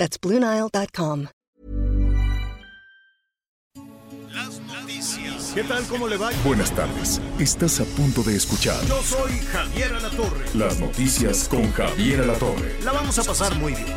That's 0.00 0.18
BlueNile.com. 0.18 1.26
Las 4.32 4.58
noticias. 4.60 5.52
¿Qué 5.54 5.62
tal? 5.62 5.84
¿Cómo 5.88 6.08
le 6.08 6.16
va? 6.16 6.30
Buenas 6.42 6.74
tardes. 6.74 7.20
Estás 7.38 7.80
a 7.80 7.84
punto 7.84 8.22
de 8.22 8.34
escuchar 8.34 8.82
Yo 8.86 9.02
soy 9.02 9.30
Javier 9.52 9.92
Alatorre. 9.92 10.46
las 10.54 10.80
noticias 10.80 11.46
con 11.48 11.70
Javier 11.72 12.22
Alatorre. 12.22 12.82
La 12.82 12.92
vamos 12.92 13.18
a 13.18 13.24
pasar 13.24 13.54
muy 13.56 13.74
bien. 13.74 13.94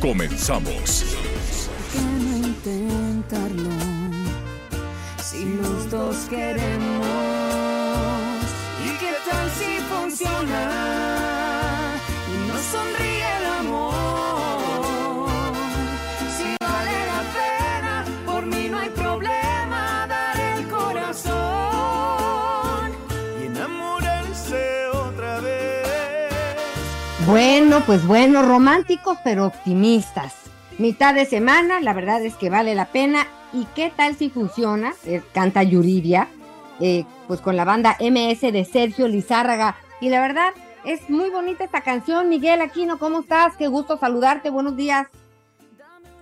Comenzamos. 0.00 1.04
qué 1.92 2.00
no 2.00 2.36
intentarlo? 2.46 3.70
Si 5.20 5.44
los 5.46 5.90
dos 5.90 6.16
queremos. 6.30 7.08
¿Y 8.86 8.90
qué 9.00 9.14
tal 9.28 9.50
si 9.58 9.80
funciona? 9.92 10.62
Y 12.28 12.48
nos 12.48 12.62
sonríe 12.62 13.09
Bueno, 27.30 27.84
pues 27.86 28.04
bueno, 28.04 28.42
románticos 28.42 29.16
pero 29.22 29.46
optimistas. 29.46 30.34
Mitad 30.78 31.14
de 31.14 31.26
semana, 31.26 31.80
la 31.80 31.92
verdad 31.92 32.20
es 32.24 32.34
que 32.34 32.50
vale 32.50 32.74
la 32.74 32.86
pena. 32.86 33.28
¿Y 33.52 33.66
qué 33.76 33.92
tal 33.96 34.16
si 34.16 34.30
funciona? 34.30 34.94
Eh, 35.06 35.22
canta 35.32 35.62
Yuridia, 35.62 36.26
eh, 36.80 37.04
pues 37.28 37.40
con 37.40 37.54
la 37.54 37.64
banda 37.64 37.96
MS 38.00 38.40
de 38.52 38.64
Sergio 38.64 39.06
Lizárraga. 39.06 39.76
Y 40.00 40.08
la 40.08 40.20
verdad 40.20 40.50
es 40.84 41.08
muy 41.08 41.30
bonita 41.30 41.62
esta 41.62 41.82
canción. 41.82 42.28
Miguel 42.28 42.62
Aquino, 42.62 42.98
¿cómo 42.98 43.20
estás? 43.20 43.56
Qué 43.56 43.68
gusto 43.68 43.96
saludarte. 43.96 44.50
Buenos 44.50 44.76
días. 44.76 45.06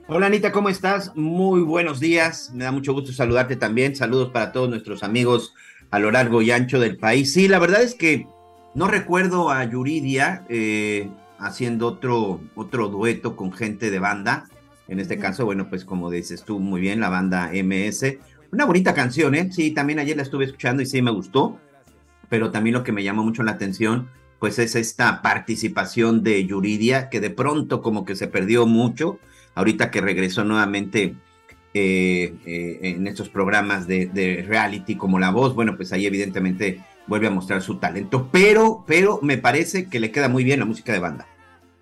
Hola 0.08 0.26
Anita, 0.26 0.52
¿cómo 0.52 0.68
estás? 0.68 1.16
Muy 1.16 1.62
buenos 1.62 2.00
días. 2.00 2.50
Me 2.52 2.64
da 2.64 2.70
mucho 2.70 2.92
gusto 2.92 3.12
saludarte 3.12 3.56
también. 3.56 3.96
Saludos 3.96 4.28
para 4.28 4.52
todos 4.52 4.68
nuestros 4.68 5.02
amigos 5.02 5.54
a 5.90 6.00
lo 6.00 6.10
largo 6.10 6.42
y 6.42 6.50
ancho 6.50 6.78
del 6.78 6.98
país. 6.98 7.32
Sí, 7.32 7.48
la 7.48 7.58
verdad 7.58 7.80
es 7.80 7.94
que 7.94 8.26
no 8.74 8.88
recuerdo 8.88 9.50
a 9.50 9.64
Yuridia 9.64 10.44
eh, 10.48 11.08
haciendo 11.38 11.86
otro, 11.86 12.40
otro 12.54 12.88
dueto 12.88 13.36
con 13.36 13.52
gente 13.52 13.90
de 13.90 13.98
banda. 13.98 14.48
En 14.88 15.00
este 15.00 15.18
caso, 15.18 15.44
bueno, 15.44 15.68
pues 15.68 15.84
como 15.84 16.10
dices 16.10 16.44
tú 16.44 16.58
muy 16.60 16.80
bien, 16.80 17.00
la 17.00 17.08
banda 17.08 17.50
MS. 17.52 18.16
Una 18.52 18.64
bonita 18.64 18.94
canción, 18.94 19.34
¿eh? 19.34 19.50
Sí, 19.52 19.70
también 19.72 19.98
ayer 19.98 20.16
la 20.16 20.22
estuve 20.22 20.44
escuchando 20.44 20.82
y 20.82 20.86
sí 20.86 21.02
me 21.02 21.10
gustó. 21.10 21.58
Pero 22.28 22.50
también 22.50 22.74
lo 22.74 22.84
que 22.84 22.92
me 22.92 23.02
llamó 23.02 23.22
mucho 23.24 23.42
la 23.42 23.52
atención, 23.52 24.08
pues 24.38 24.58
es 24.58 24.74
esta 24.74 25.22
participación 25.22 26.22
de 26.22 26.44
Yuridia, 26.46 27.08
que 27.08 27.20
de 27.20 27.30
pronto 27.30 27.82
como 27.82 28.04
que 28.04 28.16
se 28.16 28.28
perdió 28.28 28.66
mucho 28.66 29.18
ahorita 29.54 29.90
que 29.90 30.00
regresó 30.00 30.44
nuevamente 30.44 31.16
eh, 31.74 32.34
eh, 32.46 32.78
en 32.82 33.06
estos 33.06 33.28
programas 33.28 33.86
de, 33.86 34.06
de, 34.06 34.44
reality 34.46 34.96
como 34.96 35.18
La 35.18 35.30
Voz, 35.30 35.54
bueno, 35.54 35.76
pues 35.76 35.92
ahí 35.92 36.06
evidentemente 36.06 36.80
vuelve 37.08 37.26
a 37.26 37.30
mostrar 37.30 37.62
su 37.62 37.78
talento, 37.78 38.28
pero, 38.30 38.84
pero 38.86 39.18
me 39.22 39.38
parece 39.38 39.88
que 39.88 39.98
le 39.98 40.12
queda 40.12 40.28
muy 40.28 40.44
bien 40.44 40.60
la 40.60 40.66
música 40.66 40.92
de 40.92 41.00
banda. 41.00 41.26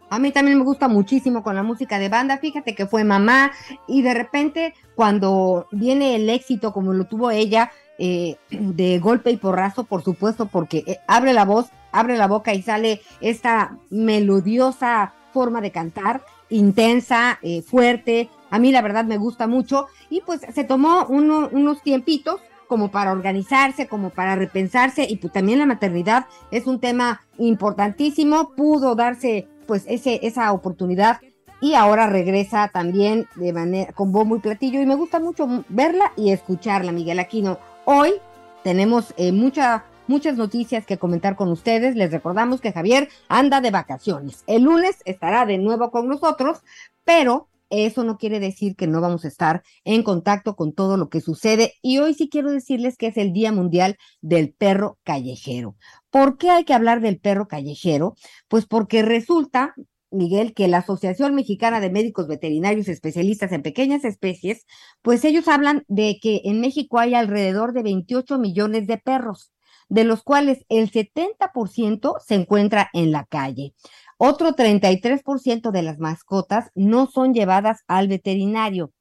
A 0.08 0.18
mí 0.18 0.30
también 0.30 0.58
me 0.58 0.64
gusta 0.64 0.86
muchísimo 0.86 1.42
con 1.42 1.56
la 1.56 1.64
música 1.64 1.98
de 1.98 2.08
banda. 2.08 2.38
Fíjate 2.38 2.74
que 2.74 2.86
fue 2.86 3.02
mamá 3.02 3.50
y 3.88 4.02
de 4.02 4.14
repente 4.14 4.74
cuando 4.94 5.66
viene 5.72 6.14
el 6.14 6.30
éxito 6.30 6.72
como 6.72 6.92
lo 6.92 7.04
tuvo 7.04 7.30
ella, 7.30 7.72
eh, 7.98 8.36
de 8.50 8.98
golpe 8.98 9.30
y 9.30 9.36
porrazo, 9.36 9.84
por 9.84 10.02
supuesto, 10.02 10.46
porque 10.46 10.84
eh, 10.86 10.98
abre 11.08 11.32
la 11.32 11.44
voz, 11.44 11.66
abre 11.92 12.16
la 12.16 12.28
boca 12.28 12.54
y 12.54 12.62
sale 12.62 13.02
esta 13.20 13.76
melodiosa 13.90 15.12
forma 15.32 15.60
de 15.60 15.72
cantar, 15.72 16.22
intensa, 16.50 17.38
eh, 17.42 17.62
fuerte. 17.62 18.30
A 18.50 18.60
mí 18.60 18.70
la 18.70 18.82
verdad 18.82 19.04
me 19.04 19.18
gusta 19.18 19.48
mucho 19.48 19.86
y 20.08 20.20
pues 20.20 20.40
se 20.54 20.62
tomó 20.62 21.06
uno, 21.08 21.48
unos 21.50 21.82
tiempitos 21.82 22.40
como 22.66 22.90
para 22.90 23.12
organizarse, 23.12 23.86
como 23.86 24.10
para 24.10 24.36
repensarse 24.36 25.06
y 25.08 25.16
pues 25.16 25.32
también 25.32 25.58
la 25.58 25.66
maternidad 25.66 26.26
es 26.50 26.66
un 26.66 26.80
tema 26.80 27.22
importantísimo, 27.38 28.50
pudo 28.54 28.94
darse 28.94 29.48
pues 29.66 29.84
ese, 29.88 30.20
esa 30.22 30.52
oportunidad 30.52 31.20
y 31.60 31.74
ahora 31.74 32.06
regresa 32.06 32.68
también 32.68 33.26
de 33.34 33.52
manera 33.52 33.92
con 33.92 34.12
bombo 34.12 34.36
y 34.36 34.40
platillo 34.40 34.80
y 34.80 34.86
me 34.86 34.94
gusta 34.94 35.20
mucho 35.20 35.64
verla 35.68 36.12
y 36.16 36.30
escucharla, 36.30 36.92
Miguel 36.92 37.18
Aquino. 37.18 37.58
Hoy 37.84 38.14
tenemos 38.62 39.14
eh, 39.16 39.32
mucha, 39.32 39.84
muchas 40.06 40.36
noticias 40.36 40.84
que 40.84 40.98
comentar 40.98 41.36
con 41.36 41.50
ustedes. 41.50 41.96
Les 41.96 42.10
recordamos 42.10 42.60
que 42.60 42.72
Javier 42.72 43.08
anda 43.28 43.60
de 43.60 43.70
vacaciones. 43.70 44.44
El 44.46 44.64
lunes 44.64 44.96
estará 45.04 45.46
de 45.46 45.58
nuevo 45.58 45.90
con 45.90 46.08
nosotros, 46.08 46.62
pero 47.04 47.48
eso 47.70 48.04
no 48.04 48.16
quiere 48.18 48.40
decir 48.40 48.76
que 48.76 48.86
no 48.86 49.00
vamos 49.00 49.24
a 49.24 49.28
estar 49.28 49.62
en 49.84 50.02
contacto 50.02 50.56
con 50.56 50.72
todo 50.72 50.96
lo 50.96 51.08
que 51.08 51.20
sucede. 51.20 51.74
Y 51.82 51.98
hoy 51.98 52.14
sí 52.14 52.28
quiero 52.28 52.50
decirles 52.50 52.96
que 52.96 53.08
es 53.08 53.16
el 53.16 53.32
Día 53.32 53.52
Mundial 53.52 53.96
del 54.20 54.52
Perro 54.52 54.98
Callejero. 55.04 55.76
¿Por 56.10 56.38
qué 56.38 56.50
hay 56.50 56.64
que 56.64 56.74
hablar 56.74 57.00
del 57.00 57.18
perro 57.18 57.46
callejero? 57.46 58.14
Pues 58.48 58.66
porque 58.66 59.02
resulta, 59.02 59.74
Miguel, 60.10 60.54
que 60.54 60.66
la 60.68 60.78
Asociación 60.78 61.34
Mexicana 61.34 61.80
de 61.80 61.90
Médicos 61.90 62.26
Veterinarios 62.26 62.88
Especialistas 62.88 63.52
en 63.52 63.62
Pequeñas 63.62 64.04
Especies, 64.04 64.64
pues 65.02 65.24
ellos 65.24 65.46
hablan 65.48 65.84
de 65.88 66.18
que 66.22 66.40
en 66.44 66.60
México 66.60 66.98
hay 66.98 67.14
alrededor 67.14 67.72
de 67.72 67.82
28 67.82 68.38
millones 68.38 68.86
de 68.86 68.98
perros, 68.98 69.52
de 69.88 70.04
los 70.04 70.22
cuales 70.22 70.64
el 70.68 70.90
70% 70.90 72.14
se 72.24 72.34
encuentra 72.34 72.88
en 72.92 73.12
la 73.12 73.24
calle. 73.24 73.74
Otro 74.18 74.54
33% 74.54 75.70
de 75.70 75.82
las 75.82 75.98
mascotas 75.98 76.70
no 76.74 77.06
son 77.06 77.34
llevadas 77.34 77.80
al 77.86 78.08
veterinario. 78.08 78.92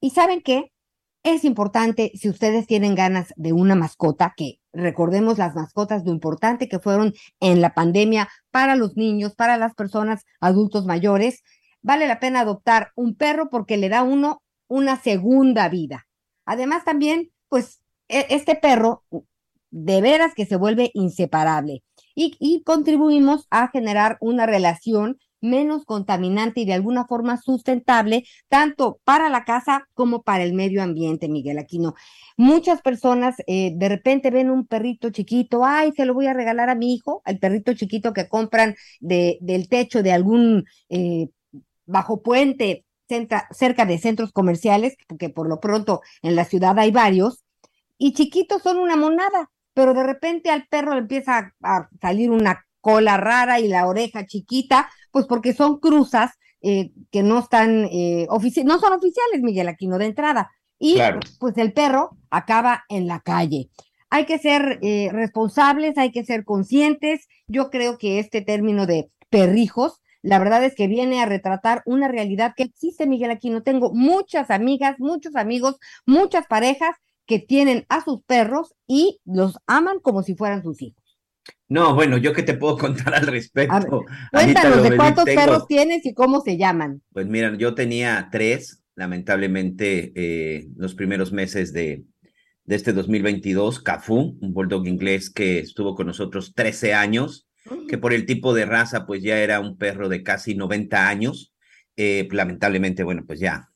¿Y 0.00 0.10
saben 0.10 0.40
qué? 0.40 0.72
Es 1.24 1.44
importante, 1.44 2.12
si 2.14 2.28
ustedes 2.28 2.68
tienen 2.68 2.94
ganas 2.94 3.32
de 3.36 3.52
una 3.52 3.74
mascota, 3.74 4.34
que 4.36 4.60
recordemos 4.72 5.38
las 5.38 5.56
mascotas, 5.56 6.04
lo 6.04 6.12
importante 6.12 6.68
que 6.68 6.78
fueron 6.78 7.14
en 7.40 7.60
la 7.60 7.74
pandemia 7.74 8.28
para 8.52 8.76
los 8.76 8.96
niños, 8.96 9.34
para 9.34 9.56
las 9.56 9.74
personas 9.74 10.24
adultos 10.40 10.86
mayores, 10.86 11.42
vale 11.82 12.06
la 12.06 12.20
pena 12.20 12.40
adoptar 12.40 12.92
un 12.94 13.16
perro 13.16 13.50
porque 13.50 13.76
le 13.76 13.88
da 13.88 14.04
uno 14.04 14.42
una 14.68 15.00
segunda 15.00 15.68
vida. 15.68 16.06
Además 16.44 16.84
también, 16.84 17.32
pues 17.48 17.80
este 18.06 18.54
perro 18.54 19.02
de 19.70 20.00
veras 20.00 20.34
que 20.34 20.46
se 20.46 20.54
vuelve 20.54 20.92
inseparable 20.94 21.82
y, 22.16 22.62
contribuimos 22.64 23.46
a 23.50 23.68
generar 23.68 24.16
una 24.20 24.46
relación 24.46 25.18
menos 25.42 25.84
contaminante 25.84 26.62
y 26.62 26.64
de 26.64 26.72
alguna 26.72 27.06
forma 27.06 27.36
sustentable, 27.36 28.24
tanto 28.48 29.00
para 29.04 29.28
la 29.28 29.44
casa 29.44 29.86
como 29.94 30.22
para 30.22 30.42
el 30.42 30.54
medio 30.54 30.82
ambiente, 30.82 31.28
Miguel 31.28 31.58
Aquino. 31.58 31.94
Muchas 32.38 32.80
personas 32.80 33.36
eh, 33.46 33.72
de 33.76 33.88
repente 33.88 34.30
ven 34.30 34.50
un 34.50 34.66
perrito 34.66 35.10
chiquito, 35.10 35.64
ay, 35.64 35.92
se 35.92 36.06
lo 36.06 36.14
voy 36.14 36.26
a 36.26 36.32
regalar 36.32 36.70
a 36.70 36.74
mi 36.74 36.94
hijo, 36.94 37.22
al 37.24 37.38
perrito 37.38 37.74
chiquito 37.74 38.12
que 38.14 38.28
compran 38.28 38.74
de, 39.00 39.38
del 39.42 39.68
techo 39.68 40.02
de 40.02 40.12
algún 40.12 40.64
eh, 40.88 41.28
bajo 41.84 42.22
puente 42.22 42.84
cerca 43.52 43.84
de 43.86 43.98
centros 43.98 44.32
comerciales, 44.32 44.96
porque 45.06 45.28
por 45.28 45.48
lo 45.48 45.60
pronto 45.60 46.00
en 46.22 46.34
la 46.34 46.44
ciudad 46.44 46.78
hay 46.78 46.90
varios, 46.90 47.44
y 47.98 48.14
chiquitos 48.14 48.62
son 48.62 48.78
una 48.78 48.96
monada, 48.96 49.50
pero 49.76 49.92
de 49.92 50.04
repente 50.04 50.48
al 50.48 50.66
perro 50.68 50.94
le 50.94 51.00
empieza 51.00 51.52
a, 51.62 51.76
a 51.76 51.90
salir 52.00 52.30
una 52.30 52.64
cola 52.80 53.18
rara 53.18 53.60
y 53.60 53.68
la 53.68 53.86
oreja 53.86 54.24
chiquita, 54.24 54.88
pues 55.10 55.26
porque 55.26 55.52
son 55.52 55.80
cruzas 55.80 56.30
eh, 56.62 56.92
que 57.10 57.22
no 57.22 57.40
están 57.40 57.84
eh, 57.92 58.26
no 58.64 58.78
son 58.78 58.92
oficiales, 58.94 59.42
Miguel 59.42 59.68
Aquino, 59.68 59.98
de 59.98 60.06
entrada. 60.06 60.50
Y 60.78 60.94
claro. 60.94 61.20
pues 61.38 61.58
el 61.58 61.74
perro 61.74 62.16
acaba 62.30 62.84
en 62.88 63.06
la 63.06 63.20
calle. 63.20 63.68
Hay 64.08 64.24
que 64.24 64.38
ser 64.38 64.78
eh, 64.80 65.10
responsables, 65.12 65.98
hay 65.98 66.10
que 66.10 66.24
ser 66.24 66.44
conscientes. 66.44 67.28
Yo 67.46 67.68
creo 67.68 67.98
que 67.98 68.18
este 68.18 68.40
término 68.40 68.86
de 68.86 69.10
perrijos, 69.28 70.00
la 70.22 70.38
verdad 70.38 70.64
es 70.64 70.74
que 70.74 70.86
viene 70.88 71.20
a 71.20 71.26
retratar 71.26 71.82
una 71.84 72.08
realidad 72.08 72.54
que 72.56 72.62
existe, 72.62 73.06
Miguel 73.06 73.30
Aquino. 73.30 73.62
Tengo 73.62 73.92
muchas 73.92 74.50
amigas, 74.50 74.96
muchos 74.98 75.36
amigos, 75.36 75.76
muchas 76.06 76.46
parejas 76.46 76.96
que 77.26 77.38
tienen 77.38 77.84
a 77.88 78.02
sus 78.04 78.22
perros 78.22 78.74
y 78.86 79.20
los 79.24 79.58
aman 79.66 79.98
como 80.00 80.22
si 80.22 80.34
fueran 80.34 80.62
sus 80.62 80.80
hijos. 80.82 81.02
No, 81.68 81.94
bueno, 81.94 82.16
yo 82.16 82.32
qué 82.32 82.42
te 82.42 82.54
puedo 82.54 82.78
contar 82.78 83.14
al 83.14 83.26
respecto. 83.26 84.04
Cuéntanos 84.32 84.82
de 84.82 84.96
cuántos 84.96 85.24
tengo... 85.24 85.40
perros 85.40 85.66
tienes 85.66 86.06
y 86.06 86.14
cómo 86.14 86.40
se 86.40 86.56
llaman. 86.56 87.02
Pues 87.12 87.26
mira, 87.26 87.54
yo 87.56 87.74
tenía 87.74 88.28
tres 88.30 88.82
lamentablemente, 88.96 90.12
eh, 90.16 90.68
los 90.76 90.94
primeros 90.94 91.30
meses 91.30 91.72
de, 91.72 92.04
de 92.64 92.74
este 92.74 92.92
2022, 92.92 93.80
Cafú, 93.80 94.38
un 94.40 94.52
bulldog 94.52 94.86
inglés 94.88 95.30
que 95.30 95.60
estuvo 95.60 95.94
con 95.94 96.08
nosotros 96.08 96.54
13 96.54 96.94
años, 96.94 97.46
que 97.88 97.98
por 97.98 98.12
el 98.12 98.26
tipo 98.26 98.54
de 98.54 98.64
raza, 98.64 99.06
pues 99.06 99.22
ya 99.22 99.38
era 99.38 99.60
un 99.60 99.76
perro 99.76 100.08
de 100.08 100.22
casi 100.22 100.54
90 100.54 101.08
años. 101.08 101.52
Eh, 101.96 102.26
lamentablemente, 102.30 103.02
bueno, 103.02 103.24
pues 103.26 103.40
ya, 103.40 103.70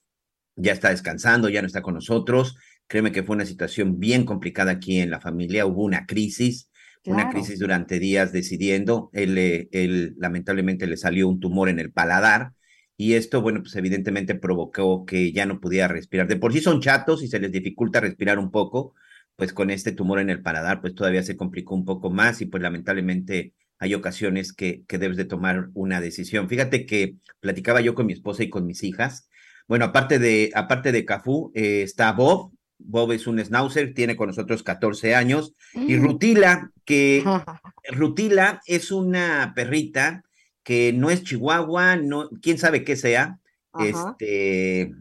ya 0.56 0.73
está 0.73 0.91
descansando, 0.91 1.49
ya 1.49 1.61
no 1.61 1.67
está 1.67 1.82
con 1.82 1.94
nosotros. 1.94 2.56
Créeme 2.91 3.13
que 3.13 3.23
fue 3.23 3.37
una 3.37 3.47
situación 3.47 4.01
bien 4.01 4.25
complicada 4.27 4.73
aquí 4.73 4.99
en 5.01 5.11
la 5.11 5.21
familia. 5.21 5.67
Hubo 5.67 5.85
una 5.85 6.07
crisis, 6.07 6.71
una 7.05 7.25
Claro. 7.25 7.31
crisis 7.31 7.59
durante 7.61 7.99
días 8.01 8.33
decidiendo. 8.33 9.11
Él, 9.13 9.39
él 9.73 10.15
lamentablemente 10.19 10.87
le 10.89 10.97
salió 10.97 11.29
un 11.29 11.41
tumor 11.41 11.69
en 11.69 11.79
el 11.79 11.93
paladar 11.93 12.53
y 12.97 13.15
esto, 13.15 13.41
bueno, 13.43 13.63
pues 13.63 13.77
evidentemente 13.77 14.35
provocó 14.35 15.07
que 15.07 15.33
ya 15.33 15.47
no 15.47 15.61
pudiera 15.61 15.89
respirar. 15.89 16.29
De 16.29 16.37
por 16.37 16.53
sí 16.53 16.61
son 16.61 16.81
chatos 16.83 17.23
y 17.23 17.29
se 17.29 17.39
les 17.41 17.53
dificulta 17.53 18.01
respirar 18.01 18.39
un 18.39 18.51
poco, 18.51 18.95
pues 19.37 19.53
con 19.55 19.71
este 19.71 19.93
tumor 19.93 20.19
en 20.21 20.29
el 20.31 20.43
paladar, 20.43 20.81
pues 20.81 20.95
todavía 20.95 21.23
se 21.23 21.37
complicó 21.37 21.75
un 21.77 21.85
poco 21.85 22.11
más 22.11 22.41
y 22.43 22.47
pues 22.47 22.63
lamentablemente 22.63 23.55
hay 23.79 23.95
ocasiones 23.95 24.53
que, 24.53 24.85
que 24.87 24.99
debes 24.99 25.17
de 25.17 25.25
tomar 25.25 25.71
una 25.75 26.01
decisión. 26.01 26.49
Fíjate 26.49 26.85
que 26.87 27.17
platicaba 27.41 27.81
yo 27.81 27.95
con 27.95 28.07
mi 28.07 28.13
esposa 28.13 28.43
y 28.43 28.51
con 28.51 28.67
mis 28.67 28.83
hijas. 28.83 29.29
Bueno, 29.69 29.87
aparte 29.87 30.19
de, 30.19 30.51
aparte 30.55 30.93
de 30.93 31.05
Cafú, 31.07 31.53
eh, 31.55 31.83
está 31.83 32.13
Bob. 32.13 32.53
Bob 32.85 33.12
es 33.12 33.27
un 33.27 33.38
schnauzer, 33.38 33.94
tiene 33.94 34.17
con 34.17 34.29
nosotros 34.29 34.62
14 34.62 35.15
años. 35.15 35.55
Y 35.75 35.97
Mm. 35.97 36.03
Rutila, 36.03 36.73
que 36.85 37.23
Rutila 37.93 38.61
es 38.67 38.91
una 38.91 39.53
perrita 39.55 40.25
que 40.62 40.93
no 40.93 41.11
es 41.11 41.23
chihuahua, 41.23 41.97
no, 41.97 42.29
quién 42.43 42.59
sabe 42.59 42.85
qué 42.85 42.97
sea. 42.97 43.38
Ajá. 43.73 44.17
Este, 44.19 44.93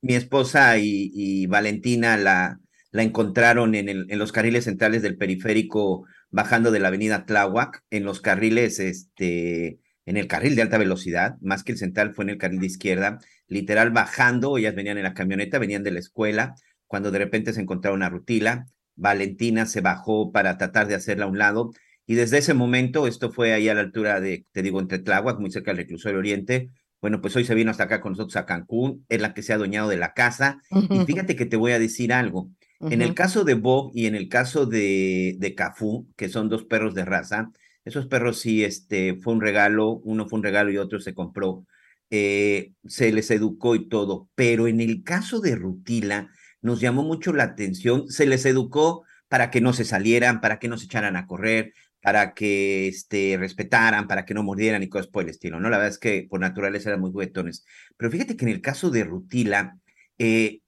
mi 0.00 0.14
esposa 0.14 0.78
y, 0.78 1.10
y 1.14 1.46
Valentina 1.46 2.16
la, 2.16 2.58
la 2.90 3.02
encontraron 3.02 3.74
en, 3.74 3.88
el, 3.88 4.06
en 4.10 4.18
los 4.18 4.32
carriles 4.32 4.64
centrales 4.64 5.02
del 5.02 5.16
periférico 5.16 6.04
bajando 6.30 6.70
de 6.70 6.80
la 6.80 6.88
avenida 6.88 7.26
Tláhuac, 7.26 7.84
en 7.90 8.04
los 8.04 8.20
carriles, 8.20 8.80
este, 8.80 9.78
en 10.06 10.16
el 10.16 10.26
carril 10.26 10.56
de 10.56 10.62
alta 10.62 10.78
velocidad, 10.78 11.36
más 11.40 11.62
que 11.62 11.72
el 11.72 11.78
central 11.78 12.14
fue 12.14 12.24
en 12.24 12.30
el 12.30 12.38
carril 12.38 12.60
de 12.60 12.66
izquierda, 12.66 13.18
literal 13.46 13.90
bajando, 13.90 14.58
ellas 14.58 14.74
venían 14.74 14.98
en 14.98 15.04
la 15.04 15.14
camioneta, 15.14 15.58
venían 15.58 15.82
de 15.82 15.92
la 15.92 16.00
escuela, 16.00 16.54
cuando 16.86 17.10
de 17.10 17.18
repente 17.18 17.52
se 17.52 17.60
encontraron 17.60 18.02
a 18.02 18.08
Rutila, 18.08 18.66
Valentina 18.96 19.66
se 19.66 19.80
bajó 19.80 20.32
para 20.32 20.58
tratar 20.58 20.88
de 20.88 20.94
hacerla 20.94 21.24
a 21.24 21.28
un 21.28 21.38
lado, 21.38 21.70
y 22.06 22.14
desde 22.14 22.38
ese 22.38 22.52
momento, 22.52 23.06
esto 23.06 23.30
fue 23.30 23.52
ahí 23.52 23.68
a 23.68 23.74
la 23.74 23.80
altura 23.80 24.20
de, 24.20 24.44
te 24.52 24.62
digo, 24.62 24.80
entre 24.80 24.98
Tláhuac, 24.98 25.38
muy 25.38 25.50
cerca 25.50 25.70
del 25.70 25.78
reclusorio 25.78 26.18
oriente, 26.18 26.70
bueno, 27.00 27.20
pues 27.20 27.34
hoy 27.36 27.44
se 27.44 27.54
vino 27.54 27.70
hasta 27.70 27.84
acá 27.84 28.00
con 28.00 28.12
nosotros 28.12 28.36
a 28.36 28.46
Cancún, 28.46 29.04
es 29.08 29.20
la 29.20 29.34
que 29.34 29.42
se 29.42 29.52
ha 29.52 29.56
adueñado 29.56 29.88
de 29.88 29.96
la 29.96 30.12
casa, 30.12 30.58
y 30.70 30.98
fíjate 31.04 31.36
que 31.36 31.46
te 31.46 31.56
voy 31.56 31.72
a 31.72 31.78
decir 31.78 32.12
algo, 32.12 32.50
en 32.80 33.00
el 33.00 33.14
caso 33.14 33.44
de 33.44 33.54
Bob 33.54 33.92
y 33.94 34.06
en 34.06 34.16
el 34.16 34.28
caso 34.28 34.66
de, 34.66 35.36
de 35.38 35.54
Cafú, 35.54 36.08
que 36.16 36.28
son 36.28 36.48
dos 36.48 36.64
perros 36.64 36.94
de 36.94 37.04
raza, 37.04 37.50
esos 37.84 38.06
perros 38.06 38.38
sí, 38.40 38.64
este, 38.64 39.16
fue 39.16 39.32
un 39.34 39.40
regalo, 39.40 40.00
uno 40.04 40.28
fue 40.28 40.38
un 40.38 40.44
regalo 40.44 40.70
y 40.70 40.78
otro 40.78 41.00
se 41.00 41.14
compró, 41.14 41.66
eh, 42.10 42.72
se 42.86 43.12
les 43.12 43.30
educó 43.30 43.74
y 43.74 43.88
todo, 43.88 44.28
pero 44.34 44.68
en 44.68 44.80
el 44.80 45.02
caso 45.02 45.40
de 45.40 45.56
Rutila 45.56 46.30
nos 46.60 46.80
llamó 46.80 47.02
mucho 47.02 47.32
la 47.32 47.44
atención, 47.44 48.08
se 48.08 48.26
les 48.26 48.44
educó 48.46 49.04
para 49.28 49.50
que 49.50 49.60
no 49.60 49.72
se 49.72 49.84
salieran, 49.84 50.40
para 50.40 50.58
que 50.58 50.68
no 50.68 50.78
se 50.78 50.84
echaran 50.84 51.16
a 51.16 51.26
correr, 51.26 51.72
para 52.02 52.34
que 52.34 52.88
este, 52.88 53.36
respetaran, 53.38 54.08
para 54.08 54.24
que 54.24 54.34
no 54.34 54.42
mordieran 54.42 54.82
y 54.82 54.88
cosas 54.88 55.06
por 55.06 55.22
el 55.22 55.30
estilo, 55.30 55.60
¿no? 55.60 55.70
La 55.70 55.78
verdad 55.78 55.92
es 55.92 55.98
que 55.98 56.26
por 56.28 56.40
naturaleza 56.40 56.90
eran 56.90 57.00
muy 57.00 57.12
juguetones. 57.12 57.64
Pero 57.96 58.10
fíjate 58.10 58.36
que 58.36 58.44
en 58.44 58.50
el 58.50 58.60
caso 58.60 58.90
de 58.90 59.04
Rutila, 59.04 59.78
eh, 60.18 60.60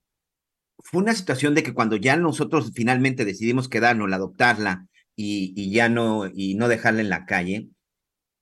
fue 0.78 1.02
una 1.02 1.14
situación 1.14 1.54
de 1.54 1.62
que 1.62 1.74
cuando 1.74 1.96
ya 1.96 2.16
nosotros 2.16 2.72
finalmente 2.74 3.24
decidimos 3.24 3.68
quedarnos, 3.68 4.12
adoptarla 4.12 4.86
y, 5.16 5.70
ya 5.70 5.88
no, 5.88 6.26
y 6.32 6.54
no 6.54 6.68
dejarla 6.68 7.00
en 7.00 7.08
la 7.08 7.26
calle, 7.26 7.70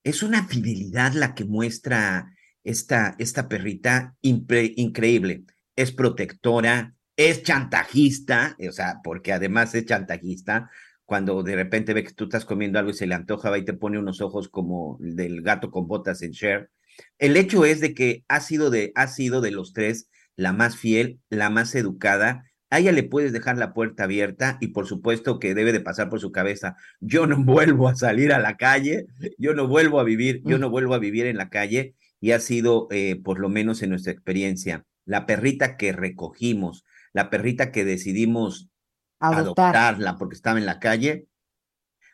es 0.04 0.22
una 0.22 0.46
fidelidad 0.46 1.12
la 1.12 1.34
que 1.34 1.44
muestra 1.44 2.34
esta, 2.64 3.14
esta 3.18 3.48
perrita 3.48 4.16
impre- 4.22 4.72
increíble. 4.76 5.44
Es 5.76 5.92
protectora, 5.92 6.94
es 7.16 7.42
chantajista, 7.42 8.56
o 8.68 8.72
sea, 8.72 9.00
porque 9.02 9.32
además 9.32 9.74
es 9.74 9.86
chantajista. 9.86 10.70
Cuando 11.04 11.42
de 11.42 11.56
repente 11.56 11.94
ve 11.94 12.04
que 12.04 12.14
tú 12.14 12.24
estás 12.24 12.44
comiendo 12.44 12.78
algo 12.78 12.90
y 12.90 12.94
se 12.94 13.06
le 13.06 13.14
antoja, 13.14 13.50
va 13.50 13.58
y 13.58 13.64
te 13.64 13.74
pone 13.74 13.98
unos 13.98 14.20
ojos 14.20 14.48
como 14.48 14.98
el 15.02 15.14
del 15.16 15.42
gato 15.42 15.70
con 15.70 15.86
botas 15.86 16.22
en 16.22 16.32
Cher. 16.32 16.70
El 17.18 17.36
hecho 17.36 17.64
es 17.64 17.80
de 17.80 17.94
que 17.94 18.24
ha 18.28 18.40
sido 18.40 18.70
de, 18.70 18.92
ha 18.94 19.08
sido 19.08 19.40
de 19.40 19.50
los 19.50 19.72
tres 19.72 20.08
la 20.36 20.52
más 20.52 20.76
fiel, 20.76 21.20
la 21.28 21.50
más 21.50 21.74
educada. 21.74 22.44
A 22.72 22.78
ella 22.78 22.92
le 22.92 23.02
puedes 23.02 23.34
dejar 23.34 23.58
la 23.58 23.74
puerta 23.74 24.04
abierta 24.04 24.56
y 24.58 24.68
por 24.68 24.86
supuesto 24.86 25.38
que 25.38 25.54
debe 25.54 25.72
de 25.72 25.80
pasar 25.80 26.08
por 26.08 26.20
su 26.20 26.32
cabeza. 26.32 26.74
Yo 27.00 27.26
no 27.26 27.36
vuelvo 27.44 27.86
a 27.86 27.94
salir 27.96 28.32
a 28.32 28.38
la 28.38 28.56
calle, 28.56 29.08
yo 29.36 29.52
no 29.52 29.68
vuelvo 29.68 30.00
a 30.00 30.04
vivir, 30.04 30.40
yo 30.46 30.56
no 30.56 30.70
vuelvo 30.70 30.94
a 30.94 30.98
vivir 30.98 31.26
en 31.26 31.36
la 31.36 31.50
calle 31.50 31.94
y 32.18 32.30
ha 32.30 32.40
sido, 32.40 32.88
eh, 32.90 33.20
por 33.22 33.40
lo 33.40 33.50
menos 33.50 33.82
en 33.82 33.90
nuestra 33.90 34.14
experiencia, 34.14 34.86
la 35.04 35.26
perrita 35.26 35.76
que 35.76 35.92
recogimos, 35.92 36.86
la 37.12 37.28
perrita 37.28 37.72
que 37.72 37.84
decidimos 37.84 38.70
Adoptar. 39.18 39.76
adoptarla 39.76 40.16
porque 40.16 40.34
estaba 40.34 40.58
en 40.58 40.64
la 40.64 40.80
calle, 40.80 41.26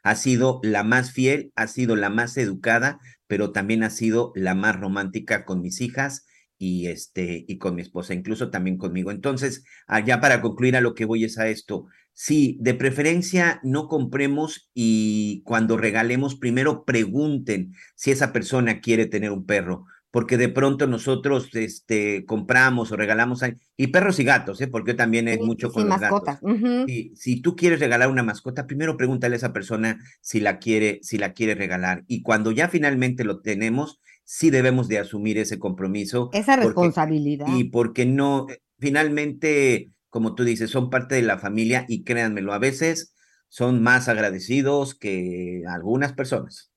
ha 0.03 0.17
sido 0.17 0.59
la 0.65 0.83
más 0.83 1.13
fiel, 1.13 1.53
ha 1.55 1.69
sido 1.69 1.95
la 1.95 2.11
más 2.11 2.37
educada, 2.37 2.99
pero 3.29 3.53
también 3.53 3.85
ha 3.85 3.91
sido 3.91 4.33
la 4.35 4.57
más 4.57 4.75
romántica 4.75 5.45
con 5.45 5.63
mis 5.63 5.81
hijas 5.81 6.27
y 6.59 6.87
este 6.89 7.45
y 7.49 7.59
con 7.59 7.75
mi 7.77 7.83
esposa, 7.83 8.15
incluso 8.15 8.51
también 8.51 8.77
conmigo. 8.79 9.11
Entonces, 9.11 9.65
allá 9.87 10.21
para 10.21 10.41
concluir 10.43 10.77
a 10.77 10.81
lo 10.81 10.95
que 10.95 11.05
voy 11.05 11.25
es 11.25 11.39
a 11.39 11.49
esto. 11.49 11.87
Sí, 12.13 12.59
de 12.61 12.75
preferencia 12.75 13.61
no 13.63 13.87
compremos 13.87 14.71
y 14.75 15.43
cuando 15.45 15.77
regalemos 15.77 16.35
primero 16.37 16.85
pregunten 16.85 17.73
si 17.95 18.11
esa 18.11 18.33
persona 18.33 18.81
quiere 18.81 19.07
tener 19.07 19.31
un 19.31 19.47
perro, 19.47 19.85
porque 20.11 20.37
de 20.37 20.49
pronto 20.49 20.87
nosotros 20.89 21.55
este 21.55 22.25
compramos 22.27 22.91
o 22.91 22.97
regalamos 22.97 23.43
a- 23.45 23.55
y 23.77 23.87
perros 23.89 24.19
y 24.19 24.25
gatos, 24.25 24.61
¿eh? 24.61 24.67
Porque 24.69 24.95
también 24.95 25.29
es 25.29 25.39
Sí, 25.39 25.45
mucho 25.45 25.69
sí, 25.69 25.75
con 25.75 25.87
los 25.87 25.99
gatos. 25.99 26.23
mascotas. 26.23 26.41
Si, 26.87 27.13
si 27.15 27.41
tú 27.43 27.55
quieres 27.55 27.81
regalar 27.81 28.11
una 28.11 28.23
mascota, 28.23 28.67
primero 28.67 28.97
pregúntale 28.97 29.35
a 29.35 29.39
esa 29.39 29.53
persona 29.53 29.99
si 30.21 30.41
la 30.41 30.59
quiere, 30.59 30.99
si 31.03 31.19
la 31.19 31.33
quiere 31.35 31.55
regalar. 31.55 32.05
Y 32.09 32.23
cuando 32.23 32.51
ya 32.51 32.69
finalmente 32.69 33.25
lo 33.25 33.41
tenemos, 33.43 34.01
sí 34.31 34.51
debemos 34.51 34.89
de 34.89 34.99
asumir 34.99 35.39
ese 35.39 35.59
compromiso. 35.59 36.29
Esa 36.35 36.53
porque- 36.53 36.67
responsabilidad. 36.67 37.47
y 37.57 37.65
porque 37.65 38.05
no, 38.05 38.47
eh, 38.51 38.61
finalmente, 38.79 39.91
como 40.11 40.35
tú 40.35 40.45
dices, 40.45 40.71
son 40.71 40.91
parte 40.91 41.15
de 41.15 41.23
la 41.23 41.39
familia 41.39 41.87
y 41.89 42.05
créanmelo, 42.05 42.53
a 42.53 42.59
veces 42.59 43.15
son 43.49 43.83
más 43.83 44.07
agradecidos 44.07 44.95
que 44.95 45.63
algunas 45.67 46.13
personas. 46.13 46.71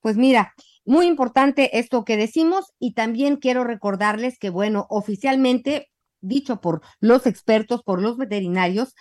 Pues 0.00 0.16
mira, 0.16 0.54
muy 0.86 1.06
importante 1.06 1.78
esto 1.78 2.06
que 2.06 2.16
decimos 2.16 2.72
y 2.78 2.94
también 2.94 3.36
quiero 3.36 3.64
recordarles 3.64 4.38
que, 4.38 4.48
bueno, 4.48 4.86
oficialmente, 4.88 5.90
dicho 6.22 6.62
por 6.62 6.80
los 7.00 7.26
expertos, 7.26 7.82
por 7.82 8.00
los 8.00 8.16
veterinarios, 8.16 8.94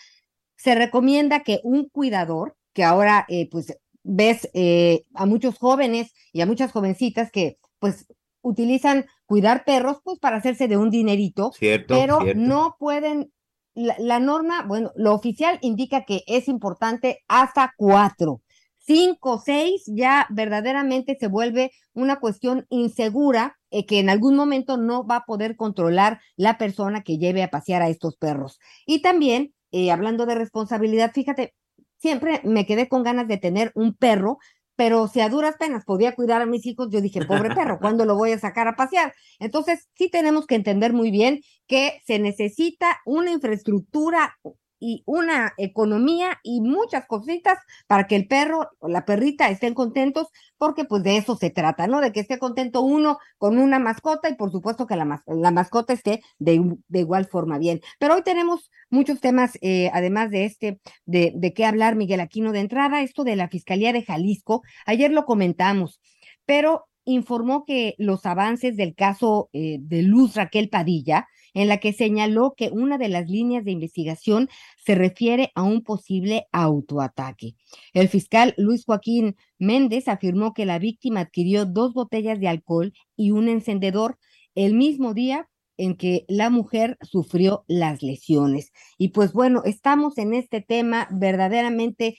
se 0.58 0.76
recomienda 0.76 1.44
que 1.44 1.62
un 1.64 1.88
cuidador, 1.88 2.58
que 2.74 2.84
ahora 2.84 3.26
eh, 3.30 3.48
pues 3.50 3.78
ves 4.04 4.50
eh, 4.54 5.06
a 5.14 5.26
muchos 5.26 5.58
jóvenes 5.58 6.12
y 6.34 6.42
a 6.42 6.46
muchas 6.46 6.74
jovencitas 6.74 7.32
que 7.32 7.58
pues 7.84 8.08
utilizan 8.40 9.08
cuidar 9.26 9.66
perros 9.66 9.98
pues 10.06 10.18
para 10.18 10.38
hacerse 10.38 10.70
de 10.70 10.78
un 10.78 10.90
dinerito, 10.90 11.52
¿Cierto? 11.52 11.96
pero 11.96 12.22
¿Cierto? 12.22 12.42
no 12.42 12.78
pueden, 12.80 13.34
la, 13.74 13.94
la 14.00 14.22
norma, 14.22 14.64
bueno, 14.66 14.94
lo 14.96 15.14
oficial 15.14 15.60
indica 15.62 16.06
que 16.06 16.24
es 16.26 16.48
importante 16.48 17.26
hasta 17.28 17.74
cuatro. 17.76 18.42
Cinco, 18.78 19.42
seis, 19.46 19.84
ya 19.86 20.28
verdaderamente 20.30 21.18
se 21.20 21.28
vuelve 21.28 21.74
una 21.94 22.22
cuestión 22.22 22.66
insegura 22.70 23.58
eh, 23.70 23.86
que 23.86 24.00
en 24.00 24.10
algún 24.10 24.38
momento 24.38 24.78
no 24.78 25.06
va 25.06 25.18
a 25.18 25.26
poder 25.26 25.58
controlar 25.58 26.22
la 26.38 26.58
persona 26.58 27.04
que 27.04 27.18
lleve 27.18 27.44
a 27.44 27.50
pasear 27.50 27.82
a 27.82 27.90
estos 27.90 28.16
perros. 28.16 28.60
Y 28.86 29.02
también, 29.02 29.54
eh, 29.74 29.92
hablando 29.92 30.26
de 30.26 30.36
responsabilidad, 30.36 31.12
fíjate, 31.14 31.54
siempre 31.98 32.40
me 32.46 32.66
quedé 32.66 32.88
con 32.88 33.04
ganas 33.04 33.28
de 33.28 33.38
tener 33.38 33.74
un 33.76 33.94
perro, 33.94 34.38
pero 34.76 35.08
si 35.08 35.22
a 35.22 35.30
duras 35.30 35.56
penas 35.58 35.86
podía 35.86 36.16
cuidar 36.16 36.42
a 36.42 36.46
mis 36.46 36.66
hijos, 36.66 36.90
yo 36.90 37.02
dije, 37.02 37.26
pobre 37.26 37.54
perro, 37.56 37.80
¿cuándo 37.80 38.06
lo 38.06 38.16
voy 38.16 38.32
a 38.32 38.40
sacar 38.40 38.68
a 38.68 38.76
pasear? 38.76 39.14
Entonces, 39.40 39.88
sí 39.96 40.10
tenemos 40.10 40.48
que 40.48 40.56
entender 40.56 40.94
muy 40.94 41.12
bien 41.12 41.42
que 41.68 42.02
se 42.06 42.20
necesita 42.20 43.00
una 43.06 43.32
infraestructura 43.32 44.38
y 44.86 45.02
una 45.06 45.54
economía 45.56 46.40
y 46.44 46.60
muchas 46.60 47.06
cositas 47.06 47.58
para 47.88 48.06
que 48.06 48.18
el 48.18 48.28
perro 48.28 48.70
o 48.80 48.90
la 48.90 49.06
perrita 49.06 49.50
estén 49.50 49.74
contentos, 49.74 50.28
porque 50.58 50.84
pues 50.84 51.04
de 51.04 51.16
eso 51.16 51.38
se 51.38 51.50
trata, 51.50 51.88
¿no? 51.88 52.02
De 52.02 52.12
que 52.12 52.20
esté 52.20 52.38
contento 52.38 52.82
uno 52.82 53.18
con 53.38 53.58
una 53.60 53.80
mascota 53.80 54.28
y 54.30 54.36
por 54.36 54.52
supuesto 54.52 54.86
que 54.86 54.98
la, 54.98 55.24
la 55.26 55.52
mascota 55.52 55.94
esté 55.94 56.22
de, 56.38 56.76
de 56.90 57.00
igual 57.00 57.28
forma 57.28 57.60
bien. 57.60 57.80
Pero 57.98 58.16
hoy 58.16 58.24
tenemos 58.24 58.70
muchos 58.90 59.22
temas, 59.22 59.58
eh, 59.62 59.90
además 59.94 60.32
de 60.32 60.44
este, 60.44 60.82
de, 61.06 61.32
de 61.34 61.54
qué 61.54 61.64
hablar, 61.66 61.96
Miguel 61.96 62.20
Aquino, 62.20 62.52
de 62.52 62.60
entrada, 62.60 63.02
esto 63.02 63.24
de 63.24 63.38
la 63.38 63.48
Fiscalía 63.48 63.94
de 63.94 64.04
Jalisco, 64.04 64.64
ayer 64.86 65.14
lo 65.14 65.24
comentamos, 65.24 66.02
pero 66.46 66.88
informó 67.06 67.64
que 67.64 67.96
los 67.98 68.26
avances 68.26 68.76
del 68.76 68.96
caso 68.96 69.50
eh, 69.54 69.78
de 69.80 70.02
Luz 70.04 70.36
Raquel 70.36 70.68
Padilla, 70.68 71.28
en 71.54 71.68
la 71.68 71.78
que 71.78 71.94
señaló 71.94 72.54
que 72.56 72.70
una 72.70 72.98
de 72.98 73.10
las 73.10 73.30
líneas 73.30 73.64
de 73.64 73.72
investigación 73.72 74.50
se 74.84 74.96
refiere 74.96 75.52
a 75.56 75.64
un 75.64 75.84
posible 75.84 76.48
autoataque. 76.52 77.56
El 77.94 78.10
fiscal 78.10 78.54
Luis 78.58 78.86
Joaquín 78.86 79.36
Méndez 79.60 80.08
afirmó 80.08 80.54
que 80.54 80.66
la 80.66 80.80
víctima 80.80 81.22
adquirió 81.22 81.66
dos 81.66 81.94
botellas 81.94 82.40
de 82.40 82.48
alcohol 82.48 82.94
y 83.16 83.32
un 83.32 83.48
encendedor 83.48 84.18
el 84.56 84.74
mismo 84.74 85.14
día 85.14 85.50
en 85.78 85.96
que 85.96 86.26
la 86.28 86.50
mujer 86.50 86.98
sufrió 87.02 87.64
las 87.68 88.04
lesiones. 88.04 88.72
Y 88.98 89.10
pues 89.10 89.34
bueno, 89.34 89.64
estamos 89.66 90.18
en 90.18 90.34
este 90.34 90.62
tema 90.62 91.08
verdaderamente, 91.12 92.18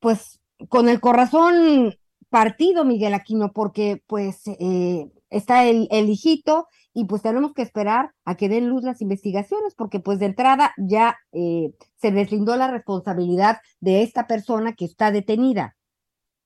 pues 0.00 0.40
con 0.68 0.88
el 0.88 1.00
corazón 1.00 1.94
partido, 2.30 2.84
Miguel 2.84 3.14
Aquino, 3.14 3.52
porque 3.52 4.02
pues 4.06 4.42
eh, 4.46 5.06
está 5.30 5.66
el, 5.66 5.88
el 5.90 6.08
hijito 6.08 6.66
y 6.98 7.04
pues 7.04 7.22
tenemos 7.22 7.54
que 7.54 7.62
esperar 7.62 8.10
a 8.24 8.36
que 8.36 8.48
den 8.48 8.68
luz 8.68 8.82
las 8.82 9.00
investigaciones, 9.00 9.76
porque 9.76 10.00
pues 10.00 10.18
de 10.18 10.26
entrada 10.26 10.74
ya 10.76 11.16
eh, 11.30 11.70
se 11.94 12.10
deslindó 12.10 12.56
la 12.56 12.68
responsabilidad 12.68 13.60
de 13.78 14.02
esta 14.02 14.26
persona 14.26 14.72
que 14.72 14.84
está 14.84 15.12
detenida. 15.12 15.76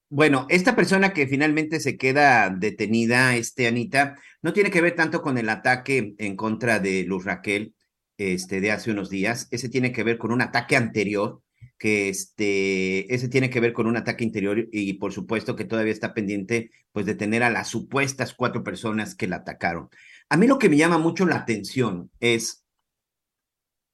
Bueno, 0.09 0.45
esta 0.49 0.75
persona 0.75 1.11
que 1.11 1.25
finalmente 1.25 1.79
se 1.79 1.97
queda 1.97 2.51
detenida, 2.51 3.35
este 3.35 3.65
Anita, 3.65 4.15
no 4.43 4.53
tiene 4.53 4.69
que 4.69 4.81
ver 4.81 4.95
tanto 4.95 5.23
con 5.23 5.39
el 5.39 5.49
ataque 5.49 6.13
en 6.19 6.35
contra 6.35 6.77
de 6.77 7.03
Luz 7.03 7.25
Raquel 7.25 7.73
este, 8.17 8.61
de 8.61 8.69
hace 8.69 8.91
unos 8.91 9.09
días. 9.09 9.47
Ese 9.49 9.69
tiene 9.69 9.91
que 9.91 10.03
ver 10.03 10.19
con 10.19 10.31
un 10.31 10.43
ataque 10.43 10.75
anterior, 10.75 11.41
que 11.79 12.09
este, 12.09 13.11
ese 13.11 13.27
tiene 13.27 13.49
que 13.49 13.59
ver 13.59 13.73
con 13.73 13.87
un 13.87 13.97
ataque 13.97 14.23
interior 14.23 14.67
y 14.71 14.93
por 14.93 15.13
supuesto 15.13 15.55
que 15.55 15.65
todavía 15.65 15.93
está 15.93 16.13
pendiente 16.13 16.69
pues 16.91 17.07
de 17.07 17.15
tener 17.15 17.41
a 17.41 17.49
las 17.49 17.69
supuestas 17.69 18.35
cuatro 18.35 18.63
personas 18.63 19.15
que 19.15 19.27
la 19.27 19.37
atacaron. 19.37 19.89
A 20.33 20.37
mí 20.37 20.47
lo 20.47 20.57
que 20.57 20.67
me 20.67 20.77
llama 20.77 20.97
mucho 20.97 21.27
la 21.27 21.35
atención 21.35 22.09
es 22.19 22.65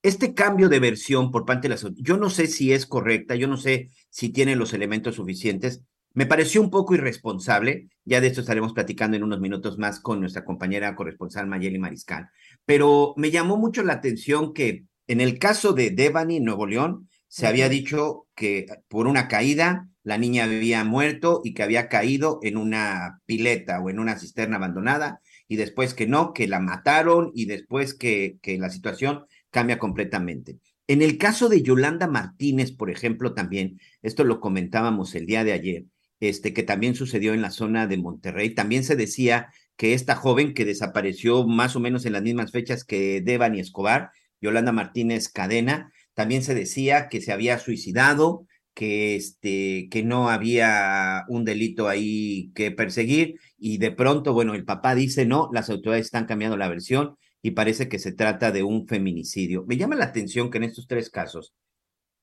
este 0.02 0.34
cambio 0.34 0.70
de 0.70 0.80
versión 0.80 1.32
por 1.32 1.46
parte 1.46 1.68
de 1.68 1.74
las... 1.74 1.86
Yo 1.98 2.16
no 2.16 2.30
sé 2.30 2.48
si 2.48 2.72
es 2.72 2.86
correcta, 2.86 3.36
yo 3.36 3.50
no 3.50 3.58
sé 3.58 3.90
si 4.10 4.30
tiene 4.30 4.56
los 4.56 4.74
elementos 4.74 5.16
suficientes, 5.16 5.84
me 6.14 6.26
pareció 6.26 6.62
un 6.62 6.70
poco 6.70 6.96
irresponsable, 6.96 7.90
ya 8.06 8.22
de 8.22 8.28
esto 8.28 8.40
estaremos 8.40 8.72
platicando 8.72 9.18
en 9.18 9.24
unos 9.24 9.42
minutos 9.42 9.78
más 9.78 10.00
con 10.00 10.22
nuestra 10.22 10.46
compañera 10.46 10.96
corresponsal 10.96 11.46
Mayeli 11.46 11.78
Mariscal, 11.78 12.30
pero 12.64 13.16
me 13.18 13.32
llamó 13.32 13.58
mucho 13.58 13.84
la 13.84 13.96
atención 13.96 14.54
que 14.54 14.86
en 15.08 15.20
el 15.20 15.40
caso 15.40 15.74
de 15.74 15.90
Devani, 15.90 16.40
Nuevo 16.40 16.68
León, 16.68 17.10
se 17.28 17.48
había 17.48 17.68
dicho 17.68 18.28
que 18.34 18.66
por 18.88 19.08
una 19.08 19.28
caída 19.28 19.90
la 20.04 20.18
niña 20.18 20.46
había 20.46 20.86
muerto 20.86 21.42
y 21.44 21.54
que 21.54 21.64
había 21.64 21.90
caído 21.90 22.40
en 22.44 22.56
una 22.56 23.20
pileta 23.26 23.82
o 23.82 23.90
en 23.90 24.00
una 24.00 24.18
cisterna 24.18 24.56
abandonada 24.56 25.20
y 25.50 25.58
después 25.58 25.94
que 25.94 26.08
no, 26.08 26.32
que 26.32 26.48
la 26.48 26.62
mataron 26.62 27.32
y 27.34 27.46
después 27.46 27.94
que, 27.94 28.38
que 28.42 28.58
la 28.58 28.70
situación 28.70 29.26
cambia 29.50 29.80
completamente. 29.80 30.60
En 30.88 31.02
el 31.02 31.18
caso 31.18 31.50
de 31.50 31.62
Yolanda 31.62 32.08
Martínez, 32.08 32.72
por 32.72 32.90
ejemplo, 32.90 33.34
también, 33.34 33.80
esto 34.02 34.24
lo 34.24 34.40
comentábamos 34.40 35.14
el 35.16 35.26
día 35.26 35.44
de 35.44 35.52
ayer, 35.52 35.86
este, 36.20 36.54
que 36.54 36.64
también 36.64 36.96
sucedió 36.96 37.34
en 37.34 37.42
la 37.42 37.52
zona 37.52 37.88
de 37.88 37.98
Monterrey. 37.98 38.52
También 38.52 38.84
se 38.84 38.96
decía 38.96 39.50
que 39.76 39.94
esta 39.94 40.16
joven 40.16 40.54
que 40.54 40.66
desapareció 40.66 41.48
más 41.48 41.76
o 41.76 41.80
menos 41.80 42.06
en 42.06 42.14
las 42.14 42.24
mismas 42.24 42.52
fechas 42.52 42.84
que 42.84 43.22
Devani 43.22 43.60
Escobar, 43.60 44.12
Yolanda 44.42 44.72
Martínez 44.72 45.30
Cadena, 45.30 45.92
también 46.14 46.44
se 46.44 46.54
decía 46.54 47.08
que 47.08 47.22
se 47.22 47.32
había 47.32 47.60
suicidado, 47.60 48.46
que, 48.80 49.18
este, 49.18 49.90
que 49.92 50.04
no 50.04 50.30
había 50.30 51.26
un 51.28 51.44
delito 51.44 51.90
ahí 51.90 52.50
que 52.56 52.72
perseguir 52.72 53.38
y 53.58 53.78
de 53.78 53.92
pronto, 53.92 54.32
bueno, 54.32 54.54
el 54.54 54.64
papá 54.64 54.96
dice, 54.96 55.26
no, 55.26 55.50
las 55.52 55.70
autoridades 55.70 56.06
están 56.06 56.26
cambiando 56.26 56.56
la 56.56 56.70
versión 56.70 57.18
y 57.42 57.52
parece 57.52 57.90
que 57.90 58.00
se 58.00 58.14
trata 58.14 58.54
de 58.54 58.64
un 58.64 58.88
feminicidio. 58.88 59.66
Me 59.68 59.76
llama 59.76 59.98
la 59.98 60.06
atención 60.06 60.50
que 60.50 60.60
en 60.60 60.64
estos 60.64 60.88
tres 60.88 61.10
casos, 61.10 61.54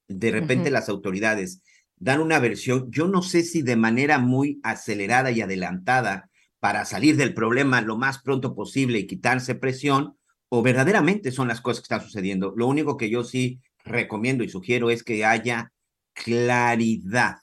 de 0.09 0.31
repente 0.31 0.71
las 0.71 0.89
autoridades 0.89 1.61
dan 1.97 2.23
una 2.23 2.39
versión, 2.39 2.91
yo 2.91 3.07
no 3.07 3.21
sé 3.21 3.43
si 3.43 3.61
de 3.61 3.77
manera 3.77 4.19
muy 4.19 4.59
acelerada 4.63 5.31
y 5.33 5.43
adelantada 5.43 6.31
para 6.59 6.87
salir 6.87 7.19
del 7.19 7.35
problema 7.35 7.83
lo 7.83 7.99
más 7.99 8.23
pronto 8.23 8.55
posible 8.55 9.01
y 9.01 9.07
quitarse 9.07 9.57
presión, 9.57 10.17
o 10.49 10.63
verdaderamente 10.63 11.33
son 11.33 11.49
las 11.49 11.61
cosas 11.61 11.81
que 11.81 11.95
están 11.95 12.09
sucediendo. 12.09 12.55
Lo 12.57 12.67
único 12.67 12.97
que 12.97 13.11
yo 13.11 13.25
sí 13.25 13.61
recomiendo 13.85 14.43
y 14.43 14.49
sugiero 14.49 14.89
es 14.89 15.05
que 15.05 15.23
haya 15.27 15.75
claridad, 16.25 17.37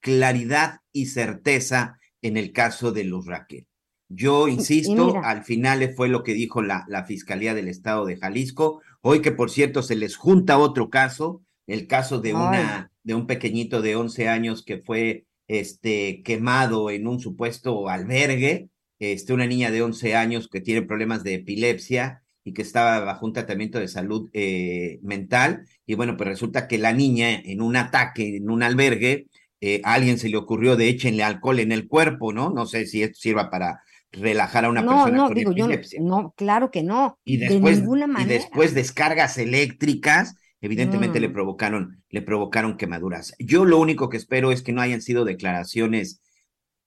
claridad 0.00 0.80
y 0.92 1.06
certeza 1.06 1.98
en 2.22 2.36
el 2.36 2.52
caso 2.52 2.92
de 2.92 3.04
Luz 3.04 3.26
Raquel. 3.26 3.66
Yo 4.08 4.48
insisto, 4.48 5.20
al 5.22 5.44
final 5.44 5.94
fue 5.96 6.08
lo 6.08 6.22
que 6.22 6.34
dijo 6.34 6.62
la, 6.62 6.84
la 6.88 7.04
Fiscalía 7.04 7.54
del 7.54 7.68
Estado 7.68 8.04
de 8.04 8.16
Jalisco, 8.16 8.82
hoy 9.00 9.22
que 9.22 9.32
por 9.32 9.50
cierto 9.50 9.82
se 9.82 9.96
les 9.96 10.16
junta 10.16 10.58
otro 10.58 10.90
caso, 10.90 11.42
el 11.66 11.86
caso 11.86 12.20
de 12.20 12.34
una 12.34 12.90
de 13.02 13.14
un 13.14 13.26
pequeñito 13.26 13.80
de 13.80 13.96
11 13.96 14.28
años 14.28 14.64
que 14.64 14.78
fue 14.78 15.24
este 15.48 16.22
quemado 16.22 16.90
en 16.90 17.06
un 17.06 17.20
supuesto 17.20 17.88
albergue, 17.88 18.68
este 18.98 19.32
una 19.32 19.46
niña 19.46 19.70
de 19.70 19.82
11 19.82 20.14
años 20.16 20.48
que 20.48 20.60
tiene 20.60 20.82
problemas 20.82 21.22
de 21.22 21.34
epilepsia 21.34 22.22
y 22.50 22.52
que 22.54 22.62
estaba 22.62 23.00
bajo 23.00 23.26
un 23.26 23.32
tratamiento 23.32 23.78
de 23.78 23.88
salud 23.88 24.28
eh, 24.32 24.98
mental 25.02 25.64
y 25.86 25.94
bueno, 25.94 26.16
pues 26.16 26.28
resulta 26.28 26.66
que 26.68 26.78
la 26.78 26.92
niña 26.92 27.30
en 27.34 27.60
un 27.62 27.76
ataque 27.76 28.36
en 28.36 28.50
un 28.50 28.62
albergue 28.62 29.26
eh, 29.60 29.80
a 29.84 29.94
alguien 29.94 30.18
se 30.18 30.28
le 30.28 30.36
ocurrió 30.36 30.76
de 30.76 30.88
échenle 30.88 31.22
alcohol 31.22 31.58
en 31.60 31.72
el 31.72 31.86
cuerpo, 31.86 32.32
¿no? 32.32 32.50
No 32.50 32.66
sé 32.66 32.86
si 32.86 33.02
esto 33.02 33.18
sirva 33.20 33.50
para 33.50 33.80
relajar 34.12 34.64
a 34.64 34.70
una 34.70 34.80
persona 34.84 35.16
no, 35.16 35.26
con 35.28 35.34
digo, 35.34 35.52
epilepsia. 35.52 36.00
Yo, 36.00 36.06
no, 36.06 36.34
claro 36.36 36.70
que 36.70 36.82
no. 36.82 37.18
y 37.24 37.36
después, 37.36 37.76
de 37.76 37.82
ninguna 37.82 38.04
y 38.06 38.08
manera. 38.08 38.32
después 38.34 38.74
descargas 38.74 39.38
eléctricas 39.38 40.34
evidentemente 40.62 41.20
le 41.20 41.28
Mm. 41.28 41.32
provocaron, 41.32 42.02
le 42.10 42.22
provocaron 42.22 42.76
quemaduras. 42.76 43.34
Yo 43.38 43.64
lo 43.64 43.78
único 43.78 44.08
que 44.10 44.16
espero 44.18 44.50
es 44.52 44.62
que 44.62 44.72
no 44.72 44.80
hayan 44.82 45.00
sido 45.02 45.24
declaraciones 45.24 46.20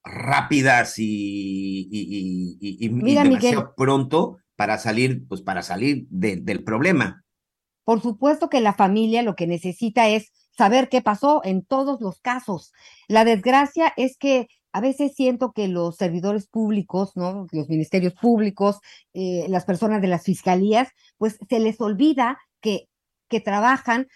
rápidas 0.04 1.00
y, 1.00 1.88
y, 1.90 1.90
y- 1.92 2.58
y- 2.60 2.86
y 2.86 2.90
Mira, 2.90 3.24
demasiado 3.24 3.62
Miguel. 3.62 3.74
pronto 3.78 4.38
para 4.56 4.78
salir, 4.78 5.28
pues 5.28 5.42
para 5.42 5.64
salir 5.64 6.06
de- 6.10 6.38
del 6.38 6.64
problema. 6.64 7.24
Por 7.84 8.02
supuesto 8.02 8.50
que 8.50 8.62
la 8.62 8.74
familia 8.74 9.24
lo 9.24 9.36
que 9.36 9.48
necesita 9.48 10.08
es 10.08 10.32
saber 10.58 10.90
qué 10.90 11.02
pasó 11.02 11.42
en 11.44 11.66
todos 11.66 12.00
los 12.02 12.20
casos. 12.22 12.72
La 13.08 13.26
desgracia 13.26 13.92
es 13.98 14.18
que 14.18 14.48
a 14.72 14.82
veces 14.82 15.14
siento 15.16 15.52
que 15.52 15.68
los 15.68 15.98
servidores 15.98 16.48
públicos, 16.48 17.12
¿no? 17.16 17.48
Los 17.52 17.70
ministerios 17.70 18.14
públicos, 18.14 18.80
eh, 19.14 19.46
las 19.50 19.66
personas 19.66 20.02
de 20.02 20.08
las 20.08 20.24
fiscalías, 20.24 20.90
pues 21.18 21.38
se 21.50 21.60
les 21.60 21.80
olvida 21.82 22.40
que, 22.62 22.88
que 23.30 23.40
trabajan 23.40 24.08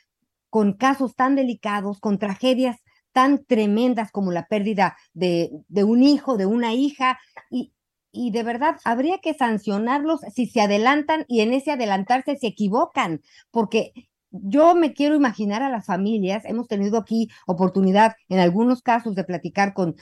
con 0.49 0.73
casos 0.73 1.15
tan 1.15 1.35
delicados, 1.35 1.99
con 1.99 2.17
tragedias 2.17 2.77
tan 3.11 3.43
tremendas 3.45 4.11
como 4.11 4.31
la 4.31 4.45
pérdida 4.47 4.95
de, 5.13 5.49
de 5.67 5.83
un 5.83 6.03
hijo, 6.03 6.37
de 6.37 6.45
una 6.45 6.73
hija, 6.73 7.19
y, 7.49 7.73
y 8.17 8.31
de 8.31 8.43
verdad 8.43 8.77
habría 8.83 9.19
que 9.19 9.33
sancionarlos 9.33 10.21
si 10.33 10.47
se 10.47 10.61
adelantan 10.61 11.25
y 11.27 11.41
en 11.41 11.53
ese 11.53 11.71
adelantarse 11.71 12.35
se 12.35 12.47
equivocan, 12.47 13.21
porque 13.51 13.93
yo 14.31 14.75
me 14.75 14.93
quiero 14.93 15.15
imaginar 15.15 15.63
a 15.63 15.69
las 15.69 15.85
familias, 15.85 16.43
hemos 16.45 16.67
tenido 16.67 16.97
aquí 16.97 17.29
oportunidad 17.45 18.15
en 18.27 18.39
algunos 18.39 18.81
casos 18.81 19.15
de 19.15 19.23
platicar 19.23 19.73
con 19.73 19.95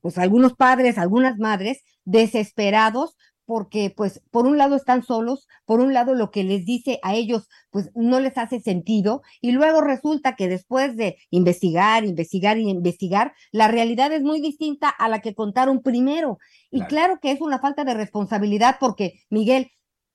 pues 0.00 0.18
algunos 0.18 0.54
padres, 0.54 0.98
algunas 0.98 1.38
madres 1.38 1.82
desesperados 2.04 3.16
porque 3.46 3.92
pues 3.94 4.22
por 4.30 4.46
un 4.46 4.58
lado 4.58 4.76
están 4.76 5.02
solos, 5.02 5.48
por 5.64 5.80
un 5.80 5.92
lado 5.92 6.14
lo 6.14 6.30
que 6.30 6.44
les 6.44 6.64
dice 6.64 6.98
a 7.02 7.14
ellos 7.14 7.48
pues 7.70 7.90
no 7.94 8.20
les 8.20 8.36
hace 8.38 8.60
sentido 8.60 9.22
y 9.40 9.52
luego 9.52 9.80
resulta 9.80 10.36
que 10.36 10.48
después 10.48 10.96
de 10.96 11.18
investigar, 11.30 12.04
investigar 12.04 12.58
y 12.58 12.68
investigar, 12.68 13.32
la 13.50 13.68
realidad 13.68 14.12
es 14.12 14.22
muy 14.22 14.40
distinta 14.40 14.88
a 14.88 15.08
la 15.08 15.20
que 15.20 15.34
contaron 15.34 15.82
primero. 15.82 16.38
Y 16.70 16.78
Claro. 16.78 16.88
claro 16.88 17.18
que 17.20 17.30
es 17.32 17.40
una 17.40 17.58
falta 17.58 17.84
de 17.84 17.94
responsabilidad 17.94 18.76
porque 18.80 19.20
Miguel, 19.30 19.72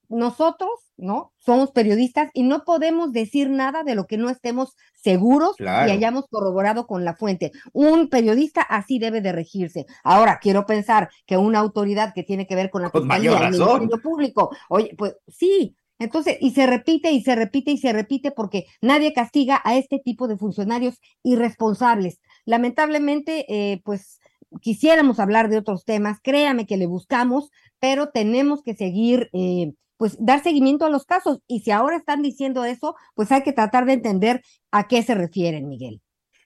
nosotros, 0.10 0.70
¿no? 0.98 1.34
Somos 1.38 1.72
periodistas 1.72 2.30
y 2.34 2.44
no 2.44 2.64
podemos 2.64 3.12
decir 3.12 3.50
nada 3.50 3.84
de 3.84 3.96
lo 3.96 4.08
que 4.08 4.18
no 4.18 4.30
estemos 4.30 4.76
seguros 4.94 5.56
Claro. 5.58 5.88
y 5.90 5.92
hayamos 5.92 6.26
corroborado 6.30 6.88
con 6.88 7.04
la 7.06 7.16
fuente. 7.16 7.52
Un 7.74 8.10
periodista 8.10 8.62
así 8.62 9.00
debe 9.00 9.22
de 9.22 9.32
regirse. 9.32 9.86
Ahora, 10.04 10.40
quiero 10.42 10.66
pensar 10.66 11.10
que 11.26 11.38
una 11.38 11.60
autoridad 11.60 12.14
que 12.14 12.24
tiene 12.24 12.48
que 12.48 12.56
ver 12.56 12.70
con 12.70 12.82
la 12.84 12.90
Con 12.90 13.04
fiscalía, 13.04 13.32
el. 13.32 13.52
Ministerio 13.52 14.02
Público, 14.02 14.50
oye, 14.70 14.94
pues 14.98 15.16
sí. 15.28 15.76
Entonces, 16.00 16.38
y 16.40 16.52
se 16.52 16.68
repite 16.68 17.12
y 17.12 17.24
se 17.24 17.36
repite 17.36 17.72
y 17.72 17.78
se 17.78 17.92
repite 17.92 18.32
porque 18.32 18.66
nadie 18.82 19.14
castiga 19.14 19.60
a 19.64 19.76
este 19.78 19.98
tipo 20.00 20.28
de 20.28 20.38
funcionarios 20.38 21.00
irresponsables. 21.24 22.20
Lamentablemente, 22.46 23.46
eh, 23.50 23.82
pues 23.84 24.20
quisiéramos 24.62 25.20
hablar 25.20 25.50
de 25.50 25.58
otros 25.58 25.86
temas, 25.86 26.20
créame 26.22 26.66
que 26.68 26.78
le 26.78 26.86
buscamos, 26.86 27.50
pero 27.80 28.10
tenemos 28.10 28.62
que 28.62 28.76
seguir, 28.76 29.30
eh, 29.34 29.74
pues 29.98 30.16
dar 30.20 30.42
seguimiento 30.42 30.86
a 30.86 30.90
los 30.90 31.06
casos. 31.06 31.40
Y 31.48 31.62
si 31.62 31.72
ahora 31.72 31.98
están 31.98 32.22
diciendo 32.22 32.64
eso, 32.64 32.96
pues 33.16 33.32
hay 33.32 33.44
que 33.44 33.54
tratar 33.54 33.86
de 33.86 33.94
entender 33.94 34.42
a 34.72 34.88
qué 34.88 35.04
se 35.04 35.16
refieren, 35.16 35.68
Miguel. 35.68 36.02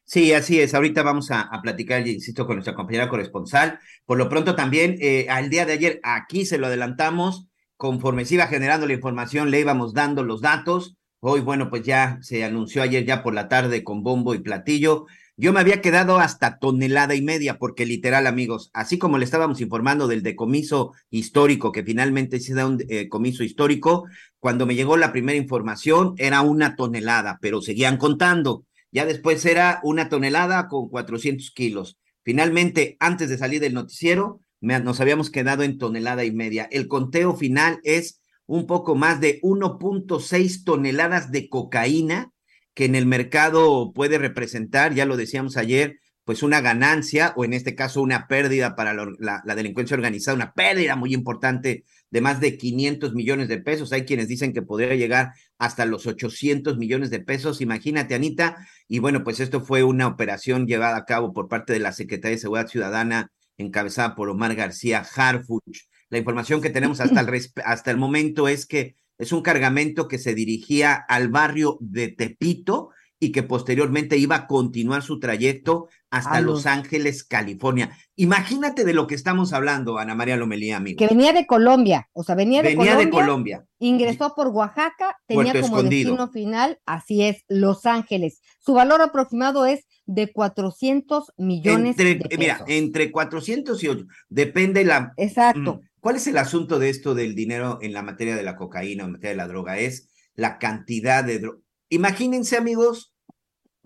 Sí, 0.05 0.33
así 0.33 0.59
es. 0.59 0.73
Ahorita 0.73 1.03
vamos 1.03 1.31
a, 1.31 1.49
platicar, 1.61 2.05
insisto, 2.05 2.45
con 2.45 2.57
nuestra 2.57 2.75
compañera 2.75 3.07
corresponsal. 3.07 3.79
Por 4.05 4.17
lo 4.17 4.27
pronto 4.27 4.55
también, 4.55 4.97
eh, 4.99 5.27
al 5.29 5.49
día 5.49 5.65
de 5.65 5.73
ayer, 5.73 5.99
aquí 6.03 6.45
se 6.45 6.57
lo 6.57 6.67
adelantamos, 6.67 7.47
conforme 7.77 8.25
se 8.25 8.35
iba 8.35 8.47
generando 8.47 8.87
la 8.87 8.93
información, 8.93 9.51
le 9.51 9.61
íbamos 9.61 9.93
dando 9.93 10.23
los 10.23 10.41
datos. 10.41 10.97
Hoy, 11.21 11.39
bueno, 11.39 11.69
pues 11.69 11.83
ya 11.83 12.17
se 12.21 12.43
anunció 12.43 12.83
ayer 12.83 13.05
ya 13.05 13.23
por 13.23 13.33
la 13.33 13.47
tarde 13.47 13.83
con 13.83 14.03
bombo 14.03 14.33
y 14.33 14.39
platillo. 14.39 15.05
Yo 15.37 15.53
me 15.53 15.59
había 15.59 15.81
quedado 15.81 16.19
hasta 16.19 16.59
tonelada 16.59 17.15
y 17.15 17.21
media, 17.21 17.57
porque 17.57 17.85
literal, 17.85 18.27
amigos, 18.27 18.69
así 18.73 18.97
como 18.99 19.17
le 19.17 19.25
estábamos 19.25 19.61
informando 19.61 20.07
del 20.07 20.23
decomiso 20.23 20.93
histórico, 21.09 21.71
que 21.71 21.83
finalmente 21.83 22.39
se 22.39 22.53
da 22.53 22.67
un 22.67 22.77
decomiso 22.77 23.43
histórico, 23.43 24.05
cuando 24.39 24.65
me 24.65 24.75
llegó 24.75 24.97
la 24.97 25.11
primera 25.11 25.37
información 25.37 26.13
era 26.17 26.41
una 26.41 26.75
tonelada, 26.75 27.39
pero 27.41 27.61
seguían 27.61 27.97
contando. 27.97 28.65
Ya 28.91 29.05
después 29.05 29.45
era 29.45 29.79
una 29.83 30.09
tonelada 30.09 30.67
con 30.67 30.89
400 30.89 31.51
kilos. 31.51 31.97
Finalmente, 32.23 32.97
antes 32.99 33.29
de 33.29 33.37
salir 33.37 33.61
del 33.61 33.73
noticiero, 33.73 34.41
nos 34.59 34.99
habíamos 34.99 35.31
quedado 35.31 35.63
en 35.63 35.77
tonelada 35.77 36.23
y 36.23 36.31
media. 36.31 36.67
El 36.71 36.87
conteo 36.87 37.35
final 37.35 37.79
es 37.83 38.21
un 38.45 38.67
poco 38.67 38.95
más 38.95 39.21
de 39.21 39.39
1.6 39.41 40.65
toneladas 40.65 41.31
de 41.31 41.49
cocaína 41.49 42.30
que 42.73 42.85
en 42.85 42.95
el 42.95 43.05
mercado 43.05 43.91
puede 43.93 44.17
representar, 44.17 44.93
ya 44.93 45.05
lo 45.05 45.17
decíamos 45.17 45.57
ayer, 45.57 45.99
pues 46.23 46.43
una 46.43 46.61
ganancia 46.61 47.33
o 47.35 47.45
en 47.45 47.53
este 47.53 47.75
caso 47.75 48.01
una 48.01 48.27
pérdida 48.27 48.75
para 48.75 48.93
la, 48.93 49.55
delincuencia 49.55 49.95
organizada, 49.95 50.35
una 50.35 50.53
pérdida 50.53 50.95
muy 50.95 51.13
importante 51.13 51.83
de 52.09 52.21
más 52.21 52.39
de 52.39 52.57
500 52.57 53.13
millones 53.13 53.47
de 53.47 53.57
pesos. 53.57 53.91
Hay 53.91 54.05
quienes 54.05 54.27
dicen 54.27 54.53
que 54.53 54.61
podría 54.61 54.95
llegar 54.95 55.33
hasta 55.57 55.85
los 55.85 56.05
800 56.05 56.77
millones 56.77 57.09
de 57.09 57.21
pesos. 57.21 57.61
Imagínate, 57.61 58.15
Anita. 58.15 58.55
Y 58.87 58.99
bueno, 58.99 59.23
pues 59.23 59.39
esto 59.39 59.61
fue 59.61 59.83
una 59.83 60.07
operación 60.07 60.67
llevada 60.67 60.97
a 60.97 61.05
cabo 61.05 61.33
por 61.33 61.47
parte 61.47 61.73
de 61.73 61.79
la 61.79 61.91
Secretaría 61.91 62.35
de 62.35 62.41
Seguridad 62.41 62.67
Ciudadana 62.67 63.31
encabezada 63.57 64.15
por 64.15 64.29
Omar 64.29 64.55
García 64.55 65.05
Harfuch. 65.15 65.87
La 66.09 66.17
información 66.17 66.61
que 66.61 66.69
tenemos 66.69 66.99
hasta 66.99 67.21
el, 67.21 67.41
hasta 67.63 67.91
el 67.91 67.97
momento 67.97 68.47
es 68.47 68.65
que 68.65 68.95
es 69.21 69.31
un 69.31 69.43
cargamento 69.43 70.07
que 70.07 70.17
se 70.17 70.33
dirigía 70.33 70.93
al 70.95 71.29
barrio 71.29 71.77
de 71.79 72.07
Tepito 72.07 72.89
y 73.19 73.31
que 73.31 73.43
posteriormente 73.43 74.17
iba 74.17 74.35
a 74.35 74.47
continuar 74.47 75.03
su 75.03 75.19
trayecto 75.19 75.87
hasta 76.09 76.41
Los 76.41 76.65
Ángeles, 76.65 77.23
California. 77.23 77.95
Imagínate 78.15 78.83
de 78.83 78.95
lo 78.95 79.05
que 79.05 79.13
estamos 79.13 79.53
hablando, 79.53 79.99
Ana 79.99 80.15
María 80.15 80.37
Lomelía, 80.37 80.77
amigo. 80.77 80.97
Que 80.97 81.05
venía 81.05 81.31
de 81.31 81.45
Colombia, 81.45 82.09
o 82.13 82.23
sea, 82.23 82.33
venía 82.33 82.63
de 82.63 82.69
venía 82.69 82.93
Colombia. 82.93 83.05
de 83.05 83.11
Colombia. 83.11 83.65
Ingresó 83.77 84.33
por 84.33 84.47
Oaxaca, 84.47 85.17
tenía 85.27 85.51
Puerto 85.51 85.67
como 85.67 85.77
Escondido. 85.77 86.09
destino 86.09 86.31
final, 86.31 86.79
así 86.87 87.21
es, 87.21 87.43
Los 87.47 87.85
Ángeles. 87.85 88.41
Su 88.59 88.73
valor 88.73 89.03
aproximado 89.03 89.67
es 89.67 89.85
de 90.07 90.31
400 90.33 91.31
millones 91.37 91.91
entre, 91.99 92.15
de 92.15 92.15
pesos. 92.15 92.39
Mira, 92.39 92.63
entre 92.65 93.11
400 93.11 93.83
y 93.83 93.87
8, 93.87 94.05
depende 94.29 94.83
la... 94.83 95.13
Exacto. 95.17 95.75
Mm, 95.75 95.90
¿Cuál 96.01 96.15
es 96.15 96.25
el 96.25 96.39
asunto 96.39 96.79
de 96.79 96.89
esto 96.89 97.13
del 97.13 97.35
dinero 97.35 97.77
en 97.79 97.93
la 97.93 98.01
materia 98.01 98.35
de 98.35 98.41
la 98.41 98.55
cocaína 98.55 99.03
o 99.03 99.05
en 99.05 99.13
materia 99.13 99.29
de 99.29 99.37
la 99.37 99.47
droga? 99.47 99.77
Es 99.77 100.09
la 100.33 100.57
cantidad 100.57 101.23
de 101.23 101.37
droga. 101.37 101.59
Imagínense, 101.89 102.57
amigos, 102.57 103.13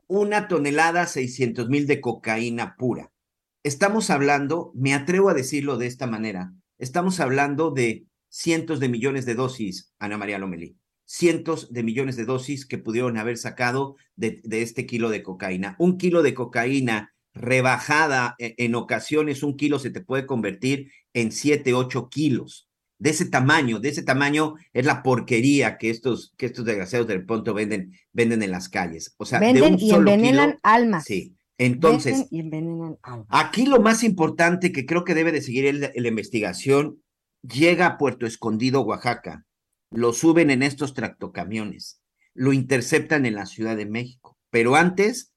una 0.08 0.48
tonelada, 0.48 1.08
600 1.08 1.68
mil 1.68 1.88
de 1.88 2.00
cocaína 2.00 2.78
pura. 2.78 3.12
Estamos 3.64 4.10
hablando, 4.10 4.72
me 4.76 4.94
atrevo 4.94 5.28
a 5.28 5.34
decirlo 5.34 5.78
de 5.78 5.88
esta 5.88 6.08
manera, 6.08 6.54
estamos 6.78 7.20
hablando 7.20 7.72
de 7.72 8.06
cientos 8.30 8.80
de 8.80 8.88
millones 8.88 9.26
de 9.26 9.36
dosis, 9.36 9.92
Ana 10.00 10.18
María 10.18 10.40
Lomelí, 10.40 10.78
cientos 11.04 11.74
de 11.74 11.84
millones 11.84 12.16
de 12.16 12.24
dosis 12.24 12.66
que 12.66 12.78
pudieron 12.78 13.18
haber 13.18 13.38
sacado 13.38 13.98
de, 14.16 14.40
de 14.46 14.62
este 14.62 14.86
kilo 14.86 15.10
de 15.10 15.22
cocaína. 15.22 15.76
Un 15.80 15.98
kilo 15.98 16.24
de 16.24 16.34
cocaína 16.34 17.15
rebajada 17.36 18.36
en, 18.40 18.56
en, 18.58 18.76
ocasiones, 18.76 19.44
un 19.44 19.58
kilo 19.58 19.78
se 19.78 19.92
te 19.92 20.02
puede 20.02 20.26
convertir 20.26 20.92
en 21.14 21.32
7, 21.32 21.74
8 21.74 22.10
kilos. 22.10 22.68
De 22.98 23.10
ese 23.10 23.26
tamaño, 23.26 23.80
de 23.80 23.90
ese 23.90 24.04
tamaño 24.04 24.56
es 24.72 24.86
la 24.86 25.04
porquería 25.04 25.78
que 25.78 25.90
estos, 25.90 26.34
que 26.38 26.46
estos 26.46 26.64
desgraciados 26.64 27.08
del 27.08 27.26
pronto 27.26 27.54
venden, 27.54 27.92
venden 28.14 28.42
en 28.42 28.52
las 28.52 28.70
calles. 28.70 29.14
O 29.18 29.26
sea, 29.26 29.40
venden 29.40 29.64
de 29.64 29.70
un 29.70 29.80
y 29.80 29.90
solo 29.90 30.12
envenenan 30.12 30.52
kilo, 30.52 30.60
almas. 30.64 31.04
Sí. 31.04 31.36
Entonces, 31.58 32.14
Venden 32.14 32.28
y 32.32 32.40
envenenan 32.40 32.98
almas. 33.02 33.28
aquí 33.30 33.66
lo 33.66 33.82
más 33.82 34.04
importante 34.04 34.72
que 34.72 34.86
creo 34.86 35.04
que 35.04 35.14
debe 35.14 35.32
de 35.32 35.42
seguir 35.42 35.66
el, 35.66 35.92
la 35.94 36.08
investigación, 36.08 37.02
llega 37.42 37.86
a 37.86 37.98
Puerto 37.98 38.26
Escondido, 38.26 38.82
Oaxaca, 38.82 39.46
lo 39.92 40.14
suben 40.14 40.50
en 40.50 40.64
estos 40.64 40.94
tractocamiones, 40.94 42.02
lo 42.34 42.54
interceptan 42.54 43.26
en 43.26 43.36
la 43.36 43.46
Ciudad 43.46 43.78
de 43.78 43.86
México, 43.86 44.38
pero 44.50 44.76
antes 44.76 45.34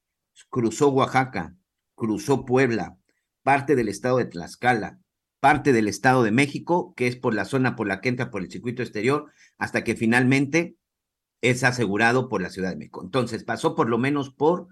cruzó 0.49 0.89
Oaxaca, 0.89 1.55
cruzó 1.99 2.47
Puebla, 2.47 2.97
parte 3.43 3.77
del 3.77 3.89
estado 3.89 4.17
de 4.17 4.25
Tlaxcala, 4.25 5.01
parte 5.41 5.73
del 5.75 5.89
estado 5.89 6.23
de 6.23 6.31
México, 6.31 6.95
que 6.97 7.07
es 7.07 7.17
por 7.17 7.35
la 7.35 7.45
zona 7.45 7.77
por 7.77 7.87
la 7.87 8.01
que 8.01 8.09
entra 8.09 8.31
por 8.31 8.41
el 8.41 8.51
circuito 8.51 8.83
exterior, 8.83 9.31
hasta 9.59 9.85
que 9.85 9.97
finalmente 9.97 10.77
es 11.43 11.63
asegurado 11.65 12.29
por 12.29 12.41
la 12.41 12.51
Ciudad 12.51 12.71
de 12.71 12.77
México. 12.77 13.03
Entonces 13.05 13.45
pasó 13.45 13.75
por 13.75 13.89
lo 13.89 13.99
menos 13.99 14.31
por 14.31 14.69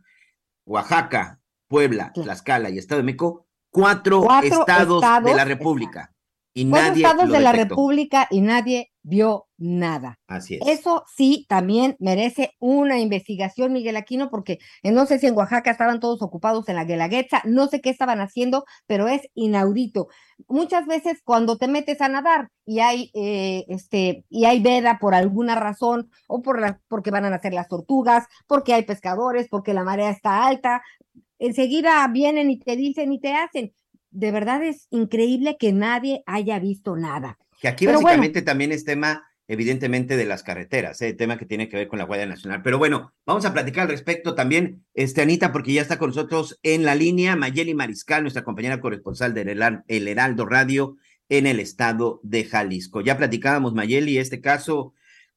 Oaxaca, 0.65 1.41
Puebla, 1.69 2.13
Tlaxcala 2.15 2.71
y 2.71 2.79
Estado 2.79 3.01
de 3.01 3.07
México, 3.07 3.47
cuatro, 3.71 4.23
Cuatro 4.23 4.61
estados, 4.61 5.03
estados, 5.03 5.31
de 5.31 5.37
la 5.37 5.45
República. 5.45 6.15
Y 6.55 6.69
Cuatro 6.71 6.89
nadie 6.89 7.05
estados 7.05 7.29
lo 7.29 7.35
de 7.35 7.41
la. 7.41 7.53
República 7.53 8.27
y 8.31 8.41
nadie 8.41 8.93
vio 9.07 9.47
nada. 9.57 10.19
Así 10.27 10.57
es. 10.57 10.67
Eso 10.67 11.05
sí 11.07 11.47
también 11.49 11.97
merece 12.01 12.51
una 12.59 12.99
investigación, 12.99 13.73
Miguel 13.73 13.97
Aquino, 13.97 14.31
porque 14.31 14.59
no 14.83 15.07
sé 15.07 15.21
si 15.21 15.29
en 15.29 15.37
Oaxaca 15.37 15.71
estaban 15.71 16.01
todos 16.01 16.23
ocupados 16.23 16.69
en 16.69 16.75
la 16.75 16.85
Guelaguetza, 16.85 17.41
no 17.45 17.69
sé 17.69 17.81
qué 17.81 17.91
estaban 17.91 18.21
haciendo, 18.21 18.65
pero 18.87 19.07
es 19.07 19.23
inaudito. 19.35 20.09
Muchas 20.49 20.87
veces 20.87 21.21
cuando 21.25 21.57
te 21.57 21.69
metes 21.69 22.01
a 22.01 22.09
nadar 22.09 22.51
y 22.65 22.81
hay 22.81 23.13
eh, 23.15 23.65
este 23.69 24.25
y 24.29 24.45
hay 24.45 24.61
veda 24.61 24.99
por 25.01 25.15
alguna 25.15 25.55
razón 25.55 26.11
o 26.27 26.43
por 26.43 26.61
la, 26.61 26.81
porque 26.89 27.13
van 27.13 27.25
a 27.25 27.31
nacer 27.31 27.55
las 27.55 27.69
tortugas, 27.69 28.27
porque 28.49 28.75
hay 28.75 28.83
pescadores, 28.83 29.47
porque 29.49 29.73
la 29.73 29.85
marea 29.85 30.11
está 30.11 30.47
alta, 30.49 30.83
enseguida 31.39 32.07
vienen 32.09 32.51
y 32.51 32.59
te 32.59 32.75
dicen 32.75 33.13
y 33.13 33.21
te 33.21 33.35
hacen. 33.35 33.73
De 34.11 34.33
verdad 34.33 34.65
es 34.65 34.89
increíble 34.91 35.57
que 35.59 35.73
nadie 35.73 36.25
haya 36.27 36.59
visto 36.59 36.97
nada. 36.97 37.39
Que 37.67 37.71
aquí 37.71 37.87
Pero 37.87 38.01
básicamente 38.01 38.43
también 38.43 38.71
es 38.71 38.85
tema, 38.85 39.27
evidentemente, 39.49 40.17
de 40.17 40.25
las 40.25 40.45
carreteras, 40.45 41.03
¿eh? 41.03 41.13
tema 41.15 41.37
que 41.37 41.47
tiene 41.47 41.69
que 41.69 41.77
ver 41.77 41.89
con 41.89 41.99
la 41.99 42.05
Guardia 42.05 42.25
Nacional. 42.25 42.63
Pero 42.63 42.79
bueno, 42.79 43.13
vamos 43.27 43.45
a 43.45 43.53
platicar 43.53 43.83
al 43.83 43.89
respecto 43.89 44.37
también, 44.37 44.85
este, 44.95 45.23
Anita, 45.23 45.51
porque 45.51 45.73
ya 45.73 45.83
está 45.83 45.99
con 45.99 46.11
nosotros 46.11 46.61
en 46.63 46.85
la 46.85 46.95
línea 46.95 47.35
Mayeli 47.35 47.75
Mariscal, 47.75 48.23
nuestra 48.23 48.45
compañera 48.45 48.81
corresponsal 48.81 49.35
del 49.35 49.49
El 49.89 50.07
Heraldo 50.07 50.47
Radio 50.47 50.97
en 51.29 51.49
el 51.49 51.59
estado 51.59 52.21
de 52.23 52.45
Jalisco. 52.45 53.01
Ya 53.01 53.17
platicábamos, 53.17 53.75
Mayeli, 53.75 54.19
este 54.19 54.41
caso 54.41 54.95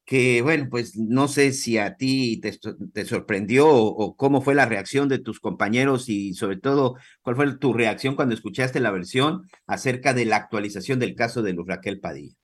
que, 0.09 0.41
bueno, 0.41 0.65
pues 0.71 0.97
no 0.97 1.27
sé 1.27 1.51
si 1.51 1.77
a 1.77 1.95
ti 1.95 2.41
te, 2.41 2.51
te 2.91 3.05
sorprendió 3.05 3.67
o, 3.67 3.85
o, 3.89 4.15
cómo 4.15 4.41
fue 4.41 4.55
la 4.55 4.65
reacción 4.65 5.07
de 5.07 5.19
tus 5.19 5.39
compañeros 5.39 6.09
y 6.09 6.33
sobre 6.33 6.57
todo 6.57 6.95
cuál 7.21 7.35
fue 7.35 7.57
tu 7.59 7.73
reacción 7.73 8.15
cuando 8.15 8.33
escuchaste 8.33 8.79
la 8.79 8.89
versión 8.89 9.43
acerca 9.67 10.15
de 10.15 10.25
la 10.25 10.37
actualización 10.37 10.97
del 10.97 11.13
caso 11.13 11.43
de 11.43 11.53
Luz 11.53 11.67
Raquel 11.67 11.99
Padilla. 11.99 12.35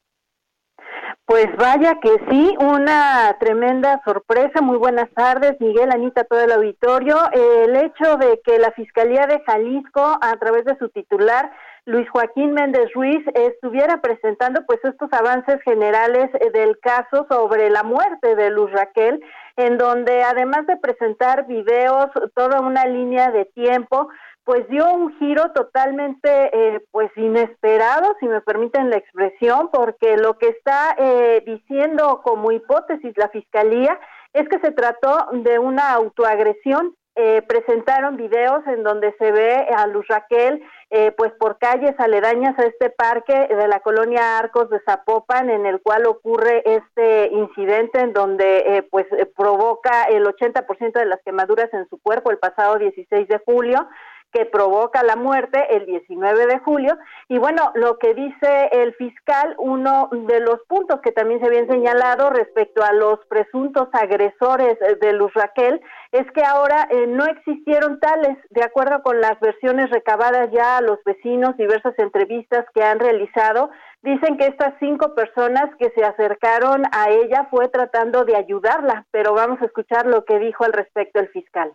Pues 1.25 1.47
vaya 1.57 1.97
que 2.03 2.11
sí, 2.29 2.55
una 2.59 3.35
tremenda 3.39 3.99
sorpresa. 4.05 4.61
Muy 4.61 4.77
buenas 4.77 5.09
tardes, 5.15 5.59
Miguel, 5.59 5.91
Anita, 5.91 6.23
todo 6.23 6.41
el 6.41 6.51
auditorio. 6.51 7.17
El 7.31 7.75
hecho 7.77 8.17
de 8.17 8.41
que 8.45 8.59
la 8.59 8.73
Fiscalía 8.73 9.25
de 9.25 9.41
Jalisco, 9.43 10.19
a 10.21 10.37
través 10.37 10.65
de 10.65 10.77
su 10.77 10.89
titular, 10.89 11.51
Luis 11.87 12.09
Joaquín 12.09 12.53
Méndez 12.53 12.91
Ruiz 12.95 13.23
estuviera 13.35 14.01
presentando 14.01 14.65
pues 14.65 14.79
estos 14.83 15.11
avances 15.13 15.61
generales 15.61 16.31
del 16.51 16.79
caso 16.79 17.27
sobre 17.29 17.69
la 17.69 17.83
muerte 17.83 18.35
de 18.35 18.49
Luz 18.49 18.71
Raquel, 18.71 19.23
en 19.55 19.77
donde 19.77 20.23
además 20.23 20.65
de 20.65 20.77
presentar 20.77 21.45
videos, 21.45 22.07
toda 22.33 22.61
una 22.61 22.85
línea 22.85 23.29
de 23.29 23.45
tiempo, 23.45 24.09
pues 24.43 24.67
dio 24.67 24.91
un 24.93 25.15
giro 25.19 25.51
totalmente 25.53 26.29
eh, 26.53 26.83
pues 26.89 27.11
inesperado, 27.17 28.15
si 28.19 28.27
me 28.27 28.41
permiten 28.41 28.89
la 28.89 28.97
expresión, 28.97 29.69
porque 29.71 30.17
lo 30.17 30.39
que 30.39 30.49
está 30.49 30.95
eh, 30.97 31.43
diciendo 31.45 32.21
como 32.23 32.51
hipótesis 32.51 33.13
la 33.15 33.29
fiscalía 33.29 33.99
es 34.33 34.49
que 34.49 34.59
se 34.59 34.71
trató 34.71 35.27
de 35.33 35.59
una 35.59 35.93
autoagresión 35.93 36.95
eh, 37.15 37.41
presentaron 37.47 38.17
videos 38.17 38.67
en 38.67 38.83
donde 38.83 39.15
se 39.17 39.31
ve 39.31 39.67
a 39.75 39.87
Luz 39.87 40.05
Raquel 40.09 40.61
eh, 40.89 41.11
pues 41.17 41.31
por 41.39 41.57
calles 41.57 41.95
aledañas 41.97 42.59
a 42.59 42.63
este 42.63 42.89
parque 42.89 43.33
de 43.33 43.67
la 43.69 43.79
colonia 43.79 44.37
Arcos 44.37 44.69
de 44.69 44.81
Zapopan 44.81 45.49
en 45.49 45.65
el 45.65 45.81
cual 45.81 46.05
ocurre 46.07 46.61
este 46.65 47.29
incidente 47.31 48.01
en 48.01 48.11
donde 48.11 48.57
eh, 48.57 48.83
pues 48.83 49.05
provoca 49.35 50.03
el 50.03 50.25
80% 50.25 50.91
de 50.91 51.05
las 51.05 51.21
quemaduras 51.23 51.73
en 51.73 51.87
su 51.89 51.97
cuerpo 52.01 52.31
el 52.31 52.37
pasado 52.37 52.77
16 52.77 53.27
de 53.29 53.41
julio 53.45 53.87
que 54.35 54.45
provoca 54.45 55.01
la 55.01 55.15
muerte 55.15 55.65
el 55.77 55.85
19 55.85 56.47
de 56.47 56.59
julio. 56.59 56.97
Y 57.29 57.37
bueno, 57.37 57.71
lo 57.75 57.97
que 57.97 58.13
dice 58.13 58.69
el 58.73 58.93
fiscal, 58.95 59.55
uno 59.59 60.09
de 60.11 60.41
los 60.41 60.59
puntos 60.67 60.99
que 60.99 61.13
también 61.13 61.39
se 61.39 61.45
habían 61.45 61.69
señalado 61.69 62.29
respecto 62.31 62.83
a 62.83 62.91
los 62.91 63.17
presuntos 63.29 63.87
agresores 63.93 64.77
de 64.99 65.13
Luz 65.13 65.33
Raquel 65.33 65.79
es 66.11 66.29
que 66.31 66.43
ahora 66.43 66.85
eh, 66.91 67.07
no 67.07 67.25
existieron 67.25 68.01
tales, 68.01 68.37
de 68.49 68.63
acuerdo 68.63 69.01
con 69.03 69.21
las 69.21 69.39
versiones 69.39 69.89
recabadas 69.89 70.49
ya 70.51 70.77
a 70.77 70.81
los 70.81 71.01
vecinos, 71.05 71.55
diversas 71.55 71.97
entrevistas 71.97 72.65
que 72.73 72.83
han 72.83 72.99
realizado, 72.99 73.69
dicen 74.01 74.35
que 74.37 74.47
estas 74.47 74.73
cinco 74.79 75.15
personas 75.15 75.73
que 75.79 75.91
se 75.91 76.03
acercaron 76.03 76.83
a 76.91 77.09
ella 77.09 77.47
fue 77.49 77.69
tratando 77.69 78.25
de 78.25 78.35
ayudarla, 78.35 79.05
pero 79.11 79.33
vamos 79.33 79.61
a 79.61 79.65
escuchar 79.65 80.07
lo 80.07 80.25
que 80.25 80.39
dijo 80.39 80.65
al 80.65 80.73
respecto 80.73 81.21
el 81.21 81.29
fiscal. 81.29 81.71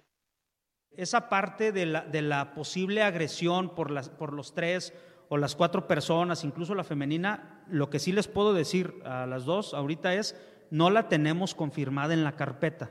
Esa 0.97 1.29
parte 1.29 1.73
de 1.73 1.87
la, 1.87 2.55
posible 2.55 3.03
agresión 3.03 3.75
por, 3.75 3.91
las, 3.91 4.09
por 4.09 4.33
los 4.33 4.55
tres 4.55 4.93
o 5.29 5.37
las 5.37 5.55
cuatro 5.55 5.87
personas, 5.87 6.45
incluso 6.45 6.75
la 6.75 6.85
femenina, 6.85 7.65
lo 7.69 7.89
que 7.89 8.01
sí 8.01 8.13
les 8.13 8.27
puedo 8.27 8.53
decir 8.53 9.01
a 9.05 9.27
las 9.27 9.45
dos 9.45 9.75
ahorita 9.75 10.15
es, 10.15 10.37
no 10.71 10.91
la 10.91 11.09
tenemos 11.09 11.55
confirmada 11.55 12.15
en 12.15 12.25
la 12.25 12.37
carpeta. 12.37 12.91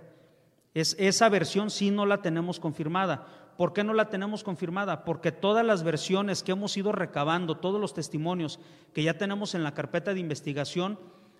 Es, 0.73 0.95
esa 0.99 1.27
versión 1.29 1.69
sí 1.69 1.91
no 1.91 2.05
la 2.05 2.21
tenemos 2.21 2.59
confirmada. 2.59 3.27
¿Por 3.57 3.73
qué 3.73 3.83
no 3.83 3.93
la 3.93 4.09
tenemos 4.09 4.45
confirmada? 4.45 5.03
Porque 5.03 5.33
todas 5.33 5.65
las 5.65 5.83
versiones 5.83 6.43
que 6.43 6.53
hemos 6.53 6.77
ido 6.77 6.93
recabando, 6.93 7.57
todos 7.57 7.81
los 7.81 7.93
testimonios 7.93 8.59
que 8.93 9.03
ya 9.03 9.17
tenemos 9.17 9.53
en 9.53 9.63
la 9.63 9.73
carpeta 9.73 10.13
de 10.13 10.21
investigación, 10.21 10.97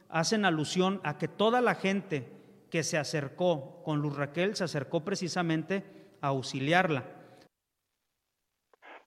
hacen 0.10 0.44
alusión 0.44 1.00
a 1.04 1.18
que 1.18 1.30
toda 1.30 1.62
la 1.62 1.76
gente 1.76 2.34
que 2.70 2.84
se 2.84 2.98
acercó 2.98 3.82
con 3.84 4.00
Luz 4.02 4.18
Raquel 4.18 4.56
se 4.56 4.66
acercó 4.66 5.06
precisamente 5.06 5.99
auxiliarla. 6.22 7.04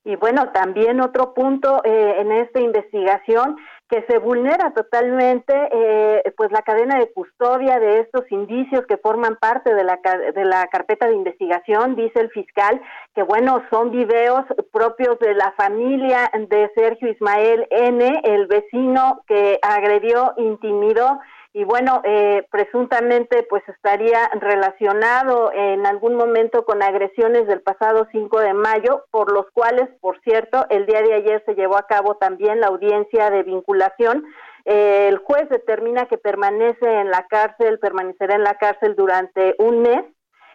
Y 0.05 0.17
bueno, 0.17 0.51
también 0.51 1.01
otro 1.01 1.33
punto 1.33 1.81
eh, 1.85 2.17
en 2.19 2.33
esta 2.33 2.59
investigación 2.61 3.57
que 3.89 4.05
se 4.09 4.19
vulnera 4.19 4.73
totalmente 4.73 5.53
eh, 5.71 6.23
pues 6.37 6.51
la 6.51 6.63
cadena 6.63 6.99
de 6.99 7.13
custodia 7.13 7.79
de 7.79 8.01
estos 8.01 8.25
indicios 8.33 8.85
que 8.89 8.97
forman 8.97 9.37
parte 9.37 9.75
de 9.75 9.85
la, 9.85 10.01
de 10.35 10.45
la 10.45 10.67
carpeta 10.69 11.07
de 11.07 11.15
investigación, 11.15 11.95
dice 11.95 12.19
el 12.21 12.31
fiscal, 12.31 12.81
que 13.15 13.23
bueno, 13.23 13.63
son 13.71 13.91
videos 13.91 14.45
propios 14.73 15.19
de 15.21 15.35
la 15.35 15.53
familia 15.53 16.31
de 16.49 16.71
Sergio 16.75 17.11
Ismael 17.11 17.67
N., 17.71 18.23
el 18.25 18.47
vecino 18.47 19.23
que 19.29 19.59
agredió, 19.63 20.33
intimidó 20.39 21.21
y 21.55 21.65
bueno, 21.65 22.01
eh, 22.05 22.47
presuntamente 22.51 23.47
pues 23.49 23.63
estaría 23.69 24.31
relacionado 24.41 25.53
en 25.53 25.87
algún 25.87 26.15
momento 26.15 26.65
con 26.65 26.83
agresiones 26.83 27.47
del 27.47 27.61
pasado 27.61 28.09
5 28.11 28.41
de 28.41 28.55
mayo, 28.55 29.05
por 29.11 29.31
los 29.31 29.51
cuales, 29.53 29.91
por 30.01 30.19
cierto, 30.23 30.65
el 30.71 30.87
día 30.87 31.03
de 31.03 31.13
ayer 31.13 31.43
se 31.45 31.55
llevó 31.55 31.77
a 31.77 31.87
cabo 31.87 32.17
también 32.17 32.61
la 32.61 32.69
audiencia 32.69 33.29
de 33.29 33.43
vinculación. 33.43 34.25
Eh, 34.65 35.09
el 35.09 35.19
juez 35.19 35.47
determina 35.51 36.07
que 36.07 36.17
permanece 36.17 36.87
en 36.87 37.11
la 37.11 37.27
cárcel, 37.27 37.79
permanecerá 37.79 38.37
en 38.37 38.45
la 38.45 38.55
cárcel 38.55 38.95
durante 38.97 39.55
un 39.59 39.83
mes 39.83 40.05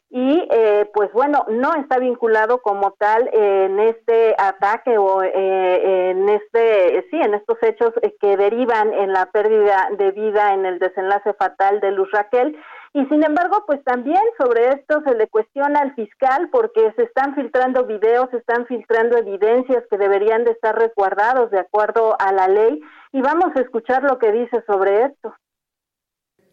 y 0.09 0.47
eh, 0.51 0.89
pues 0.93 1.11
bueno, 1.11 1.45
no 1.49 1.75
está 1.75 1.99
vinculado 1.99 2.61
como 2.61 2.91
tal 2.91 3.29
en 3.33 3.77
este 3.79 4.35
ataque 4.37 4.97
o 4.97 5.21
eh, 5.21 6.11
en 6.11 6.29
este, 6.29 7.05
sí, 7.11 7.17
en 7.17 7.33
estos 7.33 7.57
hechos 7.61 7.91
que 8.21 8.37
derivan 8.37 8.93
en 8.93 9.11
la 9.11 9.25
pérdida 9.31 9.89
de 9.97 10.11
vida 10.11 10.53
en 10.53 10.65
el 10.65 10.79
desenlace 10.79 11.33
fatal 11.33 11.81
de 11.81 11.91
Luz 11.91 12.09
Raquel. 12.11 12.57
Y 12.93 13.05
sin 13.07 13.21
embargo, 13.23 13.65
pues 13.67 13.83
también 13.83 14.21
sobre 14.39 14.69
esto 14.69 15.01
se 15.05 15.13
le 15.13 15.27
cuestiona 15.27 15.81
al 15.81 15.93
fiscal 15.93 16.49
porque 16.53 16.93
se 16.95 17.03
están 17.03 17.35
filtrando 17.35 17.85
videos, 17.85 18.29
se 18.31 18.37
están 18.37 18.65
filtrando 18.65 19.17
evidencias 19.17 19.83
que 19.89 19.97
deberían 19.97 20.45
de 20.45 20.51
estar 20.51 20.73
resguardados 20.73 21.51
de 21.51 21.59
acuerdo 21.59 22.15
a 22.17 22.31
la 22.31 22.47
ley. 22.47 22.79
Y 23.11 23.21
vamos 23.21 23.49
a 23.55 23.59
escuchar 23.59 24.03
lo 24.03 24.17
que 24.19 24.31
dice 24.31 24.63
sobre 24.65 25.03
esto. 25.03 25.35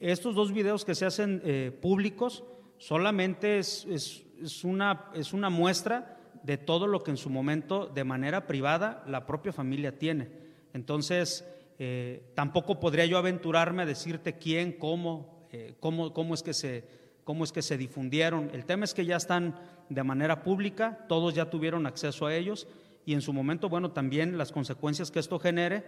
Estos 0.00 0.34
dos 0.34 0.52
videos 0.52 0.84
que 0.84 0.96
se 0.96 1.06
hacen 1.06 1.40
eh, 1.44 1.70
públicos, 1.80 2.44
solamente 2.86 3.58
es, 3.58 3.86
es, 3.86 4.62
una, 4.62 5.06
es 5.14 5.32
una 5.32 5.48
muestra 5.48 6.18
de 6.42 6.58
todo 6.58 6.86
lo 6.86 7.02
que 7.02 7.12
en 7.12 7.16
su 7.16 7.30
momento, 7.30 7.86
de 7.86 8.04
manera 8.04 8.46
privada, 8.46 9.02
la 9.06 9.24
propia 9.24 9.54
familia 9.54 9.98
tiene. 9.98 10.28
Entonces, 10.74 11.48
eh, 11.78 12.30
tampoco 12.34 12.80
podría 12.80 13.06
yo 13.06 13.16
aventurarme 13.16 13.84
a 13.84 13.86
decirte 13.86 14.34
quién, 14.34 14.72
cómo, 14.72 15.46
eh, 15.50 15.74
cómo, 15.80 16.12
cómo, 16.12 16.34
es 16.34 16.42
que 16.42 16.52
se, 16.52 16.84
cómo 17.24 17.44
es 17.44 17.52
que 17.52 17.62
se 17.62 17.78
difundieron. 17.78 18.50
El 18.52 18.66
tema 18.66 18.84
es 18.84 18.92
que 18.92 19.06
ya 19.06 19.16
están 19.16 19.58
de 19.88 20.04
manera 20.04 20.42
pública, 20.42 21.06
todos 21.08 21.32
ya 21.32 21.48
tuvieron 21.48 21.86
acceso 21.86 22.26
a 22.26 22.34
ellos 22.34 22.68
y 23.06 23.14
en 23.14 23.22
su 23.22 23.32
momento, 23.32 23.70
bueno, 23.70 23.92
también 23.92 24.36
las 24.36 24.52
consecuencias 24.52 25.10
que 25.10 25.20
esto 25.20 25.38
genere 25.38 25.84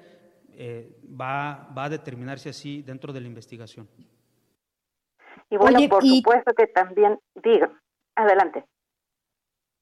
eh, 0.52 0.96
va, 1.20 1.68
va 1.76 1.84
a 1.84 1.90
determinarse 1.90 2.48
así 2.48 2.80
dentro 2.80 3.12
de 3.12 3.20
la 3.20 3.26
investigación. 3.26 3.86
Y 5.50 5.56
bueno, 5.56 5.78
por 5.88 6.04
supuesto 6.04 6.52
que 6.54 6.66
también, 6.66 7.18
digo, 7.34 7.66
adelante. 8.14 8.64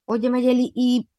Oye, 0.05 0.29
Mayeli, 0.29 0.71
y 0.75 1.09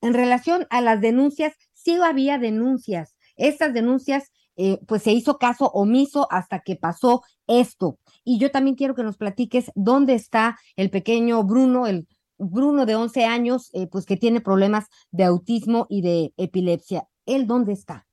en 0.00 0.14
relación 0.14 0.66
a 0.70 0.80
las 0.80 1.00
denuncias, 1.00 1.54
sí 1.72 1.98
había 2.02 2.38
denuncias. 2.38 3.16
Estas 3.36 3.72
denuncias, 3.72 4.30
eh, 4.56 4.78
pues 4.86 5.02
se 5.02 5.12
hizo 5.12 5.38
caso 5.38 5.70
omiso 5.72 6.26
hasta 6.30 6.60
que 6.60 6.76
pasó 6.76 7.22
esto. 7.46 7.98
Y 8.24 8.38
yo 8.38 8.50
también 8.50 8.76
quiero 8.76 8.94
que 8.94 9.02
nos 9.02 9.16
platiques 9.16 9.70
dónde 9.74 10.14
está 10.14 10.58
el 10.76 10.90
pequeño 10.90 11.42
Bruno, 11.44 11.86
el 11.86 12.06
Bruno 12.36 12.84
de 12.84 12.96
11 12.96 13.24
años, 13.24 13.70
eh, 13.72 13.86
pues 13.86 14.04
que 14.04 14.16
tiene 14.16 14.40
problemas 14.40 14.86
de 15.10 15.24
autismo 15.24 15.86
y 15.88 16.02
de 16.02 16.34
epilepsia. 16.36 17.08
¿Él 17.26 17.46
dónde 17.46 17.72
está? 17.72 18.07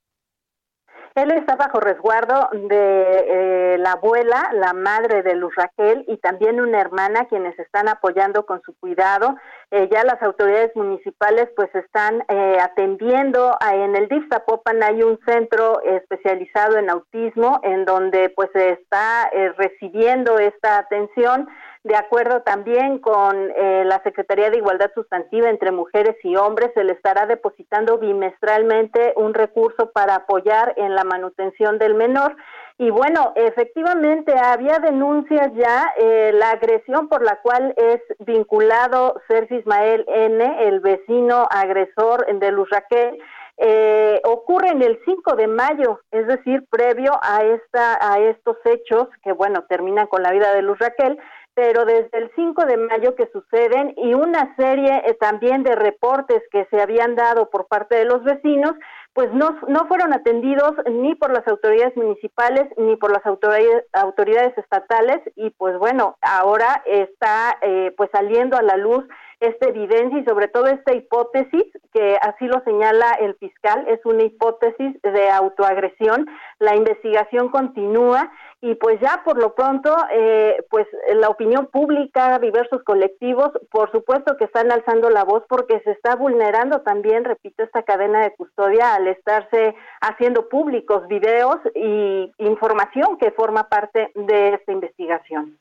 Él 1.15 1.31
está 1.31 1.55
bajo 1.55 1.79
resguardo 1.79 2.49
de 2.51 3.25
eh, 3.29 3.77
la 3.77 3.93
abuela, 3.93 4.49
la 4.51 4.73
madre 4.73 5.23
de 5.23 5.33
Luz 5.35 5.55
Raquel 5.55 6.03
y 6.09 6.17
también 6.17 6.59
una 6.59 6.81
hermana 6.81 7.23
quienes 7.29 7.57
están 7.57 7.87
apoyando 7.87 8.45
con 8.45 8.61
su 8.63 8.77
cuidado. 8.77 9.37
Eh, 9.71 9.87
ya 9.89 10.03
las 10.03 10.21
autoridades 10.21 10.75
municipales 10.75 11.47
pues 11.55 11.73
están 11.73 12.21
eh, 12.27 12.57
atendiendo 12.61 13.57
en 13.71 13.95
el 13.95 14.09
DIF 14.09 14.27
Zapopan 14.27 14.83
hay 14.83 15.03
un 15.03 15.17
centro 15.25 15.81
especializado 15.83 16.77
en 16.77 16.89
autismo 16.89 17.61
en 17.63 17.85
donde 17.85 18.27
pues 18.35 18.49
se 18.51 18.71
está 18.71 19.29
recibiendo 19.57 20.37
esta 20.37 20.79
atención 20.79 21.47
de 21.85 21.95
acuerdo 21.95 22.41
también 22.41 22.97
con 22.97 23.51
eh, 23.55 23.83
la 23.85 24.01
Secretaría 24.01 24.49
de 24.49 24.57
Igualdad 24.57 24.89
Sustantiva 24.95 25.51
entre 25.51 25.71
Mujeres 25.71 26.15
y 26.23 26.35
Hombres, 26.35 26.71
se 26.73 26.83
le 26.83 26.93
estará 26.93 27.27
depositando 27.27 27.99
bimestralmente 27.99 29.13
un 29.17 29.35
recurso 29.35 29.91
para 29.91 30.15
apoyar 30.15 30.73
en 30.77 30.95
la 30.95 31.03
manutención 31.03 31.77
del 31.77 31.93
menor. 31.93 32.35
Y 32.79 32.89
bueno, 32.89 33.33
efectivamente 33.35 34.33
había 34.35 34.79
denuncias 34.79 35.51
ya, 35.53 35.93
eh, 35.97 36.31
la 36.33 36.49
agresión 36.49 37.07
por 37.07 37.23
la 37.23 37.39
cual 37.43 37.75
es 37.77 38.01
vinculado 38.25 39.21
Sergio 39.27 39.59
Ismael 39.59 40.05
N., 40.07 40.67
el 40.67 40.79
vecino 40.79 41.47
agresor 41.51 42.25
de 42.25 42.51
Luz 42.51 42.67
Raquel, 42.71 43.19
eh, 43.57 44.19
ocurre 44.25 44.69
en 44.69 44.81
el 44.81 44.99
5 45.05 45.35
de 45.35 45.47
mayo, 45.47 46.01
es 46.11 46.27
decir, 46.27 46.65
previo 46.69 47.13
a 47.21 47.41
esta 47.43 47.97
a 48.01 48.19
estos 48.19 48.57
hechos 48.65 49.07
que 49.23 49.31
bueno, 49.31 49.63
terminan 49.69 50.07
con 50.07 50.23
la 50.23 50.31
vida 50.31 50.53
de 50.53 50.61
Luz 50.61 50.77
Raquel, 50.79 51.17
pero 51.55 51.85
desde 51.85 52.17
el 52.17 52.29
5 52.35 52.65
de 52.65 52.77
mayo 52.77 53.15
que 53.15 53.27
suceden 53.31 53.93
y 53.97 54.13
una 54.13 54.53
serie 54.57 55.01
eh, 55.05 55.13
también 55.13 55.63
de 55.63 55.73
reportes 55.73 56.43
que 56.51 56.67
se 56.69 56.81
habían 56.81 57.15
dado 57.15 57.49
por 57.49 57.67
parte 57.67 57.95
de 57.95 58.03
los 58.03 58.23
vecinos, 58.23 58.73
pues 59.13 59.31
no, 59.33 59.57
no 59.69 59.87
fueron 59.87 60.13
atendidos 60.13 60.73
ni 60.91 61.15
por 61.15 61.31
las 61.31 61.47
autoridades 61.47 61.95
municipales 61.95 62.67
ni 62.77 62.97
por 62.97 63.11
las 63.11 63.25
autoridades, 63.25 63.85
autoridades 63.93 64.57
estatales 64.57 65.21
y 65.37 65.51
pues 65.51 65.77
bueno, 65.79 66.17
ahora 66.21 66.83
está 66.85 67.57
eh, 67.61 67.93
pues 67.95 68.09
saliendo 68.11 68.57
a 68.57 68.61
la 68.61 68.75
luz 68.75 69.05
esta 69.39 69.67
evidencia 69.67 70.19
y 70.19 70.25
sobre 70.25 70.47
todo 70.47 70.67
esta 70.67 70.93
hipótesis, 70.93 71.63
que 71.93 72.17
así 72.21 72.45
lo 72.45 72.61
señala 72.63 73.11
el 73.19 73.35
fiscal, 73.35 73.85
es 73.87 73.99
una 74.05 74.23
hipótesis 74.23 75.01
de 75.01 75.29
autoagresión. 75.29 76.25
La 76.59 76.75
investigación 76.75 77.49
continúa 77.49 78.31
y 78.61 78.75
pues 78.75 78.99
ya 78.99 79.21
por 79.23 79.37
lo 79.37 79.53
pronto, 79.53 79.95
eh, 80.11 80.57
pues 80.69 80.87
la 81.13 81.29
opinión 81.29 81.67
pública, 81.67 82.39
diversos 82.39 82.81
colectivos, 82.83 83.51
por 83.69 83.91
supuesto 83.91 84.37
que 84.37 84.45
están 84.45 84.71
alzando 84.71 85.09
la 85.09 85.23
voz 85.23 85.43
porque 85.47 85.81
se 85.81 85.91
está 85.91 86.15
vulnerando 86.15 86.81
también, 86.81 87.25
repito, 87.25 87.63
esta 87.63 87.83
cadena 87.83 88.21
de 88.21 88.35
custodia 88.35 88.95
al 88.95 89.07
estarse 89.07 89.75
haciendo 90.01 90.49
públicos 90.49 91.07
videos 91.07 91.57
y 91.75 92.31
información 92.39 93.17
que 93.19 93.31
forma 93.31 93.69
parte 93.69 94.11
de 94.15 94.55
esta 94.55 94.71
investigación. 94.71 95.59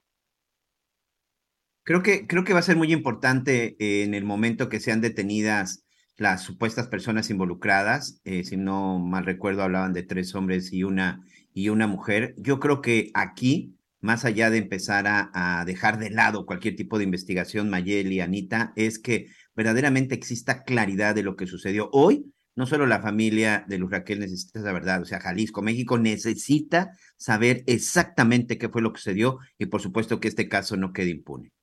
Creo 1.85 2.03
que, 2.03 2.27
creo 2.27 2.45
que 2.45 2.55
va 2.55 2.61
a 2.61 2.63
ser 2.63 2.77
muy 2.77 2.93
importante 2.95 3.77
eh, 3.79 4.05
en 4.05 4.15
el 4.15 4.25
momento 4.25 4.71
que 4.71 4.81
sean 4.81 5.03
detenidas 5.03 5.85
las 6.17 6.43
supuestas 6.43 6.89
personas 6.89 7.29
involucradas. 7.29 8.21
Eh, 8.25 8.45
si 8.45 8.57
no 8.57 8.99
mal 8.99 9.27
recuerdo, 9.27 9.63
hablaban 9.63 9.93
de 9.93 10.03
tres 10.03 10.35
hombres 10.35 10.73
y 10.73 10.83
una, 10.85 11.23
y 11.53 11.69
una 11.69 11.87
mujer. 11.87 12.35
Yo 12.39 12.59
creo 12.59 12.81
que 12.81 13.11
aquí, 13.13 13.77
más 14.01 14.25
allá 14.25 14.49
de 14.49 14.59
empezar 14.59 15.05
a, 15.07 15.65
dejar 15.67 15.99
de 15.99 16.09
lado 16.11 16.47
cualquier 16.47 16.75
tipo 16.75 16.97
de 16.97 17.05
investigación, 17.05 17.69
Mayeli, 17.69 18.21
Anita, 18.21 18.73
es 18.77 18.99
que 18.99 19.27
verdaderamente 19.55 20.15
exista 20.15 20.65
claridad 20.65 21.15
de 21.15 21.23
lo 21.23 21.37
que 21.37 21.47
sucedió 21.47 21.91
hoy. 21.93 22.33
No 22.57 22.67
solo 22.67 22.87
la 22.87 23.03
familia 23.03 23.65
de 23.69 23.79
Luz 23.79 23.91
Raquel 23.91 24.21
necesita 24.21 24.61
la 24.61 24.73
verdad, 24.73 25.03
o 25.03 25.05
sea, 25.05 25.21
Jalisco, 25.21 25.61
México 25.61 25.99
necesita 25.99 26.93
saber 27.17 27.65
exactamente 27.67 28.59
qué 28.59 28.69
fue 28.69 28.81
lo 28.81 28.93
que 28.93 29.01
sucedió 29.01 29.39
y 29.59 29.67
por 29.67 29.83
supuesto 29.83 30.21
que 30.21 30.29
este 30.29 30.49
caso 30.49 30.77
no 30.77 30.93
quede 30.93 31.11
impune. 31.11 31.54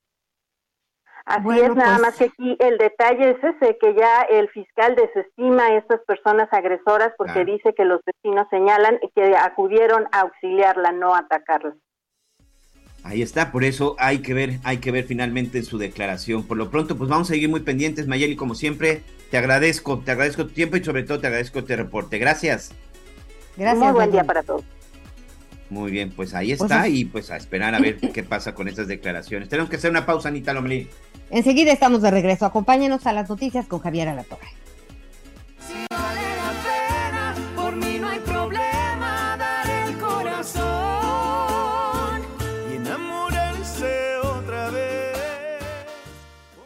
Así 1.24 1.42
Bueno, 1.44 1.62
es, 1.72 1.76
nada 1.76 1.90
pues- 1.98 2.00
más 2.02 2.16
que 2.16 2.24
aquí 2.24 2.56
el 2.58 2.78
detalle 2.78 3.30
es 3.30 3.36
ese, 3.44 3.78
que 3.80 3.94
ya 3.94 4.22
el 4.22 4.48
fiscal 4.48 4.96
desestima 4.96 5.66
a 5.66 5.76
estas 5.78 6.00
personas 6.04 6.48
agresoras 6.52 7.12
porque 7.16 7.32
Claro. 7.34 7.52
dice 7.52 7.74
que 7.76 7.84
los 7.84 8.00
vecinos 8.04 8.46
señalan 8.50 8.98
que 9.14 9.36
acudieron 9.36 10.06
a 10.10 10.20
auxiliarla, 10.22 10.90
no 10.92 11.14
a 11.14 11.18
atacarla. 11.20 11.74
Ahí 13.04 13.20
está, 13.22 13.50
por 13.50 13.64
eso 13.64 13.96
hay 13.98 14.18
que 14.22 14.32
ver, 14.34 14.58
hay 14.64 14.78
que 14.78 14.92
ver 14.92 15.04
finalmente 15.04 15.62
su 15.62 15.76
declaración. 15.78 16.46
Por 16.46 16.56
lo 16.56 16.70
pronto, 16.70 16.96
pues 16.96 17.10
vamos 17.10 17.28
a 17.30 17.34
seguir 17.34 17.48
muy 17.48 17.60
pendientes, 17.60 18.06
Mayeli, 18.06 18.36
como 18.36 18.54
siempre. 18.54 19.02
Te 19.30 19.38
agradezco, 19.38 19.98
te 20.00 20.12
agradezco 20.12 20.44
tu 20.46 20.52
tiempo 20.52 20.76
y 20.76 20.84
sobre 20.84 21.02
todo 21.02 21.18
te 21.20 21.26
agradezco 21.26 21.60
este 21.60 21.74
reporte. 21.76 22.18
Gracias. 22.18 22.72
Gracias. 23.56 23.78
Muy 23.84 23.92
buen 23.92 24.10
día 24.12 24.22
para 24.24 24.42
todos. 24.42 24.62
Muy 25.68 25.90
bien, 25.90 26.12
pues 26.14 26.34
ahí 26.34 26.48
Pues 26.54 26.70
está 26.70 26.86
es- 26.86 26.94
y 26.94 27.04
pues 27.06 27.30
a 27.30 27.36
esperar 27.36 27.74
a 27.74 27.80
ver 27.80 27.96
qué 27.98 28.22
pasa 28.22 28.54
con 28.54 28.68
estas 28.68 28.86
declaraciones. 28.88 29.48
Tenemos 29.48 29.70
que 29.70 29.76
hacer 29.76 29.90
una 29.90 30.04
pausa, 30.06 30.28
Anita 30.28 30.52
Lomelí. 30.52 30.88
Enseguida 31.32 31.72
estamos 31.72 32.02
de 32.02 32.10
regreso. 32.10 32.44
Acompáñenos 32.44 33.06
a 33.06 33.12
las 33.14 33.28
noticias 33.28 33.66
con 33.66 33.80
Javier 33.80 34.06
Alatorre. 34.08 34.48
Si 35.66 35.86
vale 35.90 36.36
la 36.36 36.52
pena, 36.62 37.34
por 37.56 37.74
mí 37.74 37.98
no 37.98 38.08
hay 38.08 38.18
problema, 38.18 39.36
dar 39.38 39.70
el 39.70 39.98
corazón. 39.98 40.62
y 42.70 42.76
enamorarse 42.76 44.18
otra 44.18 44.68
vez. 44.70 45.16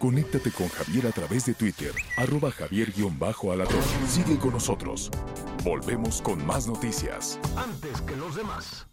Conéctate 0.01 0.51
con 0.51 0.69
Javier 0.69 1.07
a 1.07 1.13
través 1.13 1.47
de 1.47 1.55
Twitter, 1.55 1.93
arroba 2.17 2.51
javier-alatorre. 2.51 4.09
Sigue 4.09 4.37
con 4.37 4.53
nosotros. 4.53 5.13
Volvemos 5.63 6.21
con 6.21 6.45
más 6.45 6.67
noticias. 6.67 7.39
Antes 7.57 8.01
que 8.03 8.17
los 8.17 8.35
demás. 8.35 8.89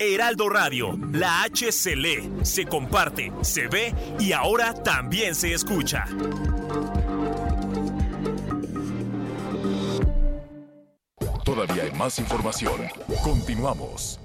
Heraldo 0.00 0.48
Radio, 0.48 0.96
la 1.12 1.42
H 1.42 1.72
se 1.72 1.96
lee, 1.96 2.30
se 2.42 2.66
comparte, 2.66 3.32
se 3.42 3.66
ve 3.66 3.92
y 4.20 4.30
ahora 4.32 4.72
también 4.72 5.34
se 5.34 5.52
escucha. 5.52 6.06
Todavía 11.44 11.82
hay 11.82 11.92
más 11.92 12.18
información. 12.20 12.80
Continuamos. 13.24 14.20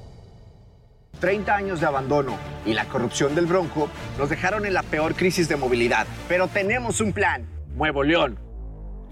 30 1.19 1.55
años 1.55 1.79
de 1.79 1.87
abandono 1.87 2.37
y 2.65 2.73
la 2.73 2.85
corrupción 2.85 3.33
del 3.33 3.47
Bronco 3.47 3.89
nos 4.19 4.29
dejaron 4.29 4.67
en 4.67 4.73
la 4.73 4.83
peor 4.83 5.15
crisis 5.15 5.47
de 5.47 5.55
movilidad. 5.55 6.05
Pero 6.27 6.47
tenemos 6.49 7.01
un 7.01 7.13
plan, 7.13 7.47
Nuevo 7.75 8.03
León. 8.03 8.37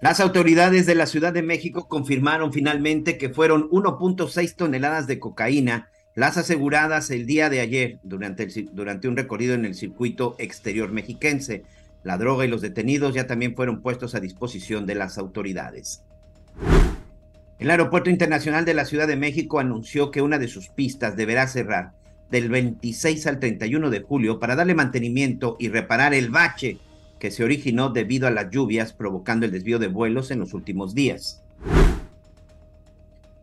Las 0.00 0.18
autoridades 0.20 0.86
de 0.86 0.94
la 0.94 1.04
Ciudad 1.04 1.34
de 1.34 1.42
México 1.42 1.86
confirmaron 1.86 2.54
finalmente 2.54 3.18
que 3.18 3.28
fueron 3.28 3.68
1.6 3.68 4.54
toneladas 4.56 5.06
de 5.06 5.18
cocaína 5.18 5.90
las 6.14 6.38
aseguradas 6.38 7.10
el 7.10 7.26
día 7.26 7.50
de 7.50 7.60
ayer 7.60 7.98
durante, 8.02 8.48
durante 8.72 9.08
un 9.08 9.16
recorrido 9.16 9.52
en 9.54 9.66
el 9.66 9.74
circuito 9.74 10.36
exterior 10.38 10.90
mexiquense. 10.90 11.64
La 12.02 12.16
droga 12.16 12.46
y 12.46 12.48
los 12.48 12.62
detenidos 12.62 13.14
ya 13.14 13.26
también 13.26 13.54
fueron 13.54 13.82
puestos 13.82 14.14
a 14.14 14.20
disposición 14.20 14.86
de 14.86 14.94
las 14.94 15.18
autoridades. 15.18 16.02
El 17.58 17.70
Aeropuerto 17.70 18.08
Internacional 18.08 18.64
de 18.64 18.72
la 18.72 18.86
Ciudad 18.86 19.06
de 19.06 19.16
México 19.16 19.60
anunció 19.60 20.10
que 20.10 20.22
una 20.22 20.38
de 20.38 20.48
sus 20.48 20.70
pistas 20.70 21.14
deberá 21.14 21.46
cerrar 21.46 21.92
del 22.30 22.48
26 22.48 23.26
al 23.26 23.38
31 23.38 23.90
de 23.90 24.00
julio 24.00 24.40
para 24.40 24.56
darle 24.56 24.74
mantenimiento 24.74 25.56
y 25.60 25.68
reparar 25.68 26.14
el 26.14 26.30
bache 26.30 26.78
que 27.20 27.30
se 27.30 27.44
originó 27.44 27.90
debido 27.90 28.26
a 28.26 28.30
las 28.32 28.50
lluvias 28.50 28.92
provocando 28.92 29.46
el 29.46 29.52
desvío 29.52 29.78
de 29.78 29.86
vuelos 29.86 30.32
en 30.32 30.40
los 30.40 30.54
últimos 30.54 30.94
días. 30.94 31.44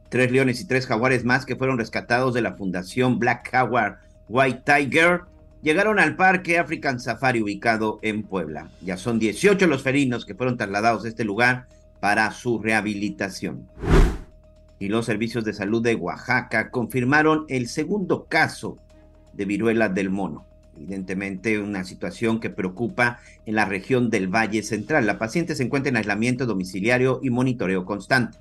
Tres 0.09 0.31
leones 0.31 0.59
y 0.59 0.65
tres 0.65 0.87
jaguares 0.87 1.23
más 1.23 1.45
que 1.45 1.55
fueron 1.55 1.77
rescatados 1.77 2.33
de 2.33 2.41
la 2.41 2.55
Fundación 2.55 3.19
Black 3.19 3.49
Jaguar 3.51 3.99
White 4.27 4.63
Tiger 4.65 5.21
llegaron 5.61 5.99
al 5.99 6.15
Parque 6.15 6.57
African 6.57 6.99
Safari 6.99 7.41
ubicado 7.41 7.99
en 8.01 8.23
Puebla. 8.23 8.69
Ya 8.81 8.97
son 8.97 9.19
18 9.19 9.67
los 9.67 9.83
felinos 9.83 10.25
que 10.25 10.33
fueron 10.35 10.57
trasladados 10.57 11.05
a 11.05 11.07
este 11.07 11.23
lugar 11.23 11.67
para 11.99 12.31
su 12.31 12.59
rehabilitación. 12.59 13.69
Y 14.79 14.89
los 14.89 15.05
servicios 15.05 15.43
de 15.43 15.53
salud 15.53 15.83
de 15.83 15.95
Oaxaca 15.95 16.71
confirmaron 16.71 17.45
el 17.47 17.67
segundo 17.67 18.25
caso 18.25 18.77
de 19.33 19.45
viruela 19.45 19.87
del 19.87 20.09
mono. 20.09 20.46
Evidentemente 20.77 21.59
una 21.59 21.83
situación 21.83 22.39
que 22.39 22.51
preocupa 22.51 23.19
en 23.45 23.55
la 23.55 23.65
región 23.65 24.11
del 24.11 24.27
Valle 24.27 24.61
Central. 24.61 25.07
La 25.07 25.17
paciente 25.17 25.55
se 25.55 25.63
encuentra 25.63 25.89
en 25.89 25.97
aislamiento 25.97 26.45
domiciliario 26.45 27.19
y 27.23 27.31
monitoreo 27.31 27.83
constante. 27.83 28.37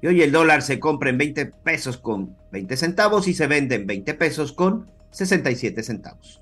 Y 0.00 0.06
hoy 0.06 0.22
el 0.22 0.32
dólar 0.32 0.62
se 0.62 0.78
compra 0.78 1.10
en 1.10 1.18
20 1.18 1.46
pesos 1.46 1.98
con 1.98 2.36
20 2.52 2.76
centavos 2.76 3.28
y 3.28 3.34
se 3.34 3.48
vende 3.48 3.74
en 3.74 3.86
20 3.86 4.14
pesos 4.14 4.52
con 4.52 4.86
67 5.10 5.82
centavos. 5.82 6.40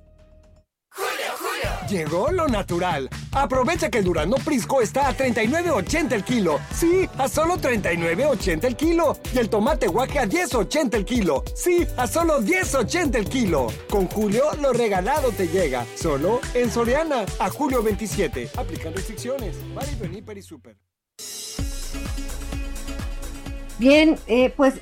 Llegó 1.88 2.30
lo 2.30 2.46
natural. 2.48 3.08
Aprovecha 3.32 3.88
que 3.88 3.98
el 3.98 4.04
Durano 4.04 4.36
Prisco 4.36 4.82
está 4.82 5.08
a 5.08 5.16
39.80 5.16 6.12
el 6.12 6.22
kilo. 6.22 6.60
Sí, 6.74 7.08
a 7.16 7.28
solo 7.28 7.56
39.80 7.56 8.64
el 8.64 8.76
kilo. 8.76 9.16
Y 9.32 9.38
el 9.38 9.48
tomate 9.48 9.86
guaje 9.86 10.18
a 10.18 10.26
10.80 10.26 10.94
el 10.94 11.04
kilo. 11.06 11.44
Sí, 11.54 11.86
a 11.96 12.06
solo 12.06 12.42
10.80 12.42 13.14
el 13.14 13.28
kilo. 13.28 13.68
Con 13.88 14.06
Julio, 14.06 14.44
lo 14.60 14.74
regalado 14.74 15.30
te 15.32 15.48
llega. 15.48 15.86
Solo 15.96 16.40
en 16.52 16.70
Soriana. 16.70 17.24
A 17.38 17.48
julio 17.48 17.82
27. 17.82 18.50
Aplican 18.56 18.92
restricciones. 18.92 19.56
Válido 19.74 20.04
en 20.04 20.38
y 20.38 20.42
Super. 20.42 20.76
Bien, 23.78 24.18
eh, 24.26 24.52
pues 24.56 24.74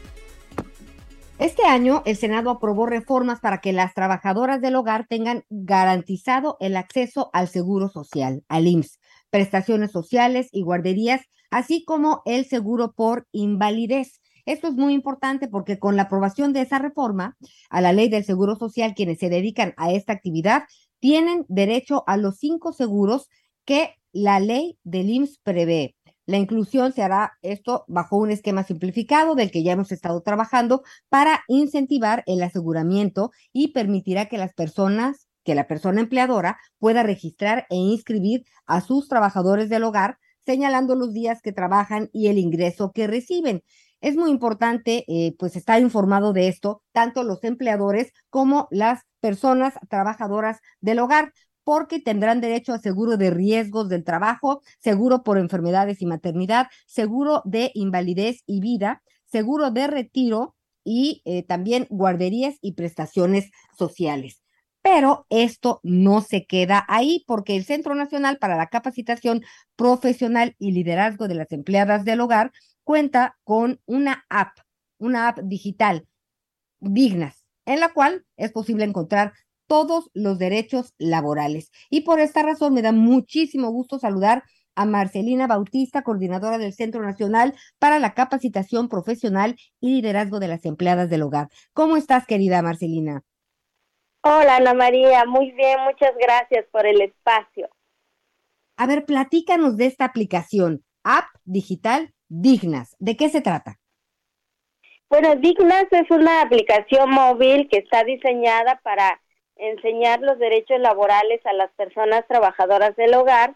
este 1.38 1.64
año 1.64 2.03
el 2.07 2.16
Senado 2.16 2.51
aprobó 2.51 2.87
reformas 2.87 3.40
para 3.40 3.61
que 3.61 3.72
las 3.72 3.94
trabajadoras 3.94 4.61
del 4.61 4.77
hogar 4.77 5.07
tengan 5.09 5.44
garantizado 5.51 6.57
el 6.61 6.77
acceso 6.77 7.31
al 7.33 7.49
seguro 7.49 7.88
social, 7.88 8.44
al 8.49 8.66
IMSS, 8.66 8.99
prestaciones 9.31 9.90
sociales 9.90 10.49
y 10.53 10.62
guarderías, 10.62 11.22
así 11.51 11.85
como 11.85 12.22
el 12.25 12.46
seguro 12.46 12.92
por 12.92 13.27
invalidez. 13.33 14.20
Esto 14.46 14.68
es 14.68 14.75
muy 14.75 14.94
importante 14.94 15.49
porque 15.49 15.79
con 15.79 15.96
la 15.96 16.03
aprobación 16.03 16.53
de 16.53 16.62
esa 16.62 16.79
reforma 16.79 17.37
a 17.68 17.81
la 17.81 17.92
ley 17.92 18.09
del 18.09 18.25
seguro 18.25 18.57
social, 18.57 18.94
quienes 18.94 19.18
se 19.18 19.29
dedican 19.29 19.75
a 19.77 19.92
esta 19.92 20.12
actividad 20.12 20.62
tienen 21.01 21.44
derecho 21.49 22.05
a 22.07 22.16
los 22.16 22.38
cinco 22.38 22.72
seguros 22.72 23.29
que 23.64 23.94
la 24.12 24.40
ley 24.40 24.79
del 24.85 25.11
IMSS 25.11 25.40
prevé. 25.42 25.96
La 26.27 26.39
inclusión 26.39 26.93
se 26.93 27.03
hará 27.03 27.39
esto 27.43 27.85
bajo 27.87 28.17
un 28.17 28.33
esquema 28.33 28.65
simplificado 28.65 29.37
del 29.37 29.53
que 29.53 29.62
ya 29.62 29.73
hemos 29.73 29.93
estado 29.93 30.21
trabajando 30.23 30.83
para 31.09 31.45
incentivar 31.47 32.25
el 32.27 32.43
aseguramiento 32.43 33.31
y 33.53 33.69
permitirá 33.69 34.27
que 34.27 34.37
las 34.37 34.53
personas, 34.53 35.29
que 35.45 35.55
la 35.55 35.69
persona 35.69 36.01
empleadora 36.01 36.59
pueda 36.81 37.05
registrar 37.05 37.67
e 37.71 37.77
inscribir 37.77 38.45
a 38.67 38.81
sus 38.81 39.09
trabajadores 39.09 39.69
del 39.69 39.85
hogar, 39.85 40.19
señalando 40.45 40.97
los 40.97 41.12
días 41.12 41.41
que 41.43 41.53
trabajan 41.53 42.11
y 42.12 42.27
el 42.27 42.39
ingreso 42.39 42.91
que 42.93 43.07
reciben. 43.07 43.62
Es 44.01 44.17
muy 44.17 44.31
importante, 44.31 45.05
eh, 45.09 45.35
pues, 45.39 45.57
estar 45.57 45.81
informado 45.81 46.33
de 46.33 46.49
esto, 46.49 46.83
tanto 46.93 47.23
los 47.23 47.43
empleadores 47.45 48.12
como 48.31 48.67
las 48.71 49.03
personas 49.21 49.75
trabajadoras 49.89 50.59
del 50.81 50.99
hogar, 50.99 51.33
porque 51.66 51.98
tendrán 51.98 52.40
derecho 52.40 52.72
a 52.72 52.79
seguro 52.79 53.16
de 53.16 53.31
riesgos 53.31 53.88
del 53.88 54.05
trabajo, 54.05 54.62
seguro 54.79 55.24
por 55.24 55.37
enfermedades 55.37 56.00
y 56.00 56.07
maternidad, 56.07 56.68
seguro 56.87 57.42
de 57.44 57.72
invalidez 57.74 58.44
y 58.46 58.61
vida, 58.61 59.02
seguro 59.24 59.72
de 59.72 59.88
retiro 59.88 60.55
y 60.85 61.22
eh, 61.24 61.42
también 61.42 61.88
guarderías 61.90 62.55
y 62.61 62.74
prestaciones 62.74 63.50
sociales. 63.76 64.44
Pero 64.81 65.26
esto 65.29 65.81
no 65.83 66.20
se 66.20 66.46
queda 66.46 66.85
ahí 66.87 67.24
porque 67.26 67.57
el 67.57 67.64
Centro 67.64 67.96
Nacional 67.96 68.38
para 68.38 68.57
la 68.57 68.68
Capacitación 68.68 69.42
Profesional 69.74 70.55
y 70.61 70.70
Liderazgo 70.70 71.26
de 71.26 71.35
las 71.35 71.50
Empleadas 71.50 72.05
del 72.05 72.20
Hogar 72.20 72.52
cuenta 72.85 73.38
con 73.42 73.81
una 73.87 74.24
app, 74.29 74.57
una 74.98 75.26
app 75.26 75.40
digital, 75.40 76.07
Dignas, 76.79 77.44
en 77.64 77.81
la 77.81 77.92
cual 77.92 78.24
es 78.37 78.52
posible 78.52 78.85
encontrar 78.85 79.33
todos 79.66 80.11
los 80.14 80.38
derechos 80.38 80.94
laborales. 80.98 81.70
Y 81.90 82.02
por 82.02 82.20
esta 82.20 82.42
razón 82.42 82.74
me 82.74 82.83
da 82.83 82.92
muchísimo 82.92 83.70
gusto 83.70 83.98
saludar 83.98 84.42
a 84.76 84.85
Marcelina 84.85 85.46
Bautista, 85.46 86.02
coordinadora 86.02 86.59
del 86.59 86.74
Centro 86.74 87.02
Nacional 87.02 87.55
para 87.79 87.98
la 87.98 88.14
Capacitación 88.14 88.88
Profesional 88.88 89.57
y 89.81 89.94
Liderazgo 89.94 90.38
de 90.38 90.48
las 90.48 90.64
Empleadas 90.64 91.09
del 91.11 91.22
Hogar. 91.22 91.48
¿Cómo 91.72 91.96
estás, 91.96 92.26
querida 92.26 92.62
Marcelina? 92.62 93.22
Hola, 94.22 94.57
Ana 94.57 94.74
María. 94.74 95.24
Muy 95.24 95.52
bien, 95.52 95.79
muchas 95.85 96.12
gracias 96.20 96.66
por 96.70 96.87
el 96.87 97.00
espacio. 97.00 97.68
A 98.76 98.87
ver, 98.87 99.07
platícanos 99.07 99.76
de 99.76 99.87
esta 99.87 100.05
aplicación, 100.05 100.85
App 101.02 101.26
Digital 101.44 102.12
Dignas. 102.29 102.94
¿De 102.98 103.16
qué 103.16 103.31
se 103.31 103.40
trata? 103.40 103.79
Bueno, 105.09 105.37
Dignas 105.37 105.87
es 105.92 106.11
una 106.11 106.42
aplicación 106.42 107.11
móvil 107.11 107.68
que 107.70 107.79
está 107.79 108.02
diseñada 108.02 108.81
para 108.83 109.20
enseñar 109.57 110.21
los 110.21 110.38
derechos 110.38 110.81
laborales 110.81 111.45
a 111.47 111.53
las 111.53 111.71
personas 111.73 112.27
trabajadoras 112.27 112.95
del 112.97 113.14
hogar 113.14 113.55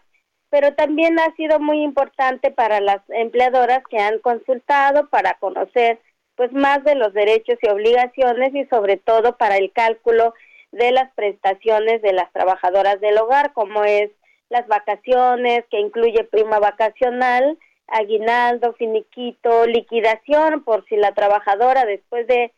pero 0.51 0.73
también 0.73 1.17
ha 1.17 1.33
sido 1.37 1.59
muy 1.59 1.81
importante 1.81 2.51
para 2.51 2.81
las 2.81 3.01
empleadoras 3.07 3.81
que 3.89 3.97
han 3.97 4.19
consultado 4.19 5.07
para 5.07 5.35
conocer 5.35 5.97
pues 6.35 6.51
más 6.51 6.83
de 6.83 6.95
los 6.95 7.13
derechos 7.13 7.57
y 7.61 7.69
obligaciones 7.69 8.53
y 8.53 8.65
sobre 8.65 8.97
todo 8.97 9.37
para 9.37 9.57
el 9.57 9.71
cálculo 9.71 10.33
de 10.71 10.91
las 10.91 11.11
prestaciones 11.13 12.01
de 12.01 12.13
las 12.13 12.31
trabajadoras 12.33 12.99
del 12.99 13.17
hogar, 13.17 13.53
como 13.53 13.83
es 13.85 14.11
las 14.49 14.67
vacaciones, 14.67 15.63
que 15.69 15.79
incluye 15.79 16.23
prima 16.25 16.59
vacacional, 16.59 17.57
aguinaldo, 17.87 18.73
finiquito, 18.73 19.65
liquidación, 19.65 20.63
por 20.63 20.85
si 20.85 20.97
la 20.97 21.13
trabajadora 21.13 21.85
después 21.85 22.27
de 22.27 22.51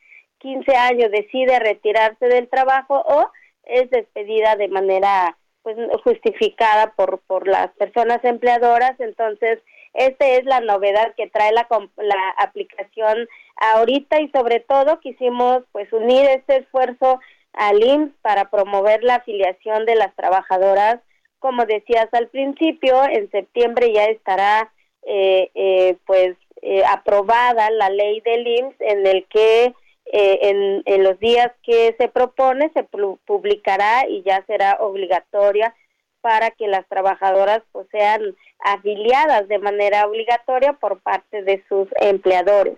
15 0.44 0.76
años 0.76 1.10
decide 1.10 1.58
retirarse 1.60 2.28
del 2.28 2.48
trabajo 2.50 3.04
o 3.08 3.32
es 3.64 3.90
despedida 3.90 4.56
de 4.56 4.68
manera 4.68 5.38
pues 5.64 5.78
justificada 6.04 6.94
por 6.96 7.22
por 7.22 7.48
las 7.48 7.72
personas 7.72 8.24
empleadoras. 8.24 9.00
Entonces 9.00 9.60
esta 9.94 10.28
es 10.28 10.46
la 10.46 10.60
novedad 10.60 11.14
que 11.16 11.28
trae 11.28 11.52
la, 11.54 11.68
la 11.98 12.30
aplicación 12.38 13.28
ahorita 13.58 14.20
y 14.22 14.30
sobre 14.30 14.60
todo 14.60 15.00
quisimos 15.00 15.64
pues 15.72 15.92
unir 15.94 16.26
este 16.30 16.58
esfuerzo 16.58 17.20
al 17.54 17.84
IMSS 17.84 18.12
para 18.22 18.50
promover 18.50 19.04
la 19.04 19.16
afiliación 19.16 19.86
de 19.86 19.96
las 19.96 20.14
trabajadoras. 20.16 21.00
Como 21.40 21.66
decías 21.66 22.08
al 22.12 22.28
principio 22.28 23.04
en 23.04 23.30
septiembre 23.32 23.94
ya 23.94 24.06
estará 24.06 24.72
eh, 25.06 25.52
eh, 25.54 25.98
pues 26.06 26.36
eh, 26.62 26.84
aprobada 26.90 27.70
la 27.72 27.90
ley 27.90 28.22
del 28.22 28.48
IMSS 28.48 28.76
en 28.80 29.06
el 29.06 29.26
que 29.26 29.74
eh, 30.06 30.84
en, 30.86 31.04
los 31.04 31.20
días 31.20 31.52
que 31.64 31.96
se 31.98 32.08
propone 32.08 32.72
se 32.74 32.84
publicará 33.26 34.08
y 34.08 34.22
ya 34.24 34.44
será 34.46 34.78
obligatoria 34.80 35.74
para 36.22 36.52
que 36.52 36.68
las 36.68 36.88
trabajadoras 36.88 37.64
pues, 37.72 37.88
sean 37.92 38.22
afiliadas 38.64 39.48
de 39.48 39.60
manera 39.60 40.06
obligatoria 40.06 40.74
por 40.74 41.02
parte 41.02 41.44
de 41.44 41.64
sus 41.68 41.88
empleadores. 42.00 42.78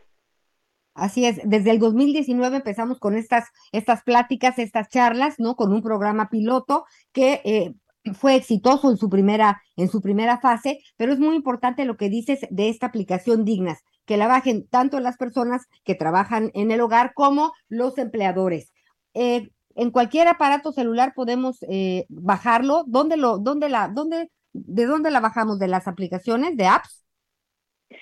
Así 0.93 1.25
es, 1.25 1.39
desde 1.43 1.71
el 1.71 1.79
2019 1.79 2.57
empezamos 2.57 2.99
con 2.99 3.17
estas, 3.17 3.49
estas 3.73 4.01
pláticas, 4.03 4.57
estas 4.57 4.87
charlas, 4.87 5.35
¿no? 5.39 5.55
Con 5.55 5.73
un 5.73 5.81
programa 5.81 6.29
piloto 6.29 6.85
que 7.11 7.41
eh, 7.43 7.73
fue 8.13 8.35
exitoso 8.35 8.89
en 8.89 8.97
su 8.97 9.09
primera 9.09 9.61
en 9.75 9.89
su 9.89 10.01
primera 10.01 10.39
fase, 10.39 10.79
pero 10.95 11.11
es 11.11 11.19
muy 11.19 11.35
importante 11.35 11.85
lo 11.85 11.97
que 11.97 12.09
dices 12.09 12.47
de 12.49 12.69
esta 12.69 12.87
aplicación 12.87 13.43
Dignas, 13.43 13.83
que 14.05 14.17
la 14.17 14.27
bajen 14.27 14.67
tanto 14.67 14.99
las 14.99 15.17
personas 15.17 15.67
que 15.83 15.95
trabajan 15.95 16.51
en 16.53 16.71
el 16.71 16.81
hogar 16.81 17.13
como 17.13 17.53
los 17.69 17.97
empleadores. 17.97 18.73
Eh, 19.13 19.49
en 19.75 19.91
cualquier 19.91 20.27
aparato 20.27 20.71
celular 20.71 21.13
podemos 21.15 21.57
eh, 21.69 22.05
bajarlo. 22.09 22.83
¿Dónde 22.87 23.17
lo, 23.17 23.37
dónde 23.37 23.69
la, 23.69 23.89
dónde, 23.93 24.29
de 24.53 24.85
dónde 24.85 25.11
la 25.11 25.19
bajamos? 25.19 25.59
¿De 25.59 25.67
las 25.67 25.87
aplicaciones, 25.87 26.55
de 26.55 26.67
apps? 26.67 27.05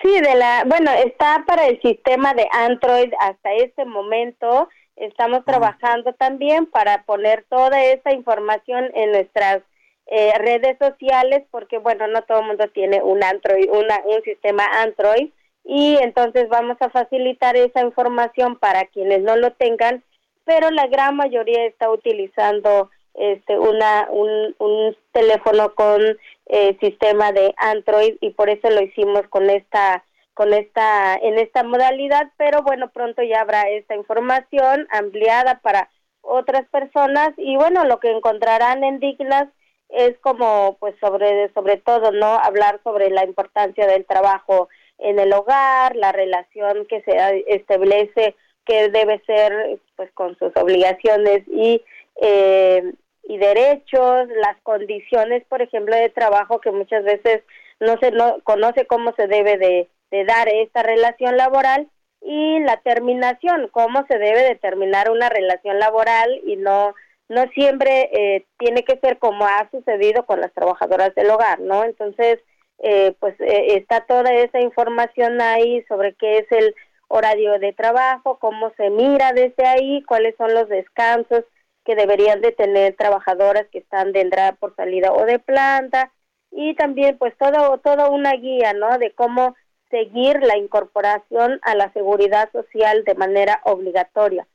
Sí, 0.02 0.22
de 0.22 0.36
la, 0.36 0.64
bueno, 0.66 0.92
está 0.92 1.44
para 1.46 1.68
el 1.68 1.82
sistema 1.82 2.34
de 2.34 2.48
Android 2.52 3.12
hasta 3.20 3.54
este 3.54 3.86
momento. 3.86 4.70
Estamos 4.96 5.44
trabajando 5.46 6.14
también 6.14 6.68
para 6.68 7.04
poner 7.04 7.46
toda 7.50 7.84
esa 7.84 8.14
información 8.14 8.92
en 8.94 9.12
nuestras 9.12 9.64
eh, 10.06 10.34
redes 10.38 10.78
sociales 10.80 11.44
porque 11.50 11.78
bueno 11.78 12.08
no 12.08 12.24
todo 12.24 12.42
el 12.42 12.48
mundo 12.48 12.68
tiene 12.74 13.02
un 13.02 13.24
Android 13.24 13.70
una, 13.72 14.02
un 14.04 14.22
sistema 14.24 14.66
Android 14.82 15.32
y 15.64 15.98
entonces 16.02 16.50
vamos 16.50 16.78
a 16.82 16.90
facilitar 16.90 17.56
esa 17.56 17.82
información 17.82 18.58
para 18.58 18.86
quienes 18.86 19.22
no 19.22 19.36
lo 19.36 19.52
tengan 19.54 20.04
pero 20.46 20.70
la 20.72 20.88
gran 20.88 21.16
mayoría 21.16 21.66
está 21.66 21.90
utilizando 21.90 22.90
este 23.14 23.58
una 23.58 24.08
un, 24.10 24.56
un 24.60 24.98
teléfono 25.12 25.74
con 25.76 26.02
eh, 26.48 26.78
sistema 26.82 27.32
de 27.32 27.54
Android 27.58 28.16
y 28.22 28.32
por 28.32 28.50
eso 28.50 28.70
lo 28.70 28.82
hicimos 28.82 29.22
con 29.30 29.50
esta 29.50 30.04
con 30.34 30.54
esta 30.54 31.16
en 31.16 31.38
esta 31.38 31.64
modalidad 31.64 32.32
pero 32.38 32.64
bueno 32.64 32.90
pronto 32.90 33.22
ya 33.22 33.42
habrá 33.42 33.70
esta 33.70 33.96
información 33.96 34.88
ampliada 34.92 35.60
para 35.62 35.90
otras 36.22 36.68
personas 36.70 37.30
y 37.38 37.56
bueno 37.56 37.86
lo 37.86 38.00
que 38.00 38.12
encontrarán 38.12 38.84
en 38.84 39.00
Dignas 39.00 39.48
es 39.90 40.18
como 40.20 40.78
pues 40.80 40.96
sobre 41.00 41.54
sobre 41.54 41.78
todo 41.78 42.12
no 42.12 42.26
hablar 42.26 42.82
sobre 42.84 43.12
la 43.12 43.24
importancia 43.26 43.86
del 43.86 44.06
trabajo 44.06 44.70
en 45.00 45.20
el 45.20 45.34
hogar 45.34 45.96
la 45.96 46.12
relación 46.12 46.86
que 46.88 47.02
se 47.02 47.46
establece 47.48 48.36
que 48.66 48.90
debe 48.90 49.22
ser 49.26 49.80
pues 49.96 50.12
con 50.14 50.38
sus 50.38 50.56
obligaciones 50.56 51.44
y 51.48 51.82
eh, 52.22 52.94
y 53.24 53.38
derechos 53.38 54.28
las 54.42 54.58
condiciones 54.64 55.44
por 55.50 55.62
ejemplo 55.62 55.96
de 55.96 56.10
trabajo 56.10 56.60
que 56.60 56.72
muchas 56.72 57.04
veces 57.04 57.42
no 57.80 57.98
se 58.00 58.12
no 58.12 58.38
conoce 58.44 58.86
cómo 58.86 59.14
se 59.16 59.28
debe 59.28 59.58
de, 59.58 59.90
de 60.12 60.26
dar 60.26 60.48
esta 60.50 60.84
relación 60.84 61.38
laboral 61.38 61.88
y 62.22 62.60
la 62.62 62.78
terminación 62.78 63.70
cómo 63.72 64.06
se 64.08 64.18
debe 64.18 64.44
determinar 64.44 65.10
una 65.10 65.30
relación 65.30 65.80
laboral 65.80 66.40
y 66.46 66.56
no 66.56 66.94
no 67.30 67.46
siempre 67.54 68.10
eh, 68.14 68.46
tiene 68.58 68.84
que 68.84 68.98
ser 69.00 69.18
como 69.18 69.46
ha 69.46 69.70
sucedido 69.72 70.26
con 70.26 70.42
las 70.42 70.54
trabajadoras 70.54 71.16
del 71.16 71.30
hogar, 71.30 71.60
¿no? 71.60 71.84
Entonces, 71.84 72.40
eh, 72.80 73.16
pues 73.20 73.40
eh, 73.40 73.78
está 73.78 74.06
toda 74.06 74.34
esa 74.34 74.60
información 74.60 75.42
ahí 75.42 75.84
sobre 75.88 76.16
qué 76.16 76.40
es 76.40 76.52
el 76.52 76.76
horario 77.08 77.60
de 77.60 77.74
trabajo, 77.74 78.40
cómo 78.40 78.72
se 78.76 78.90
mira 78.90 79.34
desde 79.34 79.66
ahí, 79.66 80.04
cuáles 80.04 80.36
son 80.38 80.54
los 80.54 80.68
descansos 80.70 81.44
que 81.86 81.96
deberían 81.96 82.42
de 82.42 82.52
tener 82.52 82.96
trabajadoras 82.96 83.68
que 83.72 83.80
están 83.80 84.14
de 84.14 84.22
entrada 84.22 84.54
por 84.54 84.76
salida 84.76 85.12
o 85.14 85.26
de 85.26 85.40
planta 85.40 86.12
y 86.52 86.76
también 86.76 87.18
pues 87.18 87.36
todo 87.38 87.78
toda 87.80 88.10
una 88.10 88.34
guía, 88.34 88.74
¿no? 88.74 88.98
De 88.98 89.12
cómo 89.12 89.56
seguir 89.90 90.42
la 90.42 90.58
incorporación 90.58 91.60
a 91.62 91.76
la 91.76 91.92
seguridad 91.94 92.52
social 92.52 93.04
de 93.04 93.16
manera 93.16 93.62
obligatoria. 93.66 94.48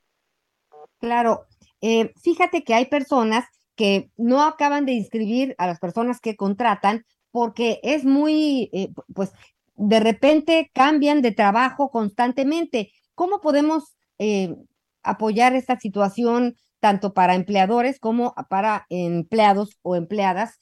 Claro, 0.98 1.46
eh, 1.81 2.12
fíjate 2.20 2.64
que 2.64 2.74
hay 2.74 2.87
personas 2.87 3.44
que 3.76 4.11
no 4.16 4.42
acaban 4.42 4.85
de 4.85 4.92
inscribir 4.92 5.54
a 5.59 5.68
las 5.68 5.78
personas 5.78 6.20
que 6.20 6.35
contratan 6.35 7.04
porque 7.31 7.81
es 7.83 8.05
muy, 8.05 8.71
eh, 8.73 8.88
pues, 9.14 9.33
de 9.77 10.01
repente 10.01 10.71
cambian 10.75 11.23
de 11.23 11.33
trabajo 11.33 11.91
constantemente. 11.91 12.93
¿Cómo 13.14 13.41
podemos 13.41 13.97
eh, 14.19 14.55
apoyar 15.03 15.55
esta 15.55 15.79
situación 15.79 16.57
tanto 16.81 17.12
para 17.12 17.35
empleadores 17.35 17.99
como 17.99 18.35
para 18.49 18.87
empleados 18.88 19.79
o 19.83 19.97
empleadas 19.97 20.59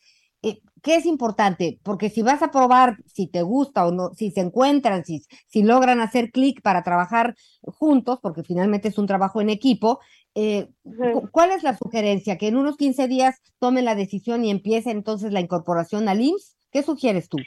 ¿Qué 0.83 0.95
es 0.95 1.07
importante? 1.07 1.81
Porque 1.83 2.11
si 2.11 2.23
vas 2.23 2.43
a 2.43 2.53
probar 2.53 2.99
si 3.07 3.27
te 3.27 3.43
gusta 3.43 3.87
o 3.87 3.91
no, 3.91 4.15
si 4.15 4.31
se 4.31 4.41
encuentran, 4.41 5.05
si, 5.05 5.23
si 5.49 5.63
logran 5.65 6.01
hacer 6.01 6.31
clic 6.31 6.63
para 6.63 6.85
trabajar 6.85 7.35
juntos, 7.63 8.21
porque 8.23 8.45
finalmente 8.45 8.89
es 8.89 8.99
un 8.99 9.09
trabajo 9.09 9.41
en 9.41 9.51
equipo, 9.51 9.99
eh, 10.37 10.69
¿cuál 11.33 11.51
es 11.51 11.65
la 11.65 11.77
sugerencia? 11.77 12.39
¿Que 12.39 12.49
en 12.49 12.57
unos 12.57 12.77
15 12.77 13.09
días 13.09 13.41
tomen 13.59 13.85
la 13.85 13.97
decisión 13.97 14.45
y 14.45 14.51
empiece 14.51 14.91
entonces 14.91 15.33
la 15.33 15.41
incorporación 15.41 16.09
al 16.09 16.21
IMSS? 16.21 16.56
¿Qué 16.71 16.83
sugieres 16.83 17.29
tú? 17.29 17.39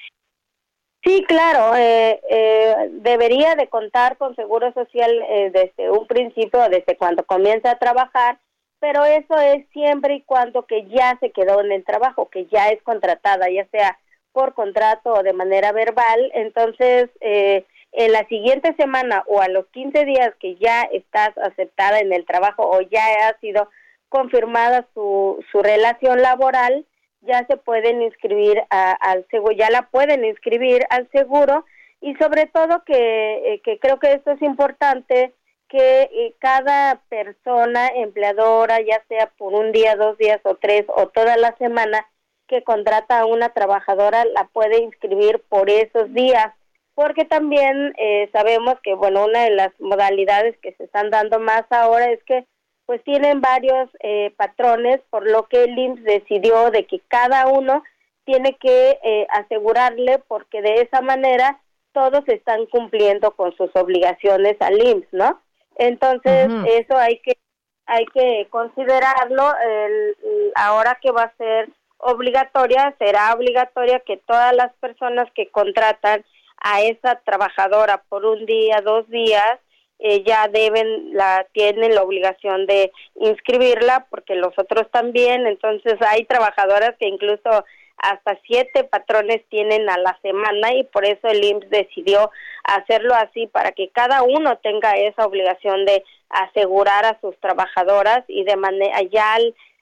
Sí, 1.03 1.23
claro, 1.27 1.75
eh, 1.75 2.19
eh, 2.29 2.75
debería 2.91 3.55
de 3.55 3.67
contar 3.69 4.17
con 4.17 4.35
Seguro 4.35 4.73
Social 4.73 5.11
desde 5.53 5.89
un 5.89 6.05
principio, 6.07 6.67
desde 6.69 6.97
cuando 6.97 7.23
comienza 7.23 7.71
a 7.71 7.79
trabajar, 7.79 8.37
pero 8.79 9.05
eso 9.05 9.37
es 9.37 9.65
siempre 9.71 10.15
y 10.15 10.21
cuando 10.21 10.65
que 10.65 10.85
ya 10.87 11.17
se 11.19 11.31
quedó 11.31 11.61
en 11.61 11.71
el 11.71 11.83
trabajo, 11.83 12.29
que 12.29 12.47
ya 12.47 12.69
es 12.69 12.81
contratada, 12.83 13.49
ya 13.49 13.65
sea 13.67 13.97
por 14.31 14.53
contrato 14.53 15.13
o 15.13 15.23
de 15.23 15.33
manera 15.33 15.71
verbal. 15.71 16.31
Entonces, 16.33 17.09
eh, 17.21 17.65
en 17.91 18.11
la 18.11 18.25
siguiente 18.27 18.73
semana 18.75 19.23
o 19.27 19.41
a 19.41 19.47
los 19.47 19.65
15 19.67 20.05
días 20.05 20.33
que 20.39 20.55
ya 20.55 20.83
estás 20.83 21.37
aceptada 21.37 21.99
en 21.99 22.13
el 22.13 22.25
trabajo 22.25 22.69
o 22.69 22.81
ya 22.81 23.03
ha 23.27 23.39
sido 23.39 23.69
confirmada 24.09 24.87
su, 24.93 25.43
su 25.51 25.61
relación 25.61 26.21
laboral, 26.21 26.85
ya 27.21 27.45
se 27.47 27.57
pueden 27.57 28.01
inscribir 28.01 28.61
al 28.69 29.25
seguro, 29.29 29.53
ya 29.53 29.69
la 29.69 29.89
pueden 29.89 30.25
inscribir 30.25 30.85
al 30.89 31.09
seguro 31.11 31.65
y 32.01 32.15
sobre 32.15 32.47
todo 32.47 32.83
que, 32.85 33.53
eh, 33.53 33.61
que 33.63 33.79
creo 33.79 33.99
que 33.99 34.13
esto 34.13 34.31
es 34.31 34.41
importante, 34.41 35.33
que 35.67 36.01
eh, 36.03 36.35
cada 36.39 37.01
persona 37.09 37.87
empleadora, 37.87 38.79
ya 38.81 39.03
sea 39.07 39.31
por 39.37 39.53
un 39.53 39.71
día, 39.71 39.95
dos 39.95 40.17
días 40.17 40.39
o 40.43 40.55
tres 40.55 40.85
o 40.87 41.07
toda 41.09 41.37
la 41.37 41.55
semana, 41.57 42.07
que 42.47 42.63
contrata 42.63 43.19
a 43.19 43.25
una 43.25 43.49
trabajadora 43.49 44.25
la 44.25 44.45
puede 44.45 44.81
inscribir 44.81 45.43
por 45.49 45.69
esos 45.69 46.11
días, 46.13 46.53
porque 46.95 47.23
también 47.23 47.93
eh, 47.97 48.29
sabemos 48.33 48.75
que, 48.81 48.95
bueno, 48.95 49.25
una 49.25 49.43
de 49.43 49.51
las 49.51 49.71
modalidades 49.79 50.57
que 50.57 50.73
se 50.73 50.85
están 50.85 51.11
dando 51.11 51.39
más 51.39 51.63
ahora 51.69 52.09
es 52.11 52.23
que 52.23 52.45
pues 52.89 53.03
tienen 53.03 53.39
varios 53.39 53.87
eh, 53.99 54.33
patrones, 54.35 54.99
por 55.11 55.29
lo 55.29 55.43
que 55.43 55.65
el 55.65 55.77
IMSS 55.77 56.03
decidió 56.05 56.71
de 56.71 56.87
que 56.87 56.99
cada 57.07 57.45
uno 57.45 57.83
tiene 58.25 58.55
que 58.55 58.97
eh, 59.03 59.27
asegurarle, 59.29 60.17
porque 60.27 60.63
de 60.63 60.81
esa 60.81 60.99
manera 61.01 61.61
todos 61.91 62.27
están 62.27 62.65
cumpliendo 62.65 63.29
con 63.35 63.55
sus 63.55 63.69
obligaciones 63.75 64.59
al 64.59 64.83
IMSS, 64.83 65.07
¿no? 65.11 65.39
Entonces, 65.75 66.49
eso 66.65 66.97
hay 66.97 67.19
que 67.19 67.37
hay 67.85 68.07
que 68.07 68.47
considerarlo 68.49 69.53
el, 69.63 70.15
ahora 70.55 70.97
que 70.99 71.11
va 71.11 71.25
a 71.25 71.37
ser 71.37 71.69
obligatoria, 71.99 72.95
será 72.97 73.35
obligatoria 73.35 73.99
que 73.99 74.17
todas 74.17 74.55
las 74.55 74.73
personas 74.77 75.27
que 75.35 75.51
contratan 75.51 76.25
a 76.57 76.81
esa 76.81 77.21
trabajadora 77.23 78.01
por 78.09 78.25
un 78.25 78.47
día, 78.47 78.81
dos 78.83 79.07
días, 79.09 79.59
eh, 79.99 80.23
ya 80.23 80.47
deben, 80.47 81.13
la 81.13 81.45
tienen 81.51 81.93
la 81.93 82.03
obligación 82.03 82.65
de 82.65 82.91
inscribirla 83.15 84.07
porque 84.09 84.35
los 84.35 84.57
otros 84.57 84.89
también, 84.91 85.45
entonces 85.45 85.95
hay 86.01 86.23
trabajadoras 86.25 86.95
que 86.97 87.07
incluso 87.07 87.65
hasta 87.97 88.39
siete 88.47 88.85
patrones 88.85 89.43
tienen 89.49 89.89
a 89.89 89.97
la 89.97 90.17
semana 90.21 90.73
y 90.73 90.85
por 90.85 91.05
eso 91.05 91.27
el 91.27 91.43
IMSS 91.43 91.69
decidió 91.69 92.31
hacerlo 92.63 93.13
así 93.13 93.47
para 93.47 93.73
que 93.73 93.89
cada 93.89 94.23
uno 94.23 94.57
tenga 94.59 94.93
esa 94.93 95.25
obligación 95.25 95.85
de 95.85 96.03
asegurar 96.29 97.05
a 97.05 97.19
sus 97.19 97.37
trabajadoras 97.39 98.23
y 98.27 98.45
de 98.45 98.55
manera 98.55 99.01
ya 99.01 99.37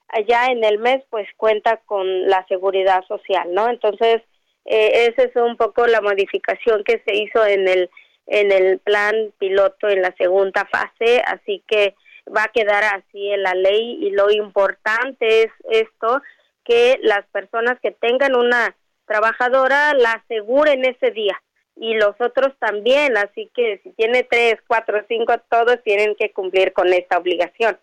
allá 0.08 0.46
en 0.46 0.64
el 0.64 0.78
mes 0.78 1.02
pues 1.10 1.28
cuenta 1.36 1.76
con 1.86 2.26
la 2.26 2.44
seguridad 2.48 3.04
social, 3.06 3.52
¿no? 3.52 3.68
Entonces, 3.68 4.22
eh, 4.64 5.12
esa 5.12 5.28
es 5.28 5.36
un 5.36 5.56
poco 5.56 5.86
la 5.86 6.00
modificación 6.00 6.82
que 6.84 7.02
se 7.06 7.14
hizo 7.14 7.44
en 7.46 7.68
el 7.68 7.90
en 8.28 8.52
el 8.52 8.78
plan 8.78 9.32
piloto 9.38 9.88
en 9.88 10.02
la 10.02 10.14
segunda 10.16 10.66
fase, 10.66 11.22
así 11.26 11.64
que 11.66 11.94
va 12.34 12.44
a 12.44 12.52
quedar 12.52 12.84
así 12.84 13.30
en 13.30 13.42
la 13.42 13.54
ley 13.54 13.98
y 14.00 14.10
lo 14.10 14.30
importante 14.30 15.44
es 15.44 15.50
esto 15.70 16.20
que 16.64 16.98
las 17.02 17.26
personas 17.28 17.78
que 17.80 17.90
tengan 17.90 18.36
una 18.36 18.76
trabajadora 19.06 19.94
la 19.94 20.12
aseguren 20.12 20.84
ese 20.84 21.10
día 21.10 21.42
y 21.74 21.94
los 21.94 22.14
otros 22.20 22.52
también, 22.58 23.16
así 23.16 23.50
que 23.54 23.80
si 23.82 23.90
tiene 23.92 24.24
tres, 24.24 24.56
cuatro, 24.66 25.02
cinco, 25.08 25.34
todos 25.48 25.82
tienen 25.84 26.14
que 26.18 26.32
cumplir 26.32 26.72
con 26.72 26.92
esta 26.92 27.18
obligación. 27.18 27.78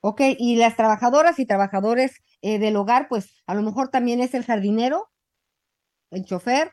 Ok, 0.00 0.20
y 0.36 0.56
las 0.56 0.76
trabajadoras 0.76 1.38
y 1.38 1.46
trabajadores 1.46 2.20
eh, 2.42 2.58
del 2.58 2.76
hogar, 2.76 3.08
pues 3.08 3.42
a 3.46 3.54
lo 3.54 3.62
mejor 3.62 3.88
también 3.88 4.20
es 4.20 4.34
el 4.34 4.44
jardinero, 4.44 5.08
el 6.10 6.24
chofer. 6.24 6.72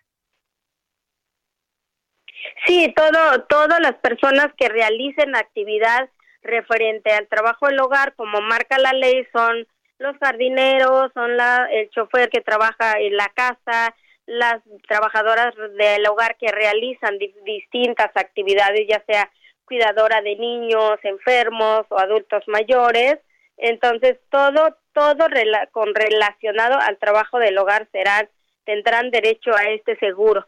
Sí, 2.65 2.93
todo, 2.95 3.43
todas 3.43 3.79
las 3.79 3.95
personas 3.95 4.47
que 4.57 4.69
realicen 4.69 5.35
actividad 5.35 6.09
referente 6.41 7.11
al 7.11 7.27
trabajo 7.27 7.67
del 7.67 7.79
hogar, 7.79 8.15
como 8.15 8.41
marca 8.41 8.77
la 8.77 8.93
ley, 8.93 9.25
son 9.31 9.67
los 9.99 10.17
jardineros, 10.17 11.11
son 11.13 11.37
la, 11.37 11.67
el 11.71 11.89
chofer 11.89 12.29
que 12.29 12.41
trabaja 12.41 12.99
en 12.99 13.15
la 13.15 13.29
casa, 13.35 13.95
las 14.25 14.61
trabajadoras 14.87 15.53
del 15.77 16.07
hogar 16.07 16.37
que 16.37 16.47
realizan 16.51 17.17
distintas 17.45 18.09
actividades, 18.15 18.87
ya 18.87 19.03
sea 19.05 19.29
cuidadora 19.65 20.21
de 20.21 20.35
niños 20.35 20.97
enfermos 21.03 21.85
o 21.89 21.99
adultos 21.99 22.43
mayores. 22.47 23.17
Entonces, 23.57 24.17
todo, 24.29 24.75
todo 24.93 25.27
con 25.71 25.93
relacionado 25.93 26.79
al 26.79 26.97
trabajo 26.97 27.39
del 27.39 27.57
hogar 27.57 27.87
serán, 27.91 28.29
tendrán 28.65 29.11
derecho 29.11 29.55
a 29.55 29.69
este 29.69 29.97
seguro. 29.97 30.47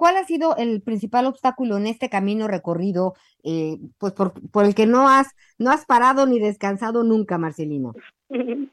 ¿Cuál 0.00 0.16
ha 0.16 0.24
sido 0.24 0.56
el 0.56 0.80
principal 0.80 1.26
obstáculo 1.26 1.76
en 1.76 1.86
este 1.86 2.08
camino 2.08 2.48
recorrido, 2.48 3.12
eh, 3.44 3.76
pues 3.98 4.14
por, 4.14 4.32
por, 4.50 4.64
el 4.64 4.74
que 4.74 4.86
no 4.86 5.10
has, 5.10 5.36
no 5.58 5.70
has 5.70 5.84
parado 5.84 6.24
ni 6.24 6.40
descansado 6.40 7.02
nunca, 7.02 7.36
Marcelino? 7.36 7.92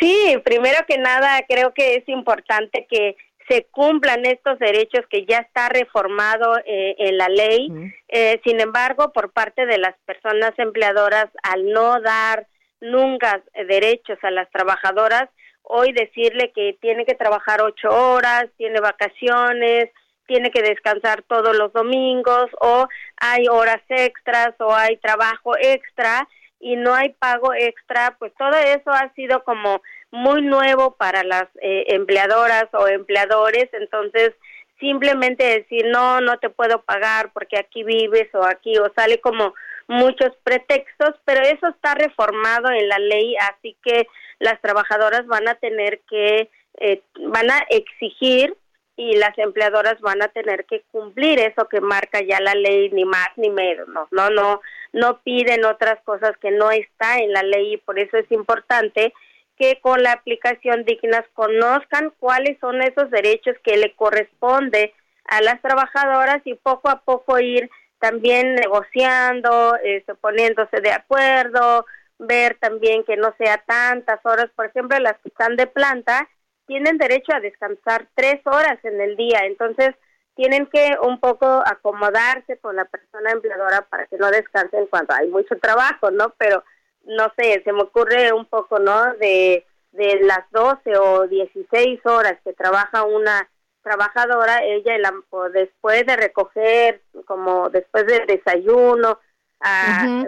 Sí, 0.00 0.36
primero 0.44 0.78
que 0.88 0.98
nada, 0.98 1.40
creo 1.48 1.72
que 1.72 1.94
es 1.96 2.08
importante 2.08 2.86
que 2.90 3.16
se 3.48 3.66
cumplan 3.70 4.26
estos 4.26 4.58
derechos 4.58 5.04
que 5.08 5.24
ya 5.24 5.38
está 5.38 5.68
reformado 5.68 6.58
eh, 6.66 6.96
en 6.98 7.16
la 7.16 7.28
ley. 7.28 7.68
Eh, 8.08 8.40
sin 8.44 8.60
embargo, 8.60 9.12
por 9.12 9.32
parte 9.32 9.66
de 9.66 9.78
las 9.78 9.94
personas 10.04 10.52
empleadoras, 10.58 11.26
al 11.42 11.70
no 11.70 12.00
dar 12.00 12.48
nunca 12.80 13.42
derechos 13.68 14.18
a 14.22 14.30
las 14.30 14.50
trabajadoras, 14.50 15.28
hoy 15.62 15.92
decirle 15.92 16.52
que 16.54 16.76
tiene 16.80 17.04
que 17.04 17.14
trabajar 17.14 17.62
ocho 17.62 17.88
horas, 17.88 18.46
tiene 18.56 18.80
vacaciones, 18.80 19.90
tiene 20.26 20.50
que 20.50 20.62
descansar 20.62 21.22
todos 21.22 21.56
los 21.56 21.72
domingos 21.72 22.46
o 22.60 22.88
hay 23.16 23.46
horas 23.48 23.82
extras 23.88 24.54
o 24.58 24.74
hay 24.74 24.96
trabajo 24.98 25.56
extra 25.58 26.28
y 26.60 26.76
no 26.76 26.94
hay 26.94 27.10
pago 27.10 27.52
extra, 27.52 28.16
pues 28.18 28.32
todo 28.38 28.56
eso 28.56 28.90
ha 28.90 29.12
sido 29.14 29.44
como 29.44 29.82
muy 30.10 30.42
nuevo 30.42 30.96
para 30.96 31.22
las 31.24 31.44
eh, 31.60 31.84
empleadoras 31.88 32.66
o 32.72 32.88
empleadores, 32.88 33.68
entonces 33.72 34.32
simplemente 34.80 35.44
decir 35.44 35.86
no, 35.86 36.20
no 36.20 36.38
te 36.38 36.50
puedo 36.50 36.82
pagar 36.82 37.32
porque 37.32 37.58
aquí 37.58 37.84
vives 37.84 38.28
o 38.34 38.44
aquí 38.44 38.78
o 38.78 38.90
sale 38.94 39.20
como 39.20 39.54
muchos 39.88 40.30
pretextos, 40.42 41.14
pero 41.24 41.42
eso 41.42 41.68
está 41.68 41.94
reformado 41.94 42.70
en 42.70 42.88
la 42.88 42.98
ley, 42.98 43.36
así 43.36 43.76
que 43.82 44.06
las 44.38 44.60
trabajadoras 44.60 45.26
van 45.26 45.48
a 45.48 45.54
tener 45.56 46.00
que, 46.08 46.50
eh, 46.80 47.02
van 47.28 47.50
a 47.50 47.58
exigir 47.68 48.56
y 48.96 49.16
las 49.16 49.36
empleadoras 49.38 50.00
van 50.00 50.22
a 50.22 50.28
tener 50.28 50.66
que 50.66 50.82
cumplir 50.92 51.40
eso 51.40 51.68
que 51.68 51.80
marca 51.80 52.20
ya 52.22 52.40
la 52.40 52.54
ley, 52.54 52.90
ni 52.90 53.04
más 53.04 53.28
ni 53.36 53.50
menos, 53.50 53.88
no, 54.12 54.30
no, 54.30 54.60
no, 54.92 55.20
piden 55.22 55.64
otras 55.64 56.00
cosas 56.04 56.36
que 56.38 56.50
no 56.50 56.70
está 56.70 57.18
en 57.18 57.32
la 57.32 57.42
ley 57.42 57.74
y 57.74 57.76
por 57.78 57.98
eso 57.98 58.16
es 58.16 58.30
importante 58.30 59.12
que 59.58 59.80
con 59.80 60.02
la 60.02 60.12
aplicación 60.12 60.84
dignas 60.84 61.24
conozcan 61.34 62.12
cuáles 62.18 62.58
son 62.60 62.82
esos 62.82 63.10
derechos 63.10 63.56
que 63.62 63.76
le 63.76 63.94
corresponde 63.94 64.92
a 65.26 65.40
las 65.42 65.60
trabajadoras 65.62 66.42
y 66.44 66.54
poco 66.54 66.88
a 66.88 67.00
poco 67.02 67.38
ir 67.38 67.70
también 67.98 68.54
negociando, 68.54 69.76
este, 69.82 70.14
poniéndose 70.14 70.80
de 70.80 70.92
acuerdo, 70.92 71.86
ver 72.18 72.56
también 72.60 73.04
que 73.04 73.16
no 73.16 73.34
sea 73.38 73.58
tantas 73.66 74.20
horas, 74.24 74.50
por 74.54 74.66
ejemplo, 74.66 74.98
las 74.98 75.14
que 75.20 75.28
están 75.28 75.56
de 75.56 75.66
planta 75.66 76.28
tienen 76.66 76.98
derecho 76.98 77.32
a 77.34 77.40
descansar 77.40 78.08
tres 78.14 78.40
horas 78.46 78.78
en 78.84 79.00
el 79.00 79.16
día, 79.16 79.40
entonces 79.44 79.94
tienen 80.34 80.66
que 80.66 80.96
un 81.02 81.20
poco 81.20 81.46
acomodarse 81.46 82.58
con 82.58 82.76
la 82.76 82.84
persona 82.86 83.30
empleadora 83.30 83.82
para 83.82 84.06
que 84.06 84.16
no 84.16 84.30
descansen 84.30 84.86
cuando 84.86 85.14
hay 85.14 85.28
mucho 85.28 85.56
trabajo, 85.60 86.10
¿no? 86.10 86.34
Pero 86.38 86.64
no 87.04 87.32
sé, 87.36 87.62
se 87.64 87.72
me 87.72 87.82
ocurre 87.82 88.32
un 88.32 88.46
poco, 88.46 88.78
¿no? 88.78 89.14
De, 89.14 89.64
de 89.92 90.20
las 90.22 90.50
12 90.50 90.98
o 90.98 91.26
16 91.28 92.00
horas 92.04 92.34
que 92.42 92.52
trabaja 92.52 93.04
una 93.04 93.48
trabajadora, 93.82 94.64
ella 94.64 94.98
la, 94.98 95.12
después 95.52 96.04
de 96.06 96.16
recoger, 96.16 97.02
como 97.26 97.68
después 97.68 98.06
del 98.06 98.26
desayuno, 98.26 99.20
a, 99.60 100.24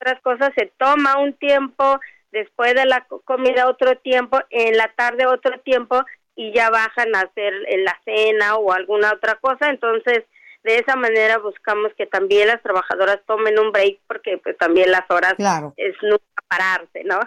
otras 0.00 0.20
cosas, 0.22 0.50
se 0.56 0.72
toma 0.78 1.18
un 1.18 1.34
tiempo, 1.34 2.00
después 2.32 2.74
de 2.74 2.86
la 2.86 3.06
comida 3.24 3.68
otro 3.68 3.96
tiempo, 3.98 4.38
en 4.50 4.76
la 4.76 4.92
tarde 4.94 5.26
otro 5.26 5.60
tiempo 5.60 6.04
y 6.36 6.52
ya 6.54 6.70
bajan 6.70 7.14
a 7.14 7.20
hacer 7.20 7.52
la 7.84 7.98
cena 8.04 8.56
o 8.56 8.72
alguna 8.72 9.12
otra 9.12 9.36
cosa, 9.36 9.68
entonces 9.68 10.24
de 10.62 10.78
esa 10.78 10.96
manera 10.96 11.38
buscamos 11.38 11.92
que 11.96 12.06
también 12.06 12.48
las 12.48 12.62
trabajadoras 12.62 13.20
tomen 13.26 13.58
un 13.58 13.72
break 13.72 14.00
porque 14.06 14.38
pues 14.38 14.56
también 14.58 14.90
las 14.90 15.10
horas 15.10 15.34
es 15.76 15.96
nunca 16.02 16.24
pararse, 16.48 17.02
¿no? 17.04 17.18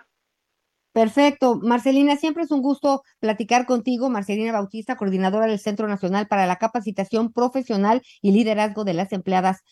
Perfecto. 0.94 1.56
Marcelina, 1.56 2.16
siempre 2.18 2.44
es 2.44 2.52
un 2.52 2.62
gusto 2.62 3.02
platicar 3.20 3.66
contigo. 3.66 4.12
Marcelina 4.12 4.52
Bautista, 4.52 4.96
coordinadora 4.96 5.48
del 5.48 5.58
Centro 5.58 5.88
Nacional 5.88 6.28
para 6.28 6.46
la 6.46 6.58
Capacitación 6.58 7.34
Profesional 7.34 8.04
y 8.22 8.32
Liderazgo 8.32 8.84
de 8.84 8.94
las 8.94 9.12
Empleadas 9.12 9.64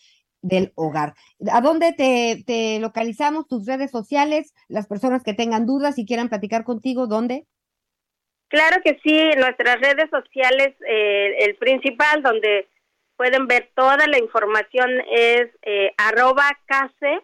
del 0.42 0.72
Hogar. 0.74 1.14
¿A 1.50 1.60
dónde 1.60 1.92
te, 1.92 2.42
te 2.46 2.78
localizamos? 2.80 3.48
Tus 3.48 3.66
redes 3.66 3.90
sociales, 3.90 4.52
las 4.68 4.86
personas 4.86 5.22
que 5.22 5.34
tengan 5.34 5.66
dudas 5.66 5.98
y 5.98 6.04
quieran 6.04 6.28
platicar 6.28 6.64
contigo, 6.64 7.06
¿dónde? 7.06 7.46
Claro 8.48 8.82
que 8.84 9.00
sí, 9.02 9.18
nuestras 9.38 9.80
redes 9.80 10.10
sociales, 10.10 10.74
eh, 10.86 11.36
el 11.38 11.56
principal 11.56 12.22
donde 12.22 12.68
pueden 13.16 13.46
ver 13.46 13.70
toda 13.74 14.06
la 14.06 14.18
información 14.18 14.90
es 15.10 15.46
eh, 15.62 15.94
arroba 15.96 16.50
case, 16.66 17.20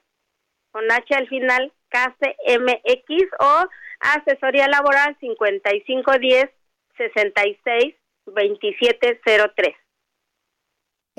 con 0.71 0.91
H 0.91 1.14
al 1.14 1.29
final, 1.29 1.73
case 1.91 2.37
MX 2.59 3.25
o 3.41 3.66
asesoría 4.01 4.69
laboral 4.69 5.16
5510 5.21 6.51
66 6.97 7.95
2703. 8.27 9.77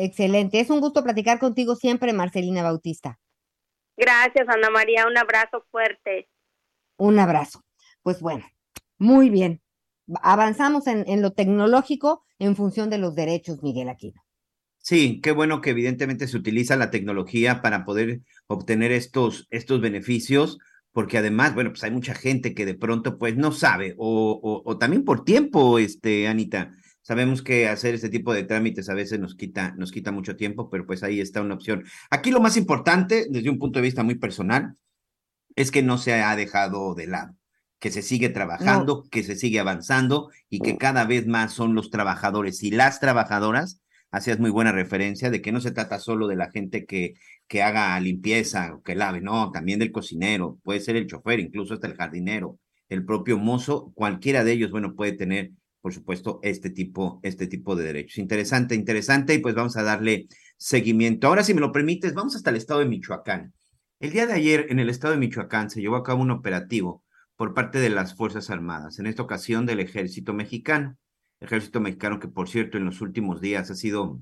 Excelente. 0.02 0.62
Es 0.62 0.70
un 0.70 0.80
gusto 0.80 1.04
platicar 1.04 1.39
contigo 1.39 1.76
siempre, 1.76 2.14
Marcelina 2.14 2.64
Bautista. 2.64 3.20
Gracias, 3.97 4.47
Ana 4.47 4.70
María. 4.70 5.06
Un 5.06 5.18
abrazo 5.18 5.66
fuerte. 5.72 6.30
Un 6.97 7.20
abrazo. 7.20 7.66
Pues 8.02 8.22
bueno, 8.22 8.45
muy 8.97 9.30
bien. 9.30 9.62
Avanzamos 10.24 10.88
en, 10.88 11.04
en 11.06 11.22
lo 11.22 11.34
tecnológico 11.34 12.24
en 12.39 12.56
función 12.56 12.89
de 12.89 12.97
los 12.97 13.14
derechos, 13.14 13.62
Miguel 13.62 13.89
Aquino. 13.89 14.24
Sí, 14.78 15.20
qué 15.20 15.34
bueno 15.34 15.60
que 15.60 15.72
evidentemente 15.72 16.30
se 16.30 16.38
utiliza 16.38 16.78
la 16.78 16.91
tecnología 16.91 17.62
para 17.62 17.84
poder 17.84 18.22
obtener 18.47 18.93
estos, 18.93 19.47
estos 19.50 19.82
beneficios, 19.82 20.60
porque 20.93 21.18
además, 21.18 21.54
bueno, 21.54 21.72
pues 21.72 21.84
hay 21.84 21.91
mucha 21.91 22.16
gente 22.16 22.54
que 22.54 22.66
de 22.66 22.76
pronto 22.76 23.18
pues 23.18 23.36
no 23.36 23.52
sabe, 23.52 23.95
o, 23.97 24.39
o, 24.41 24.62
o 24.64 24.78
también 24.78 25.04
por 25.04 25.26
tiempo, 25.26 25.78
este, 25.78 26.30
Anita. 26.30 26.72
Sabemos 27.10 27.41
que 27.41 27.68
hacer 27.68 27.95
este 27.95 28.10
tipo 28.10 28.36
de 28.36 28.43
trámites 28.43 28.88
a 28.88 28.93
veces 28.93 29.20
nos 29.20 29.34
quita, 29.34 29.74
nos 29.80 29.91
quita 29.91 30.12
mucho 30.12 30.36
tiempo, 30.36 30.70
pero 30.70 30.86
pues 30.86 31.01
ahí 31.01 31.20
está 31.20 31.41
una 31.41 31.55
opción. 31.55 31.84
Aquí 32.12 32.30
lo 32.30 32.39
más 32.39 32.55
importante, 32.55 33.26
desde 33.32 33.49
un 33.49 33.57
punto 33.57 33.80
de 33.80 33.84
vista 33.86 34.03
muy 34.03 34.14
personal, 34.14 34.76
es 35.55 35.72
que 35.72 35.82
no 35.82 35.97
se 35.97 36.14
ha 36.14 36.36
dejado 36.36 36.93
de 36.93 37.07
lado, 37.07 37.36
que 37.80 37.89
se 37.89 38.03
sigue 38.03 38.30
trabajando, 38.30 39.05
que 39.10 39.24
se 39.24 39.36
sigue 39.36 39.60
avanzando 39.60 40.30
y 40.49 40.60
que 40.60 40.78
cada 40.78 41.03
vez 41.03 41.26
más 41.26 41.51
son 41.51 41.74
los 41.74 41.89
trabajadores 41.89 42.62
y 42.62 42.70
las 42.70 42.99
trabajadoras. 42.99 43.82
Hacías 44.12 44.38
muy 44.38 44.51
buena 44.51 44.72
referencia 44.72 45.32
de 45.32 45.41
que 45.41 45.51
no 45.51 45.62
se 45.62 45.72
trata 45.72 45.97
solo 45.97 46.28
de 46.28 46.36
la 46.36 46.51
gente 46.51 46.86
que, 46.86 47.16
que 47.47 47.64
haga 47.64 47.99
limpieza 47.99 48.76
o 48.76 48.84
que 48.84 48.93
lave, 48.93 49.20
no, 49.20 49.49
también 49.49 49.80
del 49.80 49.91
cocinero, 49.91 50.60
puede 50.62 50.80
ser 50.80 50.95
el 50.95 51.07
chofer, 51.07 51.39
incluso 51.39 51.74
hasta 51.74 51.88
el 51.88 51.95
jardinero, 51.95 52.60
el 52.88 53.03
propio 53.03 53.39
mozo, 53.39 53.91
cualquiera 53.95 54.43
de 54.43 54.51
ellos, 54.51 54.70
bueno, 54.70 54.93
puede 54.93 55.14
tener, 55.14 55.53
por 55.82 55.93
supuesto, 55.93 56.39
este 56.43 56.69
tipo, 56.69 57.19
este 57.23 57.47
tipo 57.47 57.75
de 57.75 57.86
derechos. 57.86 58.17
Interesante, 58.17 58.75
interesante, 58.75 59.34
y 59.34 59.39
pues 59.39 59.55
vamos 59.55 59.77
a 59.77 59.84
darle 59.84 60.27
seguimiento. 60.57 61.27
Ahora, 61.27 61.43
si 61.43 61.53
me 61.53 61.61
lo 61.61 61.71
permites, 61.71 62.13
vamos 62.13 62.36
hasta 62.36 62.49
el 62.49 62.57
estado 62.57 62.82
de 62.82 62.88
Michoacán. 62.88 63.53
El 63.99 64.11
día 64.11 64.27
de 64.27 64.34
ayer, 64.34 64.67
en 64.69 64.80
el 64.80 64.89
estado 64.89 65.13
de 65.13 65.19
Michoacán, 65.19 65.69
se 65.69 65.82
llevó 65.82 65.95
a 65.95 66.03
cabo 66.03 66.21
un 66.21 66.32
operativo 66.32 67.03
por 67.36 67.53
parte 67.53 67.80
de 67.80 67.89
las 67.89 68.15
Fuerzas 68.15 68.49
Armadas, 68.49 68.99
en 68.99 69.07
esta 69.07 69.23
ocasión 69.23 69.65
del 69.65 69.80
ejército 69.80 70.34
mexicano 70.34 70.97
ejército 71.39 71.80
mexicano 71.80 72.19
que 72.19 72.27
por 72.27 72.49
cierto 72.49 72.77
en 72.77 72.86
los 72.86 73.01
últimos 73.01 73.41
días 73.41 73.71
ha 73.71 73.75
sido 73.75 74.21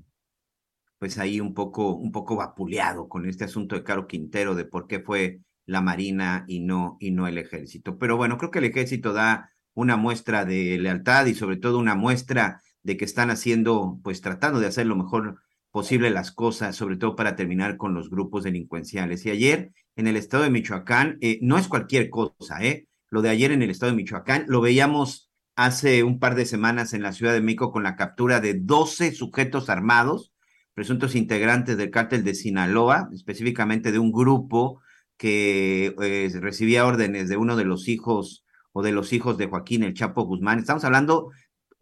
pues 0.98 1.18
ahí 1.18 1.40
un 1.40 1.54
poco 1.54 1.94
un 1.94 2.12
poco 2.12 2.36
vapuleado 2.36 3.08
con 3.08 3.26
este 3.28 3.44
asunto 3.44 3.76
de 3.76 3.84
Caro 3.84 4.06
Quintero 4.06 4.54
de 4.54 4.64
por 4.64 4.86
qué 4.86 5.00
fue 5.00 5.40
la 5.66 5.80
Marina 5.80 6.44
y 6.48 6.60
no 6.60 6.96
y 6.98 7.10
no 7.10 7.26
el 7.26 7.38
ejército. 7.38 7.98
Pero 7.98 8.16
bueno, 8.16 8.38
creo 8.38 8.50
que 8.50 8.58
el 8.58 8.64
ejército 8.64 9.12
da 9.12 9.52
una 9.78 9.96
muestra 9.96 10.44
de 10.44 10.76
lealtad 10.76 11.26
y 11.26 11.36
sobre 11.36 11.56
todo 11.56 11.78
una 11.78 11.94
muestra 11.94 12.60
de 12.82 12.96
que 12.96 13.04
están 13.04 13.30
haciendo 13.30 14.00
pues 14.02 14.20
tratando 14.20 14.58
de 14.58 14.66
hacer 14.66 14.86
lo 14.86 14.96
mejor 14.96 15.38
posible 15.70 16.10
las 16.10 16.32
cosas, 16.32 16.74
sobre 16.74 16.96
todo 16.96 17.14
para 17.14 17.36
terminar 17.36 17.76
con 17.76 17.94
los 17.94 18.10
grupos 18.10 18.42
delincuenciales. 18.42 19.24
Y 19.24 19.30
ayer 19.30 19.70
en 19.94 20.08
el 20.08 20.16
estado 20.16 20.42
de 20.42 20.50
Michoacán, 20.50 21.18
eh, 21.20 21.38
no 21.42 21.58
es 21.58 21.68
cualquier 21.68 22.10
cosa, 22.10 22.60
¿eh? 22.60 22.88
Lo 23.08 23.22
de 23.22 23.28
ayer 23.28 23.52
en 23.52 23.62
el 23.62 23.70
estado 23.70 23.92
de 23.92 23.96
Michoacán, 23.96 24.46
lo 24.48 24.60
veíamos 24.60 25.30
hace 25.54 26.02
un 26.02 26.18
par 26.18 26.34
de 26.34 26.46
semanas 26.46 26.92
en 26.92 27.02
la 27.02 27.12
Ciudad 27.12 27.32
de 27.32 27.40
México 27.40 27.70
con 27.70 27.84
la 27.84 27.94
captura 27.94 28.40
de 28.40 28.54
12 28.54 29.12
sujetos 29.12 29.68
armados, 29.68 30.32
presuntos 30.74 31.14
integrantes 31.14 31.76
del 31.76 31.90
cártel 31.90 32.24
de 32.24 32.34
Sinaloa, 32.34 33.08
específicamente 33.12 33.92
de 33.92 34.00
un 34.00 34.10
grupo 34.10 34.80
que 35.16 35.94
eh, 36.02 36.30
recibía 36.40 36.84
órdenes 36.84 37.28
de 37.28 37.36
uno 37.36 37.54
de 37.54 37.64
los 37.64 37.86
hijos 37.86 38.44
de 38.82 38.92
los 38.92 39.12
hijos 39.12 39.38
de 39.38 39.46
Joaquín 39.46 39.82
el 39.82 39.94
Chapo 39.94 40.24
Guzmán. 40.24 40.58
Estamos 40.58 40.84
hablando 40.84 41.30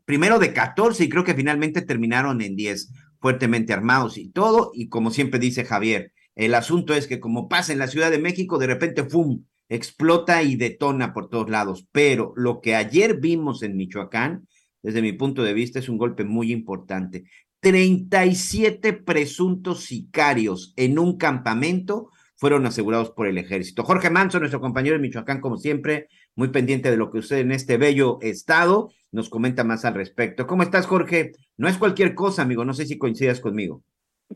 primero 0.04 0.38
de 0.38 0.52
14 0.52 1.04
y 1.04 1.08
creo 1.08 1.24
que 1.24 1.34
finalmente 1.34 1.82
terminaron 1.82 2.40
en 2.40 2.56
10, 2.56 2.92
fuertemente 3.20 3.72
armados 3.72 4.18
y 4.18 4.30
todo. 4.30 4.70
Y 4.74 4.88
como 4.88 5.10
siempre 5.10 5.38
dice 5.38 5.64
Javier, 5.64 6.12
el 6.34 6.54
asunto 6.54 6.94
es 6.94 7.06
que 7.06 7.20
como 7.20 7.48
pasa 7.48 7.72
en 7.72 7.78
la 7.78 7.88
Ciudad 7.88 8.10
de 8.10 8.18
México, 8.18 8.58
de 8.58 8.66
repente, 8.66 9.04
¡fum!, 9.04 9.44
explota 9.68 10.42
y 10.42 10.56
detona 10.56 11.12
por 11.12 11.28
todos 11.28 11.50
lados. 11.50 11.88
Pero 11.92 12.32
lo 12.36 12.60
que 12.60 12.74
ayer 12.74 13.18
vimos 13.18 13.62
en 13.62 13.76
Michoacán, 13.76 14.46
desde 14.82 15.02
mi 15.02 15.12
punto 15.12 15.42
de 15.42 15.54
vista, 15.54 15.78
es 15.78 15.88
un 15.88 15.98
golpe 15.98 16.24
muy 16.24 16.52
importante. 16.52 17.24
37 17.60 18.92
presuntos 18.92 19.84
sicarios 19.84 20.72
en 20.76 20.98
un 20.98 21.16
campamento 21.16 22.10
fueron 22.36 22.66
asegurados 22.66 23.10
por 23.10 23.26
el 23.26 23.38
ejército. 23.38 23.82
Jorge 23.82 24.10
Manso, 24.10 24.38
nuestro 24.38 24.60
compañero 24.60 24.94
de 24.94 25.02
Michoacán, 25.02 25.40
como 25.40 25.56
siempre, 25.56 26.08
muy 26.36 26.48
pendiente 26.48 26.90
de 26.90 26.96
lo 26.96 27.10
que 27.10 27.18
usted 27.18 27.38
en 27.38 27.50
este 27.50 27.78
bello 27.78 28.18
estado 28.20 28.90
nos 29.10 29.28
comenta 29.28 29.64
más 29.64 29.84
al 29.84 29.94
respecto. 29.94 30.46
¿Cómo 30.46 30.62
estás, 30.62 30.86
Jorge? 30.86 31.32
No 31.56 31.68
es 31.68 31.78
cualquier 31.78 32.14
cosa, 32.14 32.42
amigo, 32.42 32.64
no 32.64 32.74
sé 32.74 32.84
si 32.84 32.98
coincidas 32.98 33.40
conmigo. 33.40 33.82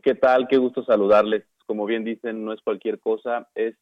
¿Qué 0.01 0.15
tal? 0.15 0.47
Qué 0.47 0.57
gusto 0.57 0.83
saludarles. 0.83 1.43
Como 1.67 1.85
bien 1.85 2.03
dicen, 2.03 2.43
no 2.43 2.53
es 2.53 2.61
cualquier 2.61 2.99
cosa, 2.99 3.47
es 3.55 3.75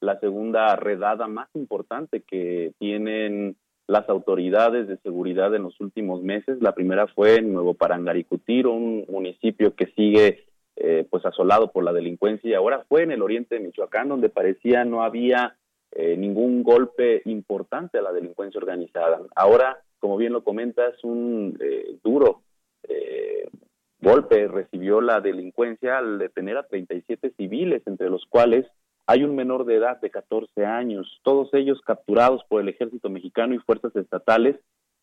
la 0.00 0.20
segunda 0.20 0.76
redada 0.76 1.26
más 1.28 1.48
importante 1.54 2.22
que 2.22 2.72
tienen 2.78 3.56
las 3.86 4.08
autoridades 4.08 4.86
de 4.88 4.98
seguridad 4.98 5.54
en 5.54 5.62
los 5.62 5.80
últimos 5.80 6.22
meses. 6.22 6.58
La 6.60 6.74
primera 6.74 7.06
fue 7.06 7.36
en 7.36 7.52
Nuevo 7.52 7.74
Parangaricutiro, 7.74 8.72
un 8.72 9.06
municipio 9.08 9.74
que 9.74 9.86
sigue 9.96 10.46
eh, 10.76 11.06
pues 11.10 11.24
asolado 11.26 11.70
por 11.70 11.84
la 11.84 11.92
delincuencia 11.92 12.48
y 12.48 12.54
ahora 12.54 12.84
fue 12.88 13.02
en 13.02 13.12
el 13.12 13.22
oriente 13.22 13.54
de 13.54 13.60
Michoacán 13.60 14.08
donde 14.08 14.30
parecía 14.30 14.84
no 14.84 15.02
había 15.02 15.56
eh, 15.92 16.16
ningún 16.16 16.62
golpe 16.62 17.22
importante 17.26 17.98
a 17.98 18.02
la 18.02 18.12
delincuencia 18.12 18.58
organizada. 18.58 19.20
Ahora, 19.34 19.78
como 19.98 20.16
bien 20.16 20.32
lo 20.32 20.42
comentas, 20.42 21.02
un 21.04 21.56
eh, 21.60 21.96
duro 22.02 22.42
golpe 24.02 24.48
recibió 24.48 25.00
la 25.00 25.20
delincuencia 25.20 25.98
al 25.98 26.18
detener 26.18 26.56
a 26.56 26.66
37 26.66 27.34
civiles, 27.36 27.82
entre 27.86 28.10
los 28.10 28.26
cuales 28.26 28.66
hay 29.06 29.22
un 29.22 29.34
menor 29.34 29.64
de 29.64 29.76
edad 29.76 30.00
de 30.00 30.10
14 30.10 30.66
años, 30.66 31.20
todos 31.22 31.54
ellos 31.54 31.80
capturados 31.86 32.42
por 32.48 32.60
el 32.60 32.68
ejército 32.68 33.08
mexicano 33.10 33.54
y 33.54 33.58
fuerzas 33.58 33.94
estatales, 33.96 34.56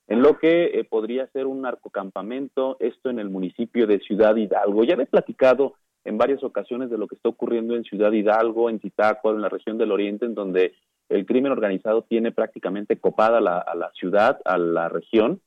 en 0.08 0.22
lo 0.22 0.38
que 0.38 0.80
eh, 0.80 0.84
podría 0.84 1.28
ser 1.28 1.46
un 1.46 1.62
narcocampamento, 1.62 2.78
esto 2.80 3.10
en 3.10 3.20
el 3.20 3.30
municipio 3.30 3.88
de 3.88 4.00
Ciudad 4.00 4.36
Hidalgo. 4.36 4.84
Ya 4.84 4.96
he 4.96 5.06
platicado 5.06 5.76
en 6.06 6.18
varias 6.18 6.43
ocasiones 6.43 6.89
de 6.89 6.97
lo 6.97 7.08
que 7.08 7.16
está 7.16 7.30
ocurriendo 7.30 7.76
en 7.76 7.84
Ciudad 7.84 8.12
Hidalgo, 8.12 8.70
en 8.70 8.80
Zitácuaro, 8.80 9.38
en 9.38 9.41
la 9.41 9.50
región 9.50 9.78
del 9.78 9.91
Oriente, 9.91 10.26
en 10.26 10.36
donde 10.36 10.74
el 11.10 11.26
crimen 11.26 11.52
organizado 11.52 12.04
tiene 12.04 12.32
prácticamente 12.32 12.97
copada 12.97 13.41
la, 13.41 13.58
a 13.58 13.76
la 13.76 13.91
ciudad, 13.91 14.39
a 14.45 14.58
la 14.58 14.89
región, 14.89 15.41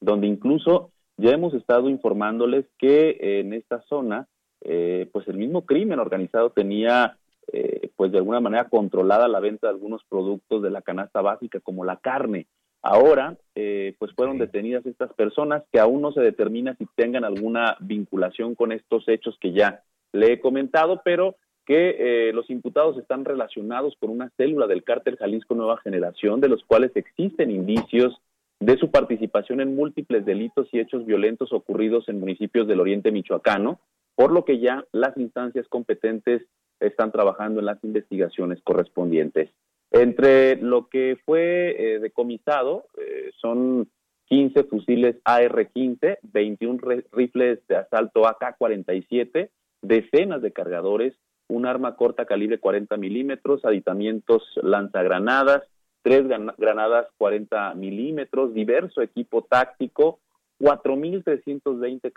donde 0.00 0.26
incluso 0.26 0.90
ya 1.16 1.30
hemos 1.30 1.52
estado 1.54 1.88
informándoles 1.88 2.66
que 2.78 3.40
en 3.40 3.52
esta 3.52 3.82
zona, 3.82 4.28
eh, 4.60 5.08
pues 5.12 5.26
el 5.28 5.36
mismo 5.36 5.66
crimen 5.66 5.98
organizado 5.98 6.50
tenía 6.50 7.16
eh, 7.52 7.90
pues 7.96 8.12
de 8.12 8.18
alguna 8.18 8.40
manera 8.40 8.68
controlada 8.68 9.26
la 9.26 9.40
venta 9.40 9.66
de 9.66 9.72
algunos 9.72 10.04
productos 10.04 10.62
de 10.62 10.70
la 10.70 10.82
canasta 10.82 11.22
básica 11.22 11.60
como 11.60 11.84
la 11.84 11.96
carne. 11.96 12.46
Ahora, 12.82 13.36
eh, 13.54 13.94
pues 13.98 14.12
fueron 14.12 14.38
detenidas 14.38 14.86
estas 14.86 15.12
personas 15.14 15.64
que 15.72 15.80
aún 15.80 16.00
no 16.00 16.12
se 16.12 16.20
determina 16.20 16.76
si 16.76 16.86
tengan 16.94 17.24
alguna 17.24 17.76
vinculación 17.80 18.54
con 18.54 18.72
estos 18.72 19.08
hechos 19.08 19.36
que 19.40 19.52
ya 19.52 19.82
le 20.12 20.32
he 20.32 20.40
comentado, 20.40 21.02
pero 21.04 21.36
que 21.66 21.96
eh, 21.98 22.32
los 22.32 22.48
imputados 22.48 22.96
están 22.96 23.24
relacionados 23.24 23.94
con 24.00 24.10
una 24.10 24.30
célula 24.36 24.66
del 24.66 24.84
cártel 24.84 25.16
Jalisco 25.16 25.54
Nueva 25.54 25.78
Generación, 25.78 26.40
de 26.40 26.48
los 26.48 26.64
cuales 26.64 26.92
existen 26.94 27.50
indicios 27.50 28.22
de 28.60 28.78
su 28.78 28.90
participación 28.90 29.60
en 29.60 29.76
múltiples 29.76 30.24
delitos 30.24 30.68
y 30.72 30.80
hechos 30.80 31.04
violentos 31.04 31.52
ocurridos 31.52 32.08
en 32.08 32.20
municipios 32.20 32.66
del 32.66 32.80
oriente 32.80 33.12
michoacano, 33.12 33.80
por 34.14 34.32
lo 34.32 34.44
que 34.44 34.60
ya 34.60 34.84
las 34.92 35.16
instancias 35.16 35.68
competentes 35.68 36.42
están 36.80 37.12
trabajando 37.12 37.60
en 37.60 37.66
las 37.66 37.82
investigaciones 37.84 38.60
correspondientes. 38.62 39.50
Entre 39.90 40.56
lo 40.56 40.88
que 40.88 41.18
fue 41.24 41.70
eh, 41.78 41.98
decomisado 41.98 42.86
eh, 42.98 43.30
son 43.40 43.88
15 44.26 44.64
fusiles 44.64 45.16
AR-15, 45.24 46.18
21 46.22 46.78
rifles 47.12 47.60
de 47.66 47.76
asalto 47.76 48.26
AK-47, 48.26 49.48
decenas 49.80 50.42
de 50.42 50.52
cargadores, 50.52 51.14
un 51.48 51.64
arma 51.64 51.96
corta 51.96 52.26
calibre 52.26 52.58
40 52.58 52.96
milímetros, 52.98 53.64
aditamientos 53.64 54.42
lanzagranadas, 54.62 55.62
tres 56.02 56.24
granadas 56.58 57.06
40 57.16 57.74
milímetros, 57.74 58.52
diverso 58.52 59.00
equipo 59.00 59.42
táctico, 59.42 60.20
4.320 60.60 62.12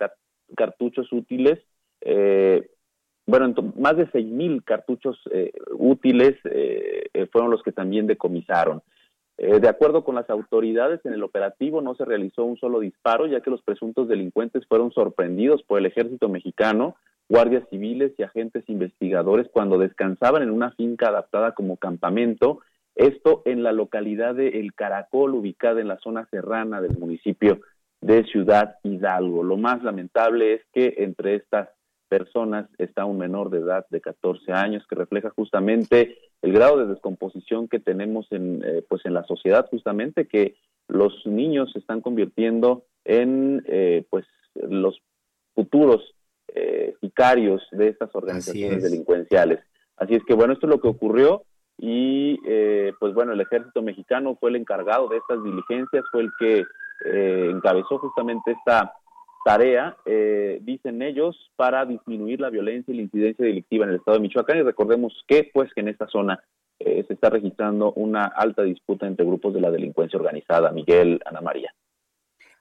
cartuchos 0.56 1.12
útiles, 1.14 1.60
eh, 2.02 2.70
bueno, 3.32 3.54
más 3.80 3.96
de 3.96 4.08
6.000 4.12 4.64
cartuchos 4.66 5.18
eh, 5.32 5.54
útiles 5.72 6.36
eh, 6.44 7.06
eh, 7.14 7.28
fueron 7.32 7.50
los 7.50 7.64
que 7.64 7.72
también 7.72 8.06
decomisaron. 8.06 8.82
de 9.38 9.70
acuerdo 9.70 10.04
con 10.04 10.16
las 10.16 10.30
autoridades, 10.30 11.00
en 11.06 11.14
el 11.14 11.24
operativo 11.24 11.82
no 11.82 11.96
se 11.96 12.06
realizó 12.06 12.44
un 12.44 12.58
solo 12.58 12.82
disparo, 12.82 13.26
ya 13.26 13.40
que 13.40 13.50
los 13.50 13.64
presuntos 13.64 14.08
delincuentes 14.08 14.68
fueron 14.68 14.92
sorprendidos 14.92 15.64
por 15.64 15.80
el 15.80 15.86
ejército 15.86 16.28
mexicano, 16.28 16.98
guardias 17.30 17.64
civiles 17.70 18.12
y 18.18 18.24
agentes 18.24 18.66
investigadores 18.68 19.48
cuando 19.52 19.78
descansaban 19.78 20.44
en 20.44 20.52
una 20.52 20.72
finca 20.72 21.08
adaptada 21.08 21.54
como 21.54 21.78
campamento, 21.78 22.60
esto 22.96 23.42
en 23.46 23.64
la 23.64 23.72
localidad 23.72 24.36
de 24.36 24.60
El 24.60 24.74
Caracol, 24.74 25.34
ubicada 25.36 25.80
en 25.80 25.88
la 25.88 25.98
zona 26.00 26.28
serrana 26.30 26.82
del 26.82 26.98
municipio 26.98 27.62
de 28.02 28.26
Ciudad 28.26 28.76
Hidalgo. 28.84 29.44
Lo 29.44 29.56
más 29.56 29.82
lamentable 29.82 30.56
es 30.56 30.62
que 30.74 30.96
entre 30.98 31.36
estas 31.36 31.70
personas 32.12 32.68
está 32.78 33.06
un 33.06 33.18
menor 33.18 33.50
de 33.50 33.60
edad 33.60 33.86
de 33.90 34.02
14 34.02 34.52
años, 34.52 34.86
que 34.86 34.96
refleja 34.96 35.30
justamente 35.30 36.18
el 36.42 36.52
grado 36.52 36.78
de 36.78 36.88
descomposición 36.88 37.70
que 37.70 37.80
tenemos 37.80 38.28
en, 38.32 38.62
eh, 38.66 38.84
pues 38.90 39.06
en 39.06 39.14
la 39.14 39.24
sociedad, 39.24 39.70
justamente 39.72 40.28
que 40.28 40.56
los 40.90 41.26
niños 41.26 41.72
se 41.72 41.80
están 41.80 42.02
convirtiendo 42.02 42.84
en 43.06 43.64
eh, 43.66 44.04
pues 44.10 44.26
los 44.56 45.02
futuros 45.56 46.02
eh, 46.54 46.96
sicarios 47.00 47.62
de 47.72 47.88
estas 47.88 48.14
organizaciones 48.14 48.84
delincuenciales. 48.84 49.62
Así 49.96 50.16
es 50.16 50.24
que 50.26 50.34
bueno, 50.34 50.52
esto 50.52 50.68
es 50.68 50.74
lo 50.74 50.82
que 50.82 50.90
ocurrió 50.90 51.44
y 51.78 52.38
pues 53.00 53.14
bueno, 53.14 53.32
el 53.32 53.42
ejército 53.42 53.82
mexicano 53.82 54.36
fue 54.40 54.50
el 54.50 54.58
encargado 54.58 55.08
de 55.08 55.18
estas 55.18 55.42
diligencias, 55.44 56.04
fue 56.12 56.24
el 56.24 56.32
que 56.38 56.64
encabezó 57.50 57.98
justamente 57.98 58.52
esta 58.52 58.94
tarea, 59.44 59.98
eh, 60.06 60.60
dicen 60.62 61.02
ellos, 61.02 61.52
para 61.56 61.86
disminuir 61.86 62.40
la 62.40 62.50
violencia 62.50 62.94
y 62.94 62.98
la 62.98 63.04
incidencia 63.04 63.46
delictiva 63.46 63.86
en 63.86 63.92
el 63.92 63.98
estado 63.98 64.18
de 64.18 64.22
Michoacán. 64.22 64.58
Y 64.58 64.64
recordemos 64.64 65.24
que, 65.28 65.50
pues, 65.54 65.74
que 65.74 65.82
en 65.82 65.88
esta 65.88 66.08
zona 66.08 66.44
eh, 66.80 67.04
se 67.08 67.14
está 67.14 67.30
registrando 67.30 67.94
una 67.94 68.26
alta 68.26 68.64
disputa 68.64 69.06
entre 69.06 69.26
grupos 69.26 69.54
de 69.54 69.62
la 69.62 69.72
delincuencia 69.72 70.18
organizada. 70.18 70.72
Miguel, 70.72 71.20
Ana 71.26 71.42
María. 71.42 71.74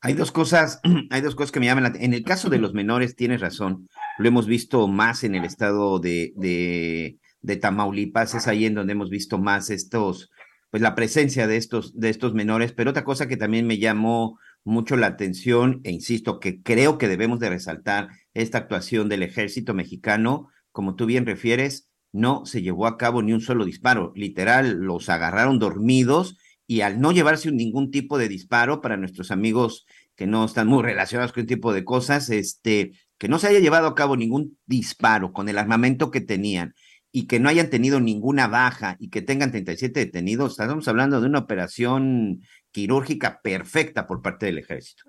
Hay 0.03 0.15
dos 0.15 0.33
cosas, 0.33 0.81
hay 1.11 1.21
dos 1.21 1.35
cosas 1.35 1.53
que 1.53 1.61
me 1.61 1.67
llaman 1.67 1.85
la 1.85 1.91
atención. 1.91 2.13
En 2.13 2.19
el 2.19 2.25
caso 2.25 2.49
de 2.49 2.59
los 2.59 2.73
menores, 2.75 3.17
tienes 3.17 3.41
razón. 3.41 3.89
Lo 4.19 4.29
hemos 4.29 4.47
visto 4.47 4.89
más 4.89 5.25
en 5.25 5.35
el 5.35 5.45
estado 5.45 5.99
de, 6.01 6.33
de, 6.37 7.19
de 7.43 7.57
Tamaulipas. 7.57 8.35
Es 8.35 8.49
ahí 8.49 8.67
en 8.67 8.75
donde 8.75 8.93
hemos 8.93 9.11
visto 9.11 9.39
más 9.39 9.71
estos, 9.71 10.31
pues 10.71 10.83
la 10.83 10.95
presencia 10.95 11.47
de 11.47 11.57
estos, 11.57 11.99
de 11.99 12.11
estos 12.11 12.35
menores. 12.35 12.73
Pero 12.73 12.91
otra 12.91 13.05
cosa 13.05 13.29
que 13.29 13.37
también 13.37 13.67
me 13.67 13.79
llamó 13.79 14.39
mucho 14.65 14.97
la 14.97 15.09
atención 15.09 15.81
e 15.85 15.91
insisto 15.91 16.41
que 16.41 16.63
creo 16.63 16.99
que 16.99 17.09
debemos 17.09 17.41
de 17.41 17.51
resaltar 17.51 18.09
esta 18.35 18.59
actuación 18.59 19.09
del 19.09 19.23
ejército 19.23 19.75
mexicano, 19.75 20.49
como 20.73 20.95
tú 20.95 21.07
bien 21.07 21.27
refieres, 21.27 21.89
no 22.13 22.45
se 22.45 22.63
llevó 22.63 22.87
a 22.87 22.97
cabo 22.97 23.23
ni 23.23 23.33
un 23.33 23.41
solo 23.41 23.65
disparo, 23.65 24.13
literal, 24.15 24.79
los 24.81 25.09
agarraron 25.09 25.59
dormidos 25.59 26.37
y 26.67 26.83
al 26.83 27.01
no 27.01 27.13
llevarse 27.13 27.51
ningún 27.51 27.91
tipo 27.91 28.19
de 28.19 28.29
disparo 28.29 28.81
para 28.81 28.97
nuestros 28.97 29.31
amigos 29.31 29.87
que 30.15 30.27
no 30.27 30.45
están 30.45 30.69
muy 30.69 30.83
relacionados 30.83 31.33
con 31.33 31.43
este 31.43 31.55
tipo 31.55 31.73
de 31.73 31.85
cosas, 31.85 32.31
este, 32.31 32.93
que 33.19 33.29
no 33.29 33.39
se 33.39 33.49
haya 33.49 33.59
llevado 33.59 33.87
a 33.87 33.95
cabo 33.95 34.17
ningún 34.17 34.59
disparo 34.67 35.33
con 35.33 35.49
el 35.49 35.59
armamento 35.59 36.11
que 36.11 36.21
tenían 36.21 36.75
y 37.13 37.27
que 37.27 37.41
no 37.41 37.49
hayan 37.49 37.71
tenido 37.71 38.01
ninguna 38.01 38.47
baja 38.47 38.97
y 39.01 39.11
que 39.11 39.23
tengan 39.23 39.51
37 39.51 39.99
detenidos, 39.99 40.53
estamos 40.53 40.87
hablando 40.87 41.21
de 41.21 41.27
una 41.27 41.41
operación 41.41 42.43
quirúrgica 42.73 43.41
perfecta 43.43 44.07
por 44.07 44.23
parte 44.23 44.47
del 44.47 44.59
ejército. 44.59 45.05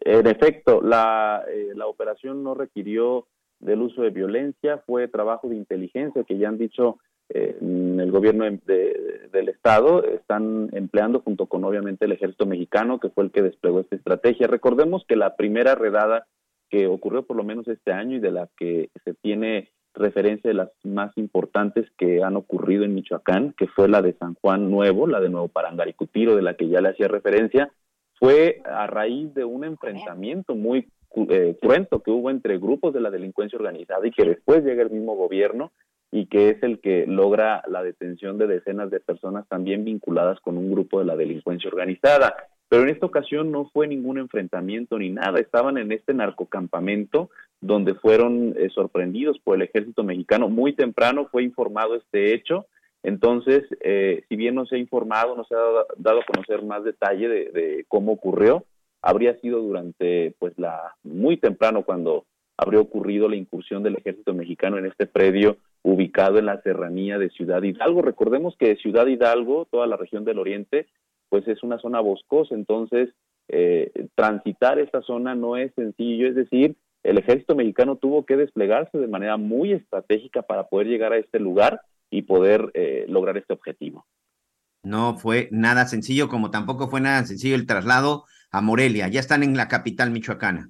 En 0.00 0.26
efecto, 0.26 0.80
la, 0.82 1.44
eh, 1.48 1.72
la 1.74 1.86
operación 1.86 2.42
no 2.42 2.54
requirió 2.54 3.28
del 3.60 3.82
uso 3.82 4.02
de 4.02 4.10
violencia, 4.10 4.82
fue 4.86 5.06
trabajo 5.08 5.48
de 5.48 5.56
inteligencia 5.56 6.24
que 6.24 6.38
ya 6.38 6.48
han 6.48 6.58
dicho 6.58 6.98
eh, 7.28 7.56
el 7.60 8.10
gobierno 8.10 8.44
del 8.44 9.48
Estado, 9.48 10.04
están 10.04 10.68
empleando 10.72 11.20
junto 11.20 11.46
con 11.46 11.64
obviamente 11.64 12.04
el 12.04 12.12
ejército 12.12 12.44
mexicano, 12.44 13.00
que 13.00 13.08
fue 13.08 13.24
el 13.24 13.30
que 13.30 13.42
desplegó 13.42 13.80
esta 13.80 13.96
estrategia. 13.96 14.48
Recordemos 14.48 15.04
que 15.06 15.16
la 15.16 15.36
primera 15.36 15.74
redada 15.74 16.26
que 16.68 16.86
ocurrió 16.86 17.24
por 17.24 17.36
lo 17.36 17.44
menos 17.44 17.68
este 17.68 17.92
año 17.92 18.16
y 18.16 18.20
de 18.20 18.32
la 18.32 18.48
que 18.56 18.90
se 19.04 19.14
tiene 19.14 19.70
referencia 19.94 20.48
de 20.48 20.54
las 20.54 20.70
más 20.84 21.16
importantes 21.16 21.86
que 21.98 22.22
han 22.22 22.36
ocurrido 22.36 22.84
en 22.84 22.94
Michoacán, 22.94 23.54
que 23.56 23.66
fue 23.66 23.88
la 23.88 24.02
de 24.02 24.14
San 24.14 24.34
Juan 24.34 24.70
Nuevo, 24.70 25.06
la 25.06 25.20
de 25.20 25.28
Nuevo 25.28 25.48
Parangaricutiro, 25.48 26.36
de 26.36 26.42
la 26.42 26.54
que 26.54 26.68
ya 26.68 26.80
le 26.80 26.90
hacía 26.90 27.08
referencia, 27.08 27.72
fue 28.18 28.62
a 28.64 28.86
raíz 28.86 29.34
de 29.34 29.44
un 29.44 29.64
enfrentamiento 29.64 30.54
muy 30.54 30.88
eh, 31.28 31.58
cruento 31.60 32.02
que 32.02 32.10
hubo 32.10 32.30
entre 32.30 32.58
grupos 32.58 32.94
de 32.94 33.00
la 33.00 33.10
delincuencia 33.10 33.58
organizada 33.58 34.06
y 34.06 34.12
que 34.12 34.24
después 34.24 34.64
llega 34.64 34.82
el 34.82 34.90
mismo 34.90 35.14
gobierno 35.14 35.72
y 36.10 36.26
que 36.26 36.50
es 36.50 36.62
el 36.62 36.80
que 36.80 37.06
logra 37.06 37.62
la 37.66 37.82
detención 37.82 38.38
de 38.38 38.46
decenas 38.46 38.90
de 38.90 39.00
personas 39.00 39.48
también 39.48 39.84
vinculadas 39.84 40.40
con 40.40 40.56
un 40.56 40.70
grupo 40.70 41.00
de 41.00 41.06
la 41.06 41.16
delincuencia 41.16 41.68
organizada. 41.68 42.34
Pero 42.68 42.84
en 42.84 42.90
esta 42.90 43.06
ocasión 43.06 43.50
no 43.50 43.68
fue 43.72 43.88
ningún 43.88 44.18
enfrentamiento 44.18 44.98
ni 44.98 45.10
nada, 45.10 45.40
estaban 45.40 45.76
en 45.76 45.90
este 45.92 46.14
narcocampamento 46.14 47.30
donde 47.62 47.94
fueron 47.94 48.54
eh, 48.58 48.68
sorprendidos 48.68 49.38
por 49.38 49.56
el 49.56 49.62
ejército 49.62 50.02
mexicano. 50.02 50.50
Muy 50.50 50.74
temprano 50.74 51.28
fue 51.30 51.44
informado 51.44 51.94
este 51.94 52.34
hecho, 52.34 52.66
entonces, 53.02 53.64
eh, 53.80 54.24
si 54.28 54.36
bien 54.36 54.54
no 54.54 54.66
se 54.66 54.76
ha 54.76 54.78
informado, 54.78 55.34
no 55.34 55.44
se 55.44 55.54
ha 55.54 55.58
dado, 55.96 56.20
a 56.20 56.24
conocer 56.24 56.62
más 56.62 56.84
detalle 56.84 57.28
de, 57.28 57.84
cómo 57.88 58.12
ocurrió, 58.12 58.64
habría 59.00 59.36
sido 59.40 59.60
durante, 59.60 60.34
pues, 60.38 60.56
la 60.56 60.94
muy 61.02 61.36
temprano 61.36 61.82
cuando 61.82 62.26
habría 62.56 62.80
ocurrido 62.80 63.28
la 63.28 63.36
incursión 63.36 63.82
del 63.82 63.96
ejército 63.96 64.34
mexicano 64.34 64.78
en 64.78 64.86
este 64.86 65.06
predio 65.06 65.56
ubicado 65.82 66.38
en 66.38 66.46
la 66.46 66.62
serranía 66.62 67.18
de 67.18 67.30
Ciudad 67.30 67.62
Hidalgo. 67.62 68.02
Recordemos 68.02 68.54
que 68.56 68.76
Ciudad 68.76 69.06
Hidalgo, 69.06 69.66
toda 69.68 69.88
la 69.88 69.96
región 69.96 70.24
del 70.24 70.38
oriente, 70.38 70.86
pues 71.28 71.48
es 71.48 71.64
una 71.64 71.78
zona 71.78 71.98
boscosa, 71.98 72.54
entonces 72.54 73.08
eh, 73.48 73.90
transitar 74.14 74.78
esta 74.78 75.02
zona 75.02 75.34
no 75.34 75.56
es 75.56 75.74
sencillo, 75.74 76.28
es 76.28 76.36
decir, 76.36 76.76
el 77.02 77.18
ejército 77.18 77.54
mexicano 77.54 77.96
tuvo 77.96 78.24
que 78.24 78.36
desplegarse 78.36 78.98
de 78.98 79.08
manera 79.08 79.36
muy 79.36 79.72
estratégica 79.72 80.42
para 80.42 80.68
poder 80.68 80.86
llegar 80.86 81.12
a 81.12 81.18
este 81.18 81.38
lugar 81.38 81.80
y 82.10 82.22
poder 82.22 82.70
eh, 82.74 83.06
lograr 83.08 83.36
este 83.36 83.52
objetivo. 83.52 84.06
No 84.84 85.16
fue 85.16 85.48
nada 85.50 85.86
sencillo, 85.86 86.28
como 86.28 86.50
tampoco 86.50 86.88
fue 86.88 87.00
nada 87.00 87.24
sencillo 87.24 87.54
el 87.54 87.66
traslado 87.66 88.24
a 88.50 88.60
Morelia. 88.60 89.08
Ya 89.08 89.20
están 89.20 89.42
en 89.42 89.56
la 89.56 89.68
capital 89.68 90.10
michoacana. 90.10 90.68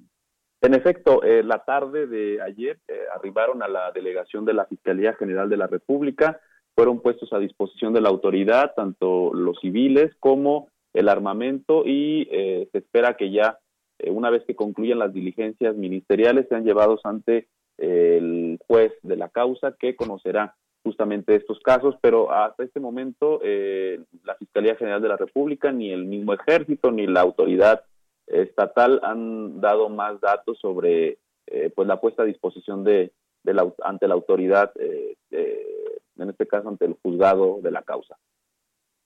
En 0.61 0.73
efecto, 0.73 1.23
eh, 1.23 1.43
la 1.43 1.59
tarde 1.65 2.07
de 2.07 2.41
ayer 2.41 2.79
arribaron 3.13 3.61
a 3.63 3.67
la 3.67 3.91
delegación 3.91 4.45
de 4.45 4.53
la 4.53 4.65
Fiscalía 4.65 5.13
General 5.13 5.49
de 5.49 5.57
la 5.57 5.67
República 5.67 6.39
fueron 6.75 7.01
puestos 7.01 7.31
a 7.33 7.39
disposición 7.39 7.93
de 7.93 8.01
la 8.01 8.09
autoridad, 8.09 8.73
tanto 8.75 9.33
los 9.33 9.59
civiles 9.59 10.11
como 10.19 10.69
el 10.93 11.09
armamento, 11.09 11.83
y 11.85 12.27
eh, 12.31 12.69
se 12.71 12.79
espera 12.79 13.15
que 13.15 13.31
ya, 13.31 13.59
eh, 14.03 14.11
una 14.11 14.29
vez 14.29 14.43
que 14.45 14.55
concluyan 14.55 14.99
las 14.99 15.13
diligencias 15.13 15.75
ministeriales, 15.75 16.47
sean 16.49 16.63
llevados 16.63 17.01
ante 17.03 17.47
el 17.77 18.59
juez 18.67 18.93
de 19.01 19.15
la 19.15 19.29
causa 19.29 19.75
que 19.79 19.95
conocerá 19.95 20.55
justamente 20.83 21.35
estos 21.35 21.59
casos, 21.59 21.95
pero 22.01 22.31
hasta 22.31 22.63
este 22.63 22.79
momento 22.79 23.39
eh, 23.43 24.01
la 24.23 24.35
Fiscalía 24.35 24.75
General 24.75 25.01
de 25.01 25.07
la 25.07 25.17
República, 25.17 25.71
ni 25.71 25.91
el 25.91 26.05
mismo 26.05 26.33
ejército, 26.33 26.91
ni 26.91 27.07
la 27.07 27.21
autoridad 27.21 27.83
estatal 28.27 28.99
han 29.03 29.61
dado 29.61 29.89
más 29.89 30.19
datos 30.21 30.57
sobre 30.59 31.17
pues 31.75 31.87
la 31.87 32.01
puesta 32.01 32.23
a 32.23 32.25
disposición 32.25 32.83
de, 32.83 33.11
ante 33.83 34.07
la 34.07 34.13
autoridad 34.15 34.71
en 36.23 36.29
este 36.29 36.47
caso 36.47 36.69
ante 36.69 36.85
el 36.85 36.95
juzgado 37.01 37.59
de 37.61 37.71
la 37.71 37.83
causa. 37.83 38.17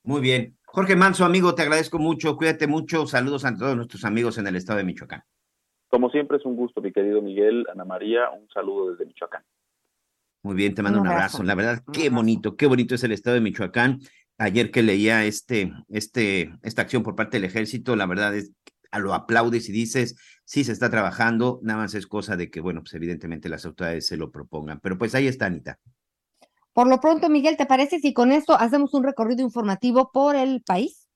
Muy 0.07 0.21
bien. 0.21 0.57
Jorge 0.63 0.95
Manso, 0.95 1.25
amigo, 1.25 1.53
te 1.53 1.63
agradezco 1.63 1.99
mucho, 1.99 2.37
cuídate 2.37 2.65
mucho, 2.65 3.05
saludos 3.05 3.43
a 3.43 3.53
todos 3.53 3.75
nuestros 3.75 4.05
amigos 4.05 4.37
en 4.37 4.47
el 4.47 4.55
estado 4.55 4.77
de 4.77 4.85
Michoacán. 4.85 5.21
Como 5.89 6.09
siempre 6.09 6.37
es 6.37 6.45
un 6.45 6.55
gusto, 6.55 6.81
mi 6.81 6.93
querido 6.93 7.21
Miguel, 7.21 7.65
Ana 7.69 7.83
María, 7.83 8.29
un 8.29 8.47
saludo 8.47 8.91
desde 8.91 9.05
Michoacán. 9.05 9.43
Muy 10.43 10.55
bien, 10.55 10.73
te 10.73 10.81
mando 10.81 11.01
un 11.01 11.07
abrazo. 11.07 11.43
La 11.43 11.55
verdad, 11.55 11.83
qué 11.91 12.09
bonito, 12.09 12.55
qué 12.55 12.67
bonito 12.67 12.95
es 12.95 13.03
el 13.03 13.11
estado 13.11 13.33
de 13.33 13.41
Michoacán. 13.41 13.99
Ayer 14.37 14.71
que 14.71 14.81
leía 14.81 15.25
este, 15.25 15.73
este, 15.89 16.53
esta 16.61 16.83
acción 16.83 17.03
por 17.03 17.17
parte 17.17 17.35
del 17.35 17.43
ejército, 17.43 17.97
la 17.97 18.05
verdad 18.05 18.33
es 18.33 18.53
a 18.91 18.99
lo 18.99 19.13
aplaudes 19.13 19.67
y 19.67 19.73
dices, 19.73 20.15
sí 20.45 20.63
se 20.63 20.71
está 20.71 20.89
trabajando, 20.89 21.59
nada 21.63 21.81
más 21.81 21.95
es 21.95 22.07
cosa 22.07 22.37
de 22.37 22.49
que, 22.49 22.61
bueno, 22.61 22.79
pues 22.79 22.93
evidentemente 22.93 23.49
las 23.49 23.65
autoridades 23.65 24.07
se 24.07 24.15
lo 24.15 24.31
propongan. 24.31 24.79
Pero 24.79 24.97
pues 24.97 25.13
ahí 25.15 25.27
está, 25.27 25.47
Anita. 25.47 25.77
Por 26.77 26.87
lo 26.87 26.99
pronto, 26.99 27.27
Miguel, 27.27 27.57
¿te 27.57 27.65
parece 27.65 27.97
si 27.99 28.13
con 28.13 28.31
esto 28.31 28.53
hacemos 28.53 28.93
un 28.93 29.03
recorrido 29.03 29.41
informativo 29.41 30.11
por 30.13 30.35
el 30.35 30.61
país? 30.61 31.06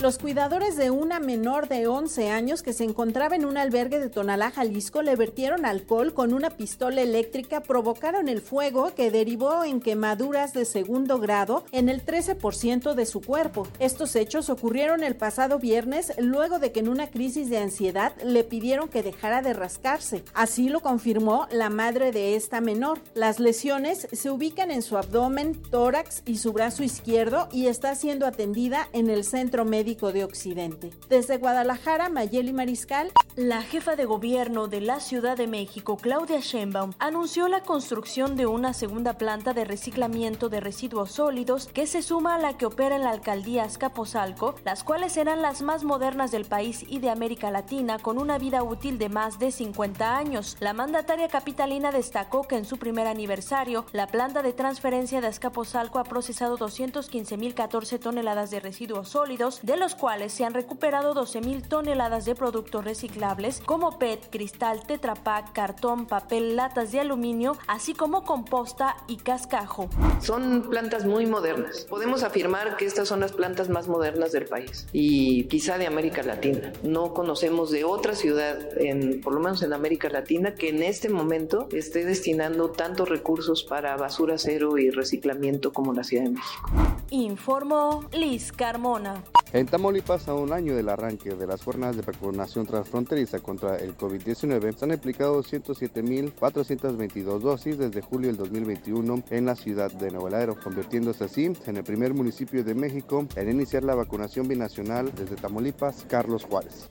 Los 0.00 0.16
cuidadores 0.16 0.76
de 0.76 0.90
una 0.90 1.20
menor 1.20 1.68
de 1.68 1.86
11 1.86 2.30
años 2.30 2.62
que 2.62 2.72
se 2.72 2.84
encontraba 2.84 3.36
en 3.36 3.44
un 3.44 3.58
albergue 3.58 3.98
de 3.98 4.08
Tonalá, 4.08 4.50
Jalisco, 4.50 5.02
le 5.02 5.14
vertieron 5.14 5.66
alcohol 5.66 6.14
con 6.14 6.32
una 6.32 6.48
pistola 6.48 7.02
eléctrica, 7.02 7.60
provocaron 7.60 8.30
el 8.30 8.40
fuego 8.40 8.94
que 8.94 9.10
derivó 9.10 9.62
en 9.62 9.82
quemaduras 9.82 10.54
de 10.54 10.64
segundo 10.64 11.18
grado 11.18 11.64
en 11.70 11.90
el 11.90 12.02
13% 12.02 12.94
de 12.94 13.04
su 13.04 13.20
cuerpo. 13.20 13.68
Estos 13.78 14.16
hechos 14.16 14.48
ocurrieron 14.48 15.04
el 15.04 15.16
pasado 15.16 15.58
viernes 15.58 16.14
luego 16.16 16.58
de 16.58 16.72
que 16.72 16.80
en 16.80 16.88
una 16.88 17.10
crisis 17.10 17.50
de 17.50 17.58
ansiedad 17.58 18.14
le 18.24 18.42
pidieron 18.42 18.88
que 18.88 19.02
dejara 19.02 19.42
de 19.42 19.52
rascarse. 19.52 20.24
Así 20.32 20.70
lo 20.70 20.80
confirmó 20.80 21.46
la 21.52 21.68
madre 21.68 22.10
de 22.10 22.36
esta 22.36 22.62
menor. 22.62 23.00
Las 23.12 23.38
lesiones 23.38 24.08
se 24.10 24.30
ubican 24.30 24.70
en 24.70 24.80
su 24.80 24.96
abdomen, 24.96 25.60
tórax 25.60 26.22
y 26.24 26.38
su 26.38 26.54
brazo 26.54 26.82
izquierdo 26.82 27.50
y 27.52 27.66
está 27.66 27.94
siendo 27.94 28.26
atendida 28.26 28.88
en 28.94 29.10
el 29.10 29.24
centro 29.24 29.66
médico 29.66 29.89
de 29.90 30.22
Occidente. 30.22 30.90
Desde 31.08 31.38
Guadalajara, 31.38 32.08
Mayeli 32.08 32.52
Mariscal. 32.52 33.10
La 33.34 33.62
jefa 33.62 33.96
de 33.96 34.04
gobierno 34.04 34.68
de 34.68 34.80
la 34.80 35.00
Ciudad 35.00 35.36
de 35.36 35.46
México, 35.46 35.96
Claudia 35.96 36.40
Sheinbaum, 36.40 36.92
anunció 36.98 37.48
la 37.48 37.62
construcción 37.62 38.36
de 38.36 38.46
una 38.46 38.72
segunda 38.72 39.14
planta 39.14 39.52
de 39.52 39.64
reciclamiento 39.64 40.48
de 40.48 40.60
residuos 40.60 41.12
sólidos 41.12 41.66
que 41.66 41.86
se 41.86 42.02
suma 42.02 42.36
a 42.36 42.38
la 42.38 42.56
que 42.56 42.66
opera 42.66 42.96
en 42.96 43.02
la 43.02 43.10
alcaldía 43.10 43.64
Azcapotzalco, 43.64 44.54
las 44.64 44.84
cuales 44.84 45.12
serán 45.12 45.42
las 45.42 45.62
más 45.62 45.82
modernas 45.82 46.30
del 46.30 46.44
país 46.44 46.84
y 46.88 46.98
de 46.98 47.10
América 47.10 47.50
Latina 47.50 47.98
con 47.98 48.18
una 48.18 48.38
vida 48.38 48.62
útil 48.62 48.98
de 48.98 49.08
más 49.08 49.38
de 49.38 49.50
50 49.50 50.16
años. 50.16 50.56
La 50.60 50.72
mandataria 50.72 51.28
capitalina 51.28 51.90
destacó 51.90 52.42
que 52.42 52.56
en 52.56 52.64
su 52.64 52.78
primer 52.78 53.06
aniversario, 53.06 53.86
la 53.92 54.06
planta 54.06 54.42
de 54.42 54.52
transferencia 54.52 55.20
de 55.20 55.28
Azcapotzalco 55.28 55.98
ha 55.98 56.04
procesado 56.04 56.58
215.014 56.58 57.98
toneladas 57.98 58.50
de 58.50 58.60
residuos 58.60 59.08
sólidos, 59.08 59.60
de 59.62 59.79
los 59.80 59.94
cuales 59.94 60.32
se 60.32 60.44
han 60.44 60.54
recuperado 60.54 61.14
12.000 61.14 61.66
toneladas 61.66 62.24
de 62.26 62.34
productos 62.34 62.84
reciclables 62.84 63.60
como 63.64 63.98
PET, 63.98 64.30
cristal, 64.30 64.86
tetrapac, 64.86 65.52
cartón, 65.52 66.06
papel, 66.06 66.54
latas 66.54 66.92
de 66.92 67.00
aluminio, 67.00 67.56
así 67.66 67.94
como 67.94 68.22
composta 68.24 68.96
y 69.08 69.16
cascajo. 69.16 69.88
Son 70.20 70.68
plantas 70.68 71.06
muy 71.06 71.26
modernas. 71.26 71.86
Podemos 71.88 72.22
afirmar 72.22 72.76
que 72.76 72.84
estas 72.84 73.08
son 73.08 73.20
las 73.20 73.32
plantas 73.32 73.68
más 73.68 73.88
modernas 73.88 74.32
del 74.32 74.44
país 74.44 74.86
y 74.92 75.44
quizá 75.44 75.78
de 75.78 75.86
América 75.86 76.22
Latina. 76.22 76.72
No 76.82 77.14
conocemos 77.14 77.70
de 77.70 77.84
otra 77.84 78.14
ciudad, 78.14 78.58
en, 78.78 79.20
por 79.22 79.32
lo 79.32 79.40
menos 79.40 79.62
en 79.62 79.72
América 79.72 80.10
Latina, 80.10 80.54
que 80.54 80.68
en 80.68 80.82
este 80.82 81.08
momento 81.08 81.68
esté 81.72 82.04
destinando 82.04 82.70
tantos 82.70 83.08
recursos 83.08 83.64
para 83.64 83.96
basura 83.96 84.36
cero 84.36 84.76
y 84.76 84.90
reciclamiento 84.90 85.72
como 85.72 85.94
la 85.94 86.04
Ciudad 86.04 86.24
de 86.24 86.30
México. 86.30 86.70
Informó 87.10 88.04
Liz 88.12 88.52
Carmona. 88.52 89.24
En 89.52 89.66
Tamaulipas, 89.70 90.26
a 90.26 90.34
un 90.34 90.52
año 90.52 90.74
del 90.74 90.88
arranque 90.88 91.36
de 91.36 91.46
las 91.46 91.62
jornadas 91.62 91.94
de 91.96 92.02
vacunación 92.02 92.66
transfronteriza 92.66 93.38
contra 93.38 93.76
el 93.76 93.96
COVID-19, 93.96 94.74
se 94.74 94.84
han 94.84 94.90
aplicado 94.90 95.44
107.422 95.44 97.38
dosis 97.38 97.78
desde 97.78 98.02
julio 98.02 98.26
del 98.26 98.36
2021 98.36 99.22
en 99.30 99.46
la 99.46 99.54
ciudad 99.54 99.92
de 99.92 100.10
Nuevo 100.10 100.28
Laredo, 100.28 100.56
convirtiéndose 100.60 101.22
así 101.22 101.52
en 101.66 101.76
el 101.76 101.84
primer 101.84 102.14
municipio 102.14 102.64
de 102.64 102.74
México 102.74 103.28
en 103.36 103.48
iniciar 103.48 103.84
la 103.84 103.94
vacunación 103.94 104.48
binacional 104.48 105.12
desde 105.14 105.36
Tamaulipas, 105.36 106.04
Carlos 106.08 106.44
Juárez. 106.44 106.88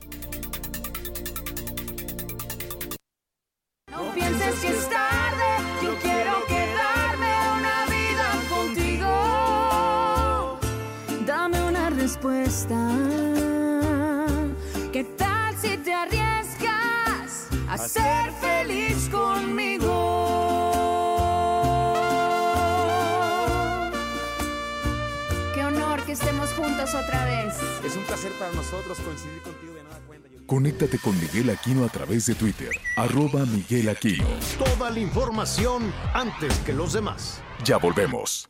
Respuesta. 12.10 12.98
¿Qué 14.92 15.04
tal 15.16 15.56
si 15.62 15.78
te 15.78 15.94
arriesgas 15.94 17.48
a 17.70 17.78
ser 17.78 18.32
feliz 18.42 19.08
conmigo? 19.10 19.92
Qué 25.54 25.64
honor 25.64 26.04
que 26.04 26.14
estemos 26.14 26.50
juntos 26.54 26.96
otra 26.96 27.26
vez. 27.26 27.54
Es 27.86 27.96
un 27.96 28.04
placer 28.06 28.32
para 28.40 28.54
nosotros 28.54 28.98
coincidir 29.00 29.42
contigo 29.44 29.76
de 29.76 29.84
nueva 29.84 30.00
cuenta. 30.08 30.30
Conéctate 30.48 30.98
con 30.98 31.16
Miguel 31.20 31.52
Aquino 31.52 31.86
a 31.86 31.90
través 31.90 32.26
de 32.26 32.34
Twitter, 32.34 32.72
arroba 32.96 33.46
Miguel 33.46 33.88
Aquino. 33.88 34.26
Toda 34.58 34.90
la 34.90 35.00
información 35.00 35.94
antes 36.16 36.58
que 36.66 36.74
los 36.74 36.94
demás. 36.94 37.44
Ya 37.64 37.78
volvemos. 37.78 38.50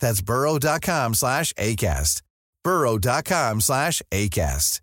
That's 0.00 0.20
burrow.com 0.20 1.14
slash 1.14 1.52
ACAST. 1.54 2.22
burrow.com 2.64 3.60
slash 3.60 4.02
ACAST. 4.10 4.80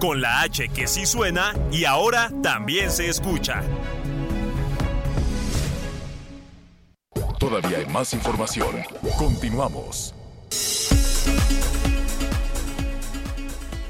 Con 0.00 0.20
la 0.20 0.40
H 0.40 0.68
que 0.70 0.88
sí 0.88 1.06
suena 1.06 1.54
y 1.70 1.84
ahora 1.84 2.32
también 2.42 2.90
se 2.90 3.08
escucha. 3.08 3.62
Todavía 7.38 7.78
hay 7.78 7.86
más 7.86 8.12
información. 8.12 8.82
Continuamos. 9.16 10.14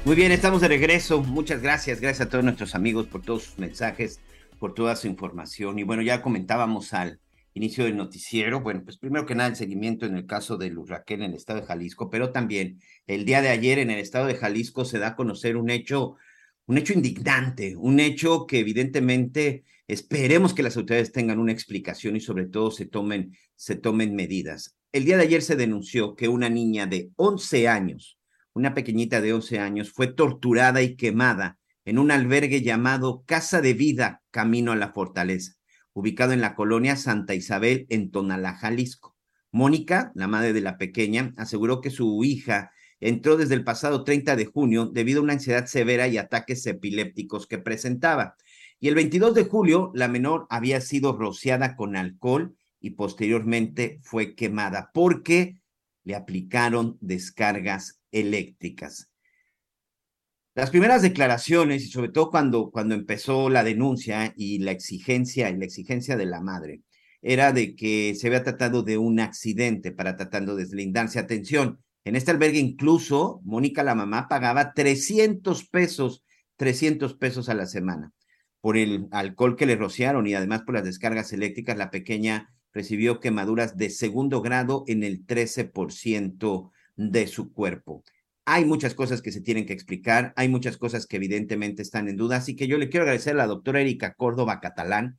Muy 0.05 0.15
bien, 0.15 0.31
estamos 0.31 0.61
de 0.61 0.67
regreso. 0.67 1.21
Muchas 1.21 1.61
gracias. 1.61 1.99
Gracias 1.99 2.27
a 2.27 2.29
todos 2.29 2.43
nuestros 2.43 2.75
amigos 2.75 3.07
por 3.07 3.21
todos 3.21 3.43
sus 3.43 3.57
mensajes, 3.57 4.19
por 4.59 4.75
toda 4.75 4.95
su 4.95 5.07
información. 5.07 5.79
Y 5.79 5.83
bueno, 5.83 6.03
ya 6.03 6.21
comentábamos 6.21 6.93
al 6.93 7.19
inicio 7.53 7.85
del 7.85 7.97
noticiero. 7.97 8.61
Bueno, 8.61 8.83
pues 8.83 8.97
primero 8.97 9.25
que 9.25 9.35
nada 9.35 9.49
el 9.49 9.55
seguimiento 9.55 10.05
en 10.05 10.15
el 10.15 10.25
caso 10.25 10.57
de 10.57 10.69
Luz 10.69 10.89
Raquel 10.89 11.21
en 11.21 11.31
el 11.31 11.35
estado 11.35 11.61
de 11.61 11.67
Jalisco, 11.67 12.09
pero 12.09 12.31
también 12.31 12.79
el 13.07 13.25
día 13.25 13.41
de 13.41 13.49
ayer 13.49 13.79
en 13.79 13.89
el 13.89 13.99
estado 13.99 14.27
de 14.27 14.35
Jalisco 14.35 14.85
se 14.85 14.99
da 14.99 15.09
a 15.09 15.15
conocer 15.15 15.57
un 15.57 15.69
hecho, 15.69 16.15
un 16.65 16.77
hecho 16.77 16.93
indignante, 16.93 17.75
un 17.75 17.99
hecho 17.99 18.45
que 18.47 18.59
evidentemente 18.59 19.63
esperemos 19.87 20.53
que 20.53 20.63
las 20.63 20.77
autoridades 20.77 21.11
tengan 21.11 21.39
una 21.39 21.51
explicación 21.51 22.15
y 22.15 22.21
sobre 22.21 22.45
todo 22.45 22.71
se 22.71 22.85
tomen, 22.85 23.35
se 23.55 23.75
tomen 23.75 24.15
medidas. 24.15 24.77
El 24.91 25.05
día 25.05 25.17
de 25.17 25.23
ayer 25.23 25.41
se 25.41 25.55
denunció 25.55 26.15
que 26.15 26.27
una 26.27 26.49
niña 26.49 26.85
de 26.85 27.11
11 27.15 27.67
años, 27.67 28.19
una 28.53 28.73
pequeñita 28.73 29.21
de 29.21 29.33
11 29.33 29.59
años, 29.59 29.91
fue 29.91 30.07
torturada 30.07 30.81
y 30.81 30.95
quemada 30.95 31.57
en 31.85 31.97
un 31.99 32.11
albergue 32.11 32.61
llamado 32.61 33.23
Casa 33.25 33.61
de 33.61 33.73
Vida 33.73 34.21
Camino 34.31 34.71
a 34.71 34.75
la 34.75 34.93
Fortaleza, 34.93 35.53
ubicado 35.93 36.33
en 36.33 36.41
la 36.41 36.55
colonia 36.55 36.95
Santa 36.95 37.33
Isabel 37.33 37.85
en 37.89 38.11
Tonalá, 38.11 38.55
Jalisco. 38.55 39.15
Mónica, 39.51 40.11
la 40.15 40.27
madre 40.27 40.51
de 40.51 40.61
la 40.61 40.77
pequeña, 40.77 41.33
aseguró 41.37 41.79
que 41.79 41.91
su 41.91 42.23
hija 42.23 42.71
entró 42.99 43.37
desde 43.37 43.53
el 43.53 43.63
pasado 43.63 44.03
30 44.03 44.35
de 44.35 44.45
junio 44.45 44.87
debido 44.87 45.19
a 45.19 45.23
una 45.23 45.33
ansiedad 45.33 45.65
severa 45.65 46.07
y 46.07 46.17
ataques 46.17 46.65
epilépticos 46.65 47.47
que 47.47 47.59
presentaba. 47.59 48.35
Y 48.79 48.87
el 48.87 48.95
22 48.95 49.35
de 49.35 49.45
julio, 49.45 49.91
la 49.93 50.07
menor 50.07 50.47
había 50.49 50.81
sido 50.81 51.15
rociada 51.15 51.75
con 51.75 51.95
alcohol 51.95 52.55
y 52.79 52.91
posteriormente 52.91 53.99
fue 54.03 54.35
quemada 54.35 54.91
porque 54.93 55.61
le 56.03 56.15
aplicaron 56.15 56.97
descargas 56.99 58.01
eléctricas. 58.11 59.12
Las 60.55 60.69
primeras 60.69 61.01
declaraciones, 61.01 61.83
y 61.83 61.87
sobre 61.89 62.09
todo 62.09 62.29
cuando, 62.29 62.69
cuando 62.69 62.93
empezó 62.93 63.49
la 63.49 63.63
denuncia 63.63 64.33
y 64.37 64.59
la 64.59 64.71
exigencia, 64.71 65.49
y 65.49 65.57
la 65.57 65.65
exigencia 65.65 66.15
de 66.15 66.27
la 66.27 66.41
madre, 66.41 66.83
era 67.23 67.51
de 67.53 67.75
que 67.75 68.13
se 68.15 68.27
había 68.27 68.43
tratado 68.43 68.83
de 68.83 68.97
un 68.99 69.19
accidente 69.19 69.91
para 69.91 70.15
tratando 70.15 70.55
de 70.55 70.65
deslindarse. 70.65 71.17
Atención, 71.17 71.79
en 72.03 72.15
este 72.15 72.31
albergue 72.31 72.59
incluso 72.59 73.41
Mónica, 73.43 73.81
la 73.83 73.95
mamá, 73.95 74.27
pagaba 74.27 74.73
300 74.73 75.67
pesos, 75.69 76.23
300 76.57 77.15
pesos 77.15 77.49
a 77.49 77.55
la 77.55 77.65
semana 77.65 78.11
por 78.61 78.77
el 78.77 79.07
alcohol 79.11 79.57
que 79.57 79.65
le 79.65 79.75
rociaron 79.75 80.25
y 80.27 80.35
además 80.35 80.61
por 80.61 80.75
las 80.75 80.85
descargas 80.85 81.33
eléctricas. 81.33 81.77
La 81.77 81.91
pequeña 81.91 82.53
recibió 82.71 83.19
quemaduras 83.19 83.75
de 83.75 83.89
segundo 83.89 84.41
grado 84.41 84.83
en 84.87 85.03
el 85.03 85.25
13% 85.25 86.71
de 86.95 87.27
su 87.27 87.51
cuerpo. 87.51 88.03
Hay 88.45 88.65
muchas 88.65 88.93
cosas 88.93 89.21
que 89.21 89.31
se 89.31 89.41
tienen 89.41 89.65
que 89.65 89.73
explicar, 89.73 90.33
hay 90.35 90.49
muchas 90.49 90.77
cosas 90.77 91.07
que 91.07 91.15
evidentemente 91.15 91.81
están 91.81 92.09
en 92.09 92.17
duda, 92.17 92.37
así 92.37 92.55
que 92.55 92.67
yo 92.67 92.77
le 92.77 92.89
quiero 92.89 93.03
agradecer 93.03 93.33
a 93.33 93.37
la 93.37 93.47
doctora 93.47 93.79
Erika 93.79 94.15
Córdoba 94.15 94.59
Catalán. 94.59 95.17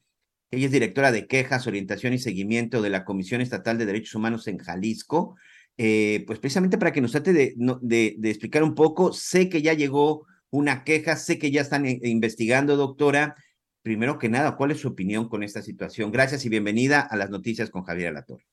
Ella 0.51 0.67
es 0.67 0.73
directora 0.73 1.11
de 1.11 1.27
quejas, 1.27 1.67
orientación 1.67 2.13
y 2.13 2.19
seguimiento 2.19 2.83
de 2.83 2.91
la 2.91 3.05
Comisión 3.05 3.41
Estatal 3.41 3.79
de 3.79 3.87
Derechos 3.87 4.15
Humanos 4.15 4.47
en 4.47 4.59
Jalisco. 4.59 5.37
Eh, 5.77 6.23
pues 6.27 6.39
precisamente 6.39 6.79
para 6.79 6.93
que 6.93 7.01
nos 7.01 7.13
trate 7.13 7.33
de, 7.33 8.17
explicar 8.23 8.63
un 8.63 8.75
poco, 8.75 9.13
sé 9.13 9.49
que 9.49 9.63
ya 9.63 9.73
llegó 9.73 10.27
una 10.51 10.85
queja, 10.85 11.17
sé 11.17 11.39
que 11.39 11.51
ya 11.51 11.63
están 11.63 11.87
eh, 11.87 11.99
investigando, 12.05 12.77
doctora. 12.77 13.37
Primero 13.83 14.19
que 14.19 14.29
nada, 14.29 14.57
¿cuál 14.57 14.71
es 14.71 14.81
su 14.81 14.89
opinión 14.89 15.29
con 15.29 15.43
esta 15.43 15.63
situación? 15.63 16.13
Gracias 16.13 16.45
y 16.45 16.49
bienvenida 16.51 17.01
a 17.01 17.17
las 17.17 17.31
noticias 17.31 17.71
con 17.71 17.83
Javier 17.85 18.09
Alatorre. 18.09 18.47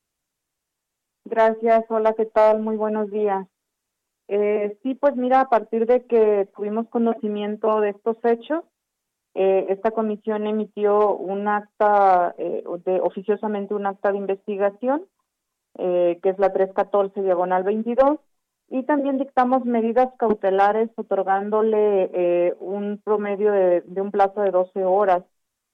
Gracias, 1.26 1.86
hola, 1.90 2.14
¿qué 2.18 2.26
tal? 2.26 2.62
Muy 2.62 2.78
buenos 2.78 3.12
días. 3.12 3.48
Eh, 4.34 4.78
sí, 4.82 4.96
pues 4.96 5.18
mira, 5.18 5.42
a 5.42 5.50
partir 5.50 5.86
de 5.86 6.06
que 6.06 6.48
tuvimos 6.56 6.88
conocimiento 6.88 7.82
de 7.82 7.90
estos 7.90 8.16
hechos, 8.24 8.64
eh, 9.34 9.66
esta 9.68 9.92
comisión 9.92 10.48
emitió 10.48 11.16
un 11.18 11.50
acta, 11.50 12.34
eh, 12.38 12.64
oficiosamente 12.66 13.74
un 13.74 13.88
acta 13.88 14.12
de 14.14 14.20
investigación 14.20 15.06
eh, 15.78 16.20
que 16.24 16.30
es 16.30 16.40
la 16.40 16.54
314 16.54 17.22
diagonal 17.22 17.64
22, 17.64 18.20
y 18.70 18.84
también 18.84 19.18
dictamos 19.18 19.66
medidas 19.66 20.10
cautelares 20.18 20.90
otorgándole 20.96 22.10
eh, 22.14 22.56
un 22.60 23.02
promedio 23.04 23.52
de, 23.52 23.82
de, 23.82 24.02
un 24.02 24.12
plazo 24.12 24.42
de 24.42 24.52
12 24.52 24.86
horas 24.86 25.24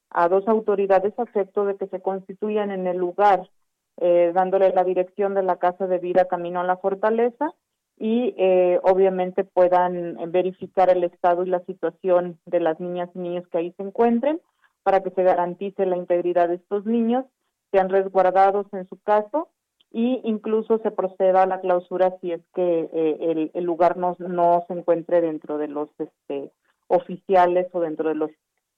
a 0.10 0.30
dos 0.30 0.48
autoridades 0.48 1.14
a 1.20 1.24
efecto 1.24 1.66
de 1.66 1.76
que 1.78 1.88
se 1.88 2.02
constituyan 2.02 2.72
en 2.72 2.88
el 2.88 2.98
lugar, 2.98 3.50
eh, 3.98 4.32
dándole 4.34 4.72
la 4.74 4.84
dirección 4.84 5.36
de 5.36 5.44
la 5.44 5.58
casa 5.58 5.86
de 5.86 6.00
vida 6.00 6.26
camino 6.26 6.60
a 6.60 6.64
la 6.64 6.78
fortaleza 6.78 7.54
y 7.98 8.36
eh, 8.38 8.80
obviamente 8.84 9.44
puedan 9.44 10.32
verificar 10.32 10.90
el 10.90 11.04
estado 11.04 11.44
y 11.44 11.50
la 11.50 11.64
situación 11.66 12.40
de 12.46 12.60
las 12.60 12.80
niñas 12.80 13.10
y 13.16 13.20
niños 13.20 13.48
que 13.48 13.58
ahí 13.58 13.74
se 13.78 13.84
encuentren 13.84 14.40
para 14.84 15.02
que 15.02 15.10
se 15.12 15.24
garantice 15.24 15.86
la 15.86 15.98
integridad 15.98 16.48
de 16.48 16.56
estos 16.56 16.86
niños, 16.86 17.26
sean 17.72 17.90
resguardados 17.90 18.68
en 18.72 18.88
su 18.88 18.98
caso 19.02 19.50
y 19.92 20.22
incluso 20.24 20.80
se 20.80 20.92
proceda 20.92 21.44
a 21.44 21.48
la 21.48 21.60
clausura 21.60 22.18
si 22.22 22.32
es 22.32 22.42
que 22.54 22.90
eh, 22.94 23.18
el, 23.20 23.52
el, 23.54 23.64
lugar 23.64 23.98
no, 23.98 24.16
no 24.20 24.64
se 24.68 24.74
encuentre 24.74 25.22
dentro 25.22 25.58
de 25.58 25.68
los 25.68 25.90
este, 25.98 26.52
oficiales 26.88 27.68
o 27.74 27.80
dentro 27.80 28.10
de 28.10 28.16
los 28.16 28.32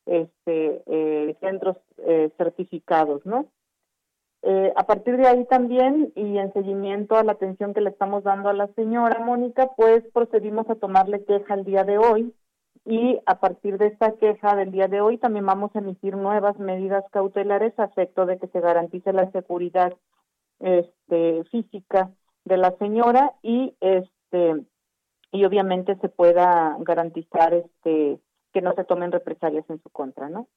este, 0.06 0.84
eh, 0.88 1.36
centros 1.40 1.78
eh, 1.98 2.32
certificados, 2.38 3.26
¿no? 3.26 3.46
Eh, 4.42 4.72
a 4.76 4.86
partir 4.86 5.18
de 5.18 5.28
ahí 5.28 5.46
también 5.46 6.14
y 6.16 6.38
en 6.38 6.54
seguimiento 6.54 7.18
a 7.18 7.24
la 7.24 7.34
atención 7.34 7.74
que 7.74 7.82
le 7.82 7.90
estamos 7.90 8.24
dando 8.24 8.50
a 8.50 8.54
la 8.54 8.68
señora 8.74 9.20
Mónica, 9.20 9.72
pues 9.76 10.04
procedimos 10.14 10.70
a 10.70 10.76
tomarle 10.76 11.26
queja 11.26 11.56
el 11.56 11.66
día 11.66 11.84
de 11.84 11.98
hoy 11.98 12.34
y 12.86 13.20
a 13.26 13.40
partir 13.40 13.78
de 13.78 13.88
esta 13.88 14.14
queja 14.14 14.56
del 14.56 14.72
día 14.72 14.88
de 14.88 15.02
hoy 15.02 15.18
también 15.18 15.46
vamos 15.46 15.76
a 15.76 15.80
emitir 15.80 16.16
nuevas 16.16 16.58
medidas 16.58 17.04
cautelares 17.12 17.78
a 17.78 17.86
efecto 17.86 18.26
de 18.26 18.40
que 18.40 18.48
se 18.48 18.62
garantice 18.62 19.12
la 19.12 19.30
seguridad 19.32 19.94
este, 20.60 21.44
física 21.52 22.12
de 22.46 22.58
la 22.58 22.72
señora 22.78 23.34
y 23.42 23.76
este 23.82 24.66
y 25.32 25.46
obviamente 25.46 25.96
se 25.98 26.10
pueda 26.10 26.76
garantizar 26.80 27.54
este 27.54 28.20
que 28.54 28.62
no 28.62 28.74
se 28.74 28.86
tomen 28.86 29.12
represalias 29.12 29.70
en 29.70 29.82
su 29.82 29.90
contra, 29.90 30.30
¿no? 30.30 30.48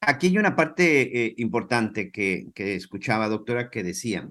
Aquí 0.00 0.28
hay 0.28 0.38
una 0.38 0.56
parte 0.56 1.26
eh, 1.26 1.34
importante 1.36 2.10
que, 2.10 2.46
que 2.54 2.74
escuchaba, 2.74 3.28
doctora, 3.28 3.68
que 3.68 3.82
decía, 3.82 4.28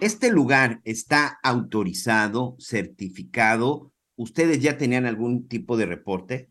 ¿este 0.00 0.30
lugar 0.30 0.80
está 0.84 1.38
autorizado, 1.42 2.56
certificado? 2.58 3.92
¿Ustedes 4.16 4.62
ya 4.62 4.78
tenían 4.78 5.04
algún 5.04 5.46
tipo 5.46 5.76
de 5.76 5.86
reporte? 5.86 6.48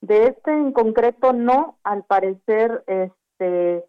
De 0.00 0.26
este 0.28 0.50
en 0.50 0.72
concreto 0.72 1.32
no, 1.32 1.78
al 1.84 2.04
parecer, 2.04 2.82
este, 2.86 3.84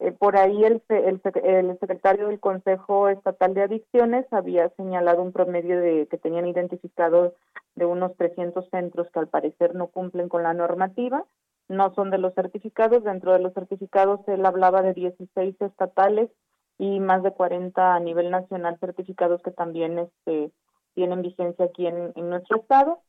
eh, 0.00 0.12
por 0.18 0.36
ahí 0.36 0.64
el, 0.64 0.82
el, 0.88 1.20
el, 1.44 1.78
secretario 1.78 2.26
del 2.26 2.40
Consejo 2.40 3.08
Estatal 3.08 3.54
de 3.54 3.62
Adicciones 3.62 4.26
había 4.32 4.68
señalado 4.70 5.22
un 5.22 5.32
promedio 5.32 5.80
de 5.80 6.08
que 6.10 6.18
tenían 6.18 6.46
identificado 6.46 7.36
de 7.76 7.86
unos 7.86 8.16
300 8.16 8.68
centros 8.70 9.08
que 9.12 9.20
al 9.20 9.28
parecer 9.28 9.74
no 9.76 9.86
cumplen 9.86 10.28
con 10.28 10.42
la 10.42 10.52
normativa, 10.52 11.24
no 11.68 11.94
son 11.94 12.10
de 12.10 12.18
los 12.18 12.34
certificados, 12.34 13.04
dentro 13.04 13.32
de 13.32 13.38
los 13.38 13.54
certificados 13.54 14.20
él 14.28 14.44
hablaba 14.44 14.82
de 14.82 14.94
16 14.94 15.56
estatales 15.60 16.30
y 16.78 17.00
más 17.00 17.22
de 17.22 17.32
40 17.32 17.94
a 17.94 18.00
nivel 18.00 18.30
nacional 18.30 18.78
certificados 18.80 19.42
que 19.42 19.50
también 19.50 19.98
este, 19.98 20.52
tienen 20.94 21.22
vigencia 21.22 21.66
aquí 21.66 21.86
en, 21.86 22.12
en 22.16 22.28
nuestro 22.28 22.58
estado, 22.58 23.00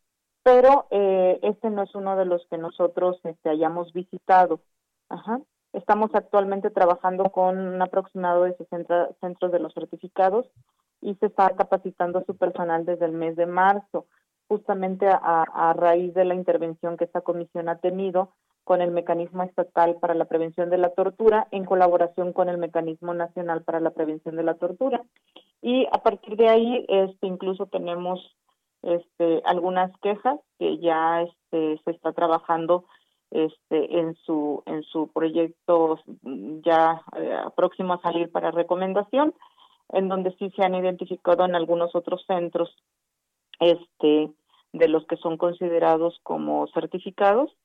pero 0.44 0.88
eh, 0.92 1.40
este 1.42 1.70
no 1.70 1.84
es 1.84 1.96
uno 1.96 2.16
de 2.16 2.26
los 2.26 2.46
que 2.48 2.58
nosotros 2.58 3.20
este, 3.24 3.50
hayamos 3.50 3.94
visitado. 3.94 4.60
Ajá. 5.10 5.40
Estamos 5.72 6.12
actualmente 6.14 6.70
trabajando 6.70 7.32
con 7.32 7.58
un 7.58 7.82
aproximado 7.82 8.44
de 8.44 8.56
60 8.58 9.16
centros 9.22 9.52
de 9.52 9.60
los 9.60 9.74
certificados 9.74 10.46
y 11.02 11.16
se 11.16 11.28
está 11.28 11.50
capacitando 11.56 12.24
su 12.26 12.38
personal 12.38 12.86
desde 12.86 13.06
el 13.06 13.14
mes 13.14 13.36
de 13.36 13.46
marzo, 13.46 14.06
justamente 14.48 15.08
a, 15.08 15.74
raíz 15.76 16.14
de 16.14 16.26
la 16.26 16.36
intervención 16.36 16.98
que 16.98 17.06
esta 17.06 17.22
comisión 17.22 17.70
ha 17.70 17.78
tenido 17.78 18.30
con 18.64 18.82
el 18.82 18.92
Mecanismo 18.92 19.44
Estatal 19.44 19.98
para 20.00 20.14
la 20.14 20.26
Prevención 20.26 20.70
de 20.70 20.78
la 20.78 20.90
Tortura 20.90 21.48
en 21.52 21.66
colaboración 21.66 22.34
con 22.34 22.50
el 22.50 22.58
Mecanismo 22.58 23.14
Nacional 23.14 23.64
para 23.64 23.80
la 23.80 23.92
Prevención 23.92 24.36
de 24.36 24.44
la 24.44 24.56
Tortura. 24.56 25.04
Y 25.62 25.86
a 25.92 26.04
partir 26.04 26.38
de 26.38 26.50
ahí, 26.50 26.86
este, 26.88 27.28
incluso 27.28 27.66
tenemos 27.66 28.20
este, 28.84 29.42
algunas 29.46 29.92
quejas 30.00 30.40
que 30.60 30.78
ya 30.80 31.22
este, 31.22 31.82
se 31.84 31.92
está 31.92 32.14
trabajando 32.14 32.86
este, 33.32 34.00
en 34.00 34.16
su 34.26 34.62
en 34.68 34.84
su 34.84 35.08
proyecto 35.08 36.00
ya 36.64 37.02
eh, 37.16 37.38
próximo 37.56 37.94
a 37.94 38.02
salir 38.02 38.32
para 38.32 38.52
recomendación, 38.52 39.34
en 39.90 40.08
donde 40.08 40.36
sí 40.38 40.52
se 40.56 40.64
han 40.64 40.76
identificado 40.76 41.44
en 41.44 41.56
algunos 41.56 41.96
otros 41.96 42.24
centros 42.28 42.70
este 43.64 44.32
de 44.74 44.88
los 44.88 45.06
que 45.08 45.18
son 45.18 45.38
considerados 45.38 46.20
como 46.24 46.68
certificados 46.74 47.56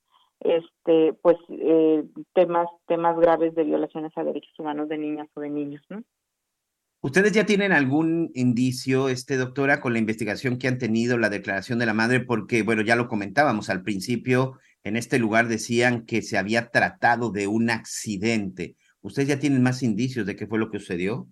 este 0.40 1.14
pues 1.14 1.36
eh, 1.48 2.04
temas 2.34 2.68
temas 2.86 3.18
graves 3.18 3.54
de 3.54 3.64
violaciones 3.64 4.12
a 4.16 4.24
derechos 4.24 4.52
humanos 4.58 4.88
de 4.88 4.98
niñas 4.98 5.28
o 5.34 5.40
de 5.40 5.50
niños 5.50 5.82
¿no? 5.88 6.02
¿Ustedes 7.00 7.30
ya 7.30 7.46
tienen 7.46 7.70
algún 7.70 8.32
indicio, 8.34 9.08
este 9.08 9.36
doctora, 9.36 9.80
con 9.80 9.92
la 9.92 10.00
investigación 10.00 10.58
que 10.58 10.66
han 10.66 10.78
tenido, 10.78 11.16
la 11.16 11.30
declaración 11.30 11.78
de 11.78 11.86
la 11.86 11.94
madre? 11.94 12.18
Porque, 12.18 12.62
bueno, 12.62 12.82
ya 12.82 12.96
lo 12.96 13.06
comentábamos 13.06 13.70
al 13.70 13.84
principio, 13.84 14.58
en 14.82 14.96
este 14.96 15.20
lugar 15.20 15.46
decían 15.46 16.06
que 16.06 16.22
se 16.22 16.38
había 16.38 16.70
tratado 16.70 17.30
de 17.30 17.46
un 17.46 17.70
accidente. 17.70 18.74
¿Ustedes 19.00 19.28
ya 19.28 19.38
tienen 19.38 19.62
más 19.62 19.84
indicios 19.84 20.26
de 20.26 20.34
qué 20.34 20.48
fue 20.48 20.58
lo 20.58 20.70
que 20.70 20.80
sucedió? 20.80 21.28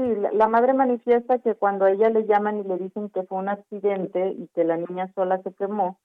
Sí, 0.00 0.14
la, 0.32 0.48
madre 0.48 0.72
manifiesta 0.72 1.40
que 1.40 1.56
cuando 1.56 1.84
a 1.84 1.90
ella 1.90 2.08
le 2.08 2.24
llaman 2.24 2.56
y 2.58 2.64
le 2.64 2.78
dicen 2.78 3.10
que 3.10 3.22
fue 3.24 3.36
un 3.36 3.50
accidente 3.50 4.30
y 4.30 4.48
que 4.54 4.64
la 4.64 4.78
niña 4.78 5.12
sola 5.14 5.42
se 5.42 5.52
quemó, 5.52 6.00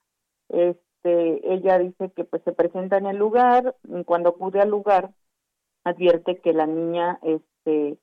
este, 0.50 1.54
ella 1.54 1.80
dice 1.80 2.12
que 2.12 2.26
pues 2.26 2.44
se 2.44 2.52
presenta 2.52 2.98
en 2.98 3.06
el 3.06 3.16
lugar, 3.16 3.74
cuando 4.06 4.30
acude 4.32 4.60
al 4.60 4.70
lugar 4.70 5.12
advierte 5.86 6.42
que 6.42 6.52
la 6.52 6.66
niña 6.66 7.20
este 7.22 7.98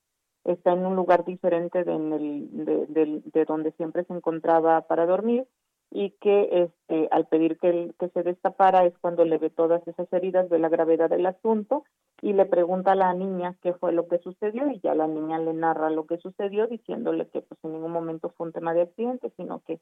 está 0.44 0.72
en 0.72 0.86
un 0.86 0.96
lugar 0.96 1.26
diferente 1.26 1.84
de, 1.84 1.94
el, 1.94 3.22
de, 3.30 3.44
donde 3.44 3.72
siempre 3.72 4.04
se 4.04 4.14
encontraba 4.14 4.80
para 4.86 5.04
dormir 5.04 5.46
y 5.94 6.12
que 6.22 6.48
este 6.64 7.08
al 7.10 7.26
pedir 7.26 7.58
que, 7.58 7.68
el, 7.68 7.94
que 7.98 8.08
se 8.08 8.22
destapara 8.22 8.86
es 8.86 8.96
cuando 8.98 9.26
le 9.26 9.36
ve 9.36 9.50
todas 9.50 9.86
esas 9.86 10.10
heridas, 10.10 10.48
ve 10.48 10.58
la 10.58 10.70
gravedad 10.70 11.10
del 11.10 11.26
asunto 11.26 11.84
y 12.22 12.32
le 12.32 12.46
pregunta 12.46 12.92
a 12.92 12.96
la 12.96 13.12
niña 13.12 13.56
qué 13.60 13.74
fue 13.74 13.92
lo 13.92 14.08
que 14.08 14.18
sucedió 14.18 14.70
y 14.70 14.80
ya 14.80 14.94
la 14.94 15.06
niña 15.06 15.38
le 15.38 15.52
narra 15.52 15.90
lo 15.90 16.06
que 16.06 16.16
sucedió 16.16 16.66
diciéndole 16.66 17.28
que 17.28 17.42
pues 17.42 17.62
en 17.62 17.72
ningún 17.72 17.92
momento 17.92 18.30
fue 18.30 18.46
un 18.46 18.52
tema 18.54 18.72
de 18.72 18.82
accidente, 18.82 19.32
sino 19.36 19.60
que 19.60 19.80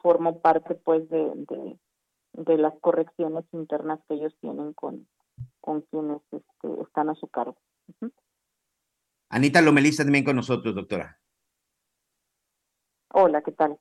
formó 0.00 0.40
parte 0.40 0.76
pues 0.76 1.08
de, 1.08 1.32
de, 1.34 1.78
de 2.34 2.58
las 2.58 2.74
correcciones 2.78 3.44
internas 3.52 3.98
que 4.06 4.14
ellos 4.14 4.36
tienen 4.40 4.72
con, 4.72 5.08
con 5.60 5.80
quienes 5.82 6.22
este, 6.30 6.82
están 6.82 7.08
a 7.10 7.14
su 7.16 7.26
cargo. 7.26 7.56
Uh 7.88 8.06
-huh. 8.06 8.12
Anita 9.30 9.60
Lomelista 9.60 10.04
también 10.04 10.24
con 10.24 10.36
nosotros, 10.36 10.76
doctora. 10.76 11.18
Hola, 13.12 13.42
¿qué 13.42 13.50
tal? 13.50 13.80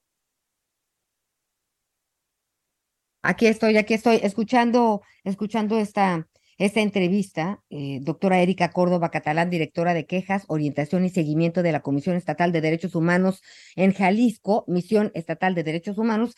Aquí 3.25 3.47
estoy, 3.47 3.77
aquí 3.77 3.93
estoy, 3.93 4.19
escuchando, 4.21 5.01
escuchando 5.23 5.79
esta, 5.79 6.27
esta 6.57 6.81
entrevista, 6.81 7.63
eh, 7.69 7.99
doctora 8.01 8.41
Erika 8.41 8.71
Córdoba 8.71 9.11
Catalán, 9.11 9.49
directora 9.49 9.93
de 9.93 10.05
quejas, 10.05 10.43
orientación 10.49 11.05
y 11.05 11.09
seguimiento 11.09 11.63
de 11.63 11.71
la 11.71 11.81
Comisión 11.81 12.17
Estatal 12.17 12.51
de 12.51 12.59
Derechos 12.59 12.95
Humanos 12.95 13.41
en 13.77 13.93
Jalisco, 13.93 14.65
Misión 14.67 15.09
Estatal 15.15 15.55
de 15.55 15.63
Derechos 15.63 15.97
Humanos. 15.97 16.35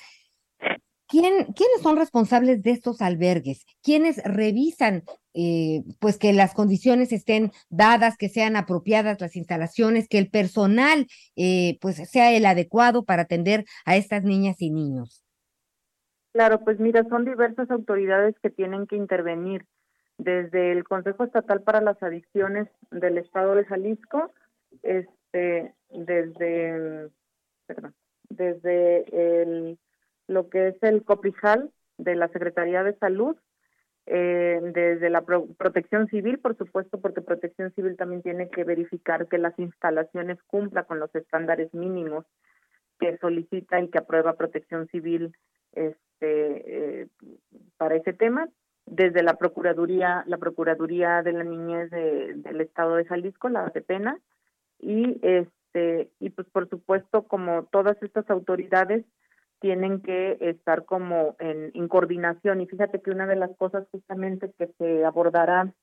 ¿Quién, 1.08 1.46
¿Quiénes 1.56 1.82
son 1.82 1.98
responsables 1.98 2.62
de 2.62 2.72
estos 2.72 3.02
albergues? 3.02 3.66
¿Quiénes 3.82 4.18
revisan 4.24 5.06
eh, 5.34 5.82
pues 6.00 6.18
que 6.20 6.34
las 6.34 6.54
condiciones 6.54 7.12
estén 7.12 7.52
dadas, 7.70 8.16
que 8.16 8.30
sean 8.30 8.56
apropiadas 8.56 9.20
las 9.20 9.36
instalaciones, 9.36 10.08
que 10.08 10.20
el 10.20 10.30
personal 10.30 11.08
eh, 11.36 11.80
pues 11.82 11.96
sea 12.12 12.32
el 12.32 12.46
adecuado 12.46 13.06
para 13.06 13.24
atender 13.24 13.66
a 13.86 13.98
estas 13.98 14.24
niñas 14.24 14.58
y 14.62 14.70
niños? 14.70 15.25
Claro, 16.36 16.60
pues 16.66 16.82
mira, 16.82 17.06
son 17.06 17.24
diversas 17.24 17.72
autoridades 17.72 18.36
que 18.44 18.50
tienen 18.50 18.88
que 18.88 18.98
intervenir, 18.98 19.64
desde 20.18 20.74
el 20.74 20.84
Consejo 20.84 21.24
Estatal 21.24 21.62
para 21.62 21.80
las 21.80 22.04
Adicciones 22.04 22.68
del 22.92 23.18
Estado 23.18 23.56
de 23.56 23.64
Jalisco, 23.64 24.34
este, 24.84 25.74
desde, 25.92 27.10
perdón, 27.68 27.94
desde 28.28 29.44
el, 29.44 29.80
lo 30.28 30.50
que 30.50 30.68
es 30.68 30.84
el 30.84 31.06
COPIJAL 31.06 31.72
de 32.00 32.16
la 32.16 32.28
Secretaría 32.28 32.84
de 32.84 32.98
Salud, 32.98 33.38
eh, 34.06 34.60
desde 34.62 35.10
la 35.10 35.22
pro 35.22 35.48
protección 35.58 36.08
civil, 36.10 36.40
por 36.40 36.58
supuesto, 36.58 37.00
porque 37.00 37.22
protección 37.22 37.72
civil 37.76 37.96
también 37.96 38.22
tiene 38.22 38.50
que 38.50 38.66
verificar 38.66 39.30
que 39.30 39.38
las 39.38 39.58
instalaciones 39.58 40.38
cumplan 40.48 40.84
con 40.84 41.00
los 41.00 41.16
estándares 41.16 41.74
mínimos 41.74 42.26
que 43.00 43.18
solicita 43.18 43.80
y 43.80 43.90
que 43.90 43.98
aprueba 43.98 44.34
protección 44.34 44.88
civil 44.88 45.36
este, 45.74 47.02
eh, 47.02 47.08
para 47.78 47.96
ese 47.96 48.14
tema. 48.14 48.48
Desde 48.86 49.24
la 49.24 49.36
procuraduría 49.36 50.24
la 50.28 50.38
procuraduría 50.38 51.24
de 51.24 51.34
la 51.34 51.44
niñez 51.44 51.90
de, 51.90 52.34
del 52.36 52.62
estado 52.62 52.96
de 52.96 53.06
Jalisco 53.06 53.50
la 53.50 53.68
de 53.70 53.82
pena 53.82 54.20
y 54.80 55.20
este 55.24 56.12
y 56.20 56.30
pues 56.30 56.48
por 56.50 56.70
supuesto 56.70 57.24
como 57.24 57.64
todas 57.66 58.02
estas 58.04 58.30
autoridades 58.30 59.04
tienen 59.60 60.02
que 60.02 60.38
estar 60.40 60.86
como 60.86 61.36
en, 61.40 61.72
en 61.74 61.88
coordinación. 61.88 62.62
Y 62.62 62.68
fíjate 62.68 63.02
que 63.02 63.10
una 63.10 63.26
de 63.26 63.36
las 63.36 63.56
cosas 63.58 63.88
justamente 63.90 64.52
que 64.60 64.68
se 64.78 65.04
abordará 65.04 65.74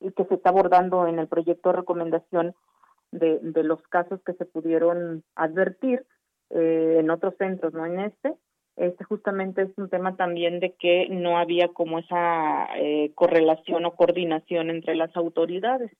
y 0.00 0.12
que 0.12 0.24
se 0.26 0.34
está 0.34 0.50
abordando 0.50 1.06
en 1.06 1.18
el 1.18 1.28
proyecto 1.28 1.70
de 1.70 1.76
recomendación 1.76 2.54
de, 3.10 3.38
de 3.40 3.62
los 3.62 3.80
casos 3.88 4.20
que 4.24 4.34
se 4.34 4.44
pudieron 4.44 5.24
advertir 5.34 6.04
eh, 6.50 6.96
en 7.00 7.10
otros 7.10 7.34
centros, 7.38 7.72
no 7.74 7.86
en 7.86 8.00
este, 8.00 8.34
este 8.76 9.04
justamente 9.04 9.62
es 9.62 9.70
un 9.76 9.88
tema 9.88 10.16
también 10.16 10.60
de 10.60 10.74
que 10.74 11.08
no 11.10 11.38
había 11.38 11.68
como 11.68 11.98
esa 11.98 12.68
eh, 12.76 13.12
correlación 13.14 13.84
o 13.84 13.96
coordinación 13.96 14.70
entre 14.70 14.94
las 14.94 15.14
autoridades. 15.16 15.90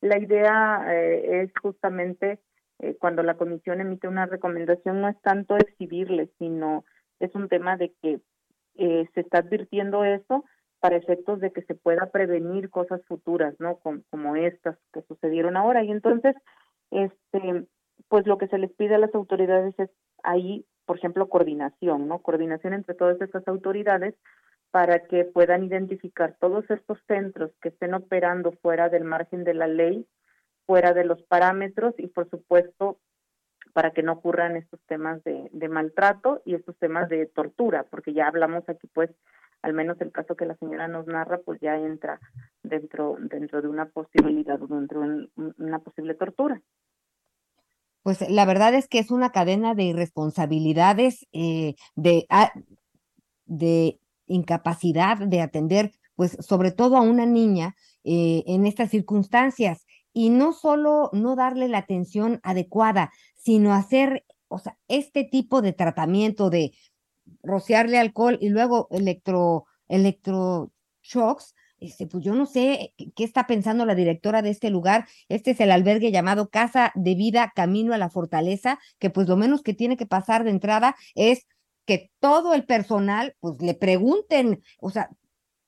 La 0.00 0.18
idea 0.18 0.84
eh, 0.88 1.42
es 1.42 1.52
justamente 1.60 2.38
eh, 2.78 2.96
cuando 3.00 3.24
la 3.24 3.34
comisión 3.34 3.80
emite 3.80 4.06
una 4.06 4.26
recomendación 4.26 5.00
no 5.00 5.08
es 5.08 5.20
tanto 5.22 5.56
exhibirle, 5.56 6.30
sino 6.38 6.84
es 7.18 7.34
un 7.34 7.48
tema 7.48 7.76
de 7.76 7.92
que 8.00 8.20
eh, 8.76 9.08
se 9.14 9.20
está 9.20 9.38
advirtiendo 9.38 10.04
eso 10.04 10.44
para 10.78 10.96
efectos 10.96 11.40
de 11.40 11.50
que 11.50 11.62
se 11.62 11.74
pueda 11.74 12.06
prevenir 12.12 12.70
cosas 12.70 13.04
futuras, 13.06 13.56
¿no? 13.58 13.80
Como 13.80 14.36
estas 14.36 14.78
que 14.92 15.02
sucedieron 15.02 15.56
ahora. 15.56 15.82
Y 15.82 15.90
entonces, 15.90 16.36
este, 16.92 17.66
pues 18.08 18.26
lo 18.26 18.38
que 18.38 18.48
se 18.48 18.58
les 18.58 18.72
pide 18.72 18.94
a 18.94 18.98
las 18.98 19.14
autoridades 19.14 19.74
es 19.78 19.90
ahí, 20.22 20.64
por 20.86 20.98
ejemplo, 20.98 21.28
coordinación, 21.28 22.08
¿no? 22.08 22.20
Coordinación 22.20 22.74
entre 22.74 22.94
todas 22.94 23.20
estas 23.20 23.46
autoridades 23.48 24.14
para 24.70 25.06
que 25.06 25.24
puedan 25.24 25.64
identificar 25.64 26.36
todos 26.40 26.68
estos 26.70 26.98
centros 27.06 27.50
que 27.60 27.70
estén 27.70 27.94
operando 27.94 28.52
fuera 28.62 28.88
del 28.88 29.04
margen 29.04 29.44
de 29.44 29.54
la 29.54 29.66
ley, 29.66 30.06
fuera 30.66 30.92
de 30.92 31.04
los 31.04 31.22
parámetros 31.22 31.94
y, 31.98 32.08
por 32.08 32.28
supuesto, 32.28 32.98
para 33.72 33.92
que 33.92 34.02
no 34.02 34.12
ocurran 34.12 34.56
estos 34.56 34.80
temas 34.86 35.22
de, 35.24 35.48
de 35.52 35.68
maltrato 35.68 36.42
y 36.44 36.54
estos 36.54 36.76
temas 36.78 37.08
de 37.08 37.26
tortura, 37.26 37.84
porque 37.84 38.12
ya 38.12 38.28
hablamos 38.28 38.68
aquí, 38.68 38.86
pues, 38.88 39.10
al 39.62 39.72
menos 39.72 40.00
el 40.00 40.12
caso 40.12 40.36
que 40.36 40.46
la 40.46 40.56
señora 40.56 40.88
nos 40.88 41.06
narra, 41.06 41.38
pues 41.38 41.60
ya 41.60 41.76
entra 41.76 42.20
dentro 42.62 43.16
dentro 43.18 43.60
de 43.60 43.68
una 43.68 43.86
posibilidad, 43.86 44.58
dentro 44.58 45.00
de 45.00 45.28
una 45.58 45.78
posible 45.80 46.14
tortura. 46.14 46.60
Pues 48.08 48.26
la 48.30 48.46
verdad 48.46 48.72
es 48.72 48.88
que 48.88 49.00
es 49.00 49.10
una 49.10 49.32
cadena 49.32 49.74
de 49.74 49.82
irresponsabilidades, 49.82 51.26
eh, 51.32 51.74
de, 51.94 52.24
ah, 52.30 52.50
de 53.44 54.00
incapacidad 54.26 55.18
de 55.18 55.42
atender, 55.42 55.92
pues 56.16 56.38
sobre 56.40 56.72
todo 56.72 56.96
a 56.96 57.02
una 57.02 57.26
niña 57.26 57.76
eh, 58.04 58.44
en 58.46 58.64
estas 58.64 58.88
circunstancias. 58.92 59.84
Y 60.14 60.30
no 60.30 60.54
solo 60.54 61.10
no 61.12 61.36
darle 61.36 61.68
la 61.68 61.76
atención 61.76 62.40
adecuada, 62.44 63.12
sino 63.36 63.74
hacer, 63.74 64.24
o 64.48 64.58
sea, 64.58 64.78
este 64.88 65.24
tipo 65.24 65.60
de 65.60 65.74
tratamiento 65.74 66.48
de 66.48 66.72
rociarle 67.42 67.98
alcohol 67.98 68.38
y 68.40 68.48
luego 68.48 68.88
electro, 68.90 69.66
electroshocks, 69.86 71.54
este, 71.80 72.06
pues 72.06 72.24
yo 72.24 72.34
no 72.34 72.46
sé 72.46 72.94
qué 73.14 73.24
está 73.24 73.46
pensando 73.46 73.86
la 73.86 73.94
directora 73.94 74.42
de 74.42 74.50
este 74.50 74.70
lugar. 74.70 75.06
Este 75.28 75.52
es 75.52 75.60
el 75.60 75.70
albergue 75.70 76.10
llamado 76.10 76.48
Casa 76.50 76.92
de 76.94 77.14
Vida 77.14 77.52
Camino 77.54 77.94
a 77.94 77.98
la 77.98 78.10
Fortaleza, 78.10 78.78
que 78.98 79.10
pues 79.10 79.28
lo 79.28 79.36
menos 79.36 79.62
que 79.62 79.74
tiene 79.74 79.96
que 79.96 80.06
pasar 80.06 80.44
de 80.44 80.50
entrada 80.50 80.96
es 81.14 81.46
que 81.86 82.10
todo 82.20 82.54
el 82.54 82.64
personal 82.64 83.34
pues 83.40 83.60
le 83.62 83.74
pregunten, 83.74 84.62
o 84.80 84.90
sea, 84.90 85.10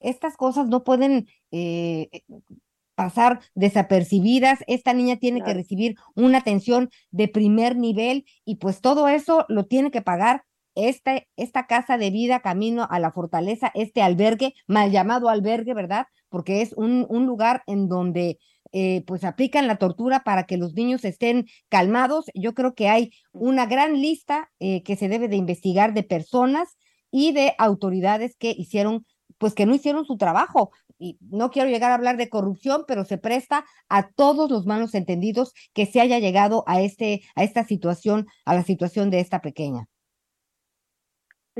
estas 0.00 0.36
cosas 0.36 0.68
no 0.68 0.84
pueden 0.84 1.28
eh, 1.50 2.08
pasar 2.94 3.40
desapercibidas. 3.54 4.58
Esta 4.66 4.92
niña 4.92 5.16
tiene 5.16 5.42
que 5.42 5.54
recibir 5.54 5.96
una 6.14 6.38
atención 6.38 6.90
de 7.10 7.28
primer 7.28 7.76
nivel 7.76 8.26
y 8.44 8.56
pues 8.56 8.80
todo 8.80 9.08
eso 9.08 9.46
lo 9.48 9.64
tiene 9.66 9.90
que 9.90 10.02
pagar 10.02 10.44
esta, 10.74 11.22
esta 11.36 11.66
casa 11.66 11.98
de 11.98 12.10
vida 12.10 12.40
camino 12.40 12.86
a 12.90 12.98
la 12.98 13.12
fortaleza, 13.12 13.70
este 13.74 14.02
albergue, 14.02 14.54
mal 14.66 14.90
llamado 14.90 15.28
albergue, 15.28 15.74
¿verdad? 15.74 16.06
Porque 16.28 16.62
es 16.62 16.72
un, 16.74 17.06
un 17.08 17.26
lugar 17.26 17.62
en 17.66 17.88
donde 17.88 18.38
eh, 18.72 19.02
pues 19.06 19.24
aplican 19.24 19.66
la 19.66 19.76
tortura 19.76 20.22
para 20.22 20.44
que 20.44 20.56
los 20.56 20.74
niños 20.74 21.04
estén 21.04 21.46
calmados. 21.68 22.26
Yo 22.34 22.54
creo 22.54 22.74
que 22.74 22.88
hay 22.88 23.10
una 23.32 23.66
gran 23.66 24.00
lista 24.00 24.50
eh, 24.60 24.82
que 24.84 24.96
se 24.96 25.08
debe 25.08 25.28
de 25.28 25.36
investigar 25.36 25.92
de 25.92 26.04
personas 26.04 26.76
y 27.10 27.32
de 27.32 27.54
autoridades 27.58 28.36
que 28.36 28.54
hicieron, 28.56 29.04
pues 29.38 29.54
que 29.54 29.66
no 29.66 29.74
hicieron 29.74 30.04
su 30.04 30.16
trabajo. 30.16 30.70
Y 30.98 31.18
no 31.20 31.50
quiero 31.50 31.68
llegar 31.70 31.90
a 31.90 31.94
hablar 31.94 32.16
de 32.16 32.28
corrupción, 32.28 32.84
pero 32.86 33.04
se 33.04 33.18
presta 33.18 33.64
a 33.88 34.10
todos 34.10 34.50
los 34.50 34.66
malos 34.66 34.94
entendidos 34.94 35.52
que 35.72 35.86
se 35.86 36.00
haya 36.00 36.18
llegado 36.18 36.62
a 36.66 36.82
este, 36.82 37.22
a 37.34 37.42
esta 37.42 37.64
situación, 37.64 38.26
a 38.44 38.54
la 38.54 38.62
situación 38.62 39.10
de 39.10 39.20
esta 39.20 39.40
pequeña. 39.40 39.88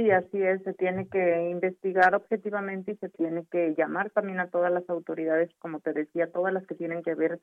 Sí, 0.00 0.10
así 0.10 0.42
es, 0.42 0.62
se 0.62 0.72
tiene 0.72 1.08
que 1.08 1.50
investigar 1.50 2.14
objetivamente 2.14 2.92
y 2.92 2.96
se 2.96 3.10
tiene 3.10 3.44
que 3.50 3.74
llamar 3.76 4.08
también 4.08 4.40
a 4.40 4.48
todas 4.48 4.72
las 4.72 4.88
autoridades, 4.88 5.50
como 5.58 5.80
te 5.80 5.92
decía, 5.92 6.32
todas 6.32 6.54
las 6.54 6.66
que 6.66 6.74
tienen 6.74 7.02
que 7.02 7.14
ver 7.14 7.38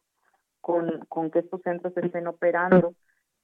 con, 0.60 1.05
con 1.08 1.30
que 1.30 1.39
estos 1.39 1.62
centros 1.62 1.95
estén 1.95 2.26
operando. 2.26 2.95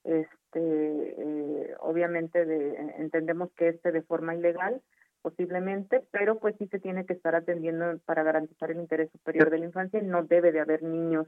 Este, 0.03 0.33
eh, 0.55 1.75
obviamente 1.81 2.43
de, 2.43 2.75
entendemos 2.97 3.51
que 3.55 3.67
este 3.67 3.91
de 3.91 4.01
forma 4.01 4.33
ilegal, 4.33 4.81
posiblemente, 5.21 6.03
pero 6.09 6.39
pues 6.39 6.55
sí 6.57 6.65
se 6.69 6.79
tiene 6.79 7.05
que 7.05 7.13
estar 7.13 7.35
atendiendo 7.35 7.99
para 8.05 8.23
garantizar 8.23 8.71
el 8.71 8.79
interés 8.79 9.11
superior 9.11 9.51
de 9.51 9.59
la 9.59 9.65
infancia. 9.65 10.01
No 10.01 10.23
debe 10.23 10.51
de 10.51 10.59
haber 10.59 10.81
niños 10.81 11.27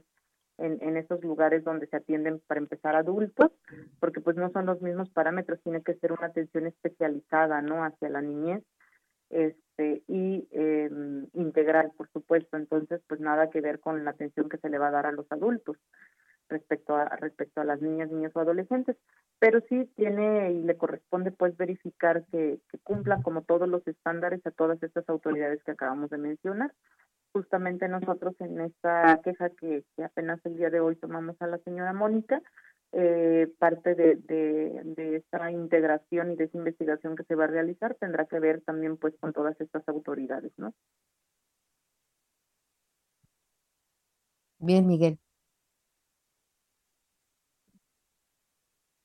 en, 0.58 0.78
en 0.80 0.96
esos 0.96 1.22
lugares 1.22 1.64
donde 1.64 1.86
se 1.86 1.96
atienden 1.96 2.40
para 2.46 2.60
empezar 2.60 2.96
adultos, 2.96 3.50
porque 4.00 4.20
pues 4.20 4.36
no 4.36 4.50
son 4.50 4.66
los 4.66 4.80
mismos 4.80 5.10
parámetros, 5.10 5.60
tiene 5.62 5.82
que 5.82 5.94
ser 5.94 6.12
una 6.12 6.26
atención 6.26 6.66
especializada, 6.66 7.62
¿no? 7.62 7.84
Hacia 7.84 8.08
la 8.08 8.22
niñez 8.22 8.62
este 9.30 10.02
y 10.06 10.46
eh, 10.52 10.90
integral, 11.34 11.92
por 11.96 12.08
supuesto. 12.10 12.56
Entonces, 12.56 13.00
pues 13.08 13.20
nada 13.20 13.50
que 13.50 13.60
ver 13.60 13.80
con 13.80 14.04
la 14.04 14.10
atención 14.10 14.48
que 14.48 14.58
se 14.58 14.70
le 14.70 14.78
va 14.78 14.88
a 14.88 14.92
dar 14.92 15.06
a 15.06 15.12
los 15.12 15.30
adultos 15.30 15.76
respecto 16.48 16.94
a 16.94 17.08
respecto 17.16 17.60
a 17.60 17.64
las 17.64 17.82
niñas, 17.82 18.10
niños 18.10 18.32
o 18.34 18.40
adolescentes, 18.40 18.96
pero 19.40 19.60
sí 19.68 19.90
tiene 19.96 20.52
y 20.52 20.62
le 20.62 20.76
corresponde 20.76 21.32
pues 21.32 21.56
verificar 21.56 22.24
que, 22.30 22.60
que 22.70 22.78
cumplan 22.78 23.22
como 23.22 23.42
todos 23.42 23.68
los 23.68 23.86
estándares 23.88 24.46
a 24.46 24.52
todas 24.52 24.80
estas 24.82 25.08
autoridades 25.08 25.62
que 25.64 25.72
acabamos 25.72 26.10
de 26.10 26.18
mencionar 26.18 26.72
justamente 27.36 27.86
nosotros 27.86 28.34
en 28.40 28.62
esta 28.62 29.20
queja 29.22 29.50
que, 29.50 29.84
apenas 30.02 30.40
el 30.46 30.56
día 30.56 30.70
de 30.70 30.80
hoy 30.80 30.96
tomamos 30.96 31.36
a 31.40 31.46
la 31.46 31.58
señora 31.58 31.92
Mónica, 31.92 32.40
eh, 32.92 33.52
parte 33.58 33.94
de, 33.94 34.16
de, 34.16 34.80
de, 34.84 35.16
esta 35.16 35.50
integración 35.50 36.32
y 36.32 36.36
de 36.36 36.44
esa 36.44 36.56
investigación 36.56 37.14
que 37.14 37.24
se 37.24 37.34
va 37.34 37.44
a 37.44 37.48
realizar 37.48 37.94
tendrá 37.96 38.24
que 38.24 38.40
ver 38.40 38.62
también 38.62 38.96
pues 38.96 39.12
con 39.20 39.34
todas 39.34 39.60
estas 39.60 39.86
autoridades, 39.86 40.50
¿no? 40.56 40.72
Bien, 44.58 44.86
Miguel. 44.86 45.18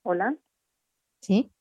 Hola. 0.04 0.34
Sí. 1.20 1.52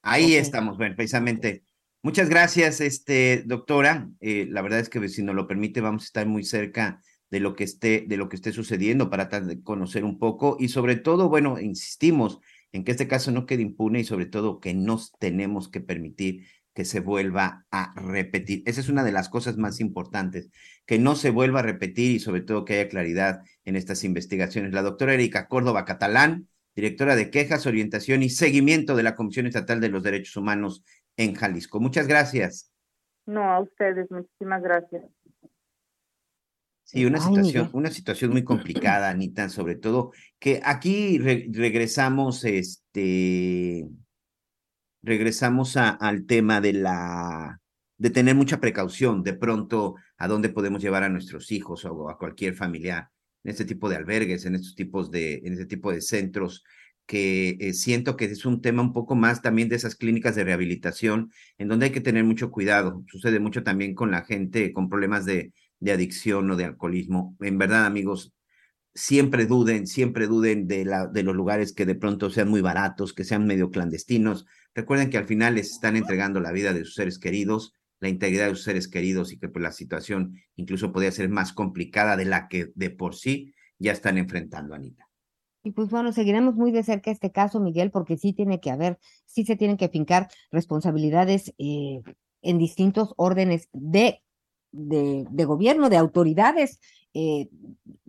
Ahí 0.00 0.24
okay. 0.24 0.36
estamos, 0.36 0.78
bueno, 0.78 0.96
precisamente 0.96 1.64
Muchas 2.04 2.28
gracias, 2.28 2.82
este, 2.82 3.44
doctora. 3.46 4.10
Eh, 4.20 4.46
la 4.50 4.60
verdad 4.60 4.80
es 4.80 4.90
que 4.90 5.08
si 5.08 5.22
nos 5.22 5.34
lo 5.34 5.48
permite, 5.48 5.80
vamos 5.80 6.02
a 6.02 6.04
estar 6.04 6.26
muy 6.26 6.44
cerca 6.44 7.00
de 7.30 7.40
lo 7.40 7.56
que 7.56 7.64
esté, 7.64 8.04
de 8.06 8.18
lo 8.18 8.28
que 8.28 8.36
esté 8.36 8.52
sucediendo 8.52 9.08
para 9.08 9.30
conocer 9.62 10.04
un 10.04 10.18
poco 10.18 10.58
y 10.60 10.68
sobre 10.68 10.96
todo, 10.96 11.30
bueno, 11.30 11.58
insistimos 11.58 12.40
en 12.72 12.84
que 12.84 12.90
este 12.90 13.08
caso 13.08 13.30
no 13.30 13.46
quede 13.46 13.62
impune 13.62 14.00
y 14.00 14.04
sobre 14.04 14.26
todo 14.26 14.60
que 14.60 14.74
no 14.74 15.00
tenemos 15.18 15.70
que 15.70 15.80
permitir 15.80 16.44
que 16.74 16.84
se 16.84 17.00
vuelva 17.00 17.64
a 17.70 17.98
repetir. 17.98 18.62
Esa 18.66 18.82
es 18.82 18.90
una 18.90 19.02
de 19.02 19.12
las 19.12 19.30
cosas 19.30 19.56
más 19.56 19.80
importantes, 19.80 20.50
que 20.84 20.98
no 20.98 21.16
se 21.16 21.30
vuelva 21.30 21.60
a 21.60 21.62
repetir 21.62 22.10
y 22.10 22.20
sobre 22.20 22.42
todo 22.42 22.66
que 22.66 22.74
haya 22.74 22.90
claridad 22.90 23.40
en 23.64 23.76
estas 23.76 24.04
investigaciones. 24.04 24.74
La 24.74 24.82
doctora 24.82 25.14
Erika 25.14 25.48
Córdoba 25.48 25.86
Catalán, 25.86 26.48
directora 26.76 27.16
de 27.16 27.30
quejas, 27.30 27.64
orientación 27.64 28.22
y 28.22 28.28
seguimiento 28.28 28.94
de 28.94 29.04
la 29.04 29.14
Comisión 29.14 29.46
Estatal 29.46 29.80
de 29.80 29.88
los 29.88 30.02
Derechos 30.02 30.36
Humanos 30.36 30.84
en 31.16 31.34
Jalisco. 31.34 31.80
Muchas 31.80 32.06
gracias. 32.06 32.70
No, 33.26 33.42
a 33.42 33.60
ustedes, 33.60 34.10
muchísimas 34.10 34.62
gracias. 34.62 35.04
Sí, 36.84 37.06
una 37.06 37.18
situación, 37.18 37.70
una 37.72 37.90
situación 37.90 38.30
muy 38.30 38.44
complicada, 38.44 39.08
Anita, 39.08 39.48
sobre 39.48 39.74
todo 39.76 40.12
que 40.38 40.60
aquí 40.62 41.18
re 41.18 41.48
regresamos, 41.50 42.44
este, 42.44 43.88
regresamos 45.02 45.78
a, 45.78 45.88
al 45.90 46.26
tema 46.26 46.60
de 46.60 46.74
la, 46.74 47.60
de 47.96 48.10
tener 48.10 48.34
mucha 48.34 48.60
precaución, 48.60 49.22
de 49.22 49.32
pronto 49.32 49.94
a 50.18 50.28
dónde 50.28 50.50
podemos 50.50 50.82
llevar 50.82 51.04
a 51.04 51.08
nuestros 51.08 51.50
hijos 51.52 51.86
o 51.86 52.10
a 52.10 52.18
cualquier 52.18 52.54
familiar 52.54 53.08
en 53.42 53.50
este 53.50 53.64
tipo 53.64 53.88
de 53.88 53.96
albergues, 53.96 54.44
en 54.44 54.54
estos 54.54 54.74
tipos 54.74 55.10
de, 55.10 55.36
en 55.36 55.54
este 55.54 55.66
tipo 55.66 55.90
de 55.90 56.02
centros 56.02 56.64
que 57.06 57.56
eh, 57.60 57.72
siento 57.74 58.16
que 58.16 58.26
es 58.26 58.46
un 58.46 58.60
tema 58.62 58.82
un 58.82 58.92
poco 58.92 59.14
más 59.14 59.42
también 59.42 59.68
de 59.68 59.76
esas 59.76 59.94
clínicas 59.94 60.34
de 60.34 60.44
rehabilitación, 60.44 61.30
en 61.58 61.68
donde 61.68 61.86
hay 61.86 61.92
que 61.92 62.00
tener 62.00 62.24
mucho 62.24 62.50
cuidado. 62.50 63.04
Sucede 63.08 63.40
mucho 63.40 63.62
también 63.62 63.94
con 63.94 64.10
la 64.10 64.24
gente 64.24 64.72
con 64.72 64.88
problemas 64.88 65.24
de, 65.24 65.52
de 65.80 65.92
adicción 65.92 66.50
o 66.50 66.56
de 66.56 66.64
alcoholismo. 66.64 67.36
En 67.40 67.58
verdad, 67.58 67.86
amigos, 67.86 68.32
siempre 68.94 69.46
duden, 69.46 69.86
siempre 69.86 70.26
duden 70.26 70.66
de, 70.66 70.84
la, 70.84 71.06
de 71.06 71.22
los 71.22 71.34
lugares 71.34 71.72
que 71.72 71.84
de 71.84 71.94
pronto 71.94 72.30
sean 72.30 72.48
muy 72.48 72.60
baratos, 72.60 73.12
que 73.12 73.24
sean 73.24 73.46
medio 73.46 73.70
clandestinos. 73.70 74.46
Recuerden 74.74 75.10
que 75.10 75.18
al 75.18 75.26
final 75.26 75.56
les 75.56 75.72
están 75.72 75.96
entregando 75.96 76.40
la 76.40 76.52
vida 76.52 76.72
de 76.72 76.84
sus 76.84 76.94
seres 76.94 77.18
queridos, 77.18 77.74
la 78.00 78.08
integridad 78.08 78.48
de 78.48 78.54
sus 78.54 78.64
seres 78.64 78.88
queridos 78.88 79.32
y 79.32 79.38
que 79.38 79.48
pues, 79.48 79.62
la 79.62 79.72
situación 79.72 80.36
incluso 80.56 80.92
podría 80.92 81.12
ser 81.12 81.28
más 81.28 81.52
complicada 81.52 82.16
de 82.16 82.24
la 82.24 82.48
que 82.48 82.70
de 82.74 82.90
por 82.90 83.14
sí 83.14 83.54
ya 83.78 83.92
están 83.92 84.18
enfrentando, 84.18 84.74
Anita. 84.74 85.08
Y 85.64 85.72
pues 85.72 85.88
bueno, 85.88 86.12
seguiremos 86.12 86.54
muy 86.54 86.72
de 86.72 86.84
cerca 86.84 87.10
este 87.10 87.32
caso, 87.32 87.58
Miguel, 87.58 87.90
porque 87.90 88.18
sí 88.18 88.34
tiene 88.34 88.60
que 88.60 88.70
haber, 88.70 88.98
sí 89.24 89.44
se 89.44 89.56
tienen 89.56 89.78
que 89.78 89.88
fincar 89.88 90.28
responsabilidades 90.52 91.54
eh, 91.56 92.02
en 92.42 92.58
distintos 92.58 93.14
órdenes 93.16 93.70
de, 93.72 94.22
de, 94.72 95.26
de 95.30 95.44
gobierno, 95.46 95.88
de 95.88 95.96
autoridades. 95.96 96.80
Eh, 97.14 97.48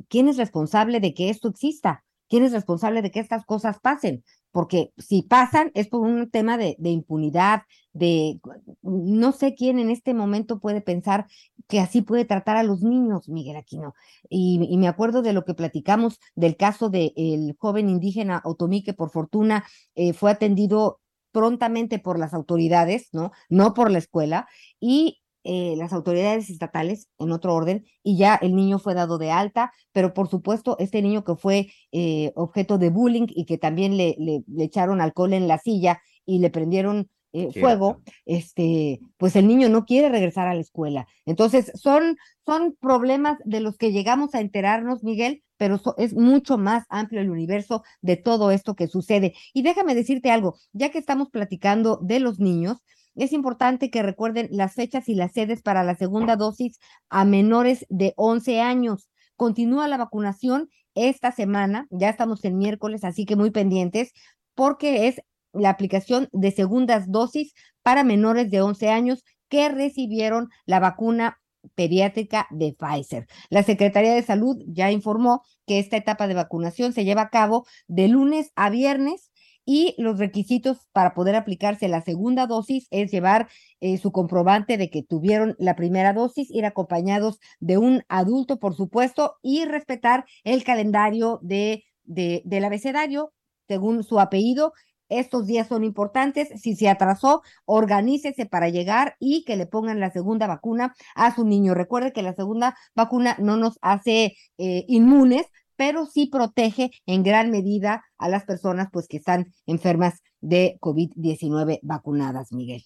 ¿Quién 0.09 0.27
es 0.27 0.35
responsable 0.35 0.99
de 0.99 1.13
que 1.13 1.29
esto 1.29 1.47
exista? 1.47 2.03
¿Quién 2.27 2.43
es 2.43 2.51
responsable 2.51 3.01
de 3.01 3.09
que 3.09 3.21
estas 3.21 3.45
cosas 3.45 3.79
pasen? 3.79 4.25
Porque 4.55 4.93
si 4.97 5.21
pasan 5.21 5.69
es 5.73 5.89
por 5.89 5.99
un 5.99 6.29
tema 6.29 6.57
de, 6.57 6.77
de 6.79 6.89
impunidad, 6.89 7.63
de 7.91 8.39
no 8.83 9.33
sé 9.33 9.53
quién 9.53 9.79
en 9.79 9.89
este 9.89 10.13
momento 10.13 10.61
puede 10.61 10.79
pensar 10.79 11.27
que 11.67 11.81
así 11.81 12.01
puede 12.01 12.23
tratar 12.23 12.55
a 12.55 12.63
los 12.63 12.81
niños, 12.81 13.27
Miguel 13.27 13.57
Aquino. 13.57 13.95
Y, 14.29 14.65
y 14.69 14.77
me 14.77 14.87
acuerdo 14.87 15.21
de 15.21 15.33
lo 15.33 15.43
que 15.43 15.55
platicamos 15.55 16.21
del 16.35 16.55
caso 16.55 16.89
del 16.89 17.53
joven 17.59 17.89
indígena 17.89 18.41
Otomí, 18.45 18.81
que 18.81 18.93
por 18.93 19.09
fortuna 19.09 19.65
eh, 19.93 20.13
fue 20.13 20.31
atendido 20.31 21.01
prontamente 21.33 21.99
por 21.99 22.17
las 22.17 22.33
autoridades, 22.33 23.09
¿no? 23.11 23.33
No 23.49 23.73
por 23.73 23.91
la 23.91 23.97
escuela, 23.97 24.47
y 24.79 25.21
eh, 25.45 25.75
las 25.77 25.93
autoridades 25.93 26.49
estatales 26.49 27.07
en 27.19 27.31
otro 27.31 27.53
orden 27.53 27.85
y 28.03 28.17
ya 28.17 28.35
el 28.35 28.55
niño 28.55 28.79
fue 28.79 28.95
dado 28.95 29.17
de 29.17 29.31
alta, 29.31 29.71
pero 29.93 30.13
por 30.13 30.27
supuesto 30.27 30.75
este 30.79 31.01
niño 31.01 31.23
que 31.23 31.35
fue 31.35 31.67
eh, 31.91 32.31
objeto 32.35 32.77
de 32.77 32.89
bullying 32.89 33.27
y 33.29 33.45
que 33.45 33.57
también 33.57 33.95
le, 33.95 34.15
le, 34.17 34.43
le, 34.47 34.63
echaron 34.63 35.01
alcohol 35.01 35.33
en 35.33 35.47
la 35.47 35.59
silla 35.59 36.01
y 36.25 36.39
le 36.39 36.49
prendieron 36.49 37.09
eh, 37.37 37.51
fuego, 37.59 38.01
este, 38.25 39.01
pues 39.17 39.35
el 39.35 39.45
niño 39.45 39.67
no 39.67 39.83
quiere 39.83 40.07
regresar 40.07 40.47
a 40.47 40.53
la 40.53 40.61
escuela. 40.61 41.05
Entonces 41.25 41.69
son, 41.75 42.15
son 42.45 42.77
problemas 42.79 43.37
de 43.43 43.59
los 43.59 43.77
que 43.77 43.91
llegamos 43.91 44.33
a 44.33 44.39
enterarnos, 44.39 45.03
Miguel, 45.03 45.43
pero 45.57 45.77
so, 45.77 45.95
es 45.97 46.13
mucho 46.13 46.57
más 46.57 46.85
amplio 46.87 47.19
el 47.19 47.29
universo 47.29 47.83
de 48.01 48.15
todo 48.15 48.51
esto 48.51 48.75
que 48.75 48.87
sucede. 48.87 49.33
Y 49.53 49.63
déjame 49.63 49.95
decirte 49.95 50.31
algo, 50.31 50.55
ya 50.71 50.91
que 50.91 50.97
estamos 50.97 51.29
platicando 51.29 51.99
de 52.01 52.21
los 52.21 52.39
niños, 52.39 52.77
es 53.15 53.33
importante 53.33 53.89
que 53.89 54.03
recuerden 54.03 54.47
las 54.51 54.73
fechas 54.73 55.07
y 55.09 55.15
las 55.15 55.31
sedes 55.33 55.61
para 55.61 55.83
la 55.83 55.95
segunda 55.95 56.35
dosis 56.35 56.79
a 57.09 57.25
menores 57.25 57.85
de 57.89 58.13
11 58.17 58.61
años. 58.61 59.09
Continúa 59.35 59.87
la 59.87 59.97
vacunación 59.97 60.69
esta 60.93 61.31
semana, 61.31 61.87
ya 61.89 62.09
estamos 62.09 62.43
el 62.45 62.53
miércoles, 62.53 63.03
así 63.03 63.25
que 63.25 63.35
muy 63.35 63.51
pendientes, 63.51 64.11
porque 64.53 65.07
es 65.07 65.21
la 65.53 65.69
aplicación 65.69 66.29
de 66.31 66.51
segundas 66.51 67.11
dosis 67.11 67.53
para 67.81 68.03
menores 68.03 68.51
de 68.51 68.61
11 68.61 68.89
años 68.89 69.23
que 69.49 69.69
recibieron 69.69 70.49
la 70.65 70.79
vacuna 70.79 71.39
pediátrica 71.75 72.47
de 72.51 72.73
Pfizer. 72.73 73.27
La 73.49 73.63
Secretaría 73.63 74.13
de 74.13 74.21
Salud 74.21 74.57
ya 74.67 74.91
informó 74.91 75.43
que 75.65 75.79
esta 75.79 75.97
etapa 75.97 76.27
de 76.27 76.35
vacunación 76.35 76.93
se 76.93 77.05
lleva 77.05 77.23
a 77.23 77.29
cabo 77.29 77.65
de 77.87 78.07
lunes 78.07 78.51
a 78.55 78.69
viernes 78.69 79.31
y 79.65 79.95
los 79.97 80.19
requisitos 80.19 80.87
para 80.91 81.13
poder 81.13 81.35
aplicarse 81.35 81.87
la 81.87 82.01
segunda 82.01 82.47
dosis 82.47 82.87
es 82.91 83.11
llevar 83.11 83.49
eh, 83.81 83.97
su 83.97 84.11
comprobante 84.11 84.77
de 84.77 84.89
que 84.89 85.03
tuvieron 85.03 85.55
la 85.59 85.75
primera 85.75 86.13
dosis, 86.13 86.49
ir 86.51 86.65
acompañados 86.65 87.39
de 87.59 87.77
un 87.77 88.03
adulto, 88.07 88.59
por 88.59 88.75
supuesto, 88.75 89.35
y 89.41 89.65
respetar 89.65 90.25
el 90.43 90.63
calendario 90.63 91.39
de, 91.41 91.83
de, 92.03 92.41
del 92.45 92.65
abecedario 92.65 93.33
según 93.67 94.03
su 94.03 94.19
apellido. 94.19 94.73
Estos 95.07 95.45
días 95.45 95.67
son 95.67 95.83
importantes. 95.83 96.49
Si 96.59 96.75
se 96.75 96.89
atrasó, 96.89 97.43
organícese 97.65 98.45
para 98.45 98.69
llegar 98.69 99.15
y 99.19 99.43
que 99.45 99.55
le 99.55 99.67
pongan 99.67 99.99
la 99.99 100.11
segunda 100.11 100.47
vacuna 100.47 100.95
a 101.13 101.33
su 101.35 101.45
niño. 101.45 101.75
Recuerde 101.75 102.11
que 102.11 102.23
la 102.23 102.33
segunda 102.33 102.75
vacuna 102.95 103.35
no 103.39 103.55
nos 103.55 103.77
hace 103.81 104.35
eh, 104.57 104.85
inmunes, 104.87 105.45
pero 105.75 106.05
sí 106.05 106.27
protege 106.27 106.91
en 107.05 107.23
gran 107.23 107.51
medida 107.51 108.03
a 108.17 108.29
las 108.29 108.45
personas 108.45 108.87
pues 108.91 109.07
que 109.07 109.17
están 109.17 109.53
enfermas 109.65 110.21
de 110.41 110.77
COVID-19 110.79 111.79
vacunadas, 111.81 112.51
Miguel. 112.51 112.83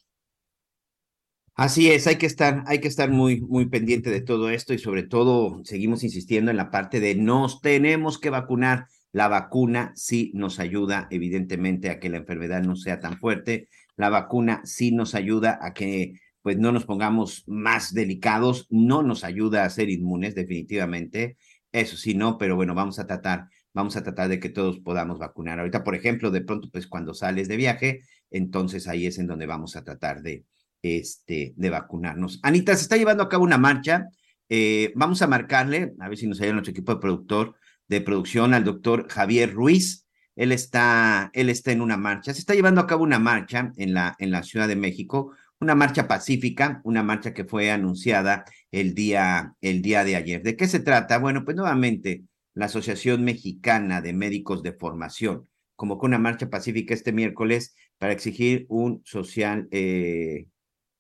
Así 1.56 1.92
es, 1.92 2.08
hay 2.08 2.16
que 2.16 2.26
estar, 2.26 2.64
hay 2.68 2.80
que 2.80 2.88
estar 2.88 3.12
muy, 3.12 3.42
muy 3.42 3.66
pendiente 3.68 4.10
de 4.10 4.22
todo 4.22 4.50
esto 4.50 4.74
y 4.74 4.80
sobre 4.80 5.04
todo 5.04 5.60
seguimos 5.66 6.06
insistiendo 6.06 6.52
en 6.52 6.58
la 6.58 6.72
parte 6.72 7.02
de 7.02 7.16
nos 7.16 7.60
tenemos 7.60 8.18
que 8.18 8.30
vacunar. 8.30 8.88
La 9.12 9.28
vacuna 9.28 9.92
sí 9.96 10.32
nos 10.34 10.60
ayuda, 10.60 11.08
evidentemente, 11.12 11.90
a 11.90 12.00
que 12.00 12.10
la 12.10 12.18
enfermedad 12.18 12.62
no 12.62 12.78
sea 12.78 13.02
tan 13.02 13.18
fuerte. 13.20 13.68
La 13.98 14.10
vacuna 14.10 14.62
sí 14.64 14.94
nos 14.94 15.16
ayuda 15.16 15.60
a 15.62 15.74
que 15.74 16.14
pues 16.42 16.58
no 16.58 16.72
nos 16.72 16.86
pongamos 16.86 17.44
más 17.48 17.94
delicados, 17.94 18.66
no 18.70 19.04
nos 19.04 19.26
ayuda 19.26 19.66
a 19.66 19.70
ser 19.70 19.90
inmunes, 19.90 20.36
definitivamente. 20.36 21.36
Eso 21.72 21.98
sí, 21.98 22.16
no, 22.16 22.38
pero 22.38 22.56
bueno, 22.56 22.74
vamos 22.74 23.00
a 23.00 23.06
tratar, 23.06 23.48
vamos 23.74 23.96
a 23.96 24.04
tratar 24.04 24.30
de 24.30 24.40
que 24.40 24.50
todos 24.50 24.80
podamos 24.80 25.20
vacunar. 25.20 25.60
Ahorita, 25.60 25.84
por 25.84 25.96
ejemplo, 25.96 26.32
de 26.32 26.42
pronto, 26.42 26.70
pues 26.72 26.88
cuando 26.88 27.14
sales 27.14 27.48
de 27.48 27.58
viaje, 27.58 28.02
entonces 28.32 28.88
ahí 28.88 29.06
es 29.06 29.20
en 29.20 29.28
donde 29.28 29.46
vamos 29.46 29.76
a 29.76 29.84
tratar 29.84 30.22
de, 30.22 30.46
este, 30.82 31.54
de 31.56 31.70
vacunarnos. 31.70 32.40
Anita, 32.44 32.76
se 32.76 32.84
está 32.84 32.98
llevando 32.98 33.24
a 33.24 33.30
cabo 33.30 33.44
una 33.44 33.58
marcha. 33.58 34.08
Eh, 34.50 34.92
vamos 34.96 35.22
a 35.22 35.28
marcarle, 35.28 35.94
a 36.00 36.10
ver 36.10 36.18
si 36.18 36.28
nos 36.28 36.40
ayuda 36.42 36.54
nuestro 36.54 36.72
equipo 36.72 36.94
de 36.94 37.00
productor, 37.00 37.56
de 37.88 38.02
producción, 38.02 38.54
al 38.54 38.64
doctor 38.64 39.08
Javier 39.10 39.54
Ruiz. 39.54 40.08
Él 40.36 40.52
está, 40.52 41.30
él 41.34 41.50
está 41.50 41.72
en 41.72 41.82
una 41.82 41.98
marcha. 41.98 42.34
Se 42.34 42.40
está 42.40 42.56
llevando 42.56 42.82
a 42.82 42.88
cabo 42.88 43.04
una 43.04 43.20
marcha 43.20 43.74
en 43.78 43.94
la, 43.94 44.16
en 44.20 44.32
la 44.32 44.42
Ciudad 44.42 44.68
de 44.68 44.76
México, 44.76 45.34
una 45.60 45.76
marcha 45.76 46.08
pacífica, 46.08 46.82
una 46.84 47.04
marcha 47.04 47.34
que 47.34 47.44
fue 47.44 47.70
anunciada 47.70 48.46
el 48.72 48.94
día, 48.94 49.56
el 49.62 49.82
día 49.82 50.04
de 50.04 50.16
ayer. 50.16 50.44
¿De 50.44 50.56
qué 50.56 50.68
se 50.68 50.80
trata? 50.80 51.18
Bueno, 51.18 51.46
pues 51.46 51.56
nuevamente, 51.58 52.24
la 52.54 52.66
Asociación 52.66 53.24
Mexicana 53.24 54.02
de 54.02 54.14
Médicos 54.14 54.64
de 54.64 54.74
Formación 54.74 55.48
convocó 55.76 56.06
una 56.06 56.20
marcha 56.20 56.50
pacífica 56.50 56.94
este 56.94 57.14
miércoles 57.14 57.76
para 57.98 58.14
exigir 58.14 58.66
un 58.70 59.02
social, 59.06 59.68
eh, 59.72 60.48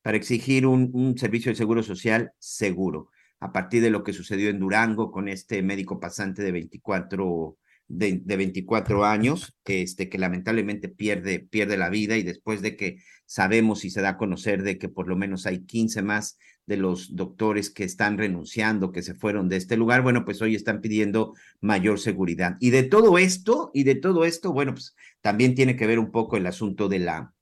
para 0.01 0.17
exigir 0.17 0.65
un, 0.65 0.89
un 0.93 1.17
servicio 1.17 1.51
de 1.51 1.55
seguro 1.55 1.83
social 1.83 2.31
seguro 2.39 3.09
a 3.39 3.51
partir 3.51 3.81
de 3.81 3.89
lo 3.89 4.03
que 4.03 4.13
sucedió 4.13 4.49
en 4.49 4.59
Durango 4.59 5.11
con 5.11 5.27
este 5.27 5.61
médico 5.63 5.99
pasante 5.99 6.43
de 6.43 6.51
24, 6.51 7.57
de, 7.89 8.21
de 8.23 8.37
24 8.37 9.03
años, 9.03 9.53
este, 9.65 10.07
que 10.07 10.17
lamentablemente 10.17 10.87
pierde, 10.87 11.39
pierde 11.39 11.75
la 11.75 11.89
vida 11.89 12.15
y 12.17 12.23
después 12.23 12.61
de 12.61 12.77
que 12.77 12.99
sabemos 13.25 13.83
y 13.83 13.89
se 13.89 14.01
da 14.01 14.09
a 14.09 14.17
conocer 14.17 14.63
de 14.63 14.77
que 14.77 14.89
por 14.89 15.07
lo 15.07 15.17
menos 15.17 15.45
hay 15.45 15.65
15 15.65 16.01
más 16.03 16.37
de 16.65 16.77
los 16.77 17.15
doctores 17.15 17.71
que 17.71 17.83
están 17.83 18.19
renunciando, 18.19 18.91
que 18.91 19.01
se 19.01 19.15
fueron 19.15 19.49
de 19.49 19.57
este 19.57 19.75
lugar, 19.75 20.03
bueno, 20.03 20.23
pues 20.23 20.39
hoy 20.41 20.53
están 20.53 20.81
pidiendo 20.81 21.33
mayor 21.61 21.99
seguridad. 21.99 22.57
Y 22.59 22.69
de 22.69 22.83
todo 22.83 23.17
esto, 23.17 23.71
y 23.73 23.83
de 23.83 23.95
todo 23.95 24.23
esto, 24.23 24.53
bueno, 24.53 24.73
pues 24.73 24.95
también 25.21 25.55
tiene 25.55 25.75
que 25.75 25.87
ver 25.87 25.97
un 25.97 26.11
poco 26.11 26.37
el 26.37 26.45
asunto 26.45 26.87
de 26.87 26.99
la, 26.99 27.33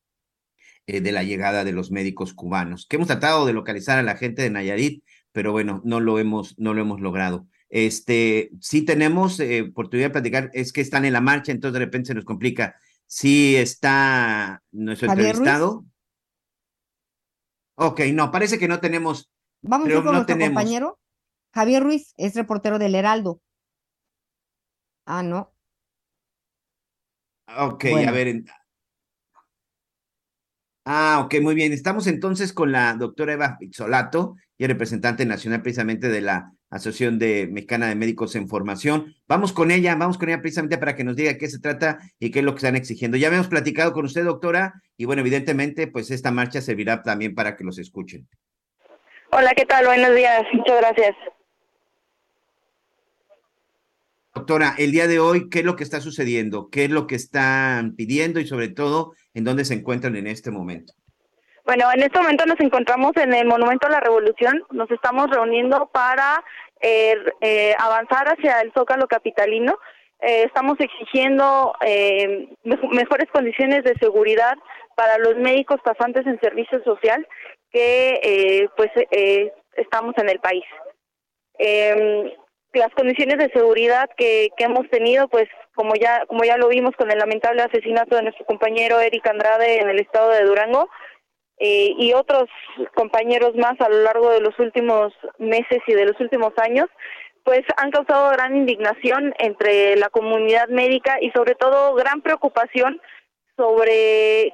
eh, 0.87 1.01
de 1.01 1.11
la 1.11 1.23
llegada 1.23 1.65
de 1.65 1.73
los 1.73 1.91
médicos 1.91 2.33
cubanos, 2.33 2.85
que 2.87 2.95
hemos 2.95 3.09
tratado 3.09 3.45
de 3.45 3.51
localizar 3.51 3.99
a 3.99 4.03
la 4.03 4.15
gente 4.15 4.41
de 4.41 4.49
Nayarit, 4.49 5.03
pero 5.33 5.51
bueno, 5.51 5.81
no 5.83 5.99
lo 5.99 6.19
hemos, 6.19 6.57
no 6.57 6.73
lo 6.73 6.81
hemos 6.81 7.01
logrado. 7.01 7.47
Este, 7.69 8.49
sí 8.61 8.83
tenemos 8.83 9.39
eh, 9.39 9.61
oportunidad 9.69 10.07
de 10.07 10.13
platicar, 10.13 10.49
es 10.53 10.71
que 10.71 10.81
están 10.81 11.05
en 11.05 11.13
la 11.13 11.21
marcha, 11.21 11.51
entonces 11.51 11.73
de 11.73 11.85
repente 11.85 12.07
se 12.07 12.13
nos 12.15 12.25
complica. 12.25 12.75
Sí 13.05 13.55
está 13.55 14.61
nuestro 14.71 15.09
entrevistado. 15.11 15.73
Ruiz. 15.75 15.91
Ok, 17.75 18.01
no, 18.13 18.31
parece 18.31 18.57
que 18.57 18.67
no 18.67 18.79
tenemos. 18.79 19.29
Vamos 19.61 19.87
a 19.87 19.89
ir 19.91 19.95
con 19.97 20.05
no 20.05 20.11
nuestro 20.13 20.35
tenemos. 20.35 20.55
compañero. 20.55 20.99
Javier 21.53 21.83
Ruiz 21.83 22.13
es 22.17 22.35
reportero 22.35 22.79
del 22.79 22.95
Heraldo. 22.95 23.41
Ah, 25.05 25.23
no. 25.23 25.53
Ok, 27.57 27.85
Bueno. 27.91 28.09
a 28.09 28.11
ver. 28.11 28.43
Ah, 30.85 31.21
ok, 31.23 31.35
muy 31.41 31.55
bien. 31.55 31.73
Estamos 31.73 32.07
entonces 32.07 32.53
con 32.53 32.71
la 32.71 32.93
doctora 32.93 33.33
Eva 33.33 33.57
Pizzolato, 33.59 34.35
y 34.57 34.63
es 34.63 34.69
representante 34.69 35.25
nacional 35.25 35.61
precisamente 35.61 36.09
de 36.09 36.21
la 36.21 36.53
Asociación 36.69 37.17
de 37.17 37.47
Mexicana 37.47 37.87
de 37.87 37.95
Médicos 37.95 38.35
en 38.35 38.47
Formación. 38.49 39.15
Vamos 39.27 39.53
con 39.53 39.71
ella, 39.71 39.95
vamos 39.95 40.17
con 40.17 40.29
ella 40.29 40.41
precisamente 40.41 40.77
para 40.77 40.95
que 40.95 41.03
nos 41.03 41.15
diga 41.15 41.37
qué 41.37 41.49
se 41.49 41.59
trata 41.59 41.99
y 42.19 42.31
qué 42.31 42.39
es 42.39 42.45
lo 42.45 42.53
que 42.53 42.57
están 42.57 42.75
exigiendo. 42.75 43.17
Ya 43.17 43.27
habíamos 43.27 43.47
platicado 43.47 43.93
con 43.93 44.05
usted, 44.05 44.25
doctora, 44.25 44.81
y 44.97 45.05
bueno, 45.05 45.21
evidentemente, 45.21 45.87
pues 45.87 46.11
esta 46.11 46.31
marcha 46.31 46.61
servirá 46.61 47.03
también 47.03 47.35
para 47.35 47.55
que 47.55 47.63
los 47.63 47.77
escuchen. 47.79 48.27
Hola, 49.31 49.53
¿qué 49.55 49.65
tal? 49.65 49.85
Buenos 49.85 50.15
días. 50.15 50.43
Muchas 50.53 50.77
gracias. 50.77 51.15
Doctora, 54.35 54.75
el 54.77 54.91
día 54.91 55.07
de 55.07 55.19
hoy, 55.19 55.49
¿qué 55.49 55.59
es 55.59 55.65
lo 55.65 55.75
que 55.75 55.83
está 55.83 55.99
sucediendo? 55.99 56.69
¿Qué 56.69 56.85
es 56.85 56.91
lo 56.91 57.07
que 57.07 57.15
están 57.15 57.95
pidiendo 57.95 58.39
y 58.39 58.45
sobre 58.45 58.67
todo, 58.67 59.13
en 59.33 59.43
dónde 59.43 59.65
se 59.65 59.73
encuentran 59.73 60.15
en 60.15 60.27
este 60.27 60.51
momento? 60.51 60.93
Bueno, 61.67 61.91
en 61.93 62.01
este 62.01 62.17
momento 62.17 62.45
nos 62.45 62.59
encontramos 62.61 63.11
en 63.17 63.33
el 63.33 63.45
Monumento 63.45 63.87
a 63.87 63.89
la 63.89 63.99
Revolución. 63.99 64.63
Nos 64.71 64.89
estamos 64.89 65.29
reuniendo 65.29 65.87
para 65.91 66.41
eh, 66.79 67.13
eh, 67.41 67.75
avanzar 67.77 68.25
hacia 68.29 68.61
el 68.61 68.71
Zócalo 68.71 69.05
Capitalino. 69.07 69.77
Eh, 70.21 70.43
estamos 70.45 70.77
exigiendo 70.79 71.75
eh, 71.81 72.47
mejo- 72.63 72.87
mejores 72.87 73.29
condiciones 73.33 73.83
de 73.83 73.95
seguridad 73.99 74.55
para 74.95 75.17
los 75.17 75.35
médicos 75.35 75.81
pasantes 75.83 76.25
en 76.25 76.39
servicio 76.39 76.81
social 76.85 77.27
que 77.69 78.17
eh, 78.23 78.69
pues 78.77 78.89
estamos 79.75 80.13
en 80.19 80.29
el 80.29 80.39
país. 80.39 80.63
Eh, 81.59 82.33
las 82.71 82.93
condiciones 82.93 83.39
de 83.39 83.51
seguridad 83.51 84.09
que, 84.15 84.51
que 84.55 84.63
hemos 84.63 84.89
tenido, 84.89 85.27
pues 85.27 85.49
como 85.75 85.95
ya 85.95 86.25
como 86.27 86.45
ya 86.45 86.55
lo 86.55 86.69
vimos 86.69 86.95
con 86.95 87.11
el 87.11 87.17
lamentable 87.19 87.61
asesinato 87.61 88.15
de 88.15 88.23
nuestro 88.23 88.45
compañero 88.45 89.01
Eric 89.01 89.27
Andrade 89.27 89.81
en 89.81 89.89
el 89.89 89.99
estado 89.99 90.29
de 90.31 90.43
Durango 90.45 90.87
eh, 91.59 91.93
y 91.97 92.13
otros 92.13 92.49
compañeros 92.95 93.55
más 93.55 93.79
a 93.81 93.89
lo 93.89 94.01
largo 94.03 94.29
de 94.29 94.41
los 94.41 94.57
últimos 94.59 95.13
meses 95.39 95.79
y 95.87 95.93
de 95.93 96.05
los 96.05 96.19
últimos 96.19 96.53
años, 96.57 96.87
pues 97.43 97.61
han 97.77 97.91
causado 97.91 98.29
gran 98.31 98.55
indignación 98.55 99.33
entre 99.39 99.95
la 99.95 100.09
comunidad 100.09 100.67
médica 100.67 101.17
y 101.21 101.31
sobre 101.31 101.55
todo 101.55 101.95
gran 101.95 102.21
preocupación 102.21 103.01
sobre 103.55 104.53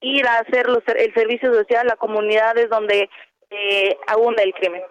ir 0.00 0.26
a 0.26 0.40
hacer 0.40 0.68
los, 0.68 0.82
el 0.88 1.14
servicio 1.14 1.54
social 1.54 1.90
a 1.90 1.96
comunidades 1.96 2.68
donde 2.68 3.08
eh, 3.50 3.96
abunda 4.06 4.42
el 4.42 4.52
crimen. 4.54 4.82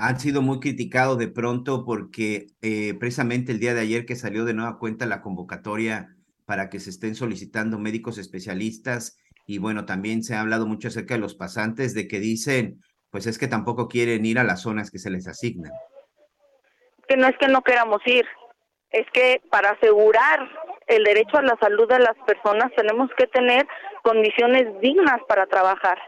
han 0.00 0.18
sido 0.18 0.40
muy 0.40 0.60
criticados 0.60 1.18
de 1.18 1.28
pronto 1.28 1.84
porque 1.84 2.46
eh, 2.62 2.94
precisamente 2.98 3.52
el 3.52 3.60
día 3.60 3.74
de 3.74 3.82
ayer 3.82 4.06
que 4.06 4.16
salió 4.16 4.46
de 4.46 4.54
nueva 4.54 4.78
cuenta 4.78 5.04
la 5.04 5.20
convocatoria 5.20 6.16
para 6.50 6.68
que 6.68 6.80
se 6.80 6.90
estén 6.90 7.14
solicitando 7.14 7.78
médicos 7.78 8.18
especialistas 8.18 9.16
y 9.46 9.58
bueno, 9.58 9.84
también 9.84 10.24
se 10.24 10.34
ha 10.34 10.40
hablado 10.40 10.66
mucho 10.66 10.88
acerca 10.88 11.14
de 11.14 11.20
los 11.20 11.36
pasantes 11.36 11.94
de 11.94 12.08
que 12.08 12.18
dicen, 12.18 12.80
pues 13.12 13.28
es 13.28 13.38
que 13.38 13.46
tampoco 13.46 13.86
quieren 13.86 14.26
ir 14.26 14.36
a 14.36 14.42
las 14.42 14.62
zonas 14.62 14.90
que 14.90 14.98
se 14.98 15.10
les 15.10 15.28
asignan. 15.28 15.70
que 17.06 17.16
no 17.16 17.28
es 17.28 17.38
que 17.38 17.46
no 17.46 17.62
queramos 17.62 18.00
ir, 18.04 18.26
es 18.90 19.06
que 19.12 19.40
para 19.48 19.70
asegurar 19.70 20.40
el 20.88 21.04
derecho 21.04 21.36
a 21.36 21.42
la 21.42 21.56
salud 21.60 21.88
de 21.88 22.00
las 22.00 22.16
personas 22.26 22.72
tenemos 22.76 23.08
que 23.16 23.28
tener 23.28 23.68
condiciones 24.02 24.66
dignas 24.80 25.20
para 25.28 25.46
trabajar. 25.46 25.98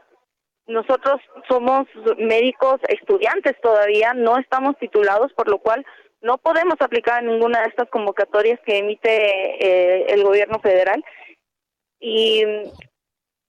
Nosotros 0.67 1.21
somos 1.49 1.87
médicos 2.19 2.81
estudiantes 2.89 3.55
todavía, 3.63 4.13
no 4.13 4.39
estamos 4.39 4.77
titulados, 4.81 5.33
por 5.35 5.49
lo 5.49 5.61
cual 5.61 5.87
no 6.23 6.39
podemos 6.39 6.77
aplicar 6.81 7.23
ninguna 7.23 7.61
de 7.61 7.69
estas 7.69 7.89
convocatorias 7.91 8.61
que 8.65 8.79
emite 8.79 9.09
eh, 9.11 10.07
el 10.09 10.23
gobierno 10.23 10.61
federal. 10.61 11.05
Y, 12.01 12.45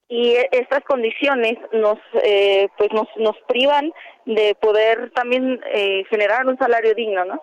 y 0.07 0.35
estas 0.51 0.83
condiciones 0.83 1.57
nos, 1.71 1.99
eh, 2.23 2.67
pues 2.77 2.91
nos, 2.93 3.07
nos 3.17 3.35
privan 3.47 3.91
de 4.25 4.55
poder 4.55 5.11
también 5.11 5.59
eh, 5.73 6.03
generar 6.09 6.45
un 6.47 6.57
salario 6.57 6.93
digno, 6.93 7.25
¿no? 7.25 7.41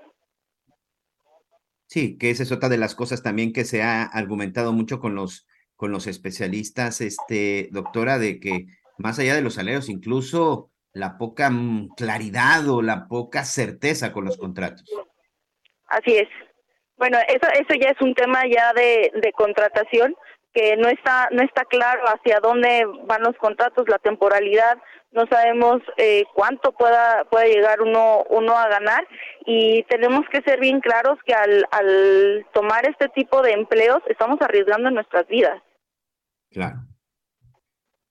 Sí, 1.86 2.16
que 2.18 2.30
esa 2.30 2.44
es 2.44 2.52
otra 2.52 2.68
de 2.68 2.78
las 2.78 2.94
cosas 2.94 3.22
también 3.22 3.52
que 3.52 3.64
se 3.64 3.82
ha 3.82 4.04
argumentado 4.04 4.72
mucho 4.72 5.00
con 5.00 5.16
los, 5.16 5.48
con 5.74 5.90
los 5.90 6.06
especialistas, 6.06 7.00
este, 7.00 7.68
doctora, 7.72 8.18
de 8.18 8.38
que 8.38 8.66
más 8.98 9.18
allá 9.18 9.34
de 9.34 9.42
los 9.42 9.54
salarios, 9.54 9.88
incluso 9.88 10.70
la 10.92 11.18
poca 11.18 11.50
mm, 11.50 11.88
claridad 11.96 12.68
o 12.68 12.82
la 12.82 13.08
poca 13.08 13.44
certeza 13.44 14.12
con 14.12 14.24
los 14.24 14.36
contratos. 14.36 14.84
Así 15.90 16.16
es. 16.16 16.28
Bueno, 16.96 17.18
eso, 17.28 17.46
eso 17.52 17.74
ya 17.80 17.90
es 17.90 18.00
un 18.00 18.14
tema 18.14 18.42
ya 18.46 18.72
de, 18.72 19.10
de 19.14 19.32
contratación 19.32 20.14
que 20.52 20.76
no 20.76 20.88
está 20.88 21.28
no 21.30 21.42
está 21.42 21.64
claro 21.64 22.02
hacia 22.06 22.40
dónde 22.40 22.84
van 23.04 23.22
los 23.22 23.36
contratos, 23.36 23.88
la 23.88 23.98
temporalidad, 23.98 24.78
no 25.12 25.26
sabemos 25.28 25.80
eh, 25.96 26.24
cuánto 26.34 26.72
pueda 26.72 27.24
pueda 27.30 27.46
llegar 27.46 27.80
uno 27.82 28.24
uno 28.30 28.56
a 28.56 28.68
ganar 28.68 29.06
y 29.46 29.84
tenemos 29.84 30.22
que 30.30 30.42
ser 30.42 30.60
bien 30.60 30.80
claros 30.80 31.18
que 31.24 31.34
al, 31.34 31.64
al 31.70 32.46
tomar 32.52 32.84
este 32.88 33.08
tipo 33.10 33.42
de 33.42 33.52
empleos 33.52 34.02
estamos 34.08 34.40
arriesgando 34.40 34.90
nuestras 34.90 35.26
vidas. 35.28 35.62
Claro. 36.50 36.78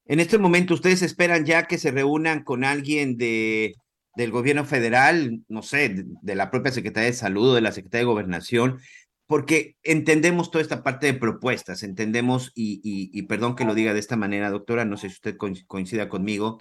En 0.06 0.20
este 0.20 0.40
momento, 0.40 0.74
¿ustedes 0.74 1.04
esperan 1.04 1.46
ya 1.46 1.68
que 1.68 1.78
se 1.78 1.92
reúnan 1.92 2.44
con 2.44 2.64
alguien 2.64 3.18
de, 3.18 3.76
del 4.16 4.32
gobierno 4.32 4.66
federal, 4.66 5.42
no 5.48 5.62
sé, 5.62 5.90
de, 5.90 6.06
de 6.22 6.36
la 6.36 6.52
propia 6.52 6.72
Secretaría 6.72 7.10
de 7.10 7.16
Salud, 7.16 7.56
de 7.56 7.62
la 7.62 7.72
Secretaría 7.72 8.02
de 8.02 8.12
Gobernación? 8.12 8.80
Porque 9.28 9.76
entendemos 9.84 10.50
toda 10.50 10.64
esta 10.64 10.82
parte 10.82 11.06
de 11.06 11.14
propuestas, 11.14 11.84
entendemos, 11.84 12.52
y, 12.56 12.82
y, 12.84 13.12
y 13.14 13.24
perdón 13.24 13.56
que 13.56 13.66
lo 13.66 13.76
diga 13.76 13.94
de 13.94 14.00
esta 14.00 14.18
manera, 14.18 14.50
doctora, 14.50 14.86
no 14.86 14.98
sé 14.98 15.10
si 15.10 15.16
usted 15.16 15.38
coinc- 15.38 15.66
coincida 15.68 16.10
conmigo, 16.10 16.58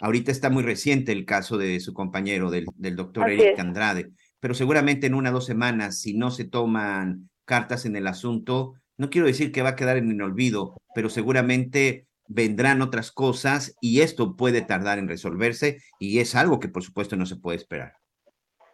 ahorita 0.00 0.32
está 0.32 0.48
muy 0.48 0.62
reciente 0.62 1.12
el 1.12 1.26
caso 1.26 1.58
de 1.58 1.78
su 1.80 1.92
compañero, 1.92 2.50
del, 2.50 2.64
del 2.76 2.96
doctor 2.96 3.24
Así 3.24 3.34
Eric 3.34 3.52
es. 3.54 3.58
Andrade, 3.58 4.10
pero 4.40 4.54
seguramente 4.54 5.06
en 5.06 5.14
una 5.14 5.30
o 5.30 5.34
dos 5.34 5.46
semanas, 5.46 6.00
si 6.00 6.14
no 6.14 6.30
se 6.30 6.44
toman 6.44 7.28
cartas 7.44 7.84
en 7.84 7.96
el 7.96 8.06
asunto, 8.06 8.74
no 8.96 9.10
quiero 9.10 9.26
decir 9.26 9.52
que 9.52 9.60
va 9.62 9.70
a 9.70 9.76
quedar 9.76 9.98
en 9.98 10.10
el 10.10 10.22
olvido, 10.22 10.76
pero 10.94 11.10
seguramente 11.10 12.06
vendrán 12.28 12.82
otras 12.82 13.12
cosas 13.12 13.76
y 13.80 14.00
esto 14.00 14.36
puede 14.36 14.62
tardar 14.62 14.98
en 14.98 15.08
resolverse 15.08 15.78
y 15.98 16.20
es 16.20 16.34
algo 16.34 16.60
que 16.60 16.68
por 16.68 16.82
supuesto 16.82 17.16
no 17.16 17.26
se 17.26 17.36
puede 17.36 17.56
esperar. 17.56 17.94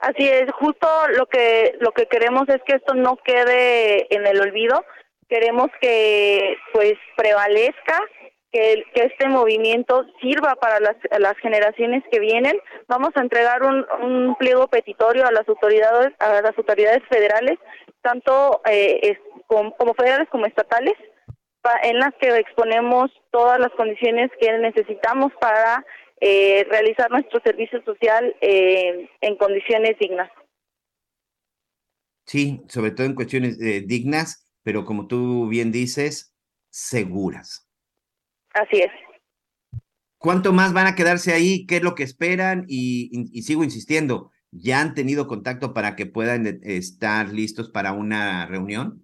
Así 0.00 0.28
es, 0.28 0.50
justo 0.52 0.88
lo 1.16 1.26
que 1.26 1.76
lo 1.80 1.92
que 1.92 2.06
queremos 2.06 2.48
es 2.48 2.60
que 2.66 2.74
esto 2.74 2.94
no 2.94 3.16
quede 3.16 4.12
en 4.14 4.26
el 4.26 4.40
olvido. 4.40 4.84
Queremos 5.28 5.68
que 5.80 6.56
pues 6.72 6.94
prevalezca, 7.16 8.00
que, 8.50 8.84
que 8.94 9.04
este 9.04 9.28
movimiento 9.28 10.04
sirva 10.20 10.56
para 10.56 10.80
las, 10.80 10.96
las 11.18 11.36
generaciones 11.38 12.02
que 12.10 12.18
vienen. 12.18 12.58
Vamos 12.88 13.10
a 13.14 13.20
entregar 13.20 13.62
un, 13.62 13.86
un 14.02 14.34
pliego 14.34 14.66
petitorio 14.66 15.24
a 15.24 15.32
las 15.32 15.48
autoridades 15.48 16.12
a 16.18 16.42
las 16.42 16.58
autoridades 16.58 17.02
federales, 17.08 17.58
tanto 18.02 18.60
eh, 18.66 19.16
como 19.46 19.94
federales 19.94 20.28
como 20.30 20.46
estatales, 20.46 20.94
en 21.82 21.98
las 21.98 22.12
que 22.20 22.28
exponemos 22.36 23.10
todas 23.30 23.58
las 23.60 23.70
condiciones 23.72 24.30
que 24.40 24.52
necesitamos 24.58 25.32
para 25.40 25.84
eh, 26.20 26.64
realizar 26.70 27.10
nuestro 27.10 27.40
servicio 27.44 27.82
social 27.84 28.34
eh, 28.40 29.08
en 29.20 29.36
condiciones 29.36 29.98
dignas. 29.98 30.30
Sí, 32.26 32.62
sobre 32.68 32.92
todo 32.92 33.06
en 33.06 33.14
cuestiones 33.14 33.60
eh, 33.60 33.82
dignas, 33.86 34.46
pero 34.62 34.84
como 34.84 35.06
tú 35.06 35.48
bien 35.48 35.72
dices, 35.72 36.34
seguras. 36.70 37.68
Así 38.54 38.78
es. 38.78 38.90
¿Cuánto 40.18 40.52
más 40.52 40.72
van 40.72 40.86
a 40.86 40.94
quedarse 40.94 41.32
ahí? 41.32 41.66
¿Qué 41.66 41.76
es 41.78 41.82
lo 41.82 41.94
que 41.94 42.04
esperan? 42.04 42.64
Y, 42.68 43.10
y- 43.12 43.38
y 43.38 43.42
sigo 43.42 43.64
insistiendo, 43.64 44.30
¿ya 44.52 44.80
han 44.80 44.94
tenido 44.94 45.26
contacto 45.26 45.74
para 45.74 45.96
que 45.96 46.06
puedan 46.06 46.46
eh, 46.46 46.60
estar 46.62 47.28
listos 47.32 47.70
para 47.70 47.92
una 47.92 48.46
reunión? 48.46 49.01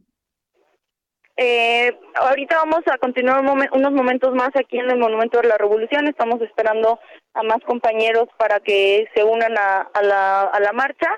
Eh, 1.40 1.97
ahorita 2.16 2.56
vamos 2.56 2.81
a 2.93 2.98
continuar 2.98 3.40
un 3.40 3.65
unos 3.73 3.93
momentos 3.93 4.35
más 4.35 4.51
aquí 4.56 4.77
en 4.77 4.90
el 4.90 4.98
Monumento 4.98 5.40
de 5.40 5.47
la 5.47 5.56
Revolución. 5.56 6.09
Estamos 6.09 6.43
esperando 6.43 6.98
a 7.32 7.43
más 7.44 7.59
compañeros 7.65 8.27
para 8.36 8.59
que 8.59 9.06
se 9.15 9.23
unan 9.23 9.56
a, 9.56 9.82
a 9.82 10.02
la, 10.02 10.43
a 10.43 10.59
la 10.59 10.73
marcha. 10.73 11.09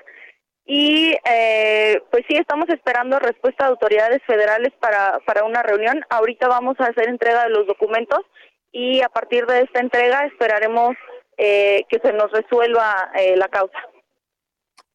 Y 0.63 1.15
eh, 1.25 1.99
pues 2.11 2.23
sí, 2.29 2.37
estamos 2.37 2.69
esperando 2.69 3.17
respuesta 3.17 3.65
de 3.65 3.71
autoridades 3.71 4.21
federales 4.27 4.71
para, 4.79 5.19
para 5.25 5.43
una 5.43 5.63
reunión. 5.63 6.01
Ahorita 6.11 6.47
vamos 6.47 6.75
a 6.79 6.85
hacer 6.85 7.09
entrega 7.09 7.45
de 7.45 7.49
los 7.49 7.65
documentos 7.65 8.19
y 8.71 9.01
a 9.01 9.09
partir 9.09 9.47
de 9.47 9.61
esta 9.61 9.79
entrega 9.79 10.27
esperaremos 10.27 10.95
eh, 11.35 11.83
que 11.89 11.99
se 11.99 12.13
nos 12.13 12.31
resuelva 12.31 13.11
eh, 13.15 13.35
la 13.35 13.47
causa. 13.47 13.79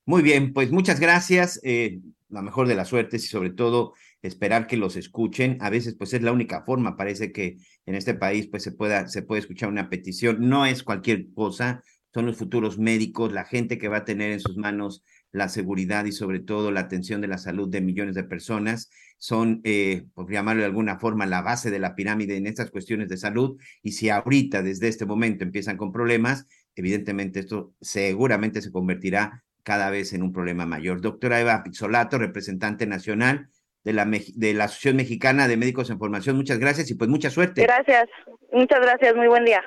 Muy 0.05 0.23
bien, 0.23 0.53
pues 0.55 0.71
muchas 0.71 1.01
gracias. 1.01 1.61
eh, 1.65 1.99
la 2.29 2.43
mejor 2.43 2.69
de 2.69 2.75
las 2.75 2.89
suertes 2.89 3.25
y 3.25 3.29
sobre 3.29 3.51
todo 3.51 3.95
esperar 4.27 4.67
que 4.67 4.77
los 4.77 4.97
escuchen. 4.97 5.59
A 5.61 5.71
veces 5.71 5.95
pues 5.97 6.13
es 6.15 6.23
la 6.23 6.33
única 6.33 6.63
forma, 6.65 6.97
parece 6.97 7.33
que 7.33 7.57
en 7.87 7.95
este 7.95 8.15
país 8.15 8.49
pues 8.49 8.63
se 8.63 8.73
pueda 8.73 9.09
se 9.09 9.23
puede 9.23 9.41
escuchar 9.41 9.69
una 9.69 9.89
petición, 9.89 10.49
no 10.49 10.67
es 10.67 10.83
cualquier 10.83 11.33
cosa, 11.35 11.83
son 12.13 12.27
los 12.27 12.37
futuros 12.37 12.79
médicos, 12.79 13.33
la 13.33 13.45
gente 13.45 13.79
que 13.79 13.89
va 13.89 13.99
a 13.99 14.05
tener 14.05 14.33
en 14.33 14.41
sus 14.41 14.57
manos 14.57 15.05
la 15.33 15.49
seguridad 15.49 16.05
y 16.07 16.13
sobre 16.13 16.41
todo 16.41 16.71
la 16.71 16.81
atención 16.81 17.21
de 17.21 17.29
la 17.29 17.39
salud 17.39 17.69
de 17.69 17.81
millones 17.81 18.15
de 18.15 18.25
personas, 18.25 18.91
son, 19.19 19.61
eh, 19.65 20.05
por 20.15 20.31
llamarlo 20.31 20.61
de 20.63 20.67
alguna 20.67 20.99
forma, 20.99 21.27
la 21.27 21.43
base 21.43 21.71
de 21.71 21.79
la 21.79 21.95
pirámide 21.95 22.37
en 22.37 22.47
estas 22.47 22.71
cuestiones 22.71 23.09
de 23.09 23.17
salud. 23.17 23.59
Y 23.83 23.93
si 23.93 24.09
ahorita, 24.09 24.63
desde 24.63 24.89
este 24.89 25.07
momento, 25.07 25.45
empiezan 25.45 25.77
con 25.77 25.93
problemas, 25.93 26.47
evidentemente 26.75 27.41
esto 27.41 27.75
seguramente 27.81 28.63
se 28.63 28.73
convertirá 28.73 29.45
cada 29.63 29.91
vez 29.91 30.13
en 30.13 30.23
un 30.23 30.33
problema 30.33 30.65
mayor. 30.65 31.01
Doctora 31.01 31.41
Eva 31.41 31.63
Pizzolato, 31.63 32.19
representante 32.19 32.87
nacional 32.87 33.49
de 33.87 33.93
la, 33.93 34.05
de 34.05 34.53
la 34.53 34.65
Asociación 34.65 34.97
Mexicana 34.97 35.47
de 35.47 35.57
Médicos 35.57 35.91
en 35.91 36.01
Formación, 36.01 36.35
muchas 36.35 36.59
gracias 36.59 36.91
y 36.91 36.97
pues 36.97 37.09
mucha 37.09 37.31
suerte. 37.31 37.63
Gracias, 37.63 38.09
muchas 38.53 38.81
gracias, 38.81 39.15
muy 39.15 39.29
buen 39.29 39.45
día. 39.45 39.63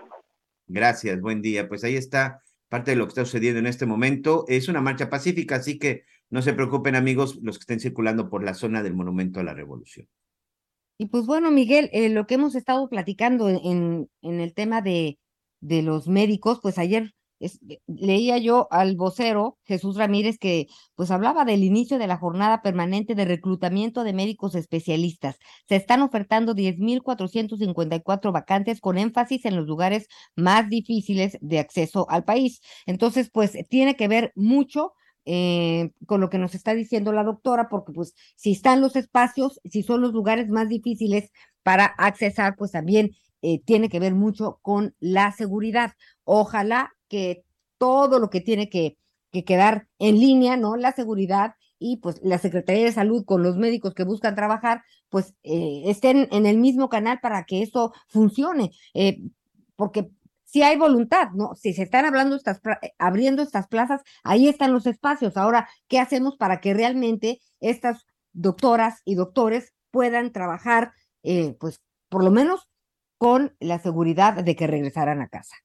Gracias, 0.68 1.22
buen 1.22 1.42
día. 1.42 1.70
Pues 1.70 1.86
ahí 1.86 1.96
está 1.96 2.42
parte 2.68 2.92
de 2.92 2.98
lo 2.98 3.06
que 3.06 3.12
está 3.12 3.24
sucediendo 3.24 3.60
en 3.60 3.66
este 3.66 3.86
momento. 3.86 4.44
Es 4.50 4.68
una 4.68 4.82
marcha 4.82 5.10
pacífica, 5.10 5.56
así 5.56 5.80
que 5.80 6.04
no 6.30 6.42
se 6.42 6.52
preocupen 6.52 6.96
amigos 6.96 7.40
los 7.42 7.58
que 7.58 7.62
estén 7.62 7.80
circulando 7.80 8.30
por 8.30 8.44
la 8.44 8.56
zona 8.56 8.84
del 8.84 8.94
Monumento 8.94 9.40
a 9.40 9.44
la 9.44 9.54
Revolución. 9.54 10.10
Y 10.98 11.06
pues 11.06 11.26
bueno, 11.26 11.50
Miguel, 11.50 11.90
eh, 11.94 12.10
lo 12.10 12.28
que 12.28 12.36
hemos 12.36 12.56
estado 12.56 12.90
platicando 12.90 13.48
en, 13.48 14.10
en 14.22 14.42
el 14.42 14.54
tema 14.54 14.82
de, 14.82 15.18
de 15.62 15.82
los 15.82 16.10
médicos, 16.10 16.60
pues 16.62 16.78
ayer 16.78 17.14
es, 17.40 17.60
leía 17.88 18.38
yo 18.38 18.68
al 18.72 18.96
vocero 18.96 19.58
Jesús 19.64 19.96
Ramírez 19.98 20.38
que 20.38 20.68
pues 20.96 21.12
hablaba 21.12 21.46
del 21.46 21.64
inicio 21.64 21.98
de 21.98 22.08
la 22.08 22.18
jornada 22.18 22.62
permanente 22.62 23.16
de 23.16 23.26
reclutamiento 23.26 24.04
de 24.04 24.14
médicos 24.14 24.56
especialistas. 24.56 25.38
Se 25.68 25.76
están 25.76 26.02
ofertando 26.02 26.54
10.454 26.54 28.32
vacantes 28.32 28.82
con 28.82 28.98
énfasis 28.98 29.46
en 29.46 29.56
los 29.56 29.68
lugares 29.68 30.08
más 30.36 30.70
difíciles 30.70 31.38
de 31.42 31.60
acceso 31.60 32.10
al 32.10 32.24
país. 32.24 32.62
Entonces, 32.86 33.30
pues 33.32 33.58
tiene 33.70 33.96
que 33.96 34.08
ver 34.08 34.32
mucho 34.36 34.94
eh, 35.26 35.92
con 36.08 36.22
lo 36.22 36.30
que 36.30 36.40
nos 36.40 36.56
está 36.56 36.74
diciendo 36.74 37.14
la 37.14 37.24
doctora, 37.24 37.70
porque 37.70 37.92
pues 37.94 38.16
si 38.36 38.52
están 38.52 38.82
los 38.82 38.96
espacios, 38.96 39.60
si 39.64 39.84
son 39.84 40.02
los 40.02 40.12
lugares 40.14 40.50
más 40.50 40.70
difíciles 40.70 41.32
para 41.62 41.86
accesar, 41.86 42.56
pues 42.58 42.72
también 42.72 43.12
eh, 43.42 43.62
tiene 43.64 43.90
que 43.90 44.00
ver 44.00 44.16
mucho 44.16 44.60
con 44.62 44.96
la 45.00 45.32
seguridad. 45.32 45.94
Ojalá 46.24 46.94
que 47.10 47.44
todo 47.78 48.20
lo 48.20 48.30
que 48.30 48.42
tiene 48.42 48.70
que, 48.70 48.98
que 49.32 49.44
quedar 49.44 49.88
en 50.00 50.20
línea, 50.20 50.56
¿no? 50.56 50.78
La 50.78 50.94
seguridad 50.94 51.56
y 51.80 51.98
pues 51.98 52.20
la 52.24 52.38
Secretaría 52.38 52.86
de 52.86 52.92
Salud 52.92 53.26
con 53.26 53.42
los 53.42 53.56
médicos 53.56 53.94
que 53.94 54.04
buscan 54.04 54.36
trabajar, 54.36 54.84
pues 55.10 55.34
eh, 55.44 55.84
estén 55.86 56.28
en 56.32 56.46
el 56.46 56.58
mismo 56.58 56.90
canal 56.90 57.20
para 57.22 57.46
que 57.46 57.62
eso 57.62 57.94
funcione. 58.08 58.72
Eh, 58.94 59.20
porque 59.76 60.10
si 60.44 60.62
hay 60.62 60.78
voluntad, 60.78 61.30
¿no? 61.34 61.56
Si 61.56 61.74
se 61.74 61.84
están 61.84 62.06
hablando 62.06 62.36
estas, 62.36 62.60
abriendo 62.98 63.42
estas 63.42 63.68
plazas, 63.68 64.02
ahí 64.24 64.48
están 64.48 64.74
los 64.74 64.86
espacios. 64.88 65.38
Ahora, 65.38 65.70
¿qué 65.88 66.00
hacemos 66.00 66.36
para 66.38 66.60
que 66.60 66.74
realmente 66.74 67.40
estas 67.60 68.06
doctoras 68.34 69.02
y 69.06 69.16
doctores 69.16 69.74
puedan 69.92 70.32
trabajar, 70.32 70.92
eh, 71.24 71.56
pues, 71.60 71.82
por 72.10 72.24
lo 72.24 72.32
menos 72.32 72.68
con 73.18 73.56
la 73.60 73.80
seguridad 73.80 74.44
de 74.44 74.56
que 74.56 74.68
regresaran 74.68 75.22
a 75.22 75.30
casa? 75.30 75.56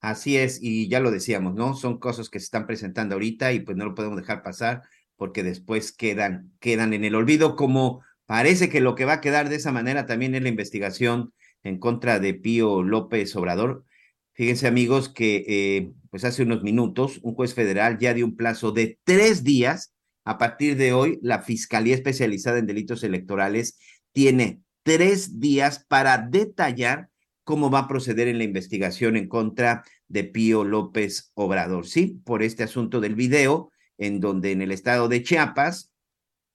Así 0.00 0.38
es, 0.38 0.58
y 0.62 0.88
ya 0.88 1.00
lo 1.00 1.10
decíamos, 1.10 1.54
¿no? 1.54 1.74
Son 1.74 1.98
cosas 1.98 2.30
que 2.30 2.40
se 2.40 2.44
están 2.44 2.66
presentando 2.66 3.14
ahorita 3.14 3.52
y 3.52 3.60
pues 3.60 3.76
no 3.76 3.84
lo 3.84 3.94
podemos 3.94 4.16
dejar 4.16 4.42
pasar 4.42 4.82
porque 5.16 5.42
después 5.42 5.92
quedan, 5.92 6.52
quedan 6.60 6.94
en 6.94 7.04
el 7.04 7.14
olvido, 7.14 7.54
como 7.54 8.02
parece 8.24 8.70
que 8.70 8.80
lo 8.80 8.94
que 8.94 9.04
va 9.04 9.14
a 9.14 9.20
quedar 9.20 9.50
de 9.50 9.56
esa 9.56 9.72
manera 9.72 10.06
también 10.06 10.34
es 10.34 10.42
la 10.42 10.48
investigación 10.48 11.34
en 11.62 11.78
contra 11.78 12.18
de 12.18 12.32
Pío 12.32 12.82
López 12.82 13.36
Obrador. 13.36 13.84
Fíjense 14.32 14.66
amigos 14.66 15.10
que 15.10 15.44
eh, 15.46 15.92
pues 16.08 16.24
hace 16.24 16.44
unos 16.44 16.62
minutos 16.62 17.20
un 17.22 17.34
juez 17.34 17.52
federal 17.52 17.98
ya 17.98 18.14
dio 18.14 18.24
un 18.24 18.36
plazo 18.36 18.72
de 18.72 18.98
tres 19.04 19.44
días. 19.44 19.92
A 20.24 20.38
partir 20.38 20.78
de 20.78 20.94
hoy, 20.94 21.18
la 21.20 21.42
Fiscalía 21.42 21.94
Especializada 21.94 22.58
en 22.58 22.66
Delitos 22.66 23.04
Electorales 23.04 23.78
tiene 24.12 24.62
tres 24.82 25.38
días 25.38 25.84
para 25.86 26.16
detallar 26.16 27.09
cómo 27.50 27.68
va 27.68 27.80
a 27.80 27.88
proceder 27.88 28.28
en 28.28 28.38
la 28.38 28.44
investigación 28.44 29.16
en 29.16 29.26
contra 29.26 29.82
de 30.06 30.22
Pío 30.22 30.62
López 30.62 31.32
Obrador. 31.34 31.84
Sí, 31.84 32.20
por 32.24 32.44
este 32.44 32.62
asunto 32.62 33.00
del 33.00 33.16
video, 33.16 33.72
en 33.98 34.20
donde 34.20 34.52
en 34.52 34.62
el 34.62 34.70
estado 34.70 35.08
de 35.08 35.24
Chiapas, 35.24 35.90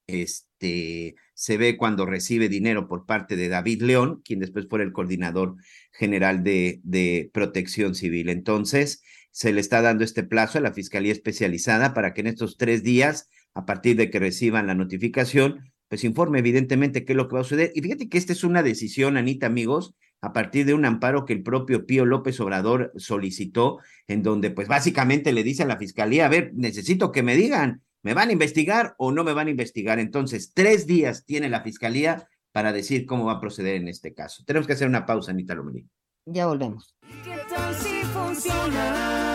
este, 0.07 1.15
se 1.33 1.57
ve 1.57 1.75
cuando 1.75 2.05
recibe 2.05 2.47
dinero 2.47 2.87
por 2.87 3.05
parte 3.05 3.35
de 3.35 3.49
David 3.49 3.81
León, 3.81 4.21
quien 4.23 4.39
después 4.39 4.67
fue 4.69 4.83
el 4.83 4.93
coordinador 4.93 5.57
general 5.91 6.43
de, 6.43 6.79
de 6.83 7.29
protección 7.33 7.93
civil. 7.93 8.29
Entonces, 8.29 9.03
se 9.31 9.51
le 9.51 9.59
está 9.59 9.81
dando 9.81 10.05
este 10.05 10.23
plazo 10.23 10.59
a 10.59 10.61
la 10.61 10.71
Fiscalía 10.71 11.11
Especializada 11.11 11.93
para 11.93 12.13
que 12.13 12.21
en 12.21 12.27
estos 12.27 12.55
tres 12.55 12.83
días, 12.83 13.27
a 13.53 13.65
partir 13.65 13.97
de 13.97 14.09
que 14.09 14.19
reciban 14.19 14.67
la 14.67 14.75
notificación, 14.75 15.73
pues 15.89 16.05
informe 16.05 16.39
evidentemente 16.39 17.03
qué 17.03 17.11
es 17.11 17.17
lo 17.17 17.27
que 17.27 17.35
va 17.35 17.41
a 17.41 17.43
suceder. 17.43 17.73
Y 17.75 17.81
fíjate 17.81 18.07
que 18.07 18.17
esta 18.17 18.31
es 18.31 18.45
una 18.45 18.63
decisión, 18.63 19.17
Anita, 19.17 19.45
amigos, 19.45 19.93
a 20.21 20.33
partir 20.33 20.65
de 20.65 20.73
un 20.73 20.85
amparo 20.85 21.25
que 21.25 21.33
el 21.33 21.43
propio 21.43 21.85
Pío 21.85 22.05
López 22.05 22.39
Obrador 22.39 22.91
solicitó, 22.95 23.79
en 24.07 24.23
donde 24.23 24.51
pues 24.51 24.67
básicamente 24.67 25.33
le 25.33 25.43
dice 25.43 25.63
a 25.63 25.67
la 25.67 25.77
fiscalía, 25.77 26.25
a 26.25 26.29
ver, 26.29 26.51
necesito 26.55 27.11
que 27.11 27.23
me 27.23 27.35
digan, 27.35 27.83
¿me 28.01 28.13
van 28.13 28.29
a 28.29 28.33
investigar 28.33 28.95
o 28.97 29.11
no 29.11 29.23
me 29.23 29.33
van 29.33 29.47
a 29.47 29.51
investigar? 29.51 29.99
Entonces, 29.99 30.53
tres 30.53 30.87
días 30.87 31.25
tiene 31.25 31.49
la 31.49 31.61
fiscalía 31.61 32.27
para 32.51 32.71
decir 32.71 33.05
cómo 33.05 33.25
va 33.25 33.33
a 33.33 33.39
proceder 33.41 33.75
en 33.75 33.87
este 33.87 34.13
caso. 34.13 34.43
Tenemos 34.45 34.65
que 34.65 34.73
hacer 34.73 34.87
una 34.87 35.05
pausa, 35.05 35.31
Anita 35.31 35.53
Lomelí. 35.55 35.87
Ya 36.25 36.47
volvemos. 36.47 36.95
¿Qué 37.23 37.37
tal 37.49 37.75
si 37.75 38.01
funciona 38.05 39.34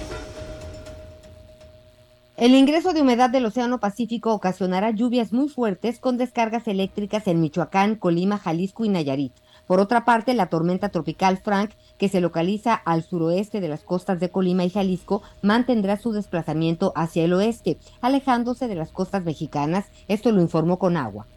El 2.41 2.55
ingreso 2.55 2.91
de 2.91 3.03
humedad 3.03 3.29
del 3.29 3.45
Océano 3.45 3.79
Pacífico 3.79 4.33
ocasionará 4.33 4.89
lluvias 4.89 5.31
muy 5.31 5.47
fuertes 5.47 5.99
con 5.99 6.17
descargas 6.17 6.67
eléctricas 6.67 7.27
en 7.27 7.39
Michoacán, 7.39 7.93
Colima, 7.93 8.39
Jalisco 8.39 8.83
y 8.83 8.89
Nayarit. 8.89 9.31
Por 9.67 9.79
otra 9.79 10.05
parte, 10.05 10.33
la 10.33 10.47
tormenta 10.47 10.89
tropical 10.89 11.37
Frank, 11.37 11.73
que 11.99 12.09
se 12.09 12.19
localiza 12.19 12.73
al 12.73 13.03
suroeste 13.03 13.61
de 13.61 13.67
las 13.67 13.83
costas 13.83 14.19
de 14.19 14.31
Colima 14.31 14.65
y 14.65 14.71
Jalisco, 14.71 15.21
mantendrá 15.43 15.97
su 15.97 16.13
desplazamiento 16.13 16.93
hacia 16.95 17.25
el 17.25 17.33
oeste, 17.33 17.77
alejándose 18.01 18.67
de 18.67 18.73
las 18.73 18.91
costas 18.91 19.23
mexicanas. 19.23 19.85
Esto 20.07 20.31
lo 20.31 20.41
informó 20.41 20.79
con 20.79 20.97
agua. 20.97 21.27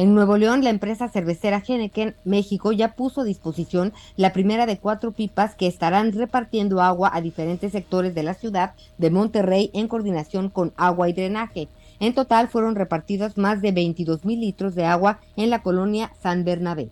En 0.00 0.14
Nuevo 0.14 0.38
León, 0.38 0.64
la 0.64 0.70
empresa 0.70 1.10
cervecera 1.10 1.62
Heineken 1.62 2.14
México 2.24 2.72
ya 2.72 2.94
puso 2.94 3.20
a 3.20 3.24
disposición 3.24 3.92
la 4.16 4.32
primera 4.32 4.64
de 4.64 4.78
cuatro 4.78 5.12
pipas 5.12 5.54
que 5.54 5.66
estarán 5.66 6.12
repartiendo 6.12 6.80
agua 6.80 7.10
a 7.12 7.20
diferentes 7.20 7.72
sectores 7.72 8.14
de 8.14 8.22
la 8.22 8.32
ciudad 8.32 8.72
de 8.96 9.10
Monterrey 9.10 9.70
en 9.74 9.88
coordinación 9.88 10.48
con 10.48 10.72
agua 10.78 11.10
y 11.10 11.12
drenaje. 11.12 11.68
En 11.98 12.14
total 12.14 12.48
fueron 12.48 12.76
repartidos 12.76 13.36
más 13.36 13.60
de 13.60 13.72
22 13.72 14.24
mil 14.24 14.40
litros 14.40 14.74
de 14.74 14.86
agua 14.86 15.20
en 15.36 15.50
la 15.50 15.62
colonia 15.62 16.10
San 16.22 16.44
Bernabé. 16.44 16.88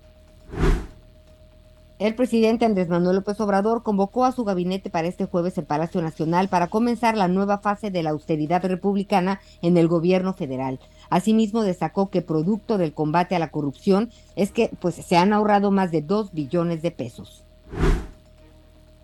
El 1.99 2.15
presidente 2.15 2.65
Andrés 2.65 2.89
Manuel 2.89 3.16
López 3.16 3.41
Obrador 3.41 3.83
convocó 3.83 4.25
a 4.25 4.31
su 4.31 4.45
gabinete 4.45 4.89
para 4.89 5.09
este 5.09 5.25
jueves 5.25 5.59
en 5.59 5.65
Palacio 5.65 6.01
Nacional 6.01 6.49
para 6.49 6.69
comenzar 6.69 7.16
la 7.16 7.27
nueva 7.27 7.59
fase 7.59 7.91
de 7.91 8.05
la 8.05 8.11
austeridad 8.11 8.65
republicana 8.65 9.41
en 9.62 9.77
el 9.77 9.89
gobierno 9.89 10.33
federal. 10.33 10.79
Asimismo, 11.11 11.62
destacó 11.62 12.09
que 12.09 12.23
producto 12.23 12.79
del 12.79 12.95
combate 12.95 13.35
a 13.35 13.41
la 13.41 13.51
corrupción 13.51 14.11
es 14.37 14.53
que 14.53 14.70
pues, 14.79 14.95
se 14.95 15.16
han 15.16 15.33
ahorrado 15.33 15.73
más 15.73 15.91
de 15.91 16.03
2 16.03 16.33
billones 16.33 16.83
de 16.83 16.93
pesos. 16.93 17.43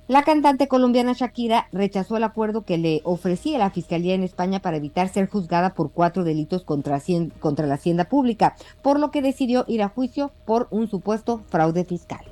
La 0.07 0.23
cantante 0.23 0.69
colombiana 0.69 1.15
Shakira 1.15 1.67
rechazó 1.73 2.17
el 2.17 2.23
acuerdo 2.23 2.65
que 2.65 2.79
le 2.79 3.01
ofrecía 3.03 3.59
la 3.59 3.71
Fiscalía 3.71 4.15
en 4.15 4.23
España 4.23 4.61
para 4.61 4.77
evitar 4.77 5.09
ser 5.09 5.29
juzgada 5.29 5.75
por 5.75 5.91
cuatro 5.91 6.23
delitos 6.23 6.63
contra, 6.63 7.03
contra 7.41 7.67
la 7.67 7.75
hacienda 7.75 8.05
pública, 8.05 8.55
por 8.83 9.01
lo 9.01 9.11
que 9.11 9.23
decidió 9.23 9.65
ir 9.67 9.83
a 9.83 9.89
juicio 9.89 10.31
por 10.45 10.69
un 10.71 10.89
supuesto 10.89 11.41
fraude 11.49 11.85
fiscal. 11.85 12.25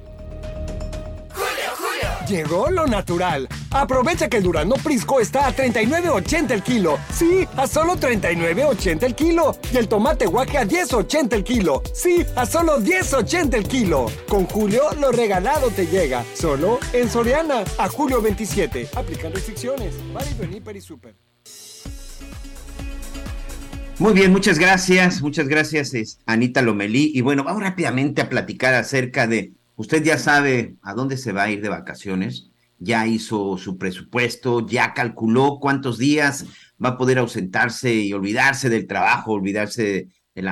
Llegó 2.32 2.70
lo 2.70 2.86
natural. 2.86 3.46
Aprovecha 3.70 4.26
que 4.26 4.38
el 4.38 4.44
Durazno 4.44 4.76
Prisco 4.76 5.20
está 5.20 5.48
a 5.48 5.54
39.80 5.54 6.52
el 6.52 6.62
kilo. 6.62 6.98
Sí, 7.12 7.46
a 7.59 7.66
solo 7.66 7.94
39.80 7.96 9.02
el 9.02 9.14
kilo. 9.14 9.54
Y 9.70 9.76
el 9.76 9.86
tomate 9.86 10.24
guaje 10.24 10.56
a 10.56 10.64
10.80 10.64 11.34
el 11.34 11.44
kilo. 11.44 11.82
Sí, 11.92 12.24
a 12.34 12.46
solo 12.46 12.80
10.80 12.80 13.52
el 13.52 13.68
kilo. 13.68 14.06
Con 14.30 14.46
Julio, 14.46 14.84
lo 14.98 15.12
regalado 15.12 15.68
te 15.68 15.86
llega. 15.86 16.24
Solo 16.32 16.78
en 16.94 17.10
Soriana. 17.10 17.64
A 17.76 17.86
julio 17.90 18.22
27. 18.22 18.88
Aplican 18.96 19.34
restricciones. 19.34 19.92
Válido 20.14 20.44
en 20.44 20.76
y 20.78 20.80
Super. 20.80 21.14
Muy 23.98 24.14
bien, 24.14 24.32
muchas 24.32 24.59
gracias, 24.59 25.20
muchas 25.20 25.48
gracias, 25.48 26.18
Anita 26.24 26.62
Lomelí. 26.62 27.12
Y 27.14 27.20
bueno, 27.20 27.44
vamos 27.44 27.62
rápidamente 27.62 28.22
a 28.22 28.30
platicar 28.30 28.72
acerca 28.72 29.26
de, 29.26 29.52
usted 29.76 30.02
ya 30.02 30.18
sabe 30.18 30.76
a 30.82 30.94
dónde 30.94 31.16
se 31.16 31.32
va 31.32 31.44
a 31.44 31.50
ir 31.50 31.62
de 31.62 31.68
vacaciones, 31.68 32.50
ya 32.78 33.06
hizo 33.06 33.56
su 33.58 33.78
presupuesto, 33.78 34.66
ya 34.66 34.92
calculó 34.92 35.58
cuántos 35.60 35.98
días 35.98 36.46
va 36.84 36.90
a 36.90 36.98
poder 36.98 37.18
ausentarse 37.18 37.94
y 37.94 38.12
olvidarse 38.12 38.68
del 38.68 38.86
trabajo, 38.86 39.32
olvidarse 39.32 40.08
de 40.34 40.44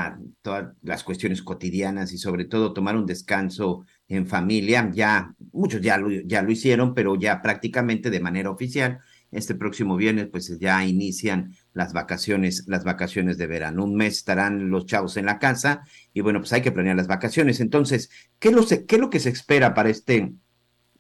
todas 0.43 0.69
las 0.83 1.03
cuestiones 1.03 1.43
cotidianas 1.43 2.13
y 2.13 2.19
sobre 2.19 2.45
todo 2.45 2.73
tomar 2.73 2.97
un 2.97 3.07
descanso 3.07 3.85
en 4.07 4.27
familia. 4.27 4.91
Ya, 4.93 5.35
muchos 5.53 5.81
ya 5.81 5.99
lo 5.99 6.51
hicieron, 6.53 6.95
pero 6.95 7.17
ya 7.17 7.43
prácticamente 7.43 8.11
de 8.11 8.21
manera 8.21 8.51
oficial. 8.51 9.01
Este 9.33 9.55
próximo 9.55 9.97
viernes, 9.97 10.29
pues 10.31 10.59
ya 10.59 10.85
inician 10.85 11.53
las 11.73 11.93
vacaciones, 11.93 12.65
las 12.67 12.85
vacaciones 12.85 13.39
de 13.39 13.47
verano. 13.47 13.85
Un 13.85 13.97
mes 13.97 14.19
estarán 14.19 14.71
los 14.71 14.87
chavos 14.87 15.17
en 15.17 15.27
la 15.27 15.39
casa 15.39 15.83
y 16.13 16.21
bueno, 16.21 16.41
pues 16.41 16.53
hay 16.53 16.63
que 16.63 16.73
planear 16.73 16.97
las 16.97 17.07
vacaciones. 17.07 17.61
Entonces, 17.61 18.11
¿qué 18.39 18.49
es 18.49 18.55
lo, 18.55 18.67
qué 18.67 18.97
es 18.97 19.01
lo 19.01 19.11
que 19.11 19.21
se 19.21 19.31
espera 19.31 19.75
para 19.75 19.91
este, 19.91 20.33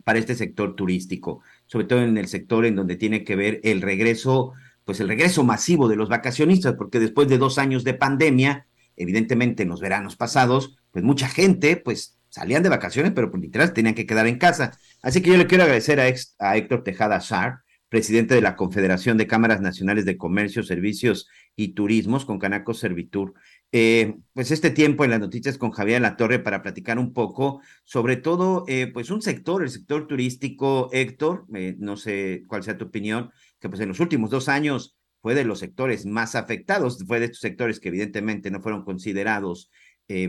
para 0.04 0.18
este 0.18 0.34
sector 0.34 0.76
turístico? 0.76 1.42
Sobre 1.66 1.86
todo 1.86 2.02
en 2.02 2.16
el 2.16 2.28
sector 2.28 2.64
en 2.66 2.76
donde 2.76 2.96
tiene 2.96 3.24
que 3.24 3.36
ver 3.36 3.60
el 3.64 3.82
regreso, 3.82 4.52
pues 4.84 5.00
el 5.00 5.08
regreso 5.08 5.44
masivo 5.44 5.88
de 5.88 5.96
los 5.96 6.08
vacacionistas, 6.08 6.74
porque 6.74 7.00
después 7.00 7.28
de 7.28 7.38
dos 7.38 7.58
años 7.58 7.84
de 7.84 7.94
pandemia, 7.94 8.66
evidentemente 8.96 9.64
en 9.64 9.70
los 9.70 9.80
veranos 9.80 10.16
pasados, 10.16 10.76
pues 10.92 11.04
mucha 11.04 11.28
gente, 11.28 11.76
pues 11.76 12.16
salían 12.28 12.62
de 12.62 12.68
vacaciones, 12.68 13.12
pero 13.12 13.30
pues 13.30 13.42
literal 13.42 13.72
tenían 13.72 13.94
que 13.94 14.06
quedar 14.06 14.26
en 14.26 14.38
casa. 14.38 14.78
Así 15.02 15.20
que 15.20 15.30
yo 15.30 15.36
le 15.36 15.46
quiero 15.46 15.64
agradecer 15.64 16.00
a, 16.00 16.04
a 16.38 16.56
Héctor 16.56 16.84
Tejada 16.84 17.20
Sar, 17.20 17.60
presidente 17.90 18.34
de 18.36 18.40
la 18.40 18.56
Confederación 18.56 19.18
de 19.18 19.26
Cámaras 19.26 19.60
Nacionales 19.60 20.04
de 20.04 20.16
Comercio, 20.16 20.62
Servicios 20.62 21.28
y 21.56 21.74
Turismos 21.74 22.24
con 22.24 22.38
Canaco 22.38 22.72
Servitur. 22.72 23.34
Eh, 23.72 24.14
pues 24.32 24.52
este 24.52 24.70
tiempo 24.70 25.04
en 25.04 25.10
las 25.10 25.18
noticias 25.18 25.58
con 25.58 25.72
Javier 25.72 26.00
La 26.00 26.16
Torre 26.16 26.38
para 26.38 26.62
platicar 26.62 27.00
un 27.00 27.12
poco, 27.12 27.60
sobre 27.84 28.16
todo, 28.16 28.64
eh, 28.68 28.86
pues 28.92 29.10
un 29.10 29.20
sector, 29.20 29.62
el 29.62 29.70
sector 29.70 30.06
turístico, 30.06 30.88
Héctor, 30.92 31.46
eh, 31.54 31.74
no 31.78 31.96
sé 31.96 32.44
cuál 32.46 32.62
sea 32.62 32.78
tu 32.78 32.86
opinión, 32.86 33.30
que 33.58 33.68
pues 33.68 33.80
en 33.80 33.88
los 33.88 33.98
últimos 33.98 34.30
dos 34.30 34.48
años 34.48 34.96
fue 35.20 35.34
de 35.34 35.44
los 35.44 35.58
sectores 35.58 36.06
más 36.06 36.36
afectados, 36.36 37.04
fue 37.04 37.18
de 37.18 37.26
estos 37.26 37.40
sectores 37.40 37.80
que 37.80 37.88
evidentemente 37.88 38.52
no 38.52 38.62
fueron 38.62 38.84
considerados 38.84 39.70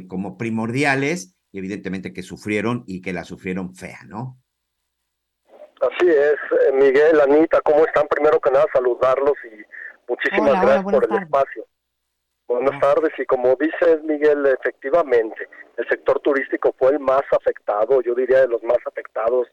como 0.07 0.37
primordiales 0.37 1.35
y 1.51 1.57
evidentemente 1.57 2.13
que 2.13 2.21
sufrieron 2.21 2.83
y 2.85 3.01
que 3.01 3.13
la 3.13 3.23
sufrieron 3.23 3.73
fea, 3.73 4.01
¿no? 4.07 4.40
Así 5.81 6.07
es, 6.07 6.35
eh, 6.35 6.71
Miguel, 6.73 7.19
Anita, 7.21 7.59
¿cómo 7.61 7.83
están? 7.85 8.07
Primero 8.07 8.39
que 8.39 8.51
nada, 8.51 8.65
saludarlos 8.71 9.33
y 9.45 9.65
muchísimas 10.07 10.51
Hola, 10.51 10.61
gracias 10.61 10.85
hola, 10.85 10.99
por 10.99 11.11
el 11.11 11.23
espacio. 11.23 11.65
Buenas 12.47 12.79
tardes, 12.79 13.11
y 13.17 13.25
como 13.25 13.55
dices, 13.55 14.03
Miguel, 14.03 14.45
efectivamente, 14.45 15.49
el 15.77 15.89
sector 15.89 16.19
turístico 16.19 16.75
fue 16.77 16.91
el 16.91 16.99
más 16.99 17.23
afectado, 17.31 17.99
yo 18.03 18.13
diría 18.13 18.41
de 18.41 18.49
los 18.49 18.61
más 18.61 18.77
afectados 18.85 19.47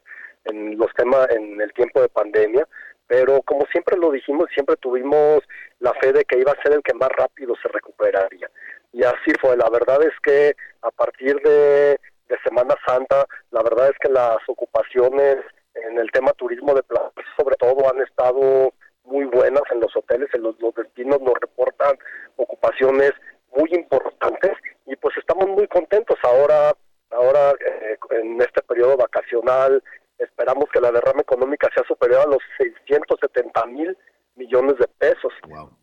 en 0.45 0.77
los 0.77 0.93
temas, 0.93 1.27
en 1.31 1.59
el 1.61 1.73
tiempo 1.73 1.99
de 1.99 2.09
pandemia, 2.09 2.67
pero 3.07 3.41
como 3.41 3.65
siempre 3.71 3.97
lo 3.97 4.11
dijimos, 4.11 4.49
siempre 4.53 4.75
tuvimos 4.75 5.39
la 5.79 5.93
fe 5.95 6.13
de 6.13 6.25
que 6.25 6.37
iba 6.37 6.51
a 6.51 6.61
ser 6.61 6.73
el 6.73 6.83
que 6.83 6.93
más 6.93 7.09
rápido 7.17 7.55
se 7.59 7.69
recuperaría. 7.69 8.51
Y 8.93 9.03
así 9.03 9.33
fue, 9.41 9.57
la 9.57 9.69
verdad 9.71 10.03
es 10.03 10.13
que 10.21 10.55
a 10.83 10.91
partir 10.91 11.41
de, 11.41 11.99
de 12.27 12.37
Semana 12.43 12.75
Santa, 12.85 13.25
la 13.49 13.63
verdad 13.63 13.89
es 13.89 13.97
que 13.99 14.09
las 14.09 14.37
ocupaciones 14.47 15.37
en 15.75 15.97
el 15.97 16.11
tema 16.11 16.31
turismo 16.33 16.73
de 16.73 16.83
playa, 16.83 17.11
sobre 17.37 17.55
todo 17.55 17.89
han 17.89 18.01
estado 18.01 18.73
muy 19.03 19.25
buenas 19.25 19.63
en 19.71 19.79
los 19.79 19.95
hoteles, 19.95 20.29
en 20.33 20.43
los, 20.43 20.59
los 20.59 20.73
destinos 20.75 21.19
nos 21.21 21.33
reportan 21.39 21.97
ocupaciones 22.35 23.11
muy 23.55 23.69
importantes 23.71 24.51
y 24.85 24.95
pues 24.95 25.17
estamos 25.17 25.47
muy 25.47 25.67
contentos. 25.67 26.17
Ahora 26.23 26.73
ahora 27.11 27.51
eh, 27.51 27.97
en 28.11 28.39
este 28.41 28.61
periodo 28.63 28.97
vacacional 28.97 29.81
esperamos 30.17 30.65
que 30.71 30.81
la 30.81 30.91
derrama 30.91 31.21
económica 31.21 31.69
sea 31.73 31.83
superior 31.87 32.21
a 32.21 32.29
los 32.29 32.39
670 32.57 33.65
mil 33.67 33.97
millones 34.35 34.75
de 34.77 34.87
pesos. 34.87 35.33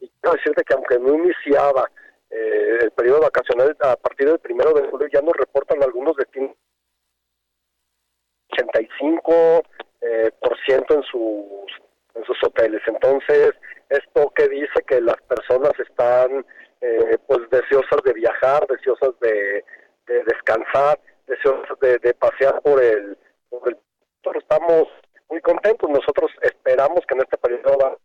Y 0.01 0.11
quiero 0.21 0.37
decirte 0.37 0.63
que 0.65 0.75
aunque 0.75 0.99
no 0.99 1.15
iniciaba 1.15 1.91
eh, 2.31 2.79
el 2.83 2.91
periodo 2.93 3.21
vacacional 3.21 3.77
a 3.81 3.97
partir 3.97 4.29
del 4.29 4.39
primero 4.39 4.73
de 4.73 4.89
julio 4.89 5.09
ya 5.13 5.21
nos 5.21 5.35
reportan 5.37 5.83
algunos 5.83 6.17
destinos 6.17 6.57
85 8.59 9.63
eh, 10.01 10.31
por 10.41 10.57
ciento 10.65 10.95
en 10.95 11.03
sus 11.05 11.71
en 12.15 12.25
sus 12.25 12.37
hoteles 12.45 12.81
entonces 12.87 13.53
esto 13.89 14.33
que 14.35 14.49
dice 14.49 14.83
que 14.87 15.01
las 15.01 15.21
personas 15.23 15.73
están 15.79 16.45
eh, 16.81 17.19
pues 17.27 17.41
deseosas 17.51 18.03
de 18.05 18.13
viajar 18.13 18.67
deseosas 18.69 19.11
de, 19.21 19.65
de 20.07 20.25
descansar 20.25 20.99
deseosas 21.27 21.79
de, 21.81 21.99
de 21.99 22.15
pasear 22.15 22.61
por 22.63 22.83
el, 22.83 23.17
por 23.51 23.69
el 23.69 23.77
estamos 24.39 24.89
muy 25.29 25.41
contentos 25.41 25.89
nosotros 25.91 26.31
esperamos 26.43 27.01
que 27.07 27.15
en 27.15 27.21
este 27.21 27.37
periodo 27.39 27.79
va- 27.79 27.97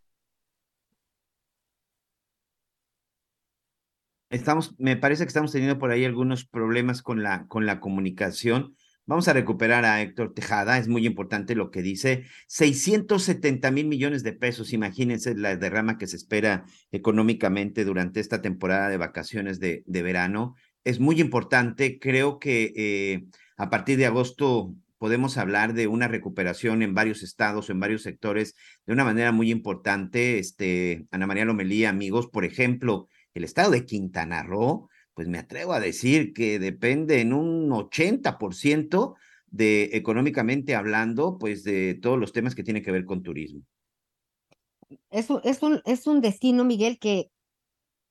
Estamos, 4.30 4.80
me 4.80 4.96
parece 4.96 5.24
que 5.26 5.28
estamos 5.28 5.52
teniendo 5.52 5.78
por 5.78 5.92
ahí 5.92 6.06
algunos 6.06 6.46
problemas 6.46 7.02
con 7.02 7.22
la, 7.22 7.48
con 7.50 7.66
la 7.66 7.82
comunicación. 7.82 8.78
Vamos 9.12 9.28
a 9.28 9.34
recuperar 9.34 9.84
a 9.84 10.02
Héctor 10.02 10.34
Tejada, 10.34 10.78
es 10.78 10.88
muy 10.88 11.06
importante 11.06 11.54
lo 11.54 11.70
que 11.70 11.82
dice. 11.82 12.24
670 12.48 13.70
mil 13.70 13.86
millones 13.86 14.24
de 14.24 14.32
pesos, 14.32 14.72
imagínense 14.72 15.36
la 15.36 15.58
derrama 15.58 15.98
que 15.98 16.08
se 16.08 16.16
espera 16.16 16.64
económicamente 16.94 17.84
durante 17.84 18.22
esta 18.22 18.42
temporada 18.42 18.88
de 18.88 18.96
vacaciones 18.96 19.60
de, 19.60 19.84
verano. 19.86 20.56
Es 20.86 21.02
muy 21.02 21.20
importante, 21.20 22.00
creo 22.00 22.40
que 22.40 22.72
eh, 22.74 23.26
a 23.58 23.70
partir 23.70 23.98
de 23.98 24.06
agosto 24.06 24.74
podemos 24.98 25.38
hablar 25.38 25.74
de 25.74 25.88
una 25.88 26.08
recuperación 26.08 26.82
en 26.82 26.94
varios 26.94 27.22
estados 27.22 27.70
en 27.70 27.82
varios 27.82 28.04
sectores 28.04 28.56
de 28.86 28.94
una 28.94 29.04
manera 29.04 29.34
muy 29.34 29.52
importante. 29.52 30.40
Este, 30.40 31.06
Ana 31.12 31.28
María 31.28 31.44
Lomelí, 31.44 31.84
amigos, 31.84 32.28
por 32.28 32.46
ejemplo, 32.46 33.10
el 33.34 33.44
estado 33.44 33.72
de 33.72 33.86
Quintana 33.86 34.44
Roo, 34.44 34.88
pues 35.14 35.28
me 35.28 35.38
atrevo 35.38 35.74
a 35.74 35.80
decir 35.80 36.34
que 36.34 36.60
depende 36.60 37.22
en 37.22 37.34
un 37.34 37.70
80% 37.70 39.16
de 39.48 39.90
económicamente 39.94 40.76
hablando, 40.76 41.38
pues 41.38 41.64
de 41.64 41.96
todos 42.02 42.18
los 42.18 42.32
temas 42.32 42.56
que 42.56 42.64
tienen 42.64 42.84
que 42.84 42.92
ver 42.92 43.06
con 43.06 43.22
turismo. 43.22 43.62
Es 45.10 45.30
un, 45.30 45.42
es 45.44 45.62
un, 45.62 45.82
es 45.86 46.08
un 46.08 46.22
destino, 46.22 46.64
Miguel, 46.64 47.00
que 47.00 47.30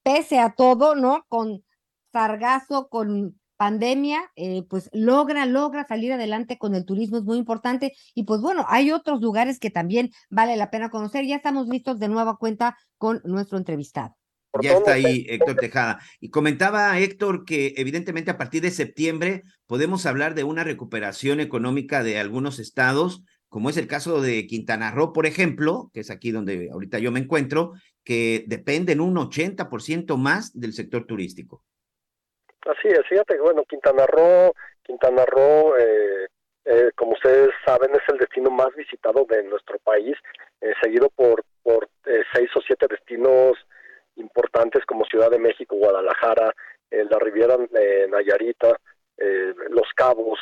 pese 0.02 0.38
a 0.38 0.54
todo, 0.54 0.94
¿no? 0.94 1.24
Con 1.28 1.64
sargazo, 2.12 2.88
con 2.88 3.40
pandemia, 3.56 4.20
eh, 4.36 4.62
pues 4.68 4.88
logra, 4.92 5.44
logra 5.44 5.86
salir 5.86 6.12
adelante 6.12 6.56
con 6.56 6.74
el 6.74 6.86
turismo, 6.86 7.18
es 7.18 7.24
muy 7.24 7.36
importante. 7.36 7.92
Y 8.14 8.24
pues 8.24 8.40
bueno, 8.40 8.64
hay 8.68 8.90
otros 8.90 9.20
lugares 9.20 9.58
que 9.58 9.70
también 9.70 10.10
vale 10.30 10.56
la 10.56 10.70
pena 10.70 10.90
conocer. 10.90 11.26
Ya 11.26 11.36
estamos 11.36 11.68
listos 11.68 11.98
de 11.98 12.08
nueva 12.08 12.36
cuenta 12.38 12.76
con 12.96 13.20
nuestro 13.24 13.58
entrevistado. 13.58 14.16
Ya 14.62 14.72
está 14.72 14.94
ahí 14.94 15.26
Héctor 15.28 15.56
Tejada. 15.56 16.00
Y 16.20 16.30
comentaba 16.30 16.98
Héctor 16.98 17.44
que 17.44 17.74
evidentemente 17.76 18.30
a 18.30 18.38
partir 18.38 18.62
de 18.62 18.70
septiembre 18.70 19.42
podemos 19.66 20.06
hablar 20.06 20.34
de 20.34 20.44
una 20.44 20.64
recuperación 20.64 21.40
económica 21.40 22.02
de 22.02 22.18
algunos 22.18 22.58
estados, 22.58 23.22
como 23.48 23.70
es 23.70 23.76
el 23.76 23.86
caso 23.86 24.20
de 24.20 24.46
Quintana 24.46 24.90
Roo, 24.90 25.12
por 25.12 25.26
ejemplo, 25.26 25.90
que 25.92 26.00
es 26.00 26.10
aquí 26.10 26.32
donde 26.32 26.68
ahorita 26.72 26.98
yo 26.98 27.12
me 27.12 27.20
encuentro, 27.20 27.72
que 28.04 28.44
dependen 28.48 29.00
un 29.00 29.16
80% 29.16 30.16
más 30.16 30.58
del 30.58 30.72
sector 30.72 31.06
turístico. 31.06 31.62
Así 32.66 32.88
es, 32.88 33.00
fíjate 33.08 33.34
que 33.34 33.40
bueno, 33.40 33.64
Quintana 33.68 34.06
Roo, 34.06 34.52
Quintana 34.82 35.24
Roo, 35.26 35.76
eh, 35.76 36.26
eh, 36.64 36.90
como 36.94 37.12
ustedes 37.12 37.50
saben, 37.64 37.90
es 37.94 38.02
el 38.08 38.18
destino 38.18 38.50
más 38.50 38.74
visitado 38.76 39.24
de 39.28 39.42
nuestro 39.44 39.78
país, 39.78 40.16
eh, 40.60 40.72
seguido 40.82 41.08
por, 41.10 41.42
por 41.62 41.88
eh, 42.06 42.22
seis 42.32 42.50
o 42.54 42.60
siete 42.60 42.86
destinos 42.88 43.56
importantes 44.20 44.84
como 44.86 45.04
Ciudad 45.06 45.30
de 45.30 45.38
México, 45.38 45.76
Guadalajara, 45.76 46.54
eh, 46.90 47.04
la 47.08 47.18
Riviera 47.18 47.56
eh, 47.74 48.06
Nayarita, 48.08 48.76
eh, 49.16 49.54
Los 49.70 49.88
Cabos, 49.94 50.38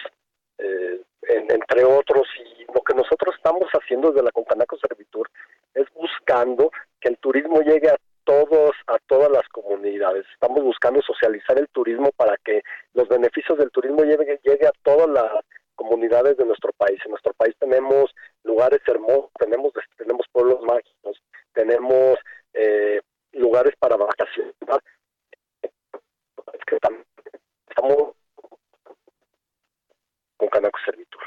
eh, 0.59 1.01
en- 1.23 1.51
entre 1.53 1.85
otros. 1.85 2.27
Y 2.59 2.65
lo 2.75 2.83
que 2.83 2.95
nosotros 2.95 3.35
estamos 3.37 3.69
haciendo 3.73 4.11
desde 4.11 4.25
la 4.25 4.33
Concanaco 4.33 4.77
Servitur 4.79 5.29
es 5.75 5.87
buscando 5.95 6.71
que 7.01 7.09
el 7.09 7.19
turismo 7.19 7.61
llegue 7.61 7.91
a 7.91 7.97
todos 8.25 8.73
a 8.89 8.99
todas 9.07 9.31
las 9.31 9.49
comunidades. 9.49 10.27
Estamos 10.35 10.63
buscando 10.63 11.01
socializar 11.03 11.59
el 11.59 11.69
turismo 11.69 12.11
para 12.17 12.37
que 12.45 12.63
los 12.93 13.09
beneficios 13.09 13.57
del 13.59 13.71
turismo 13.71 14.03
llegue, 14.05 14.39
llegue 14.43 14.67
a 14.67 14.73
todas 14.83 15.09
las 15.09 15.33
comunidades 15.75 16.37
de 16.37 16.45
nuestro 16.45 16.73
país. 16.75 17.01
En 17.05 17.13
nuestro 17.13 17.33
país 17.35 17.55
tenemos 17.59 18.11
lugares 18.45 18.81
hermosos, 18.87 19.31
tenemos, 19.39 19.73
tenemos 19.97 20.27
pueblos 20.31 20.61
mágicos, 20.63 21.23
tenemos 21.55 22.19
eh, 22.53 23.01
lugares 23.33 23.75
para 23.79 23.97
vacacionar. 23.97 24.83
Es 25.63 26.65
que 26.67 26.77
tam- 26.79 27.05
estamos 27.69 28.13
con 30.37 30.49
Canaco 30.49 30.79
Servitur. 30.85 31.23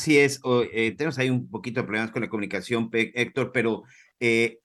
Así 0.00 0.18
es, 0.18 0.40
eh, 0.72 0.96
tenemos 0.96 1.18
ahí 1.18 1.28
un 1.28 1.50
poquito 1.50 1.82
de 1.82 1.86
problemas 1.86 2.10
con 2.10 2.22
la 2.22 2.30
comunicación, 2.30 2.88
Héctor, 2.90 3.52
pero 3.52 3.82
eh, 4.18 4.60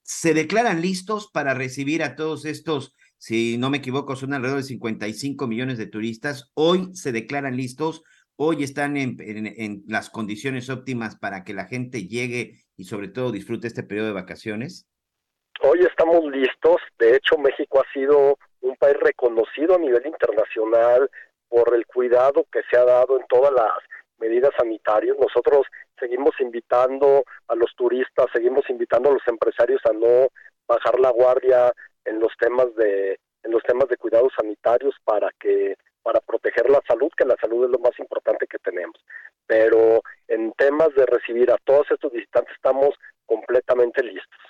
se 0.00 0.32
declaran 0.32 0.80
listos 0.80 1.30
para 1.30 1.52
recibir 1.52 2.02
a 2.02 2.16
todos 2.16 2.46
estos, 2.46 2.96
si 3.18 3.58
no 3.58 3.68
me 3.68 3.76
equivoco, 3.76 4.16
son 4.16 4.32
alrededor 4.32 4.62
de 4.62 4.66
55 4.66 5.46
millones 5.46 5.76
de 5.76 5.84
turistas. 5.84 6.50
Hoy 6.54 6.94
se 6.94 7.12
declaran 7.12 7.58
listos, 7.58 8.02
hoy 8.36 8.64
están 8.64 8.96
en 8.96 9.82
las 9.86 10.08
condiciones 10.08 10.70
óptimas 10.70 11.14
para 11.14 11.44
que 11.44 11.52
la 11.52 11.66
gente 11.66 12.06
llegue 12.06 12.54
y 12.74 12.84
sobre 12.84 13.08
todo 13.08 13.32
disfrute 13.32 13.66
este 13.66 13.82
periodo 13.82 14.06
de 14.06 14.14
vacaciones. 14.14 14.88
Hoy 15.60 15.80
estamos 15.80 16.24
listos. 16.32 16.80
De 16.98 17.16
hecho, 17.16 17.36
México 17.36 17.82
ha 17.82 17.92
sido 17.92 18.38
un 18.62 18.76
país 18.76 18.96
reconocido 18.98 19.74
a 19.74 19.78
nivel 19.78 20.06
internacional 20.06 21.10
por 21.50 21.74
el 21.74 21.84
cuidado 21.84 22.46
que 22.50 22.62
se 22.70 22.78
ha 22.78 22.84
dado 22.86 23.20
en 23.20 23.26
todas 23.28 23.52
las 23.52 23.89
medidas 24.20 24.50
sanitarias. 24.56 25.16
Nosotros 25.18 25.66
seguimos 25.98 26.32
invitando 26.40 27.24
a 27.48 27.54
los 27.54 27.74
turistas, 27.76 28.26
seguimos 28.32 28.68
invitando 28.68 29.10
a 29.10 29.14
los 29.14 29.26
empresarios 29.26 29.80
a 29.86 29.92
no 29.92 30.28
bajar 30.66 31.00
la 31.00 31.10
guardia 31.10 31.72
en 32.04 32.20
los 32.20 32.32
temas 32.38 32.74
de 32.76 33.18
en 33.42 33.52
los 33.52 33.62
temas 33.62 33.88
de 33.88 33.96
cuidados 33.96 34.32
sanitarios 34.36 34.94
para 35.04 35.30
que 35.40 35.74
para 36.02 36.20
proteger 36.20 36.68
la 36.70 36.80
salud, 36.86 37.10
que 37.16 37.24
la 37.24 37.36
salud 37.40 37.64
es 37.64 37.70
lo 37.70 37.78
más 37.78 37.98
importante 37.98 38.46
que 38.46 38.58
tenemos. 38.58 38.96
Pero 39.46 40.02
en 40.28 40.52
temas 40.52 40.94
de 40.94 41.06
recibir 41.06 41.50
a 41.50 41.58
todos 41.64 41.90
estos 41.90 42.12
visitantes 42.12 42.54
estamos 42.54 42.94
completamente 43.26 44.02
listos. 44.02 44.40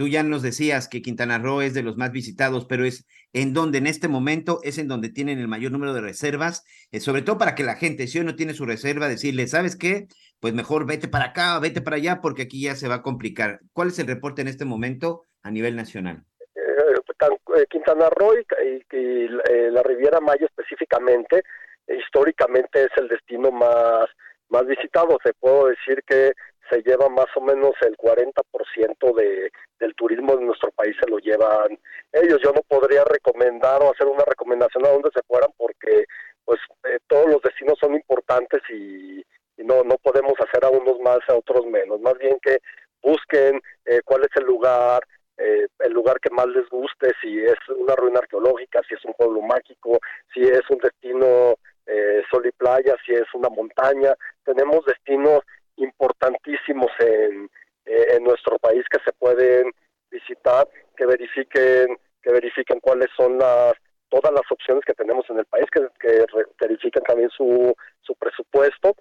Tú 0.00 0.08
ya 0.08 0.22
nos 0.22 0.40
decías 0.40 0.88
que 0.88 1.02
Quintana 1.02 1.36
Roo 1.36 1.60
es 1.60 1.74
de 1.74 1.82
los 1.82 1.98
más 1.98 2.10
visitados, 2.10 2.64
pero 2.64 2.86
es 2.86 3.06
en 3.34 3.52
donde 3.52 3.76
en 3.76 3.86
este 3.86 4.08
momento 4.08 4.60
es 4.62 4.78
en 4.78 4.88
donde 4.88 5.10
tienen 5.10 5.38
el 5.38 5.46
mayor 5.46 5.72
número 5.72 5.92
de 5.92 6.00
reservas, 6.00 6.64
eh, 6.90 7.00
sobre 7.00 7.20
todo 7.20 7.36
para 7.36 7.54
que 7.54 7.64
la 7.64 7.74
gente, 7.74 8.06
si 8.06 8.18
hoy 8.18 8.24
no 8.24 8.34
tiene 8.34 8.54
su 8.54 8.64
reserva, 8.64 9.10
decirle, 9.10 9.46
¿sabes 9.46 9.76
qué? 9.76 10.06
Pues 10.40 10.54
mejor 10.54 10.86
vete 10.86 11.06
para 11.06 11.26
acá, 11.26 11.58
vete 11.58 11.82
para 11.82 11.96
allá, 11.96 12.22
porque 12.22 12.40
aquí 12.40 12.62
ya 12.62 12.76
se 12.76 12.88
va 12.88 12.94
a 12.94 13.02
complicar. 13.02 13.60
¿Cuál 13.74 13.88
es 13.88 13.98
el 13.98 14.06
reporte 14.06 14.40
en 14.40 14.48
este 14.48 14.64
momento 14.64 15.26
a 15.42 15.50
nivel 15.50 15.76
nacional? 15.76 16.24
eh, 16.56 17.58
eh, 17.58 17.66
Quintana 17.68 18.08
Roo 18.08 18.32
y, 18.38 19.28
la 19.28 19.82
Riviera 19.82 20.18
Maya 20.20 20.46
específicamente, 20.46 21.42
históricamente 21.88 22.84
es 22.84 22.90
el 22.96 23.06
destino 23.08 23.50
más, 23.50 24.06
más 24.48 24.66
visitado. 24.66 25.18
Te 25.22 25.34
puedo 25.34 25.66
decir 25.66 26.02
que 26.06 26.32
se 26.70 26.82
lleva 26.82 27.08
más 27.08 27.26
o 27.36 27.40
menos 27.40 27.72
el 27.82 27.96
40% 27.96 29.14
de, 29.14 29.50
del 29.78 29.94
turismo 29.94 30.36
de 30.36 30.44
nuestro 30.44 30.70
país 30.70 30.96
se 31.00 31.10
lo 31.10 31.18
llevan 31.18 31.78
ellos. 32.12 32.38
Yo 32.42 32.52
no 32.52 32.62
podría 32.62 33.04
recomendar 33.04 33.82
o 33.82 33.92
hacer 33.92 34.06
una 34.06 34.24
recomendación 34.24 34.86
a 34.86 34.90
dónde 34.90 35.10
se 35.14 35.22
fueran 35.22 35.50
porque 35.56 36.04
pues 36.44 36.60
eh, 36.84 36.98
todos 37.06 37.26
los 37.26 37.42
destinos 37.42 37.78
son 37.80 37.94
importantes 37.94 38.60
y, 38.70 39.24
no, 39.58 39.84
no 39.84 39.96
podemos 39.98 40.32
hacer 40.40 40.64
a 40.64 40.70
unos 40.70 40.98
más, 41.00 41.18
a 41.28 41.34
otros 41.34 41.66
menos. 41.66 42.00
Más 42.00 42.14
bien 42.18 42.38
que 42.40 42.60
busquen 43.02 43.60
eh, 43.84 44.00
cuál 44.04 44.22
es 44.22 44.30
el 44.36 44.44
lugar, 44.46 45.02
eh, 45.36 45.68
el 45.80 45.92
lugar 45.92 46.18
que 46.20 46.30
más 46.30 46.46
les 46.46 46.68
guste, 46.68 47.12
si 47.20 47.44
es 47.44 47.56
una 47.76 47.94
ruina 47.94 48.20
arqueológica, 48.20 48.80
si 48.88 48.94
es 48.94 49.04
un 49.04 49.12
pueblo 49.14 49.42
mágico, 49.42 49.98
si 50.32 50.40
es 50.42 50.62
un 50.70 50.78
destino 50.78 51.54
eh, 51.86 52.22
sol 52.30 52.46
y 52.46 52.52
playa, 52.52 52.94
si 53.04 53.12
es 53.12 53.26
una 53.34 53.48
montaña. 53.48 54.14
Tenemos 54.44 54.84
destinos 54.84 55.40
importantísimos 55.80 56.90
en, 57.00 57.50
eh, 57.86 58.06
en 58.16 58.24
nuestro 58.24 58.58
país 58.58 58.84
que 58.90 58.98
se 59.04 59.12
pueden 59.12 59.70
visitar, 60.10 60.68
que 60.96 61.06
verifiquen, 61.06 61.96
que 62.22 62.32
verifiquen 62.32 62.80
cuáles 62.80 63.08
son 63.16 63.38
las 63.38 63.74
todas 64.08 64.32
las 64.32 64.42
opciones 64.50 64.84
que 64.84 64.94
tenemos 64.94 65.24
en 65.30 65.38
el 65.38 65.44
país, 65.46 65.66
que, 65.70 65.86
que 66.00 66.24
verifiquen 66.60 67.02
también 67.04 67.30
su, 67.30 67.72
su 68.00 68.14
presupuesto, 68.16 68.96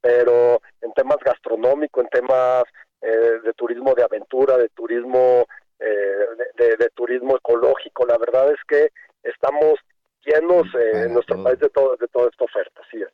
pero 0.00 0.60
en 0.80 0.92
temas 0.92 1.18
gastronómicos, 1.24 2.04
en 2.04 2.10
temas 2.10 2.62
eh, 3.00 3.40
de 3.42 3.52
turismo 3.54 3.92
de 3.94 4.04
aventura, 4.04 4.56
de 4.58 4.68
turismo 4.68 5.46
eh, 5.80 6.26
de, 6.56 6.64
de- 6.64 6.76
de 6.76 6.88
turismo 6.90 7.36
ecológico, 7.36 8.06
la 8.06 8.16
verdad 8.18 8.52
es 8.52 8.60
que 8.68 8.90
estamos 9.24 9.74
llenos 10.24 10.64
eh, 10.78 10.90
en 11.06 11.14
nuestro 11.14 11.36
país 11.42 11.58
de 11.58 11.68
todo 11.70 11.96
de 11.96 12.06
toda 12.06 12.28
esta 12.30 12.44
oferta, 12.44 12.82
así 12.86 13.02
es. 13.02 13.08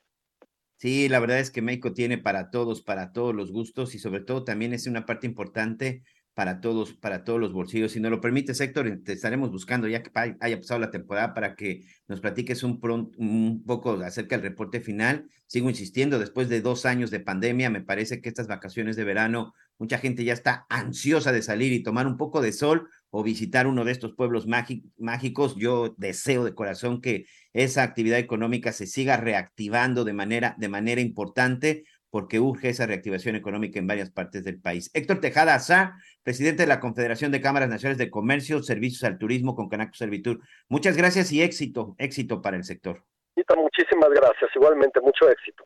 Sí, 0.81 1.09
la 1.09 1.19
verdad 1.19 1.41
es 1.41 1.51
que 1.51 1.61
México 1.61 1.93
tiene 1.93 2.19
para 2.19 2.51
todos, 2.51 2.83
para 2.83 3.13
todos 3.13 3.35
los 3.35 3.51
gustos 3.51 3.95
y 3.97 3.99
sobre 3.99 4.21
todo 4.21 4.45
también 4.45 4.73
es 4.73 4.87
una 4.87 5.07
parte 5.07 5.27
importante 5.27 6.05
para 6.35 6.61
todos, 6.61 6.93
para 6.95 7.25
todos 7.25 7.41
los 7.41 7.53
bolsillos. 7.53 7.91
Si 7.91 7.99
nos 8.01 8.13
lo 8.13 8.21
permites, 8.21 8.61
Héctor, 8.61 9.01
te 9.05 9.13
estaremos 9.15 9.51
buscando 9.51 9.89
ya 9.89 10.05
que 10.05 10.13
haya 10.41 10.57
pasado 10.61 10.79
la 10.79 10.93
temporada 10.93 11.35
para 11.35 11.57
que 11.57 11.85
nos 12.07 12.21
platiques 12.21 12.63
un, 12.63 12.81
pron- 12.81 13.11
un 13.17 13.65
poco 13.67 13.91
acerca 13.95 14.37
del 14.37 14.45
reporte 14.51 14.81
final. 14.81 15.29
Sigo 15.49 15.69
insistiendo, 15.69 16.21
después 16.21 16.49
de 16.49 16.61
dos 16.61 16.87
años 16.87 17.11
de 17.11 17.19
pandemia, 17.21 17.71
me 17.71 17.81
parece 17.81 18.21
que 18.21 18.29
estas 18.29 18.47
vacaciones 18.47 18.95
de 18.95 19.03
verano, 19.03 19.55
mucha 19.79 19.99
gente 19.99 20.23
ya 20.23 20.33
está 20.33 20.65
ansiosa 20.69 21.33
de 21.33 21.43
salir 21.43 21.73
y 21.73 21.83
tomar 21.83 22.07
un 22.07 22.17
poco 22.17 22.41
de 22.41 22.53
sol 22.53 22.89
o 23.11 23.23
visitar 23.23 23.67
uno 23.67 23.85
de 23.85 23.93
estos 23.93 24.15
pueblos 24.15 24.47
mági- 24.47 24.83
mágicos. 24.99 25.57
Yo 25.57 25.95
deseo 25.97 26.45
de 26.45 26.55
corazón 26.55 27.01
que 27.01 27.27
esa 27.53 27.83
actividad 27.83 28.19
económica 28.19 28.73
se 28.73 28.87
siga 28.87 29.17
reactivando 29.17 30.05
de 30.05 30.13
manera, 30.13 30.55
de 30.59 30.69
manera 30.69 31.01
importante 31.01 31.85
porque 32.11 32.41
urge 32.41 32.71
esa 32.71 32.87
reactivación 32.87 33.37
económica 33.37 33.79
en 33.79 33.87
varias 33.87 34.11
partes 34.11 34.43
del 34.43 34.59
país. 34.61 34.91
Héctor 34.95 35.21
Tejada 35.21 35.55
Azar, 35.55 35.93
presidente 36.23 36.63
de 36.63 36.67
la 36.67 36.81
Confederación 36.81 37.31
de 37.33 37.43
Cámaras 37.43 37.69
Nacionales 37.69 37.99
de 37.99 38.11
Comercio, 38.11 38.63
Servicios 38.63 39.05
al 39.05 39.19
Turismo 39.19 39.55
con 39.55 39.69
Canaco 39.69 39.95
Servitur. 39.95 40.41
Muchas 40.71 40.97
gracias 40.97 41.31
y 41.33 41.43
éxito, 41.43 41.95
éxito 41.99 42.41
para 42.41 42.57
el 42.57 42.65
sector. 42.65 43.05
Anita, 43.37 43.55
muchísimas 43.57 44.09
gracias, 44.11 44.51
igualmente, 44.55 45.01
mucho 45.03 45.29
éxito. 45.29 45.65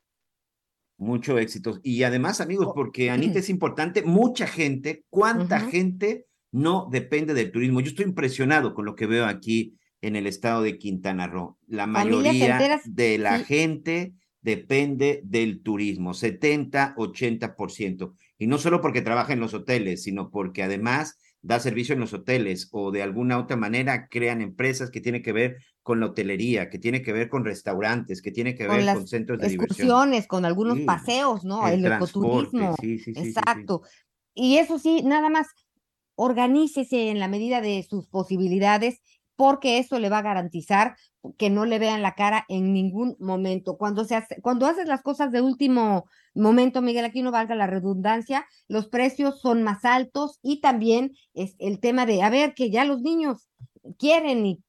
Mucho 0.99 1.39
éxito. 1.39 1.79
Y 1.83 2.03
además, 2.03 2.41
amigos, 2.41 2.73
porque 2.75 3.11
Anita 3.11 3.39
es 3.39 3.49
importante, 3.49 4.03
mucha 4.03 4.47
gente, 4.49 5.05
¿cuánta 5.11 5.61
gente 5.61 6.27
no 6.53 6.89
depende 6.91 7.35
del 7.35 7.51
turismo? 7.51 7.81
Yo 7.81 7.89
estoy 7.89 8.05
impresionado 8.05 8.75
con 8.75 8.85
lo 8.85 8.95
que 8.95 9.07
veo 9.07 9.27
aquí 9.27 9.75
en 10.01 10.17
el 10.17 10.27
estado 10.27 10.63
de 10.63 10.79
Quintana 10.79 11.27
Roo. 11.27 11.59
La 11.67 11.87
mayoría 11.87 12.55
enteras, 12.55 12.83
de 12.85 13.19
la 13.19 13.39
sí. 13.39 13.45
gente 13.45 14.13
depende 14.41 15.21
del 15.25 15.63
turismo, 15.63 16.15
70, 16.15 16.95
80%. 16.97 18.15
Y 18.39 18.47
no 18.47 18.59
solo 18.59 18.81
porque 18.81 19.03
trabaja 19.03 19.33
en 19.33 19.41
los 19.41 19.55
hoteles, 19.55 20.03
sino 20.03 20.31
porque 20.31 20.63
además 20.63 21.19
da 21.41 21.59
servicio 21.59 21.95
en 21.95 22.01
los 22.01 22.13
hoteles 22.13 22.69
o 22.73 22.91
de 22.93 23.03
alguna 23.03 23.39
otra 23.39 23.57
manera 23.57 24.07
crean 24.09 24.41
empresas 24.41 24.91
que 24.91 25.01
tienen 25.01 25.23
que 25.23 25.33
ver 25.33 25.57
con 25.83 25.99
la 25.99 26.07
hotelería, 26.07 26.71
que 26.71 26.79
tiene 26.79 27.03
que 27.03 27.13
ver 27.13 27.29
con 27.29 27.45
restaurantes, 27.45 28.23
que 28.23 28.31
tiene 28.31 28.55
que 28.55 28.67
con 28.67 28.77
ver 28.77 28.95
con 28.95 29.07
centros 29.09 29.41
de 29.41 29.49
diversión. 29.49 29.87
excursiones, 29.89 30.27
con 30.29 30.45
algunos 30.45 30.79
Sí, 30.79 30.85
paseos, 30.85 31.45
¿no? 31.45 31.67
el 31.67 31.85
ecoturismo. 31.85 32.77
sí, 32.81 32.99
sí. 32.99 33.13
Exacto. 33.17 33.83
Y 34.35 34.57
eso 34.59 34.79
sí, 34.79 35.03
nada 35.03 35.29
más 35.31 35.49
organícese 36.15 37.11
en 37.11 37.19
la 37.19 37.29
medida 37.29 37.61
de 37.61 37.87
sus 37.89 38.09
posibilidades, 38.09 39.01
porque 39.37 39.79
eso 39.79 39.99
le 39.99 40.11
va 40.11 40.19
a 40.19 40.23
garantizar 40.23 40.97
que 41.39 41.51
no 41.51 41.65
le 41.65 41.79
vean 41.79 42.03
la 42.03 42.15
cara 42.15 42.45
en 42.49 42.73
ningún 42.73 43.17
momento. 43.19 43.77
Cuando 43.77 44.05
se 44.05 44.17
hace, 44.17 44.41
cuando 44.43 44.67
haces 44.67 44.87
las 44.87 45.03
cosas 45.03 45.33
de 45.33 45.41
último 45.41 46.05
momento, 46.35 46.83
Miguel, 46.83 47.05
aquí 47.05 47.23
no 47.23 47.31
valga 47.31 47.55
la 47.55 47.67
redundancia, 47.67 48.47
los 48.69 48.89
precios 48.89 49.41
son 49.41 49.63
más 49.63 49.85
altos 49.85 50.39
y 50.43 50.61
también 50.61 51.13
es 51.35 51.57
el 51.59 51.81
tema 51.81 52.07
de, 52.07 52.23
a 52.23 52.31
ver, 52.31 52.55
que 52.55 52.71
ya 52.71 52.85
los 52.85 53.01
niños 53.01 53.49
quieren 53.99 54.47
y 54.47 54.63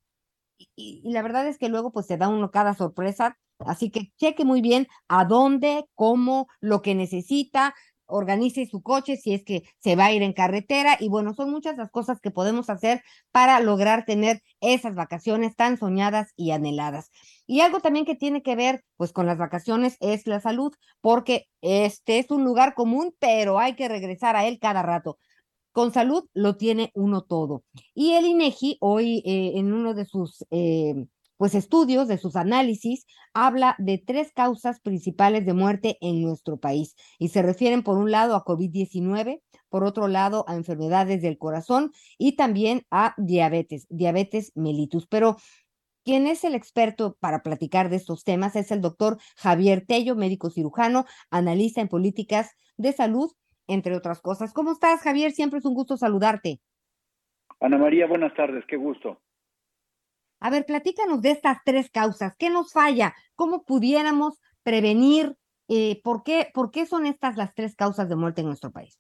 y, 0.75 1.01
la 1.05 1.21
verdad 1.21 1.47
es 1.47 1.57
que 1.57 1.69
luego 1.69 1.91
pues 1.91 2.05
se 2.05 2.17
da 2.17 2.29
uno 2.29 2.51
cada 2.51 2.73
sorpresa, 2.73 3.37
así 3.59 3.89
que 3.91 4.11
cheque 4.17 4.45
muy 4.45 4.61
bien 4.61 4.87
a 5.07 5.25
dónde, 5.25 5.85
cómo, 5.95 6.47
lo 6.59 6.81
que 6.81 6.95
necesita, 6.95 7.75
organice 8.13 8.67
su 8.67 8.81
coche 8.81 9.17
si 9.17 9.33
es 9.33 9.43
que 9.43 9.63
se 9.79 9.95
va 9.95 10.05
a 10.05 10.13
ir 10.13 10.21
en 10.21 10.33
carretera 10.33 10.97
y 10.99 11.09
bueno, 11.09 11.33
son 11.33 11.49
muchas 11.49 11.77
las 11.77 11.89
cosas 11.89 12.19
que 12.21 12.31
podemos 12.31 12.69
hacer 12.69 13.03
para 13.31 13.59
lograr 13.59 14.05
tener 14.05 14.41
esas 14.61 14.95
vacaciones 14.95 15.55
tan 15.55 15.77
soñadas 15.77 16.31
y 16.35 16.51
anheladas. 16.51 17.09
Y 17.47 17.61
algo 17.61 17.79
también 17.79 18.05
que 18.05 18.15
tiene 18.15 18.43
que 18.43 18.55
ver 18.55 18.83
pues 18.97 19.11
con 19.11 19.25
las 19.25 19.37
vacaciones 19.37 19.97
es 19.99 20.27
la 20.27 20.39
salud, 20.39 20.73
porque 21.01 21.47
este 21.61 22.19
es 22.19 22.29
un 22.31 22.43
lugar 22.45 22.75
común, 22.75 23.13
pero 23.19 23.59
hay 23.59 23.75
que 23.75 23.87
regresar 23.87 24.35
a 24.35 24.45
él 24.45 24.59
cada 24.59 24.83
rato. 24.83 25.17
Con 25.71 25.91
salud 25.91 26.25
lo 26.33 26.55
tiene 26.55 26.91
uno 26.93 27.23
todo. 27.23 27.63
Y 27.95 28.13
el 28.13 28.27
INEGI 28.27 28.77
hoy 28.79 29.23
eh, 29.25 29.53
en 29.55 29.73
uno 29.73 29.95
de 29.95 30.05
sus 30.05 30.45
eh, 30.51 30.93
pues 31.37 31.55
estudios, 31.55 32.07
de 32.07 32.17
sus 32.17 32.35
análisis, 32.35 33.05
habla 33.33 33.75
de 33.79 33.97
tres 33.97 34.31
causas 34.33 34.79
principales 34.79 35.45
de 35.45 35.53
muerte 35.53 35.97
en 36.01 36.21
nuestro 36.21 36.57
país 36.57 36.95
y 37.19 37.29
se 37.29 37.41
refieren 37.41 37.83
por 37.83 37.97
un 37.97 38.11
lado 38.11 38.35
a 38.35 38.45
COVID-19, 38.45 39.41
por 39.69 39.83
otro 39.83 40.07
lado 40.07 40.45
a 40.47 40.55
enfermedades 40.55 41.21
del 41.21 41.37
corazón 41.37 41.91
y 42.17 42.35
también 42.35 42.83
a 42.91 43.13
diabetes, 43.17 43.87
diabetes 43.89 44.51
mellitus. 44.55 45.07
Pero 45.07 45.37
Quien 46.05 46.27
es 46.27 46.43
el 46.43 46.53
experto 46.53 47.15
para 47.21 47.43
platicar 47.43 47.89
de 47.89 47.95
estos 47.95 48.25
temas 48.25 48.57
es 48.57 48.71
el 48.71 48.81
doctor 48.81 49.17
Javier 49.37 49.85
Tello, 49.87 50.15
médico 50.15 50.49
cirujano, 50.49 51.05
analista 51.31 51.79
en 51.79 51.87
políticas 51.87 52.57
de 52.75 52.91
salud, 52.91 53.31
entre 53.67 53.95
otras 53.95 54.21
cosas. 54.21 54.53
¿Cómo 54.53 54.73
estás, 54.73 55.01
Javier? 55.01 55.31
Siempre 55.31 55.59
es 55.59 55.65
un 55.65 55.73
gusto 55.73 55.95
saludarte. 55.95 56.59
Ana 57.61 57.77
María, 57.77 58.05
buenas 58.05 58.33
tardes, 58.33 58.65
qué 58.67 58.75
gusto. 58.75 59.22
A 60.43 60.49
ver, 60.49 60.65
platícanos 60.65 61.21
de 61.21 61.31
estas 61.31 61.59
tres 61.63 61.89
causas. 61.89 62.35
¿Qué 62.35 62.49
nos 62.49 62.73
falla? 62.73 63.15
¿Cómo 63.33 63.63
pudiéramos 63.63 64.41
prevenir? 64.61 65.37
Eh, 65.69 66.01
¿por, 66.03 66.23
qué, 66.23 66.49
¿Por 66.53 66.69
qué 66.69 66.85
son 66.85 67.05
estas 67.05 67.37
las 67.37 67.55
tres 67.55 67.77
causas 67.77 68.09
de 68.09 68.17
muerte 68.17 68.41
en 68.41 68.47
nuestro 68.47 68.69
país? 68.69 68.99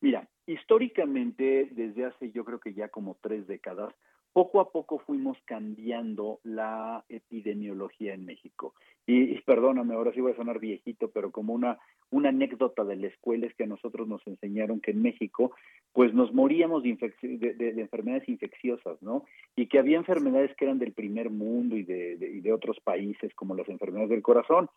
Mira, 0.00 0.28
históricamente, 0.44 1.68
desde 1.70 2.06
hace 2.06 2.32
yo 2.32 2.44
creo 2.44 2.58
que 2.58 2.74
ya 2.74 2.88
como 2.88 3.16
tres 3.22 3.46
décadas, 3.46 3.94
poco 4.32 4.60
a 4.60 4.70
poco 4.70 4.98
fuimos 5.00 5.38
cambiando 5.44 6.40
la 6.44 7.04
epidemiología 7.08 8.14
en 8.14 8.24
México. 8.24 8.74
Y, 9.06 9.34
y, 9.34 9.40
perdóname, 9.40 9.94
ahora 9.94 10.12
sí 10.12 10.20
voy 10.20 10.32
a 10.32 10.36
sonar 10.36 10.58
viejito, 10.58 11.10
pero 11.10 11.30
como 11.30 11.54
una, 11.54 11.78
una 12.10 12.28
anécdota 12.28 12.84
de 12.84 12.96
la 12.96 13.06
escuela 13.06 13.46
es 13.46 13.54
que 13.54 13.64
a 13.64 13.66
nosotros 13.68 14.06
nos 14.06 14.26
enseñaron 14.26 14.80
que 14.80 14.90
en 14.90 15.02
México, 15.02 15.52
pues 15.92 16.12
nos 16.12 16.32
moríamos 16.32 16.82
de, 16.82 17.14
de, 17.22 17.54
de, 17.54 17.72
de 17.72 17.80
enfermedades 17.80 18.28
infecciosas, 18.28 19.00
¿no? 19.02 19.24
Y 19.56 19.66
que 19.66 19.78
había 19.78 19.96
enfermedades 19.96 20.54
que 20.56 20.66
eran 20.66 20.78
del 20.78 20.92
primer 20.92 21.30
mundo 21.30 21.76
y 21.76 21.84
de, 21.84 22.18
y 22.20 22.40
de 22.40 22.52
otros 22.52 22.78
países, 22.80 23.34
como 23.34 23.54
las 23.54 23.68
enfermedades 23.68 24.10
del 24.10 24.22
corazón. 24.22 24.68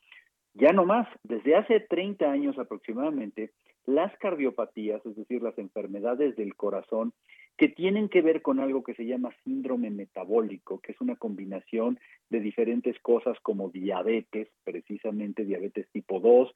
Ya 0.53 0.71
no 0.71 0.85
más, 0.85 1.07
desde 1.23 1.55
hace 1.55 1.79
30 1.79 2.29
años 2.29 2.57
aproximadamente, 2.57 3.51
las 3.85 4.15
cardiopatías, 4.17 5.05
es 5.05 5.15
decir, 5.15 5.41
las 5.41 5.57
enfermedades 5.57 6.35
del 6.35 6.55
corazón, 6.55 7.13
que 7.57 7.67
tienen 7.69 8.09
que 8.09 8.21
ver 8.21 8.41
con 8.41 8.59
algo 8.59 8.83
que 8.83 8.95
se 8.95 9.05
llama 9.05 9.35
síndrome 9.43 9.91
metabólico, 9.91 10.79
que 10.79 10.93
es 10.93 11.01
una 11.01 11.15
combinación 11.15 11.99
de 12.29 12.39
diferentes 12.39 12.99
cosas 12.99 13.37
como 13.41 13.69
diabetes, 13.69 14.49
precisamente 14.63 15.45
diabetes 15.45 15.87
tipo 15.91 16.19
2, 16.19 16.55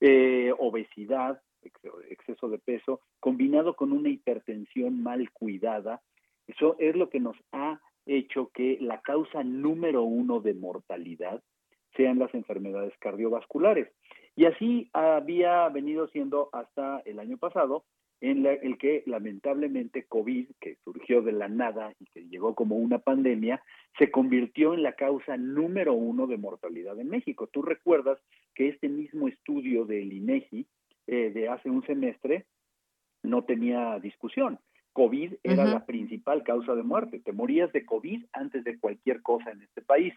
eh, 0.00 0.52
obesidad, 0.58 1.40
exceso 2.08 2.48
de 2.48 2.58
peso, 2.58 3.00
combinado 3.20 3.74
con 3.74 3.92
una 3.92 4.08
hipertensión 4.08 5.02
mal 5.02 5.30
cuidada. 5.32 6.00
Eso 6.46 6.76
es 6.78 6.94
lo 6.94 7.10
que 7.10 7.20
nos 7.20 7.36
ha 7.52 7.80
hecho 8.06 8.50
que 8.54 8.78
la 8.80 9.00
causa 9.00 9.42
número 9.42 10.04
uno 10.04 10.40
de 10.40 10.54
mortalidad 10.54 11.42
sean 11.96 12.18
las 12.18 12.32
enfermedades 12.34 12.92
cardiovasculares. 12.98 13.88
Y 14.36 14.44
así 14.44 14.90
había 14.92 15.68
venido 15.70 16.08
siendo 16.08 16.50
hasta 16.52 17.00
el 17.06 17.18
año 17.18 17.38
pasado, 17.38 17.84
en 18.20 18.42
la, 18.42 18.52
el 18.52 18.78
que 18.78 19.02
lamentablemente 19.06 20.04
COVID, 20.04 20.48
que 20.60 20.76
surgió 20.84 21.22
de 21.22 21.32
la 21.32 21.48
nada 21.48 21.92
y 21.98 22.06
que 22.06 22.26
llegó 22.28 22.54
como 22.54 22.76
una 22.76 22.98
pandemia, 22.98 23.62
se 23.98 24.10
convirtió 24.10 24.74
en 24.74 24.82
la 24.82 24.92
causa 24.92 25.36
número 25.36 25.94
uno 25.94 26.26
de 26.26 26.36
mortalidad 26.36 26.98
en 26.98 27.08
México. 27.08 27.46
Tú 27.46 27.62
recuerdas 27.62 28.18
que 28.54 28.68
este 28.68 28.88
mismo 28.88 29.28
estudio 29.28 29.84
del 29.84 30.12
INEGI 30.12 30.66
eh, 31.06 31.30
de 31.30 31.48
hace 31.48 31.70
un 31.70 31.84
semestre 31.86 32.46
no 33.22 33.44
tenía 33.44 33.98
discusión. 34.00 34.58
COVID 34.92 35.34
era 35.42 35.64
uh 35.64 35.66
-huh. 35.66 35.72
la 35.72 35.86
principal 35.86 36.42
causa 36.42 36.74
de 36.74 36.82
muerte. 36.82 37.20
Te 37.20 37.32
morías 37.32 37.70
de 37.72 37.84
COVID 37.84 38.24
antes 38.32 38.64
de 38.64 38.78
cualquier 38.78 39.20
cosa 39.22 39.50
en 39.50 39.62
este 39.62 39.82
país. 39.82 40.14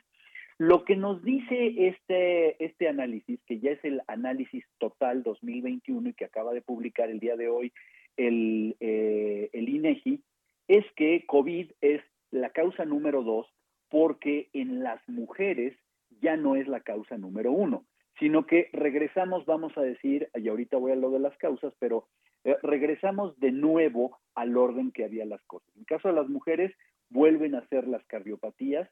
Lo 0.60 0.84
que 0.84 0.98
nos 0.98 1.24
dice 1.24 1.88
este, 1.88 2.62
este 2.64 2.90
análisis, 2.90 3.40
que 3.46 3.60
ya 3.60 3.72
es 3.72 3.84
el 3.86 4.02
análisis 4.08 4.66
total 4.78 5.24
2021 5.24 6.10
y 6.10 6.14
que 6.14 6.26
acaba 6.26 6.54
de 6.54 6.62
publicar 6.62 7.10
el 7.10 7.22
día 7.22 7.38
de 7.38 7.48
hoy 7.48 7.72
el, 8.18 8.76
eh, 8.82 9.50
el 9.54 9.70
INEGI, 9.70 10.22
es 10.68 10.86
que 10.98 11.26
COVID 11.26 11.72
es 11.80 12.02
la 12.32 12.50
causa 12.50 12.84
número 12.84 13.24
dos 13.24 13.48
porque 13.88 14.50
en 14.52 14.84
las 14.84 15.00
mujeres 15.08 15.78
ya 16.22 16.36
no 16.36 16.58
es 16.58 16.68
la 16.68 16.82
causa 16.82 17.18
número 17.18 17.54
uno, 17.54 17.86
sino 18.20 18.46
que 18.46 18.70
regresamos, 18.74 19.46
vamos 19.46 19.78
a 19.78 19.82
decir, 19.82 20.30
y 20.36 20.50
ahorita 20.50 20.76
voy 20.76 20.92
a 20.92 20.98
lo 20.98 21.10
de 21.10 21.20
las 21.20 21.38
causas, 21.38 21.74
pero 21.80 22.10
eh, 22.44 22.58
regresamos 22.64 23.40
de 23.40 23.54
nuevo 23.54 24.18
al 24.36 24.58
orden 24.58 24.92
que 24.92 25.06
había 25.06 25.26
las 25.26 25.42
cosas. 25.46 25.70
En 25.78 25.86
caso 25.86 26.10
de 26.10 26.16
las 26.16 26.28
mujeres, 26.28 26.76
vuelven 27.10 27.56
a 27.56 27.66
ser 27.68 27.88
las 27.88 28.06
cardiopatías, 28.08 28.90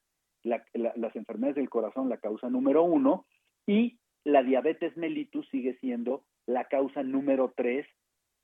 la, 0.48 0.64
la, 0.74 0.94
las 0.96 1.16
enfermedades 1.16 1.56
del 1.56 1.70
corazón 1.70 2.10
la 2.10 2.18
causa 2.18 2.50
número 2.50 2.84
uno 2.84 3.26
y 3.66 4.00
la 4.24 4.44
diabetes 4.44 4.96
mellitus 4.98 5.48
sigue 5.50 5.78
siendo 5.80 6.24
la 6.46 6.66
causa 6.66 7.04
número 7.04 7.54
tres, 7.56 7.86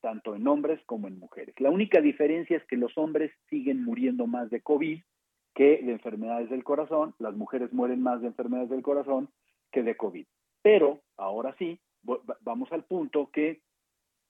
tanto 0.02 0.36
en 0.36 0.48
hombres 0.48 0.82
como 0.86 1.08
en 1.08 1.20
mujeres. 1.20 1.56
La 1.60 1.70
única 1.70 2.02
diferencia 2.02 2.58
es 2.58 2.66
que 2.66 2.78
los 2.78 2.98
hombres 2.98 3.32
siguen 3.50 3.84
muriendo 3.84 4.28
más 4.28 4.50
de 4.50 4.62
COVID 4.62 5.02
que 5.56 5.82
de 5.84 5.92
enfermedades 5.92 6.50
del 6.50 6.64
corazón, 6.64 7.14
las 7.20 7.36
mujeres 7.36 7.72
mueren 7.74 8.02
más 8.02 8.22
de 8.22 8.28
enfermedades 8.28 8.70
del 8.70 8.82
corazón 8.82 9.30
que 9.72 9.84
de 9.84 9.96
COVID. 9.96 10.26
Pero, 10.62 11.02
ahora 11.18 11.56
sí, 11.60 11.80
vamos 12.42 12.72
al 12.72 12.86
punto 12.86 13.30
que 13.32 13.62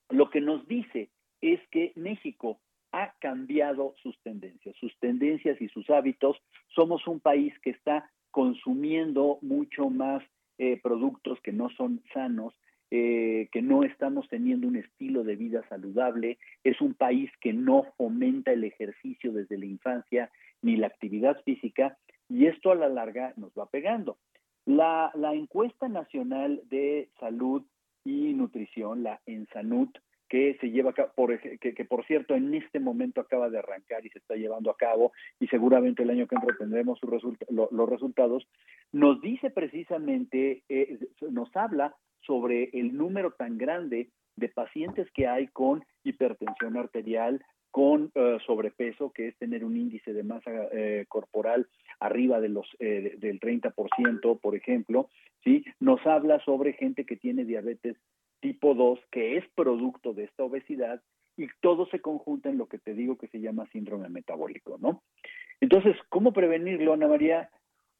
lo 0.10 0.30
que 0.30 0.42
nos 0.42 0.68
dice 0.68 1.10
es 1.42 1.60
que 1.70 1.94
México 1.96 2.60
ha 2.94 3.14
cambiado 3.20 3.96
sus 4.02 4.18
tendencias, 4.22 4.76
sus 4.78 4.96
tendencias 5.00 5.60
y 5.60 5.68
sus 5.70 5.90
hábitos. 5.90 6.38
Somos 6.70 7.06
un 7.08 7.20
país 7.20 7.54
que 7.60 7.72
está 7.72 8.10
consumiendo 8.32 9.40
mucho 9.42 9.90
más 9.90 10.24
eh, 10.60 10.80
productos 10.82 11.42
que 11.42 11.52
no 11.52 11.70
son 11.72 12.02
sanos, 12.14 12.54
eh, 12.92 13.50
que 13.52 13.64
no 13.64 13.84
estamos 13.84 14.30
teniendo 14.30 14.68
un 14.68 14.76
estilo 14.76 15.24
de 15.24 15.36
vida 15.36 15.68
saludable, 15.68 16.38
es 16.64 16.80
un 16.80 16.94
país 16.94 17.32
que 17.42 17.52
no 17.52 17.88
fomenta 17.98 18.52
el 18.52 18.64
ejercicio 18.64 19.34
desde 19.34 19.58
la 19.58 19.66
infancia 19.66 20.32
ni 20.62 20.76
la 20.76 20.88
actividad 20.88 21.42
física 21.44 21.98
y 22.30 22.46
esto 22.46 22.72
a 22.72 22.76
la 22.76 22.90
larga 22.90 23.34
nos 23.36 23.52
va 23.58 23.66
pegando. 23.66 24.18
La, 24.66 25.12
la 25.16 25.34
encuesta 25.34 25.88
nacional 25.88 26.62
de 26.70 27.10
salud 27.20 27.64
y 28.06 28.34
nutrición, 28.34 29.02
la 29.02 29.20
ENSANUT, 29.26 29.98
que 30.34 30.58
se 30.60 30.72
lleva 30.72 30.90
a 30.90 30.94
cabo, 30.94 31.12
por, 31.14 31.40
que, 31.40 31.76
que, 31.76 31.86
por 31.86 32.04
cierto 32.08 32.34
en 32.34 32.52
este 32.56 32.80
momento 32.80 33.22
acaba 33.22 33.52
de 33.52 33.60
arrancar 33.60 34.04
y 34.04 34.10
se 34.10 34.18
está 34.18 34.34
llevando 34.34 34.72
a 34.72 34.76
cabo 34.76 35.12
y 35.40 35.46
seguramente 35.46 36.02
el 36.02 36.10
año 36.10 36.26
que 36.26 36.34
entra 36.34 36.58
tendremos 36.58 36.98
su 36.98 37.06
resulta, 37.06 37.46
lo, 37.52 37.70
los 37.72 37.88
resultados, 37.88 38.48
nos 38.92 39.22
dice 39.22 39.52
precisamente, 39.52 40.64
eh, 40.70 40.98
nos 41.30 41.56
habla 41.56 41.96
sobre 42.22 42.72
el 42.74 42.98
número 42.98 43.34
tan 43.34 43.60
grande 43.60 44.10
de 44.36 44.50
pacientes 44.50 45.08
que 45.14 45.28
hay 45.28 45.50
con 45.50 45.86
hipertensión 46.04 46.78
arterial, 46.78 47.40
con 47.70 48.12
uh, 48.16 48.40
sobrepeso, 48.44 49.12
que 49.12 49.28
es 49.28 49.38
tener 49.38 49.64
un 49.64 49.78
índice 49.78 50.14
de 50.14 50.24
masa 50.24 50.50
eh, 50.72 51.06
corporal 51.10 51.68
arriba 52.00 52.40
de 52.40 52.50
los 52.50 52.66
eh, 52.80 53.18
del 53.20 53.40
30%, 53.40 54.40
por 54.40 54.56
ejemplo, 54.56 55.10
¿sí? 55.44 55.64
Nos 55.80 56.04
habla 56.08 56.40
sobre 56.40 56.74
gente 56.74 57.06
que 57.06 57.18
tiene 57.18 57.46
diabetes 57.46 57.98
tipo 58.44 58.76
2, 58.76 59.00
que 59.10 59.38
es 59.38 59.46
producto 59.56 60.14
de 60.14 60.26
esta 60.26 60.44
obesidad, 60.44 61.02
y 61.38 61.48
todo 61.62 61.88
se 61.88 62.02
conjunta 62.02 62.50
en 62.50 62.58
lo 62.58 62.68
que 62.68 62.78
te 62.78 62.94
digo 62.94 63.18
que 63.18 63.30
se 63.30 63.40
llama 63.40 63.70
síndrome 63.72 64.10
metabólico, 64.10 64.78
¿no? 64.80 65.02
Entonces, 65.62 65.96
¿cómo 66.10 66.34
prevenirlo, 66.34 66.94
Ana 66.94 67.08
María? 67.08 67.50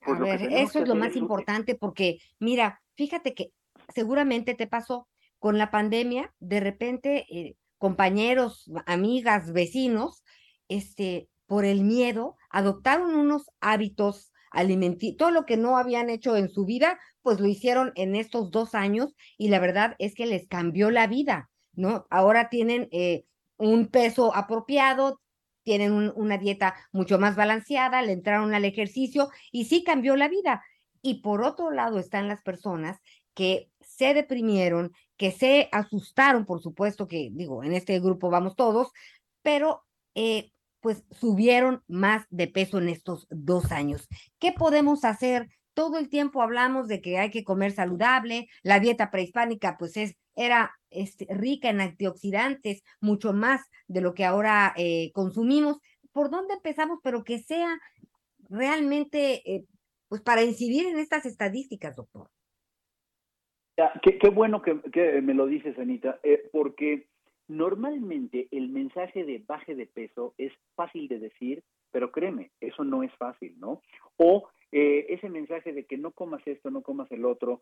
Pues 0.06 0.20
A 0.20 0.24
ver, 0.24 0.42
eso 0.52 0.80
es 0.80 0.88
lo 0.88 0.96
más 0.96 1.12
es... 1.12 1.16
importante 1.16 1.76
porque, 1.76 2.18
mira, 2.40 2.82
fíjate 2.96 3.34
que 3.34 3.52
seguramente 3.96 4.54
te 4.54 4.68
pasó 4.68 5.08
con 5.40 5.58
la 5.58 5.72
pandemia, 5.72 6.34
de 6.40 6.60
repente 6.60 7.26
eh, 7.30 7.56
compañeros, 7.78 8.70
amigas, 8.86 9.54
vecinos, 9.54 10.24
este, 10.68 11.30
por 11.48 11.64
el 11.64 11.86
miedo, 11.86 12.36
adoptaron 12.50 13.16
unos 13.16 13.50
hábitos 13.62 14.34
alimenticios, 14.52 15.18
todo 15.18 15.32
lo 15.32 15.46
que 15.46 15.56
no 15.56 15.78
habían 15.78 16.10
hecho 16.10 16.36
en 16.36 16.50
su 16.50 16.66
vida, 16.66 17.00
pues 17.24 17.40
lo 17.40 17.48
hicieron 17.48 17.92
en 17.96 18.16
estos 18.16 18.52
dos 18.52 18.76
años 18.76 19.16
y 19.38 19.48
la 19.48 19.60
verdad 19.60 19.96
es 19.98 20.14
que 20.14 20.28
les 20.28 20.48
cambió 20.48 20.92
la 20.92 21.08
vida, 21.08 21.50
¿no? 21.74 22.06
Ahora 22.10 22.50
tienen 22.50 22.90
eh, 22.92 23.26
un 23.58 23.88
peso 23.88 24.36
apropiado, 24.36 25.22
tienen 25.64 25.94
un, 25.94 26.12
una 26.16 26.38
dieta 26.38 26.76
mucho 26.92 27.18
más 27.18 27.36
balanceada, 27.36 28.02
le 28.02 28.12
entraron 28.12 28.54
al 28.54 28.66
ejercicio 28.66 29.30
y 29.52 29.66
sí 29.66 29.84
cambió 29.84 30.16
la 30.16 30.28
vida. 30.28 30.64
Y 31.02 31.22
por 31.22 31.44
otro 31.44 31.72
lado 31.72 31.98
están 32.00 32.28
las 32.28 32.42
personas 32.44 33.00
que 33.34 33.72
se 33.82 34.14
deprimieron, 34.14 34.92
que 35.18 35.32
se 35.32 35.70
asustaron, 35.72 36.46
por 36.46 36.62
supuesto 36.62 37.08
que 37.08 37.30
digo, 37.32 37.64
en 37.64 37.74
este 37.74 38.00
grupo 38.00 38.30
vamos 38.30 38.56
todos, 38.56 38.92
pero 39.42 39.84
eh, 40.16 40.52
pues 40.80 41.04
subieron 41.12 41.84
más 41.88 42.26
de 42.30 42.48
peso 42.48 42.78
en 42.78 42.90
estos 42.90 43.28
dos 43.30 43.72
años. 43.72 44.08
¿Qué 44.40 44.52
podemos 44.52 45.06
hacer? 45.06 45.50
Todo 45.74 45.98
el 45.98 46.10
tiempo 46.10 46.42
hablamos 46.42 46.88
de 46.88 47.02
que 47.02 47.18
hay 47.18 47.32
que 47.32 47.44
comer 47.44 47.72
saludable, 47.72 48.48
la 48.62 48.80
dieta 48.80 49.10
prehispánica 49.10 49.78
pues 49.78 49.98
es, 49.98 50.16
era 50.36 50.72
este, 50.90 51.28
rica 51.30 51.70
en 51.70 51.82
antioxidantes, 51.82 52.84
mucho 53.02 53.34
más 53.34 53.70
de 53.88 54.02
lo 54.02 54.14
que 54.14 54.26
ahora 54.26 54.74
eh, 54.78 55.12
consumimos. 55.14 55.80
¿Por 56.12 56.30
dónde 56.30 56.54
empezamos? 56.54 57.00
Pero 57.04 57.24
que 57.24 57.40
sea 57.40 57.80
realmente, 58.50 59.42
eh, 59.52 59.66
pues 60.10 60.22
para 60.22 60.44
incidir 60.44 60.86
en 60.88 61.00
estas 61.00 61.26
estadísticas, 61.26 61.96
doctor. 61.96 62.30
Qué, 64.04 64.30
bueno 64.30 64.62
que, 64.62 64.80
que, 64.92 65.20
me 65.22 65.34
lo 65.34 65.48
dices, 65.48 65.78
Anita, 65.80 66.20
eh, 66.22 66.48
porque 66.52 67.08
normalmente 67.48 68.48
el 68.52 68.70
mensaje 68.70 69.24
de 69.26 69.44
baje 69.48 69.74
de 69.74 69.88
peso 69.88 70.36
es 70.38 70.54
fácil 70.76 71.08
de 71.08 71.18
decir, 71.18 71.64
pero 71.92 72.12
créeme, 72.12 72.52
eso 72.60 72.84
no 72.84 73.02
es 73.02 73.12
fácil, 73.16 73.60
¿no? 73.60 73.82
O 74.18 74.48
eh, 74.74 75.06
ese 75.10 75.30
mensaje 75.30 75.72
de 75.72 75.86
que 75.86 75.98
no 75.98 76.12
comas 76.12 76.42
esto, 76.48 76.72
no 76.72 76.82
comas 76.82 77.10
el 77.12 77.26
otro, 77.26 77.62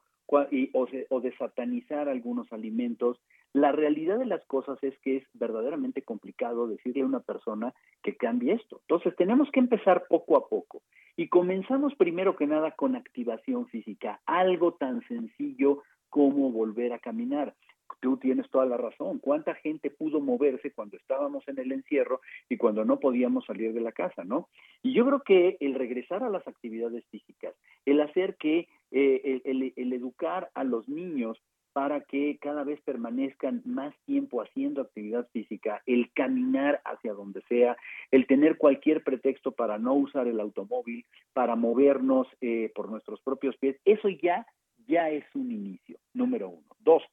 y, 0.50 0.70
o, 0.74 0.88
se- 0.88 1.06
o 1.10 1.20
de 1.22 1.36
satanizar 1.38 2.08
algunos 2.10 2.52
alimentos. 2.54 3.20
La 3.54 3.72
realidad 3.74 4.18
de 4.18 4.26
las 4.26 4.44
cosas 4.46 4.82
es 4.82 4.98
que 5.00 5.18
es 5.18 5.24
verdaderamente 5.34 6.02
complicado 6.04 6.68
decirle 6.68 7.02
a 7.02 7.06
una 7.06 7.20
persona 7.20 7.74
que 8.02 8.16
cambie 8.16 8.54
esto. 8.54 8.80
Entonces 8.88 9.14
tenemos 9.18 9.52
que 9.52 9.60
empezar 9.60 10.06
poco 10.10 10.38
a 10.38 10.48
poco. 10.48 10.82
Y 11.18 11.28
comenzamos 11.28 11.94
primero 11.96 12.36
que 12.38 12.48
nada 12.48 12.72
con 12.72 12.96
activación 12.96 13.68
física, 13.68 14.22
algo 14.26 14.74
tan 14.76 15.06
sencillo 15.08 15.84
como 16.10 16.52
volver 16.52 16.94
a 16.94 17.00
caminar. 17.00 17.54
Tú 18.02 18.18
tienes 18.18 18.50
toda 18.50 18.66
la 18.66 18.78
razón. 18.78 19.20
¿Cuánta 19.20 19.54
gente 19.54 19.92
pudo 19.92 20.20
moverse 20.20 20.72
cuando 20.72 20.98
estábamos 20.98 21.48
en 21.48 21.60
el 21.60 21.72
encierro 21.72 22.20
y 22.50 22.58
cuando 22.58 22.84
no 22.84 23.00
podíamos 23.00 23.46
salir 23.46 23.74
de 23.74 23.82
la 23.82 23.92
casa, 23.92 24.24
no? 24.24 24.50
Y 24.82 24.94
yo 24.94 25.06
creo 25.06 25.22
que 25.22 25.58
el 25.60 25.76
regresar 25.76 26.24
a 26.24 26.30
las 26.30 26.46
actividades 26.48 27.06
físicas, 27.12 27.54
el 27.86 28.02
hacer 28.02 28.38
que, 28.38 28.68
eh, 28.90 29.42
el, 29.46 29.94
educar 29.94 30.50
a 30.56 30.64
los 30.64 30.90
niños 30.90 31.38
para 31.74 32.02
que 32.02 32.40
cada 32.42 32.64
vez 32.64 32.82
permanezcan 32.82 33.62
más 33.66 33.94
tiempo 34.06 34.42
haciendo 34.42 34.82
actividad 34.82 35.28
física, 35.32 35.84
el 35.86 36.12
caminar 36.14 36.82
hacia 36.84 37.14
donde 37.14 37.42
sea, 37.44 37.78
el 38.10 38.26
tener 38.26 38.58
cualquier 38.58 39.04
pretexto 39.04 39.52
para 39.52 39.78
no 39.78 39.94
usar 39.94 40.28
el 40.28 40.40
automóvil, 40.40 41.06
para 41.34 41.56
movernos 41.56 42.28
eh, 42.42 42.72
por 42.74 42.90
nuestros 42.90 43.22
propios 43.22 43.56
pies, 43.58 43.78
eso 43.86 44.10
ya, 44.10 44.46
ya 44.88 45.12
es 45.12 45.24
un 45.36 45.52
inicio, 45.52 46.00
número 46.14 46.50
uno. 46.50 46.68
Dos, 46.80 47.04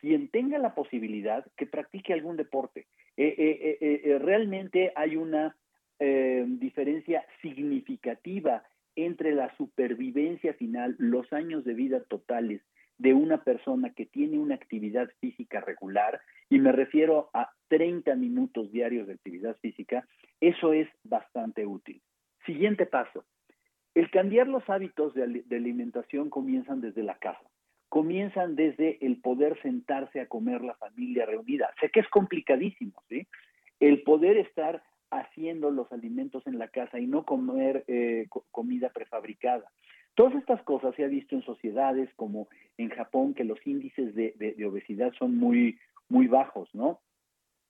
quien 0.00 0.28
tenga 0.28 0.58
la 0.58 0.74
posibilidad 0.74 1.44
que 1.56 1.66
practique 1.66 2.12
algún 2.12 2.36
deporte. 2.36 2.86
Eh, 3.16 3.34
eh, 3.36 3.78
eh, 3.80 4.18
realmente 4.18 4.92
hay 4.96 5.16
una 5.16 5.56
diferencia 6.02 7.26
significativa 7.42 8.64
entre 8.96 9.34
la 9.34 9.54
supervivencia 9.58 10.54
final, 10.54 10.96
los 10.98 11.30
años 11.30 11.62
de 11.62 11.74
vida 11.74 12.02
totales 12.04 12.62
de 12.96 13.12
una 13.12 13.44
persona 13.44 13.92
que 13.92 14.06
tiene 14.06 14.38
una 14.38 14.54
actividad 14.54 15.10
física 15.20 15.60
regular, 15.60 16.22
y 16.48 16.58
me 16.58 16.72
refiero 16.72 17.28
a 17.34 17.50
30 17.68 18.14
minutos 18.14 18.72
diarios 18.72 19.08
de 19.08 19.12
actividad 19.12 19.58
física, 19.58 20.08
eso 20.40 20.72
es 20.72 20.88
bastante 21.04 21.66
útil. 21.66 22.00
Siguiente 22.46 22.86
paso. 22.86 23.26
El 23.94 24.10
cambiar 24.10 24.48
los 24.48 24.66
hábitos 24.70 25.12
de, 25.12 25.42
de 25.44 25.56
alimentación 25.56 26.30
comienzan 26.30 26.80
desde 26.80 27.02
la 27.02 27.18
casa 27.18 27.42
comienzan 27.90 28.56
desde 28.56 29.04
el 29.04 29.20
poder 29.20 29.60
sentarse 29.60 30.20
a 30.20 30.26
comer 30.26 30.62
la 30.62 30.74
familia 30.76 31.26
reunida. 31.26 31.70
Sé 31.80 31.90
que 31.90 32.00
es 32.00 32.08
complicadísimo, 32.08 32.94
¿sí? 33.10 33.26
El 33.80 34.02
poder 34.02 34.38
estar 34.38 34.82
haciendo 35.10 35.70
los 35.70 35.90
alimentos 35.92 36.46
en 36.46 36.58
la 36.58 36.68
casa 36.68 36.98
y 36.98 37.06
no 37.06 37.24
comer 37.24 37.84
eh, 37.88 38.26
co- 38.30 38.46
comida 38.52 38.88
prefabricada. 38.90 39.64
Todas 40.14 40.34
estas 40.36 40.62
cosas 40.62 40.94
se 40.94 41.04
ha 41.04 41.08
visto 41.08 41.34
en 41.34 41.42
sociedades 41.42 42.08
como 42.16 42.48
en 42.78 42.90
Japón, 42.90 43.34
que 43.34 43.44
los 43.44 43.58
índices 43.66 44.14
de, 44.14 44.34
de- 44.38 44.52
de 44.52 44.64
obesidad 44.66 45.12
son 45.18 45.36
muy, 45.36 45.78
muy 46.08 46.26
bajos, 46.28 46.72
¿no? 46.74 47.00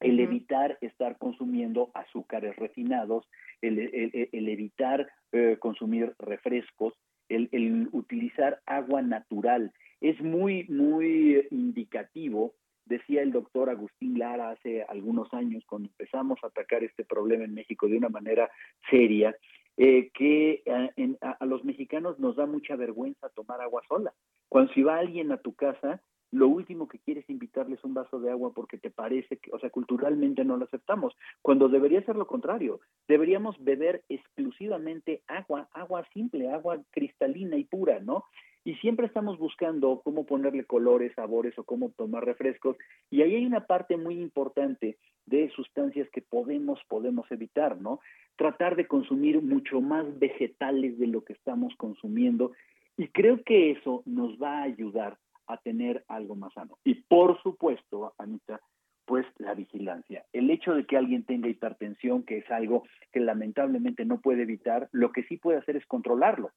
El 0.01 0.19
evitar 0.21 0.79
estar 0.81 1.17
consumiendo 1.19 1.91
azúcares 1.95 2.57
refinados, 2.57 3.27
el- 3.63 4.29
el 4.33 4.49
evitar 4.49 5.11
eh, 5.33 5.57
consumir 5.61 6.15
refrescos, 6.19 6.95
el, 7.29 7.49
el 7.53 7.89
utilizar 7.93 8.61
agua 8.67 9.01
natural. 9.03 9.73
Es 10.01 10.21
muy, 10.21 10.65
muy 10.69 11.47
indicativo, 11.51 12.55
decía 12.87 13.23
el 13.23 13.33
doctor 13.33 13.71
Agustín 13.71 14.19
Lara 14.19 14.51
hace 14.51 14.83
algunos 14.85 15.33
años, 15.35 15.65
cuando 15.67 15.89
empezamos 15.89 16.39
a 16.43 16.49
atacar 16.49 16.83
este 16.83 17.05
problema 17.05 17.45
en 17.45 17.55
México 17.55 17.87
de 17.87 17.99
una 17.99 18.09
manera 18.09 18.51
seria, 18.91 19.37
eh, 19.77 20.11
que 20.13 20.63
eh, 20.65 20.91
en- 20.97 21.17
a, 21.21 21.33
a 21.33 21.47
los 21.47 21.65
mexicanos 21.65 22.19
nos 22.19 22.37
da 22.37 22.47
mucha 22.47 22.77
vergüenza 22.77 23.29
tomar 23.31 23.61
agua 23.61 23.83
sola. 23.89 24.13
Cuando 24.49 24.73
si 24.73 24.83
va 24.83 24.99
alguien 24.99 25.31
a 25.33 25.39
tu 25.39 25.55
casa, 25.55 26.03
lo 26.33 26.49
último 26.49 26.87
que 26.89 26.99
quieres 26.99 27.25
es 27.25 27.31
invitarles 27.31 27.83
un 27.83 27.95
vaso 27.95 28.21
de 28.21 28.31
agua 28.31 28.53
porque 28.55 28.79
te 28.79 28.91
parece 28.91 29.39
que, 29.39 29.51
o 29.53 29.59
sea, 29.59 29.71
culturalmente 29.71 30.45
no 30.45 30.57
lo 30.57 30.65
aceptamos, 30.65 31.15
cuando 31.43 31.69
debería 31.69 32.03
ser 32.03 32.17
lo 32.17 32.27
contrario. 32.27 32.81
Deberíamos 33.09 33.57
beber 33.63 34.03
exclusivamente 34.09 35.23
agua, 35.27 35.69
agua 35.73 36.07
simple, 36.13 36.49
agua 36.51 36.81
cristalina 36.91 37.57
y 37.57 37.65
pura, 37.65 38.01
¿no? 38.01 38.25
Y 38.65 38.75
siempre 38.77 39.07
estamos 39.07 39.39
buscando 39.39 40.01
cómo 40.05 40.27
ponerle 40.27 40.65
colores, 40.65 41.13
sabores 41.15 41.59
o 41.59 41.65
cómo 41.65 41.91
tomar 41.91 42.25
refrescos. 42.25 42.77
Y 43.11 43.23
ahí 43.23 43.35
hay 43.35 43.47
una 43.47 43.67
parte 43.67 43.97
muy 43.97 44.21
importante 44.21 44.99
de 45.27 45.51
sustancias 45.51 46.09
que 46.11 46.23
podemos, 46.23 46.81
podemos 46.89 47.31
evitar, 47.31 47.81
¿no? 47.81 48.01
Tratar 48.37 48.77
de 48.77 48.87
consumir 48.87 49.41
mucho 49.41 49.81
más 49.81 50.19
vegetales 50.19 50.99
de 50.99 51.07
lo 51.07 51.25
que 51.25 51.33
estamos 51.33 51.75
consumiendo. 51.77 52.53
Y 52.97 53.09
creo 53.09 53.43
que 53.45 53.71
eso 53.71 54.03
nos 54.05 54.41
va 54.41 54.59
a 54.59 54.65
ayudar 54.65 55.17
a 55.47 55.57
tener 55.57 56.05
algo 56.09 56.37
más 56.37 56.53
sano. 56.53 56.79
Y 56.85 56.95
por 56.95 57.41
supuesto, 57.43 58.15
Anita, 58.19 58.61
pues 59.07 59.27
la 59.39 59.55
vigilancia. 59.55 60.25
El 60.33 60.51
hecho 60.51 60.75
de 60.75 60.85
que 60.85 60.97
alguien 60.97 61.25
tenga 61.25 61.49
hipertensión, 61.49 62.23
que 62.23 62.39
es 62.39 62.51
algo 62.51 62.85
que 63.11 63.21
lamentablemente 63.21 64.05
no 64.05 64.21
puede 64.21 64.43
evitar, 64.43 64.89
lo 64.93 65.11
que 65.11 65.25
sí 65.25 65.37
puede 65.37 65.59
hacer 65.59 65.77
es 65.77 65.87
controlarlo, 65.87 66.51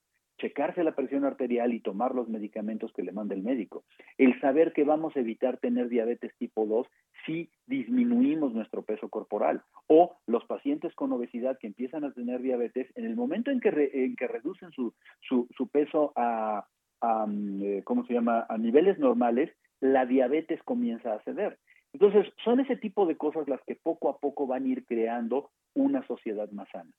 checarse 0.43 0.83
la 0.83 0.91
presión 0.91 1.23
arterial 1.23 1.73
y 1.73 1.79
tomar 1.79 2.13
los 2.13 2.27
medicamentos 2.27 2.91
que 2.91 3.01
le 3.01 3.13
manda 3.13 3.33
el 3.33 3.43
médico. 3.43 3.85
El 4.17 4.37
saber 4.41 4.73
que 4.73 4.83
vamos 4.83 5.15
a 5.15 5.21
evitar 5.21 5.57
tener 5.57 5.87
diabetes 5.87 6.35
tipo 6.37 6.65
2 6.65 6.85
si 7.25 7.49
disminuimos 7.65 8.53
nuestro 8.53 8.81
peso 8.81 9.07
corporal. 9.07 9.61
O 9.87 10.17
los 10.27 10.43
pacientes 10.43 10.93
con 10.95 11.13
obesidad 11.13 11.57
que 11.59 11.67
empiezan 11.67 12.03
a 12.03 12.11
tener 12.11 12.41
diabetes, 12.41 12.91
en 12.95 13.05
el 13.05 13.15
momento 13.15 13.51
en 13.51 13.61
que, 13.61 13.69
en 13.93 14.17
que 14.17 14.27
reducen 14.27 14.71
su, 14.71 14.93
su, 15.21 15.67
peso 15.69 16.11
a, 16.17 16.67
a, 16.99 17.25
mm, 17.25 17.63
eh, 17.63 17.81
¿cómo 17.85 18.05
se 18.05 18.13
llama?, 18.13 18.45
a 18.49 18.57
niveles 18.57 18.99
normales, 18.99 19.49
la 19.79 20.05
diabetes 20.05 20.61
comienza 20.63 21.13
a 21.13 21.21
ceder. 21.23 21.57
Entonces, 21.93 22.25
son 22.43 22.59
ese 22.59 22.75
tipo 22.75 23.05
de 23.05 23.15
cosas 23.15 23.47
las 23.47 23.61
que 23.63 23.75
poco 23.75 24.09
a 24.09 24.17
poco 24.17 24.45
van 24.45 24.65
a 24.65 24.67
ir 24.67 24.85
creando 24.85 25.51
una 25.73 26.05
sociedad 26.05 26.49
más 26.51 26.67
sana. 26.69 26.91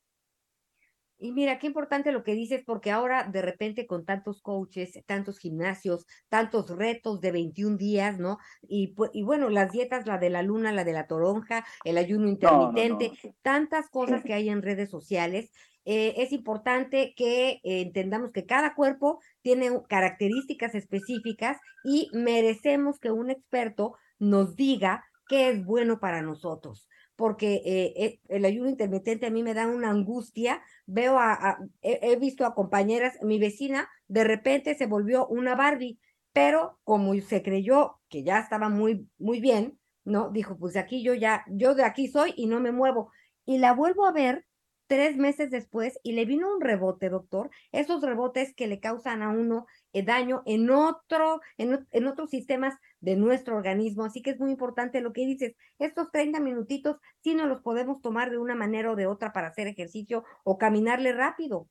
Y 1.18 1.32
mira, 1.32 1.58
qué 1.58 1.68
importante 1.68 2.12
lo 2.12 2.24
que 2.24 2.34
dices, 2.34 2.62
porque 2.66 2.90
ahora 2.90 3.24
de 3.24 3.40
repente 3.40 3.86
con 3.86 4.04
tantos 4.04 4.42
coaches, 4.42 4.98
tantos 5.06 5.38
gimnasios, 5.38 6.06
tantos 6.28 6.70
retos 6.70 7.20
de 7.20 7.32
21 7.32 7.76
días, 7.76 8.18
¿no? 8.18 8.38
Y, 8.62 8.94
y 9.12 9.22
bueno, 9.22 9.48
las 9.48 9.72
dietas, 9.72 10.06
la 10.06 10.18
de 10.18 10.30
la 10.30 10.42
luna, 10.42 10.72
la 10.72 10.84
de 10.84 10.92
la 10.92 11.06
toronja, 11.06 11.64
el 11.84 11.98
ayuno 11.98 12.24
no, 12.24 12.30
intermitente, 12.30 13.12
no, 13.22 13.34
tantas 13.42 13.88
cosas 13.88 14.22
que 14.24 14.34
hay 14.34 14.48
en 14.48 14.62
redes 14.62 14.90
sociales. 14.90 15.50
eh, 15.84 16.14
es 16.16 16.32
importante 16.32 17.14
que 17.16 17.60
eh, 17.62 17.82
entendamos 17.82 18.32
que 18.32 18.46
cada 18.46 18.74
cuerpo 18.74 19.20
tiene 19.42 19.70
características 19.88 20.74
específicas 20.74 21.58
y 21.84 22.08
merecemos 22.12 22.98
que 22.98 23.12
un 23.12 23.30
experto 23.30 23.94
nos 24.18 24.56
diga 24.56 25.04
qué 25.28 25.50
es 25.50 25.64
bueno 25.64 26.00
para 26.00 26.22
nosotros 26.22 26.88
porque 27.16 27.62
eh, 27.64 27.92
eh, 27.96 28.20
el 28.28 28.44
ayuno 28.44 28.68
intermitente 28.68 29.26
a 29.26 29.30
mí 29.30 29.42
me 29.42 29.54
da 29.54 29.66
una 29.66 29.90
angustia. 29.90 30.62
Veo 30.86 31.18
a, 31.18 31.58
he, 31.82 32.00
he 32.02 32.16
visto 32.16 32.44
a 32.44 32.54
compañeras, 32.54 33.14
mi 33.22 33.38
vecina 33.38 33.88
de 34.08 34.24
repente 34.24 34.74
se 34.74 34.86
volvió 34.86 35.26
una 35.26 35.54
Barbie, 35.54 35.98
pero 36.32 36.78
como 36.84 37.14
se 37.20 37.42
creyó 37.42 38.00
que 38.08 38.22
ya 38.22 38.40
estaba 38.40 38.68
muy, 38.68 39.08
muy 39.18 39.40
bien, 39.40 39.78
¿no? 40.04 40.30
Dijo, 40.30 40.56
pues 40.56 40.76
aquí 40.76 41.02
yo 41.02 41.14
ya, 41.14 41.44
yo 41.48 41.74
de 41.74 41.84
aquí 41.84 42.08
soy 42.08 42.34
y 42.36 42.46
no 42.46 42.60
me 42.60 42.72
muevo. 42.72 43.10
Y 43.46 43.58
la 43.58 43.72
vuelvo 43.72 44.06
a 44.06 44.12
ver 44.12 44.46
tres 44.94 45.16
meses 45.16 45.50
después 45.50 45.98
y 46.04 46.12
le 46.12 46.24
vino 46.24 46.54
un 46.54 46.60
rebote, 46.60 47.08
doctor. 47.08 47.50
Esos 47.72 48.00
rebotes 48.00 48.54
que 48.54 48.68
le 48.68 48.78
causan 48.78 49.22
a 49.22 49.30
uno 49.30 49.66
eh, 49.92 50.04
daño 50.04 50.44
en 50.46 50.70
otro, 50.70 51.40
en, 51.58 51.72
ot- 51.72 51.88
en 51.90 52.06
otros 52.06 52.30
sistemas 52.30 52.78
de 53.00 53.16
nuestro 53.16 53.56
organismo. 53.56 54.04
Así 54.04 54.22
que 54.22 54.30
es 54.30 54.38
muy 54.38 54.52
importante 54.52 55.00
lo 55.00 55.12
que 55.12 55.26
dices. 55.26 55.56
Estos 55.80 56.12
30 56.12 56.38
minutitos 56.38 56.98
sí 57.24 57.34
nos 57.34 57.48
los 57.48 57.60
podemos 57.60 58.02
tomar 58.02 58.30
de 58.30 58.38
una 58.38 58.54
manera 58.54 58.92
o 58.92 58.94
de 58.94 59.08
otra 59.08 59.32
para 59.32 59.48
hacer 59.48 59.66
ejercicio 59.66 60.22
o 60.44 60.58
caminarle 60.58 61.12
rápido. 61.12 61.66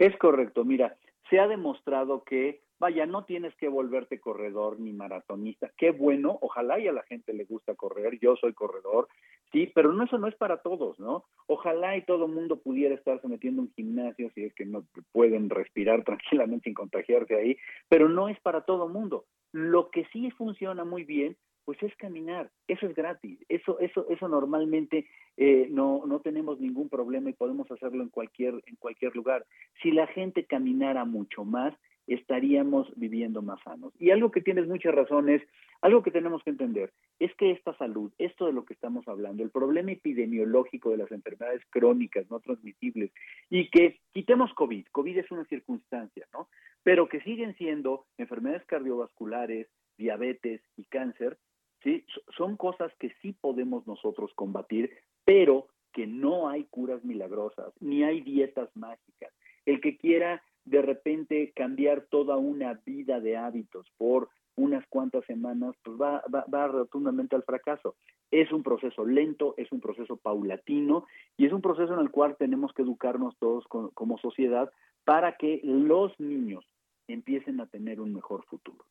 Es 0.00 0.16
correcto, 0.18 0.64
mira, 0.64 0.96
se 1.28 1.38
ha 1.38 1.46
demostrado 1.46 2.24
que, 2.24 2.64
vaya, 2.80 3.04
no 3.04 3.24
tienes 3.24 3.54
que 3.56 3.68
volverte 3.68 4.18
corredor 4.18 4.80
ni 4.80 4.92
maratonista. 4.92 5.70
Qué 5.76 5.90
bueno, 5.92 6.38
ojalá 6.40 6.80
y 6.80 6.88
a 6.88 6.92
la 6.92 7.02
gente 7.02 7.34
le 7.34 7.44
gusta 7.44 7.74
correr, 7.74 8.18
yo 8.18 8.36
soy 8.36 8.54
corredor, 8.54 9.06
sí, 9.52 9.70
pero 9.74 9.92
no, 9.92 10.04
eso 10.04 10.16
no 10.16 10.26
es 10.26 10.34
para 10.34 10.62
todos, 10.62 10.98
¿no? 10.98 11.24
Ojalá 11.46 11.96
y 11.98 12.04
todo 12.06 12.26
mundo 12.26 12.58
pudiera 12.58 12.94
estarse 12.94 13.28
metiendo 13.28 13.60
en 13.60 13.68
un 13.68 13.74
gimnasio 13.74 14.30
si 14.34 14.44
es 14.44 14.54
que 14.54 14.64
no 14.64 14.84
pueden 15.12 15.50
respirar 15.50 16.02
tranquilamente 16.04 16.64
sin 16.64 16.74
contagiarse 16.74 17.36
ahí, 17.36 17.56
pero 17.88 18.08
no 18.08 18.28
es 18.28 18.40
para 18.40 18.62
todo 18.62 18.88
mundo. 18.88 19.26
Lo 19.52 19.90
que 19.90 20.06
sí 20.12 20.30
funciona 20.30 20.84
muy 20.84 21.04
bien 21.04 21.36
pues 21.66 21.82
es 21.82 21.94
caminar, 21.96 22.50
eso 22.66 22.86
es 22.86 22.96
gratis, 22.96 23.38
eso, 23.48 23.78
eso, 23.78 24.06
eso 24.08 24.26
normalmente 24.26 25.06
eh, 25.36 25.68
no, 25.70 26.02
no 26.04 26.20
tenemos 26.20 26.58
ningún 26.58 26.88
problema 26.88 27.30
y 27.30 27.34
podemos 27.34 27.70
hacerlo 27.70 28.02
en 28.02 28.08
cualquier, 28.08 28.54
en 28.66 28.74
cualquier 28.76 29.14
lugar. 29.14 29.46
Si 29.82 29.92
la 29.92 30.08
gente 30.08 30.46
caminara 30.46 31.04
mucho 31.04 31.44
más, 31.44 31.72
estaríamos 32.14 32.92
viviendo 32.96 33.42
más 33.42 33.60
sanos. 33.62 33.92
Y 33.98 34.10
algo 34.10 34.30
que 34.30 34.40
tienes 34.40 34.66
mucha 34.66 34.90
razón 34.90 35.28
es, 35.28 35.42
Algo 35.82 36.02
que 36.02 36.10
tenemos 36.10 36.42
que 36.42 36.50
entender 36.50 36.92
es 37.18 37.34
que 37.36 37.52
esta 37.52 37.74
salud, 37.78 38.12
esto 38.18 38.46
de 38.46 38.52
lo 38.52 38.64
que 38.64 38.74
estamos 38.74 39.08
hablando, 39.08 39.42
el 39.42 39.50
problema 39.50 39.92
epidemiológico 39.92 40.90
de 40.90 40.98
las 40.98 41.10
enfermedades 41.10 41.62
crónicas 41.70 42.30
no 42.30 42.40
transmisibles 42.40 43.10
y 43.48 43.70
que 43.70 43.98
quitemos 44.12 44.52
COVID, 44.54 44.86
COVID 44.92 45.18
es 45.18 45.30
una 45.30 45.44
circunstancia, 45.46 46.26
¿no? 46.34 46.48
Pero 46.82 47.08
que 47.08 47.20
siguen 47.22 47.54
siendo 47.56 48.04
enfermedades 48.18 48.66
cardiovasculares, 48.66 49.68
diabetes 49.96 50.60
y 50.76 50.84
cáncer, 50.84 51.38
¿sí? 51.82 52.04
Son 52.36 52.56
cosas 52.56 52.92
que 52.98 53.14
sí 53.22 53.32
podemos 53.32 53.86
nosotros 53.86 54.32
combatir, 54.34 54.90
pero 55.24 55.68
que 55.92 56.06
no 56.06 56.48
hay 56.48 56.64
curas 56.64 57.02
milagrosas, 57.04 57.72
ni 57.80 58.04
hay 58.04 58.20
dietas 58.20 58.68
mágicas. 58.76 59.32
El 59.64 59.80
que 59.80 59.96
quiera 59.96 60.42
de 60.64 60.82
repente 60.82 61.52
cambiar 61.54 62.06
toda 62.10 62.36
una 62.36 62.74
vida 62.84 63.20
de 63.20 63.36
hábitos 63.36 63.86
por 63.96 64.28
unas 64.56 64.86
cuantas 64.88 65.24
semanas, 65.24 65.74
pues 65.82 65.96
va, 66.00 66.22
va, 66.32 66.44
va 66.52 66.68
rotundamente 66.68 67.36
al 67.36 67.44
fracaso. 67.44 67.96
Es 68.30 68.52
un 68.52 68.62
proceso 68.62 69.04
lento, 69.04 69.54
es 69.56 69.72
un 69.72 69.80
proceso 69.80 70.16
paulatino 70.16 71.06
y 71.36 71.46
es 71.46 71.52
un 71.52 71.62
proceso 71.62 71.94
en 71.94 72.00
el 72.00 72.10
cual 72.10 72.36
tenemos 72.38 72.72
que 72.72 72.82
educarnos 72.82 73.36
todos 73.38 73.66
como, 73.68 73.90
como 73.92 74.18
sociedad 74.18 74.70
para 75.04 75.36
que 75.36 75.60
los 75.64 76.18
niños 76.20 76.64
empiecen 77.08 77.60
a 77.60 77.66
tener 77.66 78.00
un 78.00 78.12
mejor 78.12 78.44
futuro. 78.44 78.84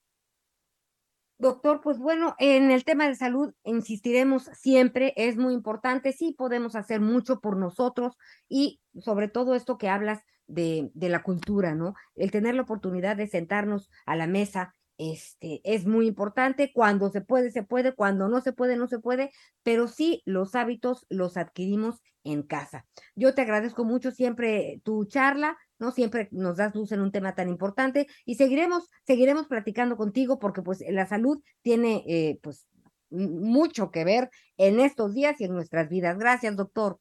Doctor, 1.37 1.79
pues 1.79 1.99
bueno, 1.99 2.35
en 2.37 2.69
el 2.69 2.83
tema 2.83 3.07
de 3.07 3.15
salud 3.15 3.53
insistiremos 3.63 4.43
siempre, 4.53 5.13
es 5.15 5.37
muy 5.37 5.53
importante, 5.53 6.11
sí 6.11 6.35
podemos 6.37 6.75
hacer 6.75 6.99
mucho 6.99 7.39
por 7.39 7.55
nosotros 7.55 8.17
y 8.49 8.81
sobre 8.99 9.29
todo 9.29 9.55
esto 9.55 9.77
que 9.77 9.87
hablas 9.87 10.25
de, 10.49 10.91
de 10.93 11.09
la 11.09 11.23
cultura, 11.23 11.75
¿no? 11.75 11.93
El 12.15 12.31
tener 12.31 12.55
la 12.55 12.63
oportunidad 12.63 13.15
de 13.15 13.27
sentarnos 13.27 13.89
a 14.05 14.15
la 14.15 14.27
mesa 14.27 14.75
este, 14.99 15.61
es 15.63 15.87
muy 15.87 16.07
importante. 16.07 16.71
Cuando 16.73 17.09
se 17.09 17.21
puede, 17.21 17.51
se 17.51 17.63
puede, 17.63 17.95
cuando 17.95 18.27
no 18.27 18.41
se 18.41 18.51
puede, 18.51 18.75
no 18.75 18.87
se 18.87 18.99
puede, 18.99 19.31
pero 19.63 19.87
sí 19.87 20.21
los 20.25 20.55
hábitos 20.55 21.07
los 21.09 21.37
adquirimos 21.37 22.01
en 22.25 22.43
casa. 22.43 22.85
Yo 23.15 23.33
te 23.33 23.41
agradezco 23.41 23.85
mucho 23.85 24.11
siempre 24.11 24.81
tu 24.83 25.05
charla, 25.05 25.57
¿no? 25.79 25.91
Siempre 25.91 26.27
nos 26.31 26.57
das 26.57 26.75
luz 26.75 26.91
en 26.91 26.99
un 26.99 27.13
tema 27.13 27.33
tan 27.33 27.47
importante 27.47 28.07
y 28.25 28.35
seguiremos, 28.35 28.89
seguiremos 29.05 29.47
platicando 29.47 29.95
contigo 29.95 30.37
porque 30.37 30.61
pues 30.61 30.83
la 30.89 31.05
salud 31.05 31.41
tiene 31.61 32.03
eh, 32.05 32.39
pues 32.43 32.67
mucho 33.09 33.91
que 33.91 34.03
ver 34.03 34.29
en 34.57 34.81
estos 34.81 35.13
días 35.13 35.39
y 35.39 35.45
en 35.45 35.53
nuestras 35.53 35.87
vidas. 35.89 36.19
Gracias, 36.19 36.57
doctor. 36.57 36.99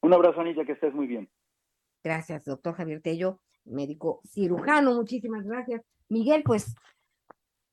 Un 0.00 0.14
abrazo, 0.14 0.40
Anilla, 0.40 0.64
que 0.64 0.72
estés 0.72 0.94
muy 0.94 1.08
bien. 1.08 1.28
Gracias, 2.02 2.44
doctor 2.44 2.74
Javier 2.74 3.00
Tello, 3.00 3.40
médico 3.64 4.20
cirujano. 4.28 4.94
Muchísimas 4.94 5.44
gracias. 5.44 5.82
Miguel, 6.08 6.42
pues 6.44 6.74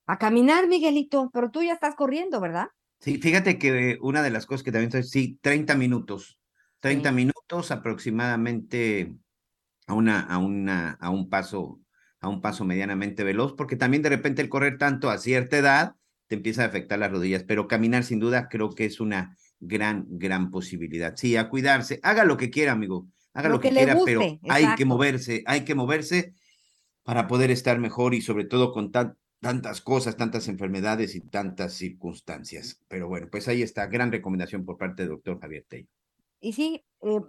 a 0.05 0.17
caminar, 0.17 0.67
Miguelito, 0.67 1.29
pero 1.33 1.51
tú 1.51 1.61
ya 1.61 1.73
estás 1.73 1.95
corriendo, 1.95 2.39
¿verdad? 2.39 2.67
Sí, 2.99 3.17
fíjate 3.17 3.57
que 3.57 3.97
una 4.01 4.23
de 4.23 4.31
las 4.31 4.45
cosas 4.45 4.63
que 4.63 4.71
también 4.71 4.87
estoy, 4.87 5.03
sí, 5.03 5.39
30 5.41 5.75
minutos, 5.75 6.39
30 6.79 7.09
sí. 7.09 7.15
minutos 7.15 7.71
aproximadamente 7.71 9.13
a 9.87 9.93
una, 9.93 10.19
a 10.21 10.37
una, 10.37 10.91
a 10.99 11.09
un 11.09 11.29
paso, 11.29 11.79
a 12.19 12.27
un 12.27 12.41
paso 12.41 12.65
medianamente 12.65 13.23
veloz, 13.23 13.53
porque 13.53 13.75
también 13.75 14.03
de 14.03 14.09
repente 14.09 14.41
el 14.41 14.49
correr 14.49 14.77
tanto 14.77 15.09
a 15.09 15.17
cierta 15.17 15.57
edad 15.57 15.95
te 16.27 16.35
empieza 16.35 16.63
a 16.63 16.67
afectar 16.67 16.99
las 16.99 17.11
rodillas, 17.11 17.43
pero 17.43 17.67
caminar 17.67 18.03
sin 18.03 18.19
duda 18.19 18.49
creo 18.49 18.71
que 18.71 18.85
es 18.85 18.99
una 18.99 19.37
gran, 19.59 20.05
gran 20.09 20.51
posibilidad. 20.51 21.15
Sí, 21.15 21.37
a 21.37 21.49
cuidarse, 21.49 21.99
haga 22.03 22.23
lo 22.23 22.37
que 22.37 22.49
quiera, 22.49 22.71
amigo, 22.71 23.07
haga 23.39 23.49
lo, 23.49 23.55
lo 23.55 23.61
que, 23.61 23.69
que 23.69 23.75
quiera, 23.75 23.95
guste, 23.95 24.11
pero 24.11 24.21
exacto. 24.21 24.47
hay 24.51 24.75
que 24.75 24.85
moverse, 24.85 25.43
hay 25.45 25.65
que 25.65 25.75
moverse 25.75 26.33
para 27.03 27.27
poder 27.27 27.51
estar 27.51 27.79
mejor 27.79 28.13
y 28.13 28.21
sobre 28.21 28.45
todo 28.45 28.71
con 28.71 28.91
tan, 28.91 29.17
tantas 29.39 29.81
cosas, 29.81 30.17
tantas 30.17 30.47
enfermedades 30.47 31.15
y 31.15 31.21
tantas 31.21 31.73
circunstancias. 31.73 32.81
Pero 32.87 33.07
bueno, 33.07 33.27
pues 33.31 33.47
ahí 33.47 33.61
está, 33.61 33.87
gran 33.87 34.11
recomendación 34.11 34.65
por 34.65 34.77
parte 34.77 35.03
del 35.03 35.11
doctor 35.11 35.39
Javier 35.39 35.65
Tello. 35.67 35.87
Y 36.41 36.53
sí, 36.53 36.85
eh, 37.01 37.21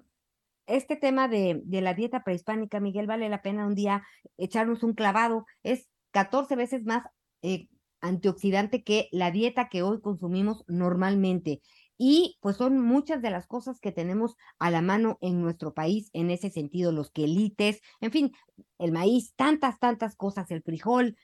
este 0.66 0.96
tema 0.96 1.28
de, 1.28 1.60
de, 1.64 1.80
la 1.80 1.94
dieta 1.94 2.22
prehispánica, 2.24 2.80
Miguel, 2.80 3.06
vale 3.06 3.28
la 3.28 3.42
pena 3.42 3.66
un 3.66 3.74
día 3.74 4.04
echarnos 4.36 4.82
un 4.82 4.94
clavado. 4.94 5.46
Es 5.62 5.88
14 6.12 6.56
veces 6.56 6.84
más 6.84 7.04
eh, 7.42 7.68
antioxidante 8.00 8.82
que 8.82 9.08
la 9.12 9.30
dieta 9.30 9.68
que 9.68 9.82
hoy 9.82 10.00
consumimos 10.00 10.64
normalmente. 10.66 11.60
Y 12.02 12.38
pues 12.40 12.56
son 12.56 12.80
muchas 12.80 13.20
de 13.20 13.30
las 13.30 13.46
cosas 13.46 13.78
que 13.78 13.92
tenemos 13.92 14.34
a 14.58 14.70
la 14.70 14.80
mano 14.80 15.18
en 15.20 15.42
nuestro 15.42 15.74
país 15.74 16.08
en 16.14 16.30
ese 16.30 16.48
sentido, 16.48 16.92
los 16.92 17.10
quelites, 17.10 17.82
en 18.00 18.10
fin, 18.10 18.32
el 18.78 18.90
maíz, 18.90 19.34
tantas, 19.36 19.78
tantas 19.78 20.16
cosas, 20.16 20.50
el 20.50 20.62
frijol, 20.62 21.18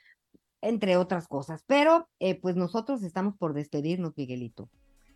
entre 0.60 0.98
otras 0.98 1.28
cosas. 1.28 1.64
Pero 1.66 2.10
eh, 2.20 2.38
pues 2.38 2.56
nosotros 2.56 3.02
estamos 3.04 3.38
por 3.38 3.54
despedirnos, 3.54 4.12
Miguelito. 4.18 4.68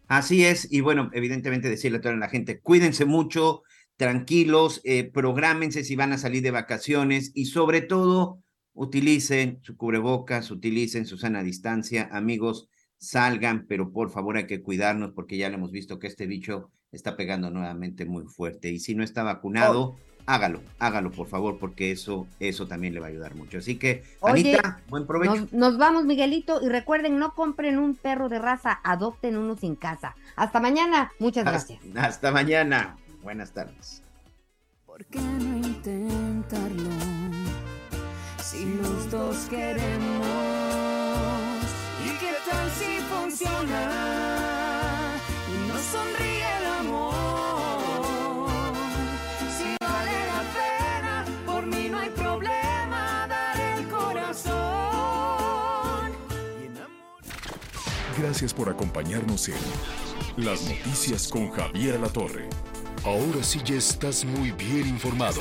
Así 0.08 0.46
es, 0.46 0.66
y 0.72 0.80
bueno, 0.80 1.10
evidentemente 1.12 1.68
decirle 1.68 1.98
a 1.98 2.00
toda 2.00 2.16
la 2.16 2.30
gente, 2.30 2.60
cuídense 2.60 3.04
mucho, 3.04 3.60
tranquilos, 3.98 4.80
eh, 4.84 5.10
prográmense 5.12 5.84
si 5.84 5.94
van 5.94 6.14
a 6.14 6.18
salir 6.18 6.42
de 6.42 6.52
vacaciones 6.52 7.32
y 7.34 7.44
sobre 7.44 7.82
todo 7.82 8.38
utilicen 8.72 9.58
su 9.60 9.76
cubrebocas, 9.76 10.50
utilicen 10.50 11.04
su 11.04 11.18
sana 11.18 11.42
distancia, 11.42 12.08
amigos 12.12 12.70
salgan, 13.00 13.64
pero 13.66 13.90
por 13.90 14.10
favor 14.10 14.36
hay 14.36 14.46
que 14.46 14.62
cuidarnos 14.62 15.12
porque 15.12 15.38
ya 15.38 15.48
lo 15.48 15.56
hemos 15.56 15.72
visto 15.72 15.98
que 15.98 16.06
este 16.06 16.26
bicho 16.26 16.70
está 16.92 17.16
pegando 17.16 17.50
nuevamente 17.50 18.04
muy 18.04 18.24
fuerte. 18.24 18.70
Y 18.70 18.78
si 18.78 18.94
no 18.94 19.02
está 19.02 19.22
vacunado, 19.22 19.82
oh. 19.82 19.98
hágalo, 20.26 20.60
hágalo 20.78 21.10
por 21.10 21.26
favor, 21.26 21.58
porque 21.58 21.90
eso, 21.90 22.26
eso 22.38 22.66
también 22.68 22.92
le 22.92 23.00
va 23.00 23.06
a 23.06 23.10
ayudar 23.10 23.34
mucho. 23.34 23.58
Así 23.58 23.76
que, 23.76 24.04
Oye, 24.20 24.52
Anita, 24.52 24.80
buen 24.88 25.06
provecho. 25.06 25.34
Nos, 25.34 25.52
nos, 25.52 25.78
vamos, 25.78 26.04
Miguelito, 26.04 26.60
y 26.62 26.68
recuerden, 26.68 27.18
no 27.18 27.34
compren 27.34 27.78
un 27.78 27.94
perro 27.94 28.28
de 28.28 28.38
raza, 28.38 28.78
adopten 28.84 29.36
uno 29.36 29.56
sin 29.56 29.76
casa. 29.76 30.14
Hasta 30.36 30.60
mañana, 30.60 31.10
muchas 31.18 31.44
gracias. 31.44 31.80
Hasta, 31.96 32.30
mañana, 32.32 32.96
buenas 33.22 33.52
tardes. 33.52 34.02
¿Por 34.84 35.06
qué 35.06 35.20
no 35.20 35.56
intentarlo? 35.56 36.90
Si 38.42 38.74
los 38.74 39.10
dos 39.10 39.46
queremos 39.48 40.59
y 43.42 43.44
nos 45.68 45.80
sonríe 45.80 46.58
el 46.58 46.66
amor? 46.80 48.50
Si 49.56 49.76
vale 49.80 50.26
la 50.26 50.42
pena, 50.52 51.24
por 51.46 51.66
mí 51.66 51.88
no 51.88 51.98
hay 51.98 52.10
problema, 52.10 53.26
dar 53.28 53.58
el 53.78 53.88
corazón. 53.88 54.52
Gracias 58.18 58.52
por 58.52 58.68
acompañarnos 58.68 59.48
en 59.48 59.56
Las 60.36 60.62
Noticias 60.62 61.28
con 61.28 61.50
Javier 61.50 61.98
La 61.98 62.08
Torre. 62.08 62.48
Ahora 63.04 63.42
sí 63.42 63.60
ya 63.64 63.76
estás 63.76 64.24
muy 64.26 64.50
bien 64.50 64.86
informado. 64.86 65.40